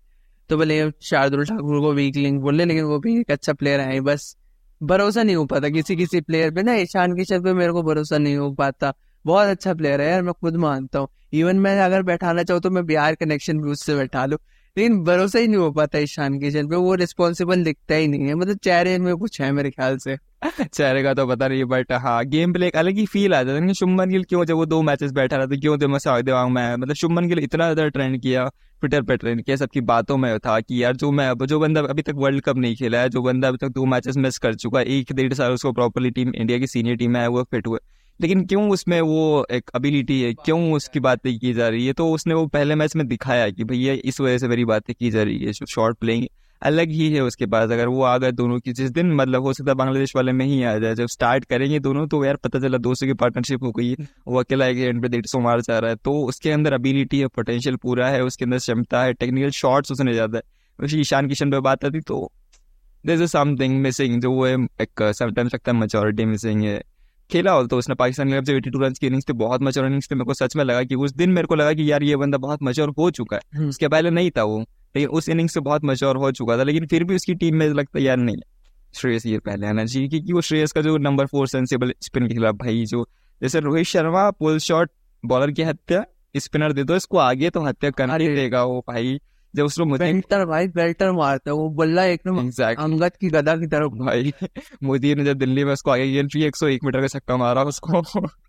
तो 0.49 0.57
बोले, 0.57 0.91
शार्दुल 1.01 1.45
ठाकुर 1.45 1.79
को 1.81 1.93
वीक 1.93 2.15
लिंक 2.15 2.41
बोले, 2.41 2.65
लेकिन 2.65 2.83
वो 2.83 2.99
भी 2.99 3.19
एक 3.19 3.31
अच्छा 3.31 3.53
प्लेयर 3.53 3.79
है 3.81 3.99
बस। 4.01 4.35
भरोसा 4.81 5.23
नहीं 5.23 5.35
हो 5.35 5.45
पाता 5.45 5.69
किसी 5.69 5.95
किसी 5.95 6.21
प्लेयर 6.21 6.51
पे। 6.51 6.63
ना, 6.63 6.75
ईशान 6.75 7.15
किशन 7.15 7.43
पे 7.43 7.53
मेरे 7.53 7.71
को 7.73 7.83
भरोसा 7.83 8.17
नहीं 8.17 8.35
हो 8.37 8.51
पाता। 8.53 8.93
बहुत 9.27 9.47
अच्छा 9.47 9.73
प्लेयर 9.73 10.01
है 10.01 10.09
यार, 10.09 10.21
मैं 10.21 10.33
खुद 10.33 10.55
मानता 10.57 10.99
हूँ। 10.99 11.07
इवन 11.33 11.59
मैं 11.59 11.79
अगर 11.81 12.03
बैठाना 12.03 12.43
चाहूँ 12.43 12.61
तो 12.61 12.69
मैं 12.69 12.85
बिहार 12.85 13.15
कनेक्शन 13.15 13.59
भी 13.61 13.69
उससे 13.71 13.95
बैठा 13.95 14.25
लू। 14.25 14.37
लेकिन 14.77 15.03
भरोसा 15.03 15.39
ही 15.39 15.47
नहीं 15.47 15.57
हो 15.57 15.71
पाता 15.71 15.99
ईशान 15.99 16.37
किशन 16.39 16.67
पे, 16.67 16.75
वो 16.75 16.93
रिस्पॉन्सिबल 16.95 17.63
दिखता 17.63 17.95
ही 17.95 18.07
नहीं 18.07 18.27
है। 18.27 18.35
मतलब 18.35 18.57
चेहरे 18.57 18.97
में 18.97 19.15
कुछ 19.15 19.39
है 19.41 19.51
मेरे 19.51 19.69
ख्याल 19.71 19.97
से। 19.97 20.15
चेहरे 20.63 21.01
का 21.03 21.13
तो 21.13 21.25
पता 21.27 21.47
नहीं 21.47 21.63
बट 21.65 21.91
हाँ 22.01 22.23
गेम 22.25 22.53
प्ले 22.53 22.67
एक 22.67 22.75
अलग 22.75 22.97
ही 22.97 23.05
फील 23.05 23.33
आता 23.33 23.51
है। 23.51 23.73
शुभमन 23.73 24.09
गिल 24.09 24.23
क्यों 24.23 24.45
जब 24.45 24.55
वो 24.55 24.65
दो 24.65 24.81
मैचेस 24.81 25.11
बैठा 25.11 25.37
रहा 25.37 25.45
था, 25.45 25.55
क्यों 25.57 25.77
जब 25.77 25.89
मैं 25.89 26.23
दिमाग 26.23 26.49
में 26.49 26.75
मतलब 26.75 26.95
शुभमन 26.95 27.27
गिल 27.27 27.39
इतना 27.39 27.73
ज़्यादा 27.73 27.87
ट्रेंड 27.89 28.21
किया 28.21 28.49
ट्विटर 28.81 29.01
पे 29.01 29.17
ट्रेंड 29.17 29.41
किया, 29.41 29.55
सबकी 29.55 29.81
बातों 29.83 30.17
में 30.17 30.37
था 30.39 30.59
कि 30.59 30.83
यार 30.83 30.95
जो 30.95 31.11
मैं, 31.11 31.33
जो 31.45 31.59
बंदा 31.59 31.81
अभी 31.81 32.01
तक 32.01 32.13
वर्ल्ड 32.15 32.41
कप 32.41 32.57
नहीं 32.57 32.75
खेला 32.75 32.99
है, 32.99 33.09
जो 33.09 33.21
बंदा 33.21 33.47
अभी 33.47 33.57
तक 33.57 33.69
दो 33.69 33.85
मैचेस 33.85 34.17
मिस 34.17 34.37
कर 34.37 34.55
चुका 34.55 34.79
है, 34.79 34.85
एक 34.85 35.13
डेढ़ 35.13 35.33
साल 35.33 35.51
उसको 35.51 35.71
प्रॉपरली 35.71 36.11
टीम 36.11 36.33
इंडिया 36.35 36.59
की 36.59 36.67
सीनियर 36.67 36.97
टीम 36.97 37.15
है 37.15 37.27
वो 37.27 37.43
फिट 37.43 37.67
हुए 37.67 37.79
लेकिन 38.19 38.45
क्यों 38.45 38.69
उसमें 38.71 38.99
वो 39.01 39.45
एक 39.51 39.71
एबिलिटी 39.75 40.21
है? 40.21 40.33
क्यों 40.35 40.71
उसकी 40.73 40.99
बातें 40.99 41.37
की 41.39 41.53
जा 41.53 41.67
रही 41.69 41.85
है? 41.87 41.93
तो 41.93 42.09
उसने 42.11 42.33
वो 42.33 42.45
पहले 42.47 42.75
मैच 42.75 42.95
में 42.95 43.07
दिखाया 43.07 43.49
कि 43.49 43.63
भैया 43.63 43.93
इस 44.03 44.19
वजह 44.21 44.37
से 44.37 44.47
मेरी 44.47 44.65
बातें 44.65 44.93
की 44.99 45.09
जा 45.11 45.23
रही 45.23 45.45
है 45.45 45.53
शॉर्ट 45.53 45.97
प्लेइंग 45.97 46.25
अलग 46.61 46.89
ही 46.91 47.09
है 47.13 47.21
उसके 47.21 47.45
पास। 47.45 47.71
अगर 47.71 47.87
वो 47.87 48.01
आ 48.03 48.17
गए 48.17 48.31
दोनों 48.31 48.57
की, 48.59 48.71
जिस 48.73 48.89
दिन 48.91 49.11
मतलब 49.15 49.43
हो 49.43 49.53
सकता 49.53 49.71
है 49.71 49.75
बांग्लादेश 49.75 50.15
वाले 50.15 50.31
में 50.31 50.45
ही 50.45 50.61
आ 50.63 50.77
जाए, 50.77 50.95
जब 50.95 51.07
स्टार्ट 51.07 51.45
करेंगे 51.45 51.79
दोनों 51.79 52.07
तो 52.07 52.23
यार 52.25 52.35
पता 52.35 52.59
चला 52.59 52.77
दोस्तों 52.79 53.07
की 53.07 53.13
पार्टनरशिप 53.15 53.63
हो 53.63 53.71
गई, 53.71 53.93
वो 54.27 54.39
अकेला 54.39 54.67
एक 54.67 54.77
एंड 54.79 55.01
पे 55.01 55.07
डेढ़ 55.07 55.25
सौ 55.25 55.39
मार 55.39 55.61
जा 55.61 55.77
रहा 55.79 55.89
है। 55.89 55.95
तो 55.97 56.13
उसके 56.23 56.51
अंदर 56.51 56.73
अबिलिटी 56.73 57.19
है 57.19 57.27
पोटेंशियल 57.27 57.75
पूरा 57.75 58.09
है, 58.09 58.23
उसके 58.23 58.45
अंदर 58.45 58.57
क्षमता 58.57 59.03
है 59.03 59.13
टेक्निकल 59.13 59.49
शॉर्ट्स 59.51 59.91
उसने 59.91 60.13
ज़्यादा 60.13 60.37
है। 60.37 60.99
ईशान 60.99 61.27
किशन 61.27 61.51
पे 61.51 61.59
बात 61.61 61.85
आती 61.85 61.99
तो 62.01 62.31
दिस 63.03 63.21
इज़ 63.21 63.29
समथिंग 63.29 63.79
मिसिंग 63.81 64.21
जो 64.21 64.31
वो 64.31 64.47
एक 64.47 65.11
समटाइम्स 65.11 65.53
लगता 65.53 65.71
है 65.71 65.77
मेचोरिटी 65.77 66.25
मिसिंग 66.25 66.63
है। 66.63 66.81
खेला 67.31 67.51
हो 67.51 67.67
तो 67.67 67.77
उसने 67.77 67.95
पाकिस्तान 67.95 68.41
के 68.41 68.51
एटी 68.51 68.69
टू 68.69 68.79
रन 68.79 68.93
की 68.93 69.07
इनिंग्स 69.07 69.25
पे 69.25 69.33
बहुत 69.33 69.61
मचोर 69.61 69.85
इनिंग्स 69.85 70.07
पे 70.07 70.15
मेरे 70.15 70.25
को 70.25 70.33
सच 70.33 70.55
में 70.55 70.63
लगा 70.63 70.83
कि 70.83 70.95
उस 70.95 71.11
दिन 71.11 71.29
मेरे 71.29 71.47
को 71.47 71.55
लगा 71.55 71.73
कि 71.73 71.91
यार 71.91 72.03
ये 72.03 72.15
बंदा 72.15 72.37
बहुत 72.37 72.59
मचोर 72.63 72.89
हो 72.89 73.11
चुका 73.11 73.37
है। 73.37 73.41
हम्म। 73.57 73.69
उसके 73.69 73.87
पहले 73.87 74.09
नहीं 74.09 74.31
था 74.31 74.43
वो 74.43 74.59
लेकिन 74.61 75.09
उस 75.09 75.29
इनिंग्स 75.29 75.53
से 75.53 75.59
बहुत 75.59 75.85
मचोर 75.85 76.17
हो 76.17 76.31
चुका 76.31 76.57
था 76.57 76.63
लेकिन 76.63 76.87
फिर 76.87 77.03
भी 77.03 77.15
उसकी 77.15 77.35
टीम 77.35 77.55
में 77.55 77.69
लगता 77.69 77.99
यार 77.99 78.17
नहीं 78.17 78.37
श्रेयस 78.93 79.25
ये 79.25 79.39
पहले 79.39 79.67
आना 79.67 79.85
चाहिए। 79.85 80.07
क्योंकि 80.07 80.33
वो 80.33 80.41
श्रेयस 80.41 80.71
का 80.71 80.81
जो 80.81 80.97
नंबर 80.97 81.25
फोर 81.25 81.47
सेंसिबल 81.47 81.93
स्पिन 82.01 82.27
के 82.27 82.33
खिलाफ 82.33 82.55
भाई 82.55 82.85
जो 82.85 83.09
जैसे 83.41 83.59
Rohit 83.59 83.85
Sharma 83.85 84.31
pull 84.31 84.57
shot 84.57 84.91
bowler 85.25 85.51
की 85.51 85.61
हत्या 85.61 86.05
स्पिनर 86.37 86.73
दे 86.73 86.83
दो 86.83 86.95
इसको 86.95 87.17
आगे 87.17 87.49
तो 87.49 87.61
हत्या 87.61 87.89
करना 87.89 88.15
ही 88.15 88.27
रहेगा 88.27 88.63
वो 88.63 88.85
भाई। 88.87 89.19
जब 89.57 89.97
बेल्टर 89.97 90.45
भाई 90.45 90.67
बेल्टर 90.75 91.11
मारता 91.13 91.51
है 91.51 91.55
वो 91.55 91.69
बल्ला 91.75 92.03
एकदम 92.05 92.39
exactly. 92.39 92.83
अंगद 92.83 93.15
की 93.21 93.29
गदा 93.29 93.55
की 93.57 93.67
तरफ़ 93.67 93.93
भाई 94.05 94.33
मोदी 94.83 95.15
ने 95.15 95.25
जब 95.25 95.37
दिल्ली 95.37 95.63
में 95.63 95.73
उसको 95.73 95.91
आगे 95.91 96.19
एंट्री 96.19 96.43
एक 96.45 96.55
सौ 96.55 96.67
एक 96.67 96.83
मीटर 96.83 97.01
का 97.01 97.07
छक्का 97.09 97.37
मारा 97.37 97.63
उसको 97.65 98.03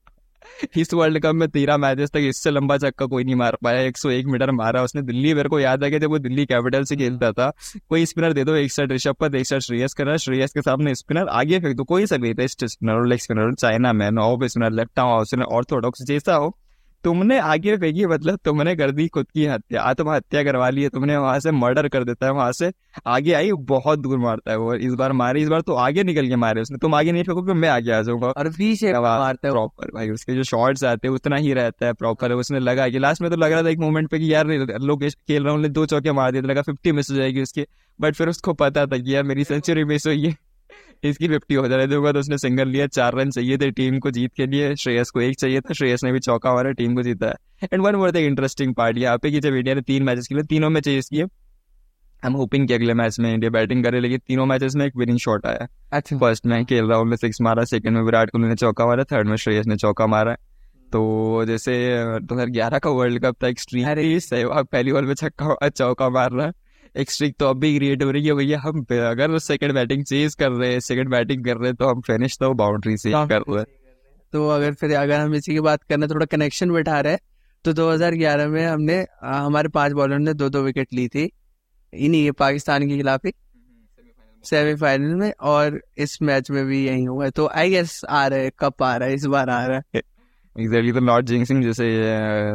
इस 0.78 0.92
वर्ल्ड 0.94 1.18
कप 1.22 1.34
में 1.34 1.48
तेरह 1.48 1.76
मैचेस 1.76 2.10
तक 2.10 2.26
इससे 2.28 2.50
लंबा 2.50 2.76
चक्का 2.78 3.06
कोई 3.06 3.24
नहीं 3.24 3.34
मार 3.36 3.56
पाया 3.64 3.80
एक 3.82 3.98
सौ 3.98 4.10
एक 4.10 4.26
मीटर 4.26 4.50
मारा 4.52 4.82
उसने 4.82 5.02
दिल्ली 5.02 5.34
मेरे 5.34 5.48
को 5.48 5.60
याद 5.60 5.84
है 5.84 5.90
कि 5.90 5.98
जब 5.98 6.10
वो 6.10 6.18
दिल्ली 6.18 6.46
कैपिटल 6.46 6.84
से 6.84 6.96
खेलता 6.96 7.32
था 7.32 7.50
कोई 7.90 8.06
स्पिनर 8.06 8.32
दे 8.32 8.44
दो 8.44 8.54
एक 8.56 8.72
साइड 8.72 8.92
ऋषभ 8.92 9.16
पत 9.20 9.34
एक 9.34 9.46
साइड 9.46 9.62
श्रेयस 9.62 9.94
कर 9.94 10.06
रहा 10.06 10.16
श्रेयस 10.16 10.52
के 10.52 10.62
सामने 10.62 10.94
स्पिनर 10.94 11.28
आगे 11.34 11.58
फेंक 11.58 11.76
दो 11.76 11.84
कोई 11.86 12.06
सा 12.06 12.16
नहीं 12.16 12.34
test 12.34 12.64
spinner 12.66 13.06
leg 13.06 13.20
spinner 13.20 13.54
chinaman 13.94 14.18
off 14.20 14.44
spinner 14.46 14.72
left 14.72 14.98
arm 14.98 15.24
spinner 15.24 15.54
orthodox 15.58 16.02
जैसा 16.02 16.34
हो 16.36 16.56
तुमने 17.04 17.38
आगे 17.38 17.76
फेंकी 17.76 18.06
मतलब 18.06 18.38
तुमने 18.44 18.74
कर 18.76 18.90
दी 18.90 19.06
खुद 19.08 19.26
की 19.34 19.44
हत्या 19.46 19.82
आत्महत्या 19.82 20.42
करवा 20.44 20.68
ली 20.70 20.82
है 20.82 20.88
तुमने 20.88 21.16
वहाँ 21.16 21.40
से 21.40 21.50
मर्डर 21.50 21.88
कर 21.88 22.04
देता 22.04 22.26
है 22.26 22.32
वहाँ 22.32 22.52
से 22.52 22.70
आगे 23.06 23.32
आई 23.32 23.52
बहुत 23.68 23.98
दूर 23.98 24.18
मारता 24.18 24.50
है 24.50 24.56
वो 24.58 24.74
इस 24.74 24.94
बार 24.94 25.12
मारे 25.12 25.42
इस 25.42 25.48
बार 25.48 25.60
तो 25.60 25.74
आगे 25.74 26.02
निकल 26.02 26.28
के 26.28 26.36
मारे 26.36 26.60
उसने 26.60 26.78
तुम 26.78 26.94
आगे 26.94 27.12
नहीं 27.12 27.24
फेंको 27.24 27.54
मैं 27.54 27.68
आगे 27.68 27.92
आ 27.92 28.00
जाऊँगा। 28.02 28.26
और 28.26 28.48
पीछे 28.48 28.92
मारता 28.92 29.48
है 29.48 29.52
प्रॉपर 29.52 29.90
भाई 29.94 30.10
उसके 30.10 30.34
जो 30.34 30.42
शॉर्ट्स 30.42 30.84
आते 30.84 31.08
हैं 31.08 31.14
उतना 31.14 31.36
ही 31.36 31.52
रहता 31.52 31.86
है 31.86 31.92
प्रॉपर 31.92 32.32
उसने 32.32 32.60
लगा 32.60 32.88
कि 32.88 32.98
लास्ट 32.98 33.22
में 33.22 33.30
तो 33.30 33.36
लग 33.36 33.52
रहा 33.52 33.62
था 33.62 33.68
एक 33.68 33.78
मोमेंट 33.78 34.10
पे 34.10 34.18
कि 34.18 34.32
यार 34.34 34.46
लोग 34.82 35.04
खेल 35.04 35.44
रहा 35.44 35.54
हूँ 35.54 35.68
दो 35.68 35.86
चौके 35.86 36.12
मार 36.12 36.32
दिए 36.32 36.42
तो 36.42 36.48
लगा 36.48 36.62
फिफ्टी 36.62 36.92
मिस 36.92 37.10
हो 37.10 37.16
जाएगी 37.16 37.42
उसकी 37.42 37.64
बट 38.00 38.14
फिर 38.14 38.28
उसको 38.28 38.52
पता 38.54 38.86
था 38.86 38.98
कि 38.98 39.14
यार 39.14 39.22
मेरी 39.22 39.44
सेंचुरी 39.44 39.84
मिस 39.84 40.06
हुई 40.06 40.26
है। 40.26 40.47
इसकी 41.04 41.28
फिफ्टी 41.28 41.54
हो 41.54 41.66
जाने 41.68 41.86
दूँगा 41.86 42.12
तो 42.12 42.18
उसने 42.18 42.38
सिंगल 42.38 42.68
लिया 42.68 42.86
चार 42.86 43.14
रन 43.14 43.30
चाहिए 43.30 43.58
थे 43.58 43.70
टीम 43.70 43.98
को 43.98 44.10
जीत 44.10 44.32
के 44.36 44.46
लिए। 44.46 44.74
श्रेयस 44.76 45.10
को 45.10 45.20
एक 45.20 45.36
चाहिए 45.36 45.60
था 45.60 45.74
श्रेयस 45.74 46.04
ने 46.04 46.12
भी 46.12 46.18
चौका 46.18 46.54
मारा 46.54 46.70
टीम 46.70 46.94
को 46.94 47.02
जीता 47.02 47.26
है। 47.26 47.68
And 47.72 47.82
one 47.82 47.94
more 47.94 48.10
the 48.10 48.16
interesting 48.16 48.74
part 48.74 48.98
यहाँ 48.98 49.18
पे 49.18 49.30
कि 49.30 49.40
जब 49.40 49.54
इंडिया 49.54 49.74
ने 49.74 49.80
तीन 49.80 50.02
मैचेस 50.02 50.26
खेले 50.28 50.42
तीनों 50.42 50.70
में 50.70 50.80
चेस 50.80 51.08
किए 51.08 51.24
हम 52.22 52.32
होपिंग 52.32 52.68
के 52.68 52.74
अगले 52.74 52.94
मैच 52.94 53.18
में 53.20 53.32
इंडिया 53.34 53.50
बैटिंग 53.50 53.84
करे 53.84 54.00
लेकिन 54.00 54.18
तीनों 54.18 54.46
मैचेस 54.46 54.74
में 54.74 54.86
एक 54.86 54.96
विनिंग 54.96 55.18
शॉट 55.18 55.46
आया। 55.46 55.66
अच्छा। 55.92 56.18
फ़र्स्ट 56.18 56.46
में 56.46 56.64
के 56.64 56.80
राहुल 56.88 57.10
ने 57.10 57.16
सिक्स 57.16 57.40
मारा 57.40 57.64
सेकंड 57.64 57.96
में 57.96 58.02
विराट 58.02 58.30
कोहली 58.30 58.48
ने 58.48 58.54
चौका 58.54 58.86
मारा 58.86 59.04
थर्ड 59.04 59.28
में 59.28 59.36
श्रेयस 59.36 59.66
ने 59.66 59.76
चौका 59.76 60.06
मारा। 60.06 60.34
तो 60.92 61.44
जैसे 61.44 61.72
2011 62.20 62.78
का 62.78 62.90
वर्ल्ड 62.90 63.22
कप 63.22 63.36
था 63.42 63.48
एक 63.48 63.60
स्ट्रीक 63.60 64.22
सहवाग 64.22 64.64
पहली 64.64 64.92
बॉल 64.92 65.06
में 65.06 65.14
छक्का 65.14 65.68
चौका 65.68 66.08
मार 66.08 66.32
रहा। 66.32 66.46
है 66.46 66.52
एक 66.96 67.10
स्ट्रीक 67.10 67.36
तो 67.38 67.46
अब 67.46 67.58
भी 67.60 67.76
क्रिएट 67.76 68.02
हो 68.02 68.10
रही 68.10 68.26
है। 68.26 68.34
भैया 68.34 68.60
हम 68.60 68.80
अगर 68.82 69.38
सेकंड 69.38 69.72
बैटिंग 69.72 70.04
चेज 70.04 70.34
कर 70.34 70.50
रहे 70.50 70.72
हैं 70.72 70.80
सेकंड 70.80 71.10
बैटिंग 71.10 71.44
कर 71.44 71.56
रहे 71.56 71.68
हैं 71.68 71.76
तो 71.76 71.88
हम 71.88 72.00
फिनिश 72.00 72.36
तो 72.38 72.52
बाउंड्री 72.54 72.96
से 72.96 73.10
कर 73.10 73.40
रहे 73.40 73.58
हैं। 73.58 73.66
तो 74.32 74.48
अगर 74.48 74.74
फिर 74.74 74.94
अगर 74.96 75.20
हम 75.20 75.34
इसी 75.34 75.52
की 75.52 75.60
बात 75.60 75.82
करना 75.82 76.06
थोड़ा 76.06 76.26
कनेक्शन 76.26 76.70
बैठा 76.70 77.00
रहे 77.00 77.16
तो 77.64 77.72
2011 77.72 78.46
में 78.46 78.66
हमने 78.66 79.06
आ, 79.22 79.40
हमारे 79.40 79.68
पाँच 79.68 79.92
बॉलर 79.92 80.18
ने 80.18 80.34
दो 80.34 80.48
दो 80.48 80.62
विकेट 80.62 80.92
ली 80.92 81.08
थी। 81.08 81.30
इन्हीं 81.92 82.24
ये 82.24 82.32
पाकिस्तान 82.32 82.88
के 82.88 82.96
खिलाफ 82.96 83.26
ही। 83.26 83.32
सेमीफाइनल 84.44 85.14
में 85.14 85.32
और 85.40 85.80
इस 85.98 86.22
मैच 86.22 86.50
में 86.50 86.64
भी 86.66 86.86
यही 86.86 87.04
हुआ 87.04 87.24
है 87.24 87.30
तो 87.30 87.48
आई 87.48 87.70
गेस 87.70 88.00
आ 88.08 88.26
रहा 88.26 88.38
है 88.38 88.50
कप 88.58 88.82
आ 88.82 88.96
रहा 88.96 89.08
है 89.08 89.14
इस 89.14 89.24
बार 89.24 89.50
आ 89.50 89.66
रहा 89.66 89.82
है। 89.94 90.02
एग्जैक्टली 90.56 90.92
तो 90.92 91.00
लॉर्ड 91.00 91.26
जिंक्सिंग 91.26 91.62
जैसे 91.62 91.86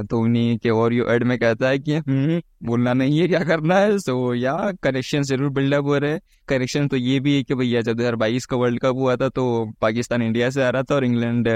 धोनी 0.04 0.58
के 0.58 0.70
और 0.70 0.94
यू 0.94 1.06
एड 1.10 1.24
में 1.24 1.38
कहता 1.40 1.68
है 1.68 1.80
कि 1.80 1.96
हम्म 1.96 2.42
बोलना 2.64 2.94
नहीं 2.94 3.20
है 3.20 3.28
क्या 3.28 3.44
करना 3.44 3.76
है? 3.76 3.98
सो 4.00 4.34
या 4.36 4.56
कनेक्शन 4.84 5.24
ज़रूर 5.24 5.50
बिल्डअप 5.50 5.86
हो 5.86 5.98
रहे 5.98 6.12
हैं। 6.12 6.22
कनेक्शन 6.48 6.88
तो 6.88 6.98
ये 6.98 7.20
भी 7.20 7.36
है 7.36 7.44
कि 7.44 7.56
भैया 7.56 7.82
जब 7.82 7.98
2022 7.98 8.46
का 8.46 8.58
वर्ल्ड 8.58 8.80
कप 8.80 8.96
हुआ 8.96 9.16
था 9.16 9.30
तो 9.30 9.46
पाकिस्तान 9.82 10.22
इंडिया 10.22 10.50
से 10.50 10.64
आ 10.64 10.70
रहा 10.70 10.84
था 10.84 10.96
और 10.96 11.06
इंग्लैंड 11.06 11.48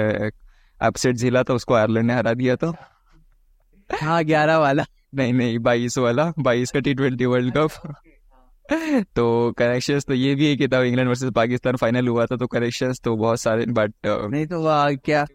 अपसेट 0.79 1.15
झेला 1.15 1.43
था 1.43 1.53
उसको 1.53 1.73
आयरलैंड 1.73 2.07
ने 2.07 2.13
हरा 2.13 2.33
दिया 2.33 2.55
था। 2.55 2.73
हाँ 3.89 4.23
ग्यारह 4.23 4.57
वाला। 4.57 4.85
नहीं 5.15 5.33
नहीं 5.33 5.59
बाईस 5.59 5.97
वाला 5.97 6.31
बाईस 6.39 6.71
का 6.71 6.79
टी 6.79 6.93
ट्वेंटी 6.93 7.25
वर्ल्ड 7.25 7.57
कप 7.57 7.93
तो 9.15 9.51
कनेक्शंस 9.57 10.05
तो 10.05 10.13
ये 10.13 10.33
भी 10.35 10.47
है 10.47 10.55
कि 10.57 10.67
तब 10.67 10.83
इंग्लैंड 10.83 11.09
वर्सेस 11.09 11.31
पाकिस्तान 11.35 11.75
फाइनल 11.75 12.07
हुआ 12.07 12.25
था 12.25 12.35
तो 12.35 12.47
कनेक्शंस 12.47 12.99
तो 13.03 13.15
बहुत 13.15 13.39
सारे 13.39 13.65
बट 13.69 13.93
नहीं 14.05 14.45
तो 14.45 14.63
क्या 15.05 15.25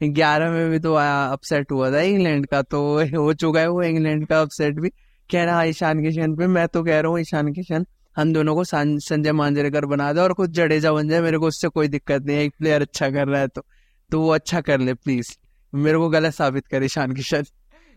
ग्यारह 0.00 0.50
में 0.50 0.70
भी 0.70 0.78
तो 0.78 0.92
अपसेट 0.94 1.72
हुआ 1.72 1.90
था 1.92 2.00
इंग्लैंड 2.00 2.46
का 2.46 2.60
तो 2.62 2.80
हो 3.16 3.32
चुका 3.34 3.60
है 3.60 3.68
वो 3.68 3.82
इंग्लैंड 3.82 4.26
का 4.28 4.40
अपसेट 4.40 4.78
भी। 4.80 4.88
कह 5.30 5.44
रहा 5.44 5.60
है 5.60 5.68
ईशान 5.70 6.02
किशन 6.02 6.34
पे, 6.36 6.46
मैं 6.46 6.66
तो 6.68 6.82
कह 6.84 7.00
रहा 7.00 7.10
हूँ, 7.10 7.20
ईशान 7.20 7.52
किशन, 7.52 7.84
हम 8.16 8.32
दोनों 8.32 8.54
को 8.54 8.64
संजय 8.64 9.32
मांजरेकर 9.32 9.86
बना 9.86 10.12
दे 10.12 10.20
और 10.20 10.32
कुछ 10.32 10.50
जडेजा 10.50 10.92
बन 10.92 11.08
जाए, 11.08 11.20
मेरे 11.20 11.38
को 11.38 11.46
उससे 11.46 11.68
कोई 11.68 11.88
दिक्कत 11.88 12.22
नहीं 12.26 12.36
है, 12.36 12.44
एक 12.44 12.54
प्लेयर 12.58 12.82
अच्छा 12.82 13.10
कर 13.10 13.28
रहा 13.28 13.40
है 13.40 13.48
तो 13.48 13.64
तो 14.10 14.20
वो 14.20 14.28
अच्छा 14.30 14.60
कर 14.60 14.80
ले 14.80 14.94
प्लीज़ 14.94 15.36
मेरे 15.72 15.98
को 15.98 16.08
गलत 16.08 16.34
साबित 16.34 16.66
कर, 16.66 16.82
ईशान 16.84 17.12
किशन। 17.12 17.44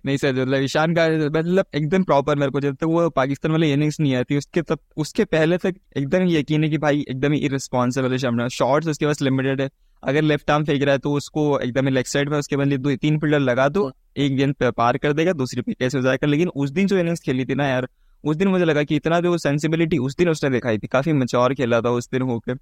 नहीं 0.04 0.18
सर 0.18 0.54
ईशान 0.56 0.94
का 0.96 1.08
मतलब 1.30 1.66
एकदम 1.76 2.04
प्रॉपर 2.04 2.36
मेरे 2.36 2.52
को 2.52 2.60
जब 2.60 2.76
तक 2.76 2.86
वो 2.86 3.10
पाकिस्तान 3.12 3.52
वाली 3.52 3.72
इनिंग्स 3.74 4.00
नहीं 4.00 4.16
आती, 4.16 4.38
उसके 4.38 4.62
तब, 4.62 4.80
उसके 4.98 5.26
पहले 5.26 5.58
तक 5.58 5.76
एकदम 5.98 6.28
यकीन 6.30 6.64
है 6.64 6.70
कि 6.70 6.78
भाई 6.78 7.06
एकदम 7.10 7.32
ही 7.32 7.40
इरिस्पॉन्सिबल 7.40 8.12
है 8.12 8.18
शमना 8.18 8.48
शॉट्स 8.50 8.88
उसके 8.88 9.06
पास 9.06 9.22
लिमिटेड 9.22 9.62
है। 9.62 9.70
अगर 10.04 10.22
लेफ़्ट 10.22 10.52
आर्म 10.52 10.64
फेंक 10.66 10.84
रहा 10.84 10.94
है 10.94 11.00
तो 11.00 11.12
उसको 11.14 11.60
एकदम 11.60 11.88
लेग 11.88 12.06
साइड 12.06 12.30
में 12.30 12.38
उसके 12.40 12.58
बदले 12.58 12.78
दो, 12.78 12.96
तीन 12.96 13.20
फील्डर 13.20 13.40
लगा 13.40 13.68
दो, 13.70 13.92
एक 14.18 14.36
गेंद 14.38 14.56
पार 14.72 14.98
कर 14.98 15.14
देगा, 15.14 15.34
दूसरी 15.34 15.62
पे 15.62 15.74
कैसे 15.74 15.98
हो 15.98 16.04
जाएगा। 16.04 16.28
लेकिन 16.28 16.48
उस 16.50 16.70
दिन 16.72 16.88
जो 16.88 16.98
इनिंग्स 16.98 17.22
खेली 17.22 17.46
थी 17.46 17.56
ना 17.56 17.68
यार, 17.68 17.88
उस 18.24 18.36
दिन 18.36 18.48
मुझे 18.48 18.66
लगा 18.66 18.84
कि 18.84 18.96
इतना 18.96 19.20
जो 19.20 19.38
सेंसिबिलिटी 19.40 19.98
उस 20.00 20.18
दिन 20.18 20.30
उसने 20.30 20.50
दिखाई 20.50 20.78
थी। 20.78 20.88
काफ़ी 20.88 21.14
मच्योर 21.14 21.54
खेला 21.54 21.82
था 21.82 21.90
उस 21.92 22.10
दिन 22.12 22.22
होकर 22.24 22.58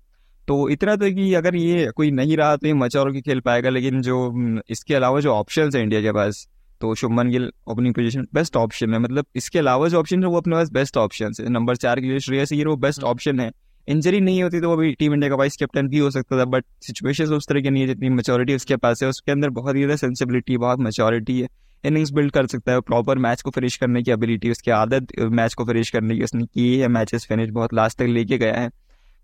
तो 0.47 0.69
इतना 0.69 0.95
तो 0.95 1.09
कि 1.11 1.33
अगर 1.33 1.55
ये 1.55 1.89
कोई 1.95 2.11
नहीं 2.11 2.37
रहा 2.37 2.55
तो 2.55 2.67
ये 2.67 2.73
मच्योर 2.75 3.07
होकर 3.07 3.21
खेल 3.21 3.39
पाएगा, 3.39 3.69
लेकिन 3.69 4.01
जो, 4.01 4.61
इसके 4.69 4.95
अलावा 4.95 5.19
जो 5.19 5.31
ऑप्शन 5.31 5.69
है 5.75 5.81
इंडिया 5.83 6.01
के 6.01 6.11
पास 6.11 6.47
तो 6.81 6.93
Shubman 6.95 7.29
Gill 7.29 7.51
opening 7.67 7.93
position 7.93 8.27
best 8.33 8.55
option 8.57 8.93
है। 8.93 8.99
मतलब 8.99 9.25
इसके 9.35 9.59
अलावा 9.59 9.87
जो 9.87 9.99
ऑप्शन 9.99 10.23
है 10.23 10.29
वो 10.29 10.37
अपने 10.37 10.55
पास 10.55 10.71
बेस्ट 10.71 10.97
ऑप्शन 10.97 11.33
है। 11.39 11.49
नंबर 11.49 11.75
चार 11.77 11.99
के 11.99 12.07
लिए 12.07 12.19
श्रेयस 12.19 12.53
अय्यर 12.53 12.67
वो 12.67 12.75
बेस्ट 12.77 13.03
ऑप्शन 13.05 13.39
है। 13.39 13.51
इंजरी 13.87 14.19
नहीं 14.21 14.41
होती 14.43 14.59
तो 14.61 14.69
वो 14.69 14.75
भी 14.77 14.91
टीम 14.93 15.13
इंडिया 15.13 15.29
का 15.29 15.35
वाइस 15.35 15.55
कैप्टन 15.57 15.87
भी 15.87 15.97
हो 15.97 16.09
सकता 16.11 16.39
था 16.39 16.45
बट 16.47 16.65
सिचुएशन 16.81 17.33
उस 17.33 17.47
तरह 17.47 17.61
की 17.61 17.69
नहीं 17.69 17.81
है 17.81 17.87
जितनी 17.87 18.09
मेच्योरिटी 18.09 18.55
उसके 18.55 18.75
पास 18.77 19.03
है। 19.03 19.09
उसके 19.09 19.31
अंदर 19.31 19.49
बहुत 19.51 19.75
ही 19.75 19.79
ज़्यादा 19.79 19.95
सेंसिबिलिटी 19.97 20.57
बहुत 20.57 20.79
मेच्योरिटी 20.79 21.39
है। 21.41 21.47
इनिंग्स 21.83 22.11
बिल्ड 22.11 22.31
कर 22.31 22.47
सकता 22.47 22.71
है। 22.71 22.79
प्रॉपर 22.81 23.17
मैच 23.17 23.41
को 23.41 23.51
फिनिश 23.51 23.77
करने 23.77 24.03
की 24.03 24.11
एबिलिटी 24.11 24.51
उसकी 24.51 24.71
आदत 24.73 25.19
मैच 25.31 25.53
को 25.53 25.65
फिनिश 25.65 25.89
करने 25.89 26.15
की 26.15 26.23
उसने 26.23 26.45
की 26.45 26.75
है। 26.79 26.87
मैचेस 26.89 27.25
फिनिश 27.25 27.49
बहुत 27.51 27.73
लास्ट 27.73 27.97
तक 27.99 28.05
लेके 28.09 28.37
गया 28.37 28.53
है। 28.53 28.69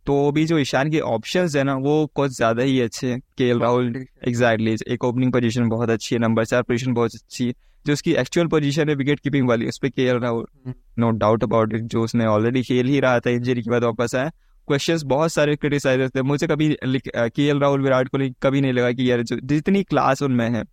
तो 0.06 0.28
अभी 0.28 0.45
जो 0.45 0.58
ईशान 0.60 0.89
के 0.91 0.99
ऑप्शंस 1.01 1.56
है 1.56 1.64
ना 1.64 1.76
वो 1.76 2.06
कुछ 2.16 2.32
ज़्यादा 2.32 2.64
ही 2.64 2.80
अच्छे 2.82 3.08
हैं। 3.08 3.20
के 3.38 3.47
एल 3.49 3.60
राहुल 3.60 3.95
एग्जैक्टली 4.28 4.76
एक 4.88 5.03
ओपनिंग 5.03 5.32
पोजीशन 5.34 5.70
बहुत 5.70 5.89
अच्छी 5.89 6.16
है 6.16 6.22
नंबर 6.22 6.45
चार 6.45 6.62
पोजीशन 6.62 6.93
बहुत 6.93 7.16
अच्छी 7.16 7.47
है। 7.47 7.53
जो 7.86 7.93
उसकी 7.93 8.14
एक्चुअल 8.16 8.47
पोजीशन 8.47 8.89
है 8.89 8.95
विकेट 8.95 9.20
कीपिंग 9.20 9.47
वाली 9.49 9.68
उस 9.68 9.78
पर 9.78 9.89
K 9.89 10.03
L 10.03 10.20
Rahul 10.20 10.74
no 10.99 11.10
doubt 11.18 11.43
about 11.43 11.74
it 11.74 11.84
जो 11.84 12.03
उसने 12.03 12.26
ऑलरेडी 12.28 12.62
खेल 12.64 12.88
ही 12.88 12.99
रहा 12.99 13.20
था 13.20 13.30
इंजरी 13.30 13.62
के 13.62 13.70
बाद 13.72 13.84
वापस 13.84 14.16
आया। 14.16 14.32
क्वेश्चंस 14.68 15.03
बहुत 15.06 15.32
सारे 15.32 15.56
क्रिटिसाइज 15.56 16.10
थे। 16.16 16.22
मुझे 16.24 16.47
कभी 16.47 16.76
के 16.86 17.47
एल 17.47 17.60
राहुल 17.60 17.82
विराट 17.82 18.08
कोहली 18.08 18.30
कभी 18.43 18.62
नहीं 18.62 18.74
लगा 18.74 18.91
कि 18.91 19.10
यार 19.12 19.22
जो 19.24 19.39
जितनी 19.43 19.84
क्लास 19.84 20.22
उनमें 20.24 20.49
है 20.49 20.64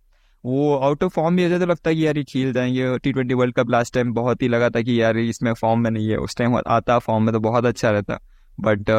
वो 0.43 0.73
आउट 0.77 1.03
ऑफ़ 1.03 1.11
फॉर्म 1.13 1.35
भी 1.35 1.43
ऐसा 1.43 1.57
तो 1.59 1.65
लगता 1.65 1.89
है 1.89 1.95
कि 1.95 2.05
यार 2.05 2.17
ये 2.17 2.23
खेल 2.23 2.51
जाएँगे। 2.53 2.97
T 2.99 3.11
twenty 3.11 3.33
world 3.33 3.55
cup 3.55 3.69
last 3.69 3.93
time 3.93 4.13
बहुत 4.13 4.41
ही 4.41 4.47
लगा 4.47 4.69
था 4.69 4.81
कि 4.81 4.99
यार 5.01 5.17
इसमें 5.17 5.53
फॉर्म 5.53 5.81
में 5.81 5.89
नहीं 5.91 6.09
है। 6.09 6.17
उस 6.17 6.35
टाइम 6.37 6.57
आता 6.57 6.97
फॉर्म 6.99 7.23
में 7.23 7.33
तो 7.33 7.39
बहुत 7.41 7.65
अच्छा 7.65 7.91
रहता। 7.91 8.19
बट 8.57 8.89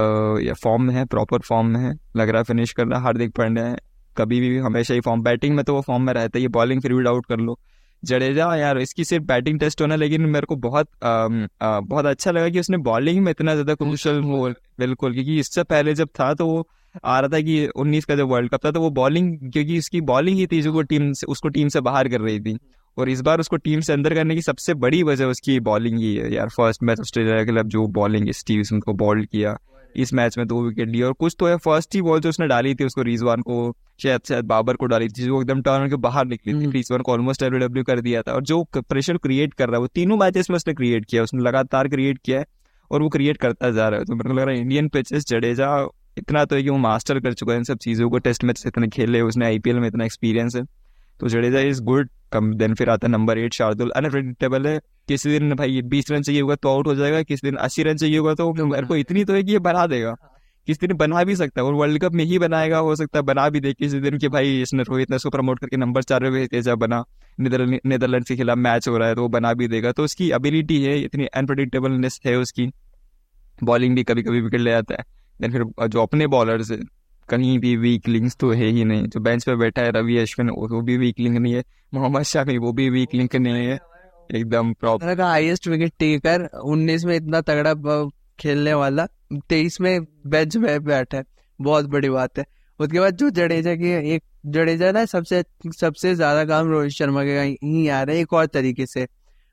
ये 0.44 0.52
फॉर्म 0.54 0.82
में 0.82 0.94
है 0.94 1.04
प्रॉपर 1.06 1.38
फॉर्म 1.38 1.66
में 1.66 1.80
है 1.80 1.94
लग 2.16 2.28
रहा 2.28 2.38
है 2.38 2.44
फिनिश 2.44 2.72
कर 2.72 2.86
रहा 2.86 2.98
है 2.98 3.04
हार्दिक 3.04 3.34
पांड्या 3.36 3.64
है। 3.66 3.76
कभी 4.16 4.40
भी 4.40 4.56
हमेशा 4.58 4.94
ही 4.94 5.00
फॉर्म 5.00 5.22
बैटिंग 5.22 5.54
में 5.56 5.64
तो 5.64 5.74
वो 5.74 5.80
फॉर्म 5.80 6.02
में 6.02 6.12
रहता 6.12 6.38
है 6.38 6.42
ये 6.42 6.48
बॉलिंग 6.48 6.80
फिर 6.82 6.94
भी 6.94 7.02
डाउट 7.02 7.26
कर 7.26 7.38
लो। 7.38 7.58
जडेजा 8.02 8.54
यार 8.56 8.78
इसकी 8.78 9.04
सिर्फ़ 9.04 9.24
बैटिंग 9.24 9.58
टेस्ट 9.60 9.80
होना 9.82 9.96
लेकिन 9.96 10.22
मेरे 10.26 10.46
को 10.46 10.56
बहुत 10.56 10.88
अम, 11.02 11.42
अ, 11.60 11.80
बहुत 11.80 12.06
अच्छा 12.06 12.30
लगा 12.30 12.48
कि 12.48 12.60
उसने 12.60 12.76
बॉलिंग 12.78 13.22
में 13.24 13.30
इतना 13.30 13.54
ज़्यादा 13.54 13.74
क्रूशल 13.74 14.22
रोल 14.22 14.54
बिल्कुल 14.78 15.12
क्योंकि 15.12 15.38
इससे 15.40 15.62
पहले 15.64 15.94
जब 15.94 16.08
था 16.20 16.32
तो 16.34 16.46
वो 16.46 16.66
आ 17.04 17.18
रहा 17.20 17.28
था 17.28 17.40
कि 17.40 17.66
उन्नीस 17.76 18.04
का 18.04 18.14
जब 18.16 18.28
वर्ल्ड 18.28 18.50
कप 18.50 18.64
था 18.66 18.70
तो 18.70 18.80
वो 18.80 18.90
बॉलिंग 18.90 19.52
क्योंकि 19.52 19.76
इसकी 19.76 20.00
बॉलिंग 20.02 20.38
ही 20.38 20.46
थी 20.46 20.60
जो 20.62 20.72
वो 20.72 20.82
टीम 20.82 21.12
से 21.12 21.26
उसको 21.26 21.48
टीम 21.48 21.68
से 21.68 21.80
बाहर 21.80 22.08
कर 22.08 22.20
रही 22.20 22.40
थी। 22.40 22.58
और 22.98 23.08
इस 23.08 23.20
बार 23.20 23.40
उसको 23.40 23.56
टीम 23.56 23.80
से 23.80 23.92
अंदर 23.92 24.14
करने 24.14 24.34
की 24.34 24.42
सबसे 24.42 24.74
बड़ी 24.76 25.02
वजह 25.02 25.24
उसकी 25.24 25.58
बॉलिंग 25.60 25.98
ही 25.98 26.14
है 26.16 26.34
यार। 26.34 26.48
फ़र्स्ट 26.48 26.82
मैच 26.82 27.00
ऑस्ट्रेलिया 27.00 27.38
के 27.38 27.44
खिलाफ 27.44 27.66
जो 27.66 27.86
बॉलिंग 27.86 28.30
स्टीव 28.30 28.62
स्मिथ 28.62 28.80
को 28.80 28.92
बॉल्ड 28.94 29.26
किया 29.26 29.56
इस 29.96 30.12
मैच 30.14 30.36
में 30.38 30.46
दो 30.46 30.62
विकेट 30.62 30.88
लिए। 30.88 31.02
और 31.02 31.12
कुछ 31.12 31.36
तो 31.38 31.46
है 31.46 31.56
फ़र्स्ट 31.56 31.94
ही 31.94 32.02
बॉल 32.02 32.20
जो 32.20 32.28
उसने 32.28 32.46
डाली 32.46 32.74
थी 32.74 32.84
उसको 32.84 33.02
रिजवान 33.02 33.40
को 33.40 33.76
शायद 34.02 34.20
शायद 34.28 34.44
बाबर 34.44 34.74
को 34.74 34.86
डाली 34.86 35.08
थी 35.08 35.22
जो 35.22 35.40
एकदम 35.40 35.62
टर्न 35.62 35.88
के 35.88 35.96
बाहर 35.96 36.26
निकली 36.26 36.52
थी। 36.52 36.56
हम्म। 36.56 36.70
रिजवान 36.70 37.00
को 37.00 37.12
ऑलमोस्ट 37.12 37.44
डब्ल्यू 37.44 37.84
कर 37.84 38.00
दिया 38.00 38.22
था। 38.22 38.32
और 38.32 38.42
जो 38.42 38.62
प्रेशर 38.76 39.16
क्रिएट 39.16 39.54
कर 39.54 39.66
रहा 39.66 39.76
है 39.76 39.80
वो 39.80 39.86
तीनों 39.86 40.16
मैचेस 40.16 40.50
में 40.50 40.56
उसने 40.56 40.74
क्रिएट 40.74 41.04
किया 41.04 41.22
उसने 41.22 41.42
लगातार 41.42 41.88
क्रिएट 41.88 42.18
किया 42.24 42.38
है 42.38 42.46
और 42.90 43.02
वो 43.02 43.08
क्रिएट 43.08 43.36
करता 43.36 43.70
जा 43.70 43.88
रहा 43.88 44.00
है। 44.00 44.04
तो 44.04 44.14
मेरे 44.14 44.28
को 44.28 44.34
लग 44.34 44.44
रहा 44.44 44.54
है 44.54 44.60
इंडियन 44.60 44.88
पिचेस 44.88 45.26
जडेजा 45.26 45.88
इतना 46.18 46.44
तो 46.44 46.56
है 46.56 46.62
कि 46.62 46.70
वो 46.70 46.78
मास्टर 46.78 47.20
कर 47.20 47.32
चुका 47.32 47.52
है 47.52 47.58
इन 47.58 47.64
सब 47.64 47.78
चीज़ों 47.78 48.10
को। 48.10 48.18
टेस्ट 48.18 48.44
मैच 48.44 48.62
इतने 48.66 48.88
खेले 48.88 49.20
उसने 49.20 49.46
आईपीएल 49.46 49.76
में 49.76 49.88
इतना 49.88 50.04
एक्सपीरियंस 50.04 50.56
है। 50.56 50.62
तो 51.20 51.28
जडेजा 51.28 51.60
इज़ 51.60 51.82
गुड 51.82 52.08
देन 52.36 52.74
फिर 52.74 52.90
आता 52.90 53.06
है 53.06 53.12
नंबर 53.12 53.38
एट 53.38 53.54
शार्दुल। 53.54 53.90
अनप्रेडिक्टेबल 53.92 54.66
है। 54.66 54.78
किसी 55.08 55.30
दिन 55.30 55.54
भाई 55.54 55.82
बीस 55.84 56.10
रन 56.10 56.22
चाहिए 56.22 56.40
होगा 56.40 56.54
तो 56.54 56.68
आउट 56.68 56.86
हो 56.86 56.94
जाएगा 56.94 57.22
किसी 57.22 57.46
दिन 57.46 57.56
अस्सी 57.58 57.82
रन 57.82 57.96
चाहिए 57.96 58.18
होगा 58.18 58.34
तो 58.34 58.52
मेरे 58.54 58.86
को 58.86 58.96
इतनी 58.96 59.24
तो 59.24 59.32
है 59.32 59.42
कि 59.42 59.52
ये 59.52 59.58
बना 59.60 59.86
देगा। 59.86 60.14
किसी 60.68 60.86
दिन 60.86 60.96
बना 60.96 61.22
भी 61.24 61.36
सकता 61.36 61.60
है 61.60 61.66
और 61.66 61.74
वर्ल्ड 61.74 62.00
कप 62.02 62.12
में 62.12 62.24
ही 62.24 62.38
बनाएगा 62.38 62.78
हो 62.78 62.94
सकता 62.96 63.18
है 63.18 63.22
बना 63.22 63.48
भी 63.48 63.60
दे 63.60 63.72
किसी 63.72 64.00
दिन 64.00 64.18
कि 64.18 64.28
भाई 64.28 64.60
इसने 64.62 64.82
रोहित 64.82 65.10
ने 65.10 65.16
उसको 65.16 65.30
प्रमोट 65.30 65.58
करके 65.58 65.76
नंबर 65.76 66.02
चार 66.02 66.22
में 66.22 66.32
भेज 66.32 66.48
दिया 66.48 66.62
जब 66.62 66.78
बना। 66.78 67.04
नीदरलैंड 67.38 68.24
के 68.24 68.36
खिलाफ 68.36 68.58
मैच 68.58 68.88
हो 68.88 68.96
रहा 68.98 69.08
है 69.08 69.14
तो 69.14 69.22
वो 69.22 69.28
बना 69.30 69.52
भी 69.54 69.68
देगा। 69.68 69.92
तो 69.92 70.04
उसकी 70.04 70.30
एबिलिटी 70.32 70.82
है 70.84 70.98
इतनी 71.00 71.26
अनप्रडिक्टेबलनेस 71.26 72.20
है 72.26 72.36
उसकी। 72.36 72.70
बॉलिंग 73.58 73.94
भी 73.96 74.04
कभी 74.04 74.22
कभी 74.22 74.40
विकेट 74.40 74.60
ले 74.60 74.70
जाता 74.70 74.94
है। 74.94 75.04
देन 75.40 75.52
फिर 75.52 75.88
जो 75.88 76.02
अपने 76.02 76.26
बॉलर्स 76.28 76.70
है 76.70 76.78
कहीं 77.28 77.58
भी 77.58 77.76
वीक 77.76 78.08
लिंक्स 78.08 78.36
तो 78.36 78.50
है 78.52 78.66
ही 78.66 78.84
नहीं। 78.84 79.06
जो 79.06 79.20
बेंच 79.20 79.44
पे 79.44 79.56
बैठा 79.56 79.82
है 79.82 79.90
रवि 79.92 80.16
अश्विन, 80.18 80.50
वो 80.50 80.80
भी 80.82 80.96
वीक 80.96 81.20
लिंक 81.20 81.36
नहीं 81.36 81.54
है। 81.54 81.62
मोहम्मद 81.94 82.22
शामी, 82.24 82.58
वो 82.58 82.72
भी 82.72 82.88
वीक 82.90 83.14
लिंक 83.14 83.36
नहीं 83.36 83.66
है। 83.66 83.78
एकदम 84.30 84.72
प्रॉपर 84.72 85.14
का 85.14 85.26
हाईएस्ट 85.26 85.68
विकेट 85.68 85.92
टेकर 85.98 86.44
उन्नीस 86.64 87.04
में 87.04 87.14
इतना 87.16 87.40
तगड़ा 87.42 87.74
खेलने 88.38 88.74
वाला, 88.74 89.06
तेईस 89.48 89.80
में 89.80 90.04
बेंच 90.26 90.56
में 90.56 90.84
बैठा 90.84 91.16
है। 91.16 91.24
बहुत 91.60 91.86
बड़ी 91.86 92.08
बात 92.10 92.38
है। 92.38 92.44
उसके 92.80 93.00
बाद 93.00 93.16
जो 93.16 93.28
जडेजा 93.30 93.74
की, 93.74 93.90
एक 94.14 94.22
जडेजा 94.46 94.90
ना 94.92 95.04
सबसे 95.06 95.42
सबसे 95.72 96.14
ज़्यादा 96.14 96.44
काम 96.44 96.70
रोहित 96.70 96.92
शर्मा 96.92 97.22
के 97.24 97.40
ही 97.40 97.86
आ 97.88 98.02
रहा 98.02 98.14
है, 98.14 98.22
एक 98.22 98.32
और 98.32 98.46
तरीके 98.46 98.86
से। 98.86 99.06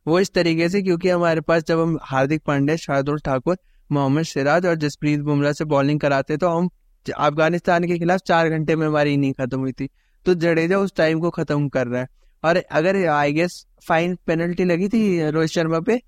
वो 0.05 0.19
इस 0.19 0.33
तरीके 0.33 0.69
से 0.69 0.81
क्योंकि 0.81 1.09
हमारे 1.09 1.41
पास 1.41 1.63
जब 1.63 1.79
हम 1.79 1.97
हार्दिक 2.03 2.41
पांड्या, 2.47 2.75
शार्दुल 2.75 3.19
ठाकुर, 3.19 3.57
मोहम्मद 3.89 4.23
सिराज 4.23 4.65
और 4.65 4.75
जसप्रीत 4.75 5.19
बुमराह 5.19 5.51
से 5.51 5.65
बॉलिंग 5.65 5.99
कराते 5.99 6.37
तो 6.37 6.49
हम 6.49 6.69
अफ़गानिस्तान 7.07 7.83
के 7.83 7.97
खिलाफ 7.99 8.19
चार 8.19 8.49
घंटे 8.49 8.75
में 8.75 8.85
हमारी 8.87 9.13
इनिंग 9.13 9.33
खत्म 9.35 9.59
हुई 9.59 9.71
थी। 9.71 9.89
तो 10.25 10.33
जडेजा 10.35 10.77
उस 10.79 10.95
टाइम 10.95 11.19
को 11.19 11.29
खत्म 11.29 11.67
कर 11.69 11.87
रहा 11.87 12.01
है। 12.01 12.07
और 12.43 12.57
अगर 12.71 13.05
आई 13.07 13.33
गेस 13.33 13.65
फाइन 13.87 14.15
पेनल्टी 14.27 14.63
लगी 14.63 14.87
थी 14.89 15.29
रोहित 15.29 15.49
शर्मा 15.49 15.79
पे? 15.79 15.99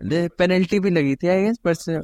पेनल्टी 0.00 0.80
भी 0.80 0.90
लगी 0.90 1.14
थी 1.16 1.28
आई 1.28 1.42
गेस 1.42 1.58
पर 1.66 2.02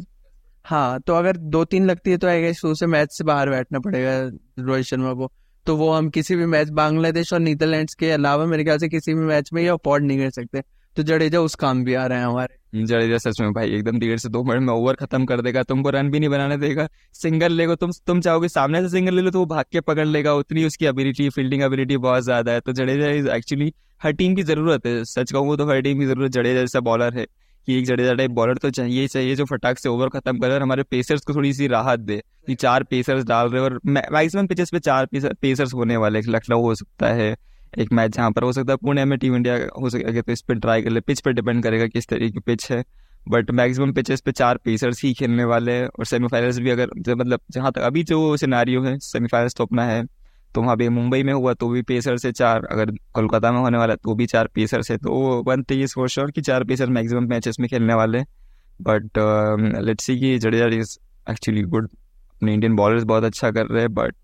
हाँ 0.65 1.01
तो 1.01 1.15
अगर 1.15 1.37
दो 1.37 1.65
तीन 1.65 1.87
लगती 1.87 2.11
है 2.11 2.17
तो 2.19 2.27
आई 2.29 2.43
गेस 2.43 2.65
उसे 2.65 2.87
मैच 2.87 3.13
से 3.13 3.25
बाहर 3.25 3.51
बैठना 3.51 3.79
पड़ेगा 3.79 4.19
रोहित 4.59 4.85
शर्मा 4.85 5.13
को। 5.13 5.31
तो 5.67 5.77
वो 5.77 5.91
हम 5.93 6.09
किसी 6.11 6.37
भी 6.37 6.47
मैच 6.47 6.69
बांग्लादेश 6.71 7.33
और 7.33 7.41
नीदरलैंड्स 7.41 7.95
के 7.95 8.11
अलावा 8.11 8.47
मेरे 8.47 8.65
ख्याल 8.65 8.79
से 8.79 8.89
किसी 8.89 9.15
भी 9.15 9.21
मैच 9.21 9.51
में 9.53 9.63
ये 9.63 9.69
अफोर्ड 9.69 10.05
नहीं 10.05 10.19
कर 10.19 10.31
सकते। 10.31 10.63
तो 10.97 11.03
जडेजा 11.03 11.41
उस 11.41 11.55
काम 11.55 11.85
भी 11.85 11.95
आ 11.95 12.07
रहे 12.07 12.19
हैं 12.19 12.27
हमारे। 12.27 12.57
जडेजा 12.73 13.17
सच 13.19 13.41
में 13.41 13.53
भाई, 13.53 13.71
एकदम 13.71 13.99
डेढ़ 13.99 14.19
से 14.19 14.29
दो 14.29 14.43
मिनट 14.45 14.61
में 14.61 14.73
ओवर 14.75 14.95
खत्म 14.97 15.25
कर 15.27 15.41
देगा, 15.43 15.63
तुमको 15.63 15.91
रन 15.91 16.11
भी 16.11 16.21
नहीं 16.21 16.31
बनाने 16.31 16.57
देगा। 16.59 16.89
सिंगल 17.15 17.53
लेगा, 17.53 17.75
तुम 17.75 17.91
तुम 18.07 18.21
चाहोगे 18.21 18.49
सामने 18.49 18.81
से 18.83 18.89
सिंगल 18.89 19.15
ले 19.15 19.23
लो 19.23 19.31
तो 19.31 19.39
वो 19.39 19.47
भाग 19.47 19.65
के 19.73 19.81
पकड़ 19.83 20.07
लेगा, 20.07 20.35
उतनी 20.35 20.65
उसकी 20.65 20.87
एबिलिटी 20.87 21.29
फील्डिंग 21.31 21.63
एबिलिटी 21.63 21.97
बहुत 21.99 22.25
ज़्यादा 22.25 22.53
है। 22.53 22.61
तो 22.61 22.73
जडेजा 22.73 23.11
इज़ 23.11 23.29
एक्चुअली 23.31 23.73
हर 24.01 24.13
टीम 24.13 24.35
की 24.35 24.43
ज़रूरत 24.45 24.87
है, 24.87 25.05
सच 25.05 25.33
कहूँ 25.33 25.57
तो 25.57 25.67
हर 25.67 25.81
टीम 25.81 25.99
की 25.99 26.07
ज़रूरत 26.07 26.31
जडेजा 26.33 26.61
जैसा 26.61 26.81
बॉलर 26.83 27.15
है, 27.15 27.27
कि 27.69 27.79
एक 27.79 27.85
जडेजा 27.87 28.15
टाइप 28.15 28.31
बॉलर 28.33 28.57
तो 28.57 28.71
चाहिए 28.71 29.07
चाहिए, 29.09 29.35
जो 29.37 29.45
फटाक 29.45 29.79
से 29.79 29.89
ओवर 29.89 30.09
खत्म 30.11 30.39
करे 30.39 30.55
और 30.55 30.63
हमारे 30.63 30.83
पेसर्स 30.85 31.23
को 31.23 31.35
थोड़ी 31.35 31.53
सी 31.55 31.67
राहत 31.69 32.01
दे, 32.01 32.23
कि 32.47 32.55
चार 32.57 32.83
पेसर्स 32.85 33.25
डाल 33.25 33.49
रहे 33.49 33.63
और 33.63 33.81
मैक्सिमम 33.87 34.47
पिचेस 34.47 34.71
पे 34.71 34.79
चार 34.81 35.09
पेसर्स 35.15 35.75
होने 35.75 35.97
वाले 35.99 36.21
लखनऊ 36.29 36.63
हो 36.63 36.75
सकता 36.75 37.13
है 37.15 37.35
एक 37.79 37.93
मैच 37.93 38.11
जहाँ 38.17 38.31
पर 38.31 38.43
हो 38.43 38.53
सकता 38.53 38.73
है 38.73 38.77
पुणे 38.77 39.05
में 39.05 39.19
टीम 39.19 39.37
इंडिया 39.37 39.57
हो 39.83 39.91
सकेगा 39.91 40.21
तो 40.21 40.33
इस 40.33 40.41
पर 40.41 40.55
ट्राई 40.55 40.83
कर 40.83 40.91
ले। 40.91 41.01
पिच 41.01 41.21
पर 41.21 41.33
डिपेंड 41.33 41.63
करेगा 41.63 41.87
किस 41.87 42.09
तरीके 42.09 42.31
की 42.31 42.41
पिच 42.41 42.71
है। 42.73 42.85
बट 43.29 43.51
मैक्सिमम 43.51 43.93
पिचेस 43.93 44.21
पे 44.21 44.33
चार 44.33 44.57
पेसर्स 44.57 45.03
ही 45.05 45.13
खेलने 45.15 45.45
वाले 45.45 45.73
हैं 45.73 45.87
और 45.89 46.05
सेमीफाइनल्स 46.05 46.59
भी 46.59 46.71
अगर 46.71 47.15
मतलब 47.15 47.41
जहाँ 47.51 47.73
तक 47.73 47.81
अभी 47.81 48.03
जो 48.05 48.37
सिनारियो 48.37 48.83
है 48.83 48.99
सेमीफाइनल्स 48.99 49.55
तो 49.55 49.65
अपना 49.65 49.85
है 49.85 50.05
तो 50.55 50.63
वहाँ 50.63 50.77
भी 50.77 50.89
मुंबई 50.89 51.23
में 51.23 51.33
हुआ 51.33 51.55
तो 51.55 51.69
भी 51.69 51.83
पेसर 51.83 52.17
से 52.17 52.33
चार, 52.33 52.65
अगर 52.65 52.91
कोलकाता 53.13 53.53
में 53.53 53.59
होने 53.59 53.79
वाला 53.79 53.95
तो 53.95 54.15
भी 54.15 54.27
चार 54.27 54.49
पेसर 54.55 54.83
से 54.83 54.97
तो 54.97 55.43
वन 55.47 55.65
इज़ 55.73 55.95
फॉर 55.95 56.09
श्योर 56.09 56.31
कि 56.31 56.41
चार 56.41 56.65
पेसर 56.65 56.87
मैक्सिमम 56.87 57.25
मैचेस 57.25 57.57
में 57.61 57.69
खेलने 57.69 57.95
वाले 57.95 58.23
बट 58.83 59.19
लेट्स 59.83 60.05
सी 60.05 60.19
कि 60.21 60.39
जडेजा 60.39 60.67
इज़ 60.67 60.99
एक्चुअली 61.31 61.63
गुड 61.63 61.89
अपने 62.35 62.55
इंडियन 62.55 62.77
बॉलर्स 62.77 63.05
बहुत 63.05 63.25
अच्छा 63.25 63.51
कर 63.51 63.67
रहे 63.67 63.83
हैं 63.83 63.95
but 63.95 64.15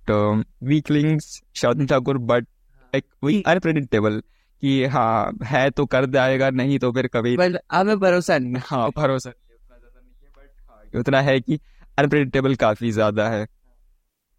weaklings 0.63 1.43
Shardul 1.55 1.87
Thakur 1.87 2.19
but 2.19 2.47
like 2.95 3.05
वही 3.25 3.43
अनप्रेडिक्टेबल 3.47 4.23
कि 4.63 4.85
हाँ 4.87 5.33
है 5.45 5.69
तो 5.71 5.87
कर 5.87 6.07
जाएगा 6.07 6.51
नहीं 6.51 6.79
तो 6.79 6.93
फिर 6.93 7.07
कभी 7.07 7.37
हमें 7.73 7.99
भरोसा 7.99 8.39
नहीं 8.39 8.63
हाँ। 8.67 8.89
भरोसा 8.97 9.31
नहीं 9.31 9.47
उतना 9.57 10.91
है 10.91 11.01
उतना 11.01 11.21
है 11.21 11.41
कि 11.41 11.59
अनप्रेडिक्टेबल 11.99 12.55
काफ़ी 12.55 12.91
ज़्यादा 12.91 13.29
है। 13.29 13.47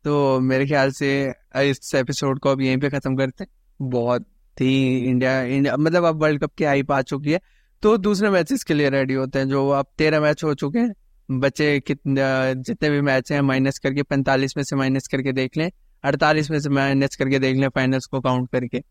तो 0.06 0.39
मेरे 0.39 0.66
ख्याल 0.68 0.91
से 0.91 1.10
इस 1.62 1.93
एपिसोड 1.95 2.39
को 2.39 2.50
अब 2.50 2.62
यहीं 2.62 2.78
पे 2.78 2.89
खत्म 2.89 3.16
करते 3.16 3.43
हैं। 3.43 3.89
बहुत 3.89 4.26
ही 4.58 4.97
इंडिया 5.00 5.41
इंडिया 5.41 5.76
मतलब 5.78 6.06
अब 6.06 6.22
वर्ल्ड 6.22 6.41
कप 6.41 6.54
की 6.58 6.64
हाइप 6.64 6.91
आ 6.91 7.02
चुकी 7.02 7.32
है। 7.32 7.39
तो 7.84 7.97
दूसरे 7.97 8.30
मैचेस 8.30 8.64
के 8.64 8.74
लिए 8.74 8.89
रेडी 8.89 9.14
होते 9.14 9.39
हैं 9.39 9.47
जो 9.50 9.68
अब 9.70 9.86
तेरह 9.97 10.20
मैच 10.20 10.43
हो 10.43 10.54
चुके 10.54 10.80
हैं। 10.80 11.39
बच्चे 11.39 11.80
कितने 11.80 12.22
जितने 12.64 12.89
भी 12.89 13.02
मैच 13.02 13.32
हैं 13.32 13.41
माइनस 13.41 13.80
करके 13.80 14.04
पैंतालीस 14.04 14.58
में 14.58 14.64
से 14.64 14.76
माइनस 14.76 15.08
करके 15.08 15.32
देख 15.32 15.58
लें। 15.58 15.70
अड़तालीस 16.04 16.50
में 16.52 16.60
से 16.60 16.70
माइनस 16.70 17.16
करके 17.16 17.39
देख 17.39 17.58
लें 17.58 17.68
फाइनल्स 17.70 18.06
को 18.06 18.20
काउंट 18.22 18.50
करके। 18.52 18.84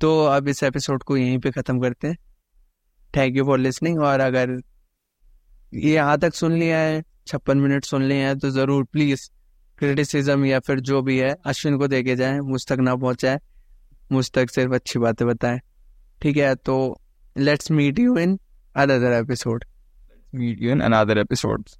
तो 0.00 0.24
अब 0.26 0.48
इस 0.48 0.62
एपिसोड 0.62 1.02
को 1.02 1.16
यहीं 1.16 1.38
पे 1.38 1.50
ख़त्म 1.50 1.80
करते 1.80 2.08
हैं। 2.08 2.16
थैंक 3.14 3.36
यू 3.36 3.44
फॉर 3.44 3.58
लिसनिंग 3.58 4.00
और 4.00 4.20
अगर 4.20 4.50
ये 5.72 5.94
यहाँ 5.94 6.18
तक 6.18 6.34
सुन 6.34 6.52
लिया 6.52 6.78
है, 6.78 7.02
छप्पन 7.26 7.58
मिनट 7.58 7.84
सुन 7.84 8.02
लिए 8.02 8.18
हैं 8.18 8.38
तो 8.38 8.50
ज़रूर 8.50 8.84
प्लीज़ 8.84 9.28
क्रिटिसिज्म 9.78 10.44
या 10.44 10.58
फिर 10.60 10.80
जो 10.80 11.00
भी 11.02 11.18
है, 11.18 11.34
अश्विन 11.46 11.76
को 11.78 11.88
देके 11.88 12.16
जाए, 12.16 12.40
मुझ 12.40 12.66
तक 12.68 12.78
ना 12.80 12.94
पहुँचाए, 12.96 13.38
मुझ 14.10 14.30
तक 14.30 14.50
सिर्फ़ 14.50 14.74
अच्छी 14.74 14.98
बातें 14.98 15.26
बताए। 15.28 15.60
ठीक 16.20 16.36
है 16.36 16.54
तो 16.56 16.76
let's 17.36 17.70
meet 17.70 17.98
you 17.98 18.16
in 18.18 18.38
another 18.76 19.12
episode 19.12 19.64
meet 20.32 20.62
you 20.62 20.70
in 20.70 20.80
another 20.80 21.18
episodes 21.18 21.78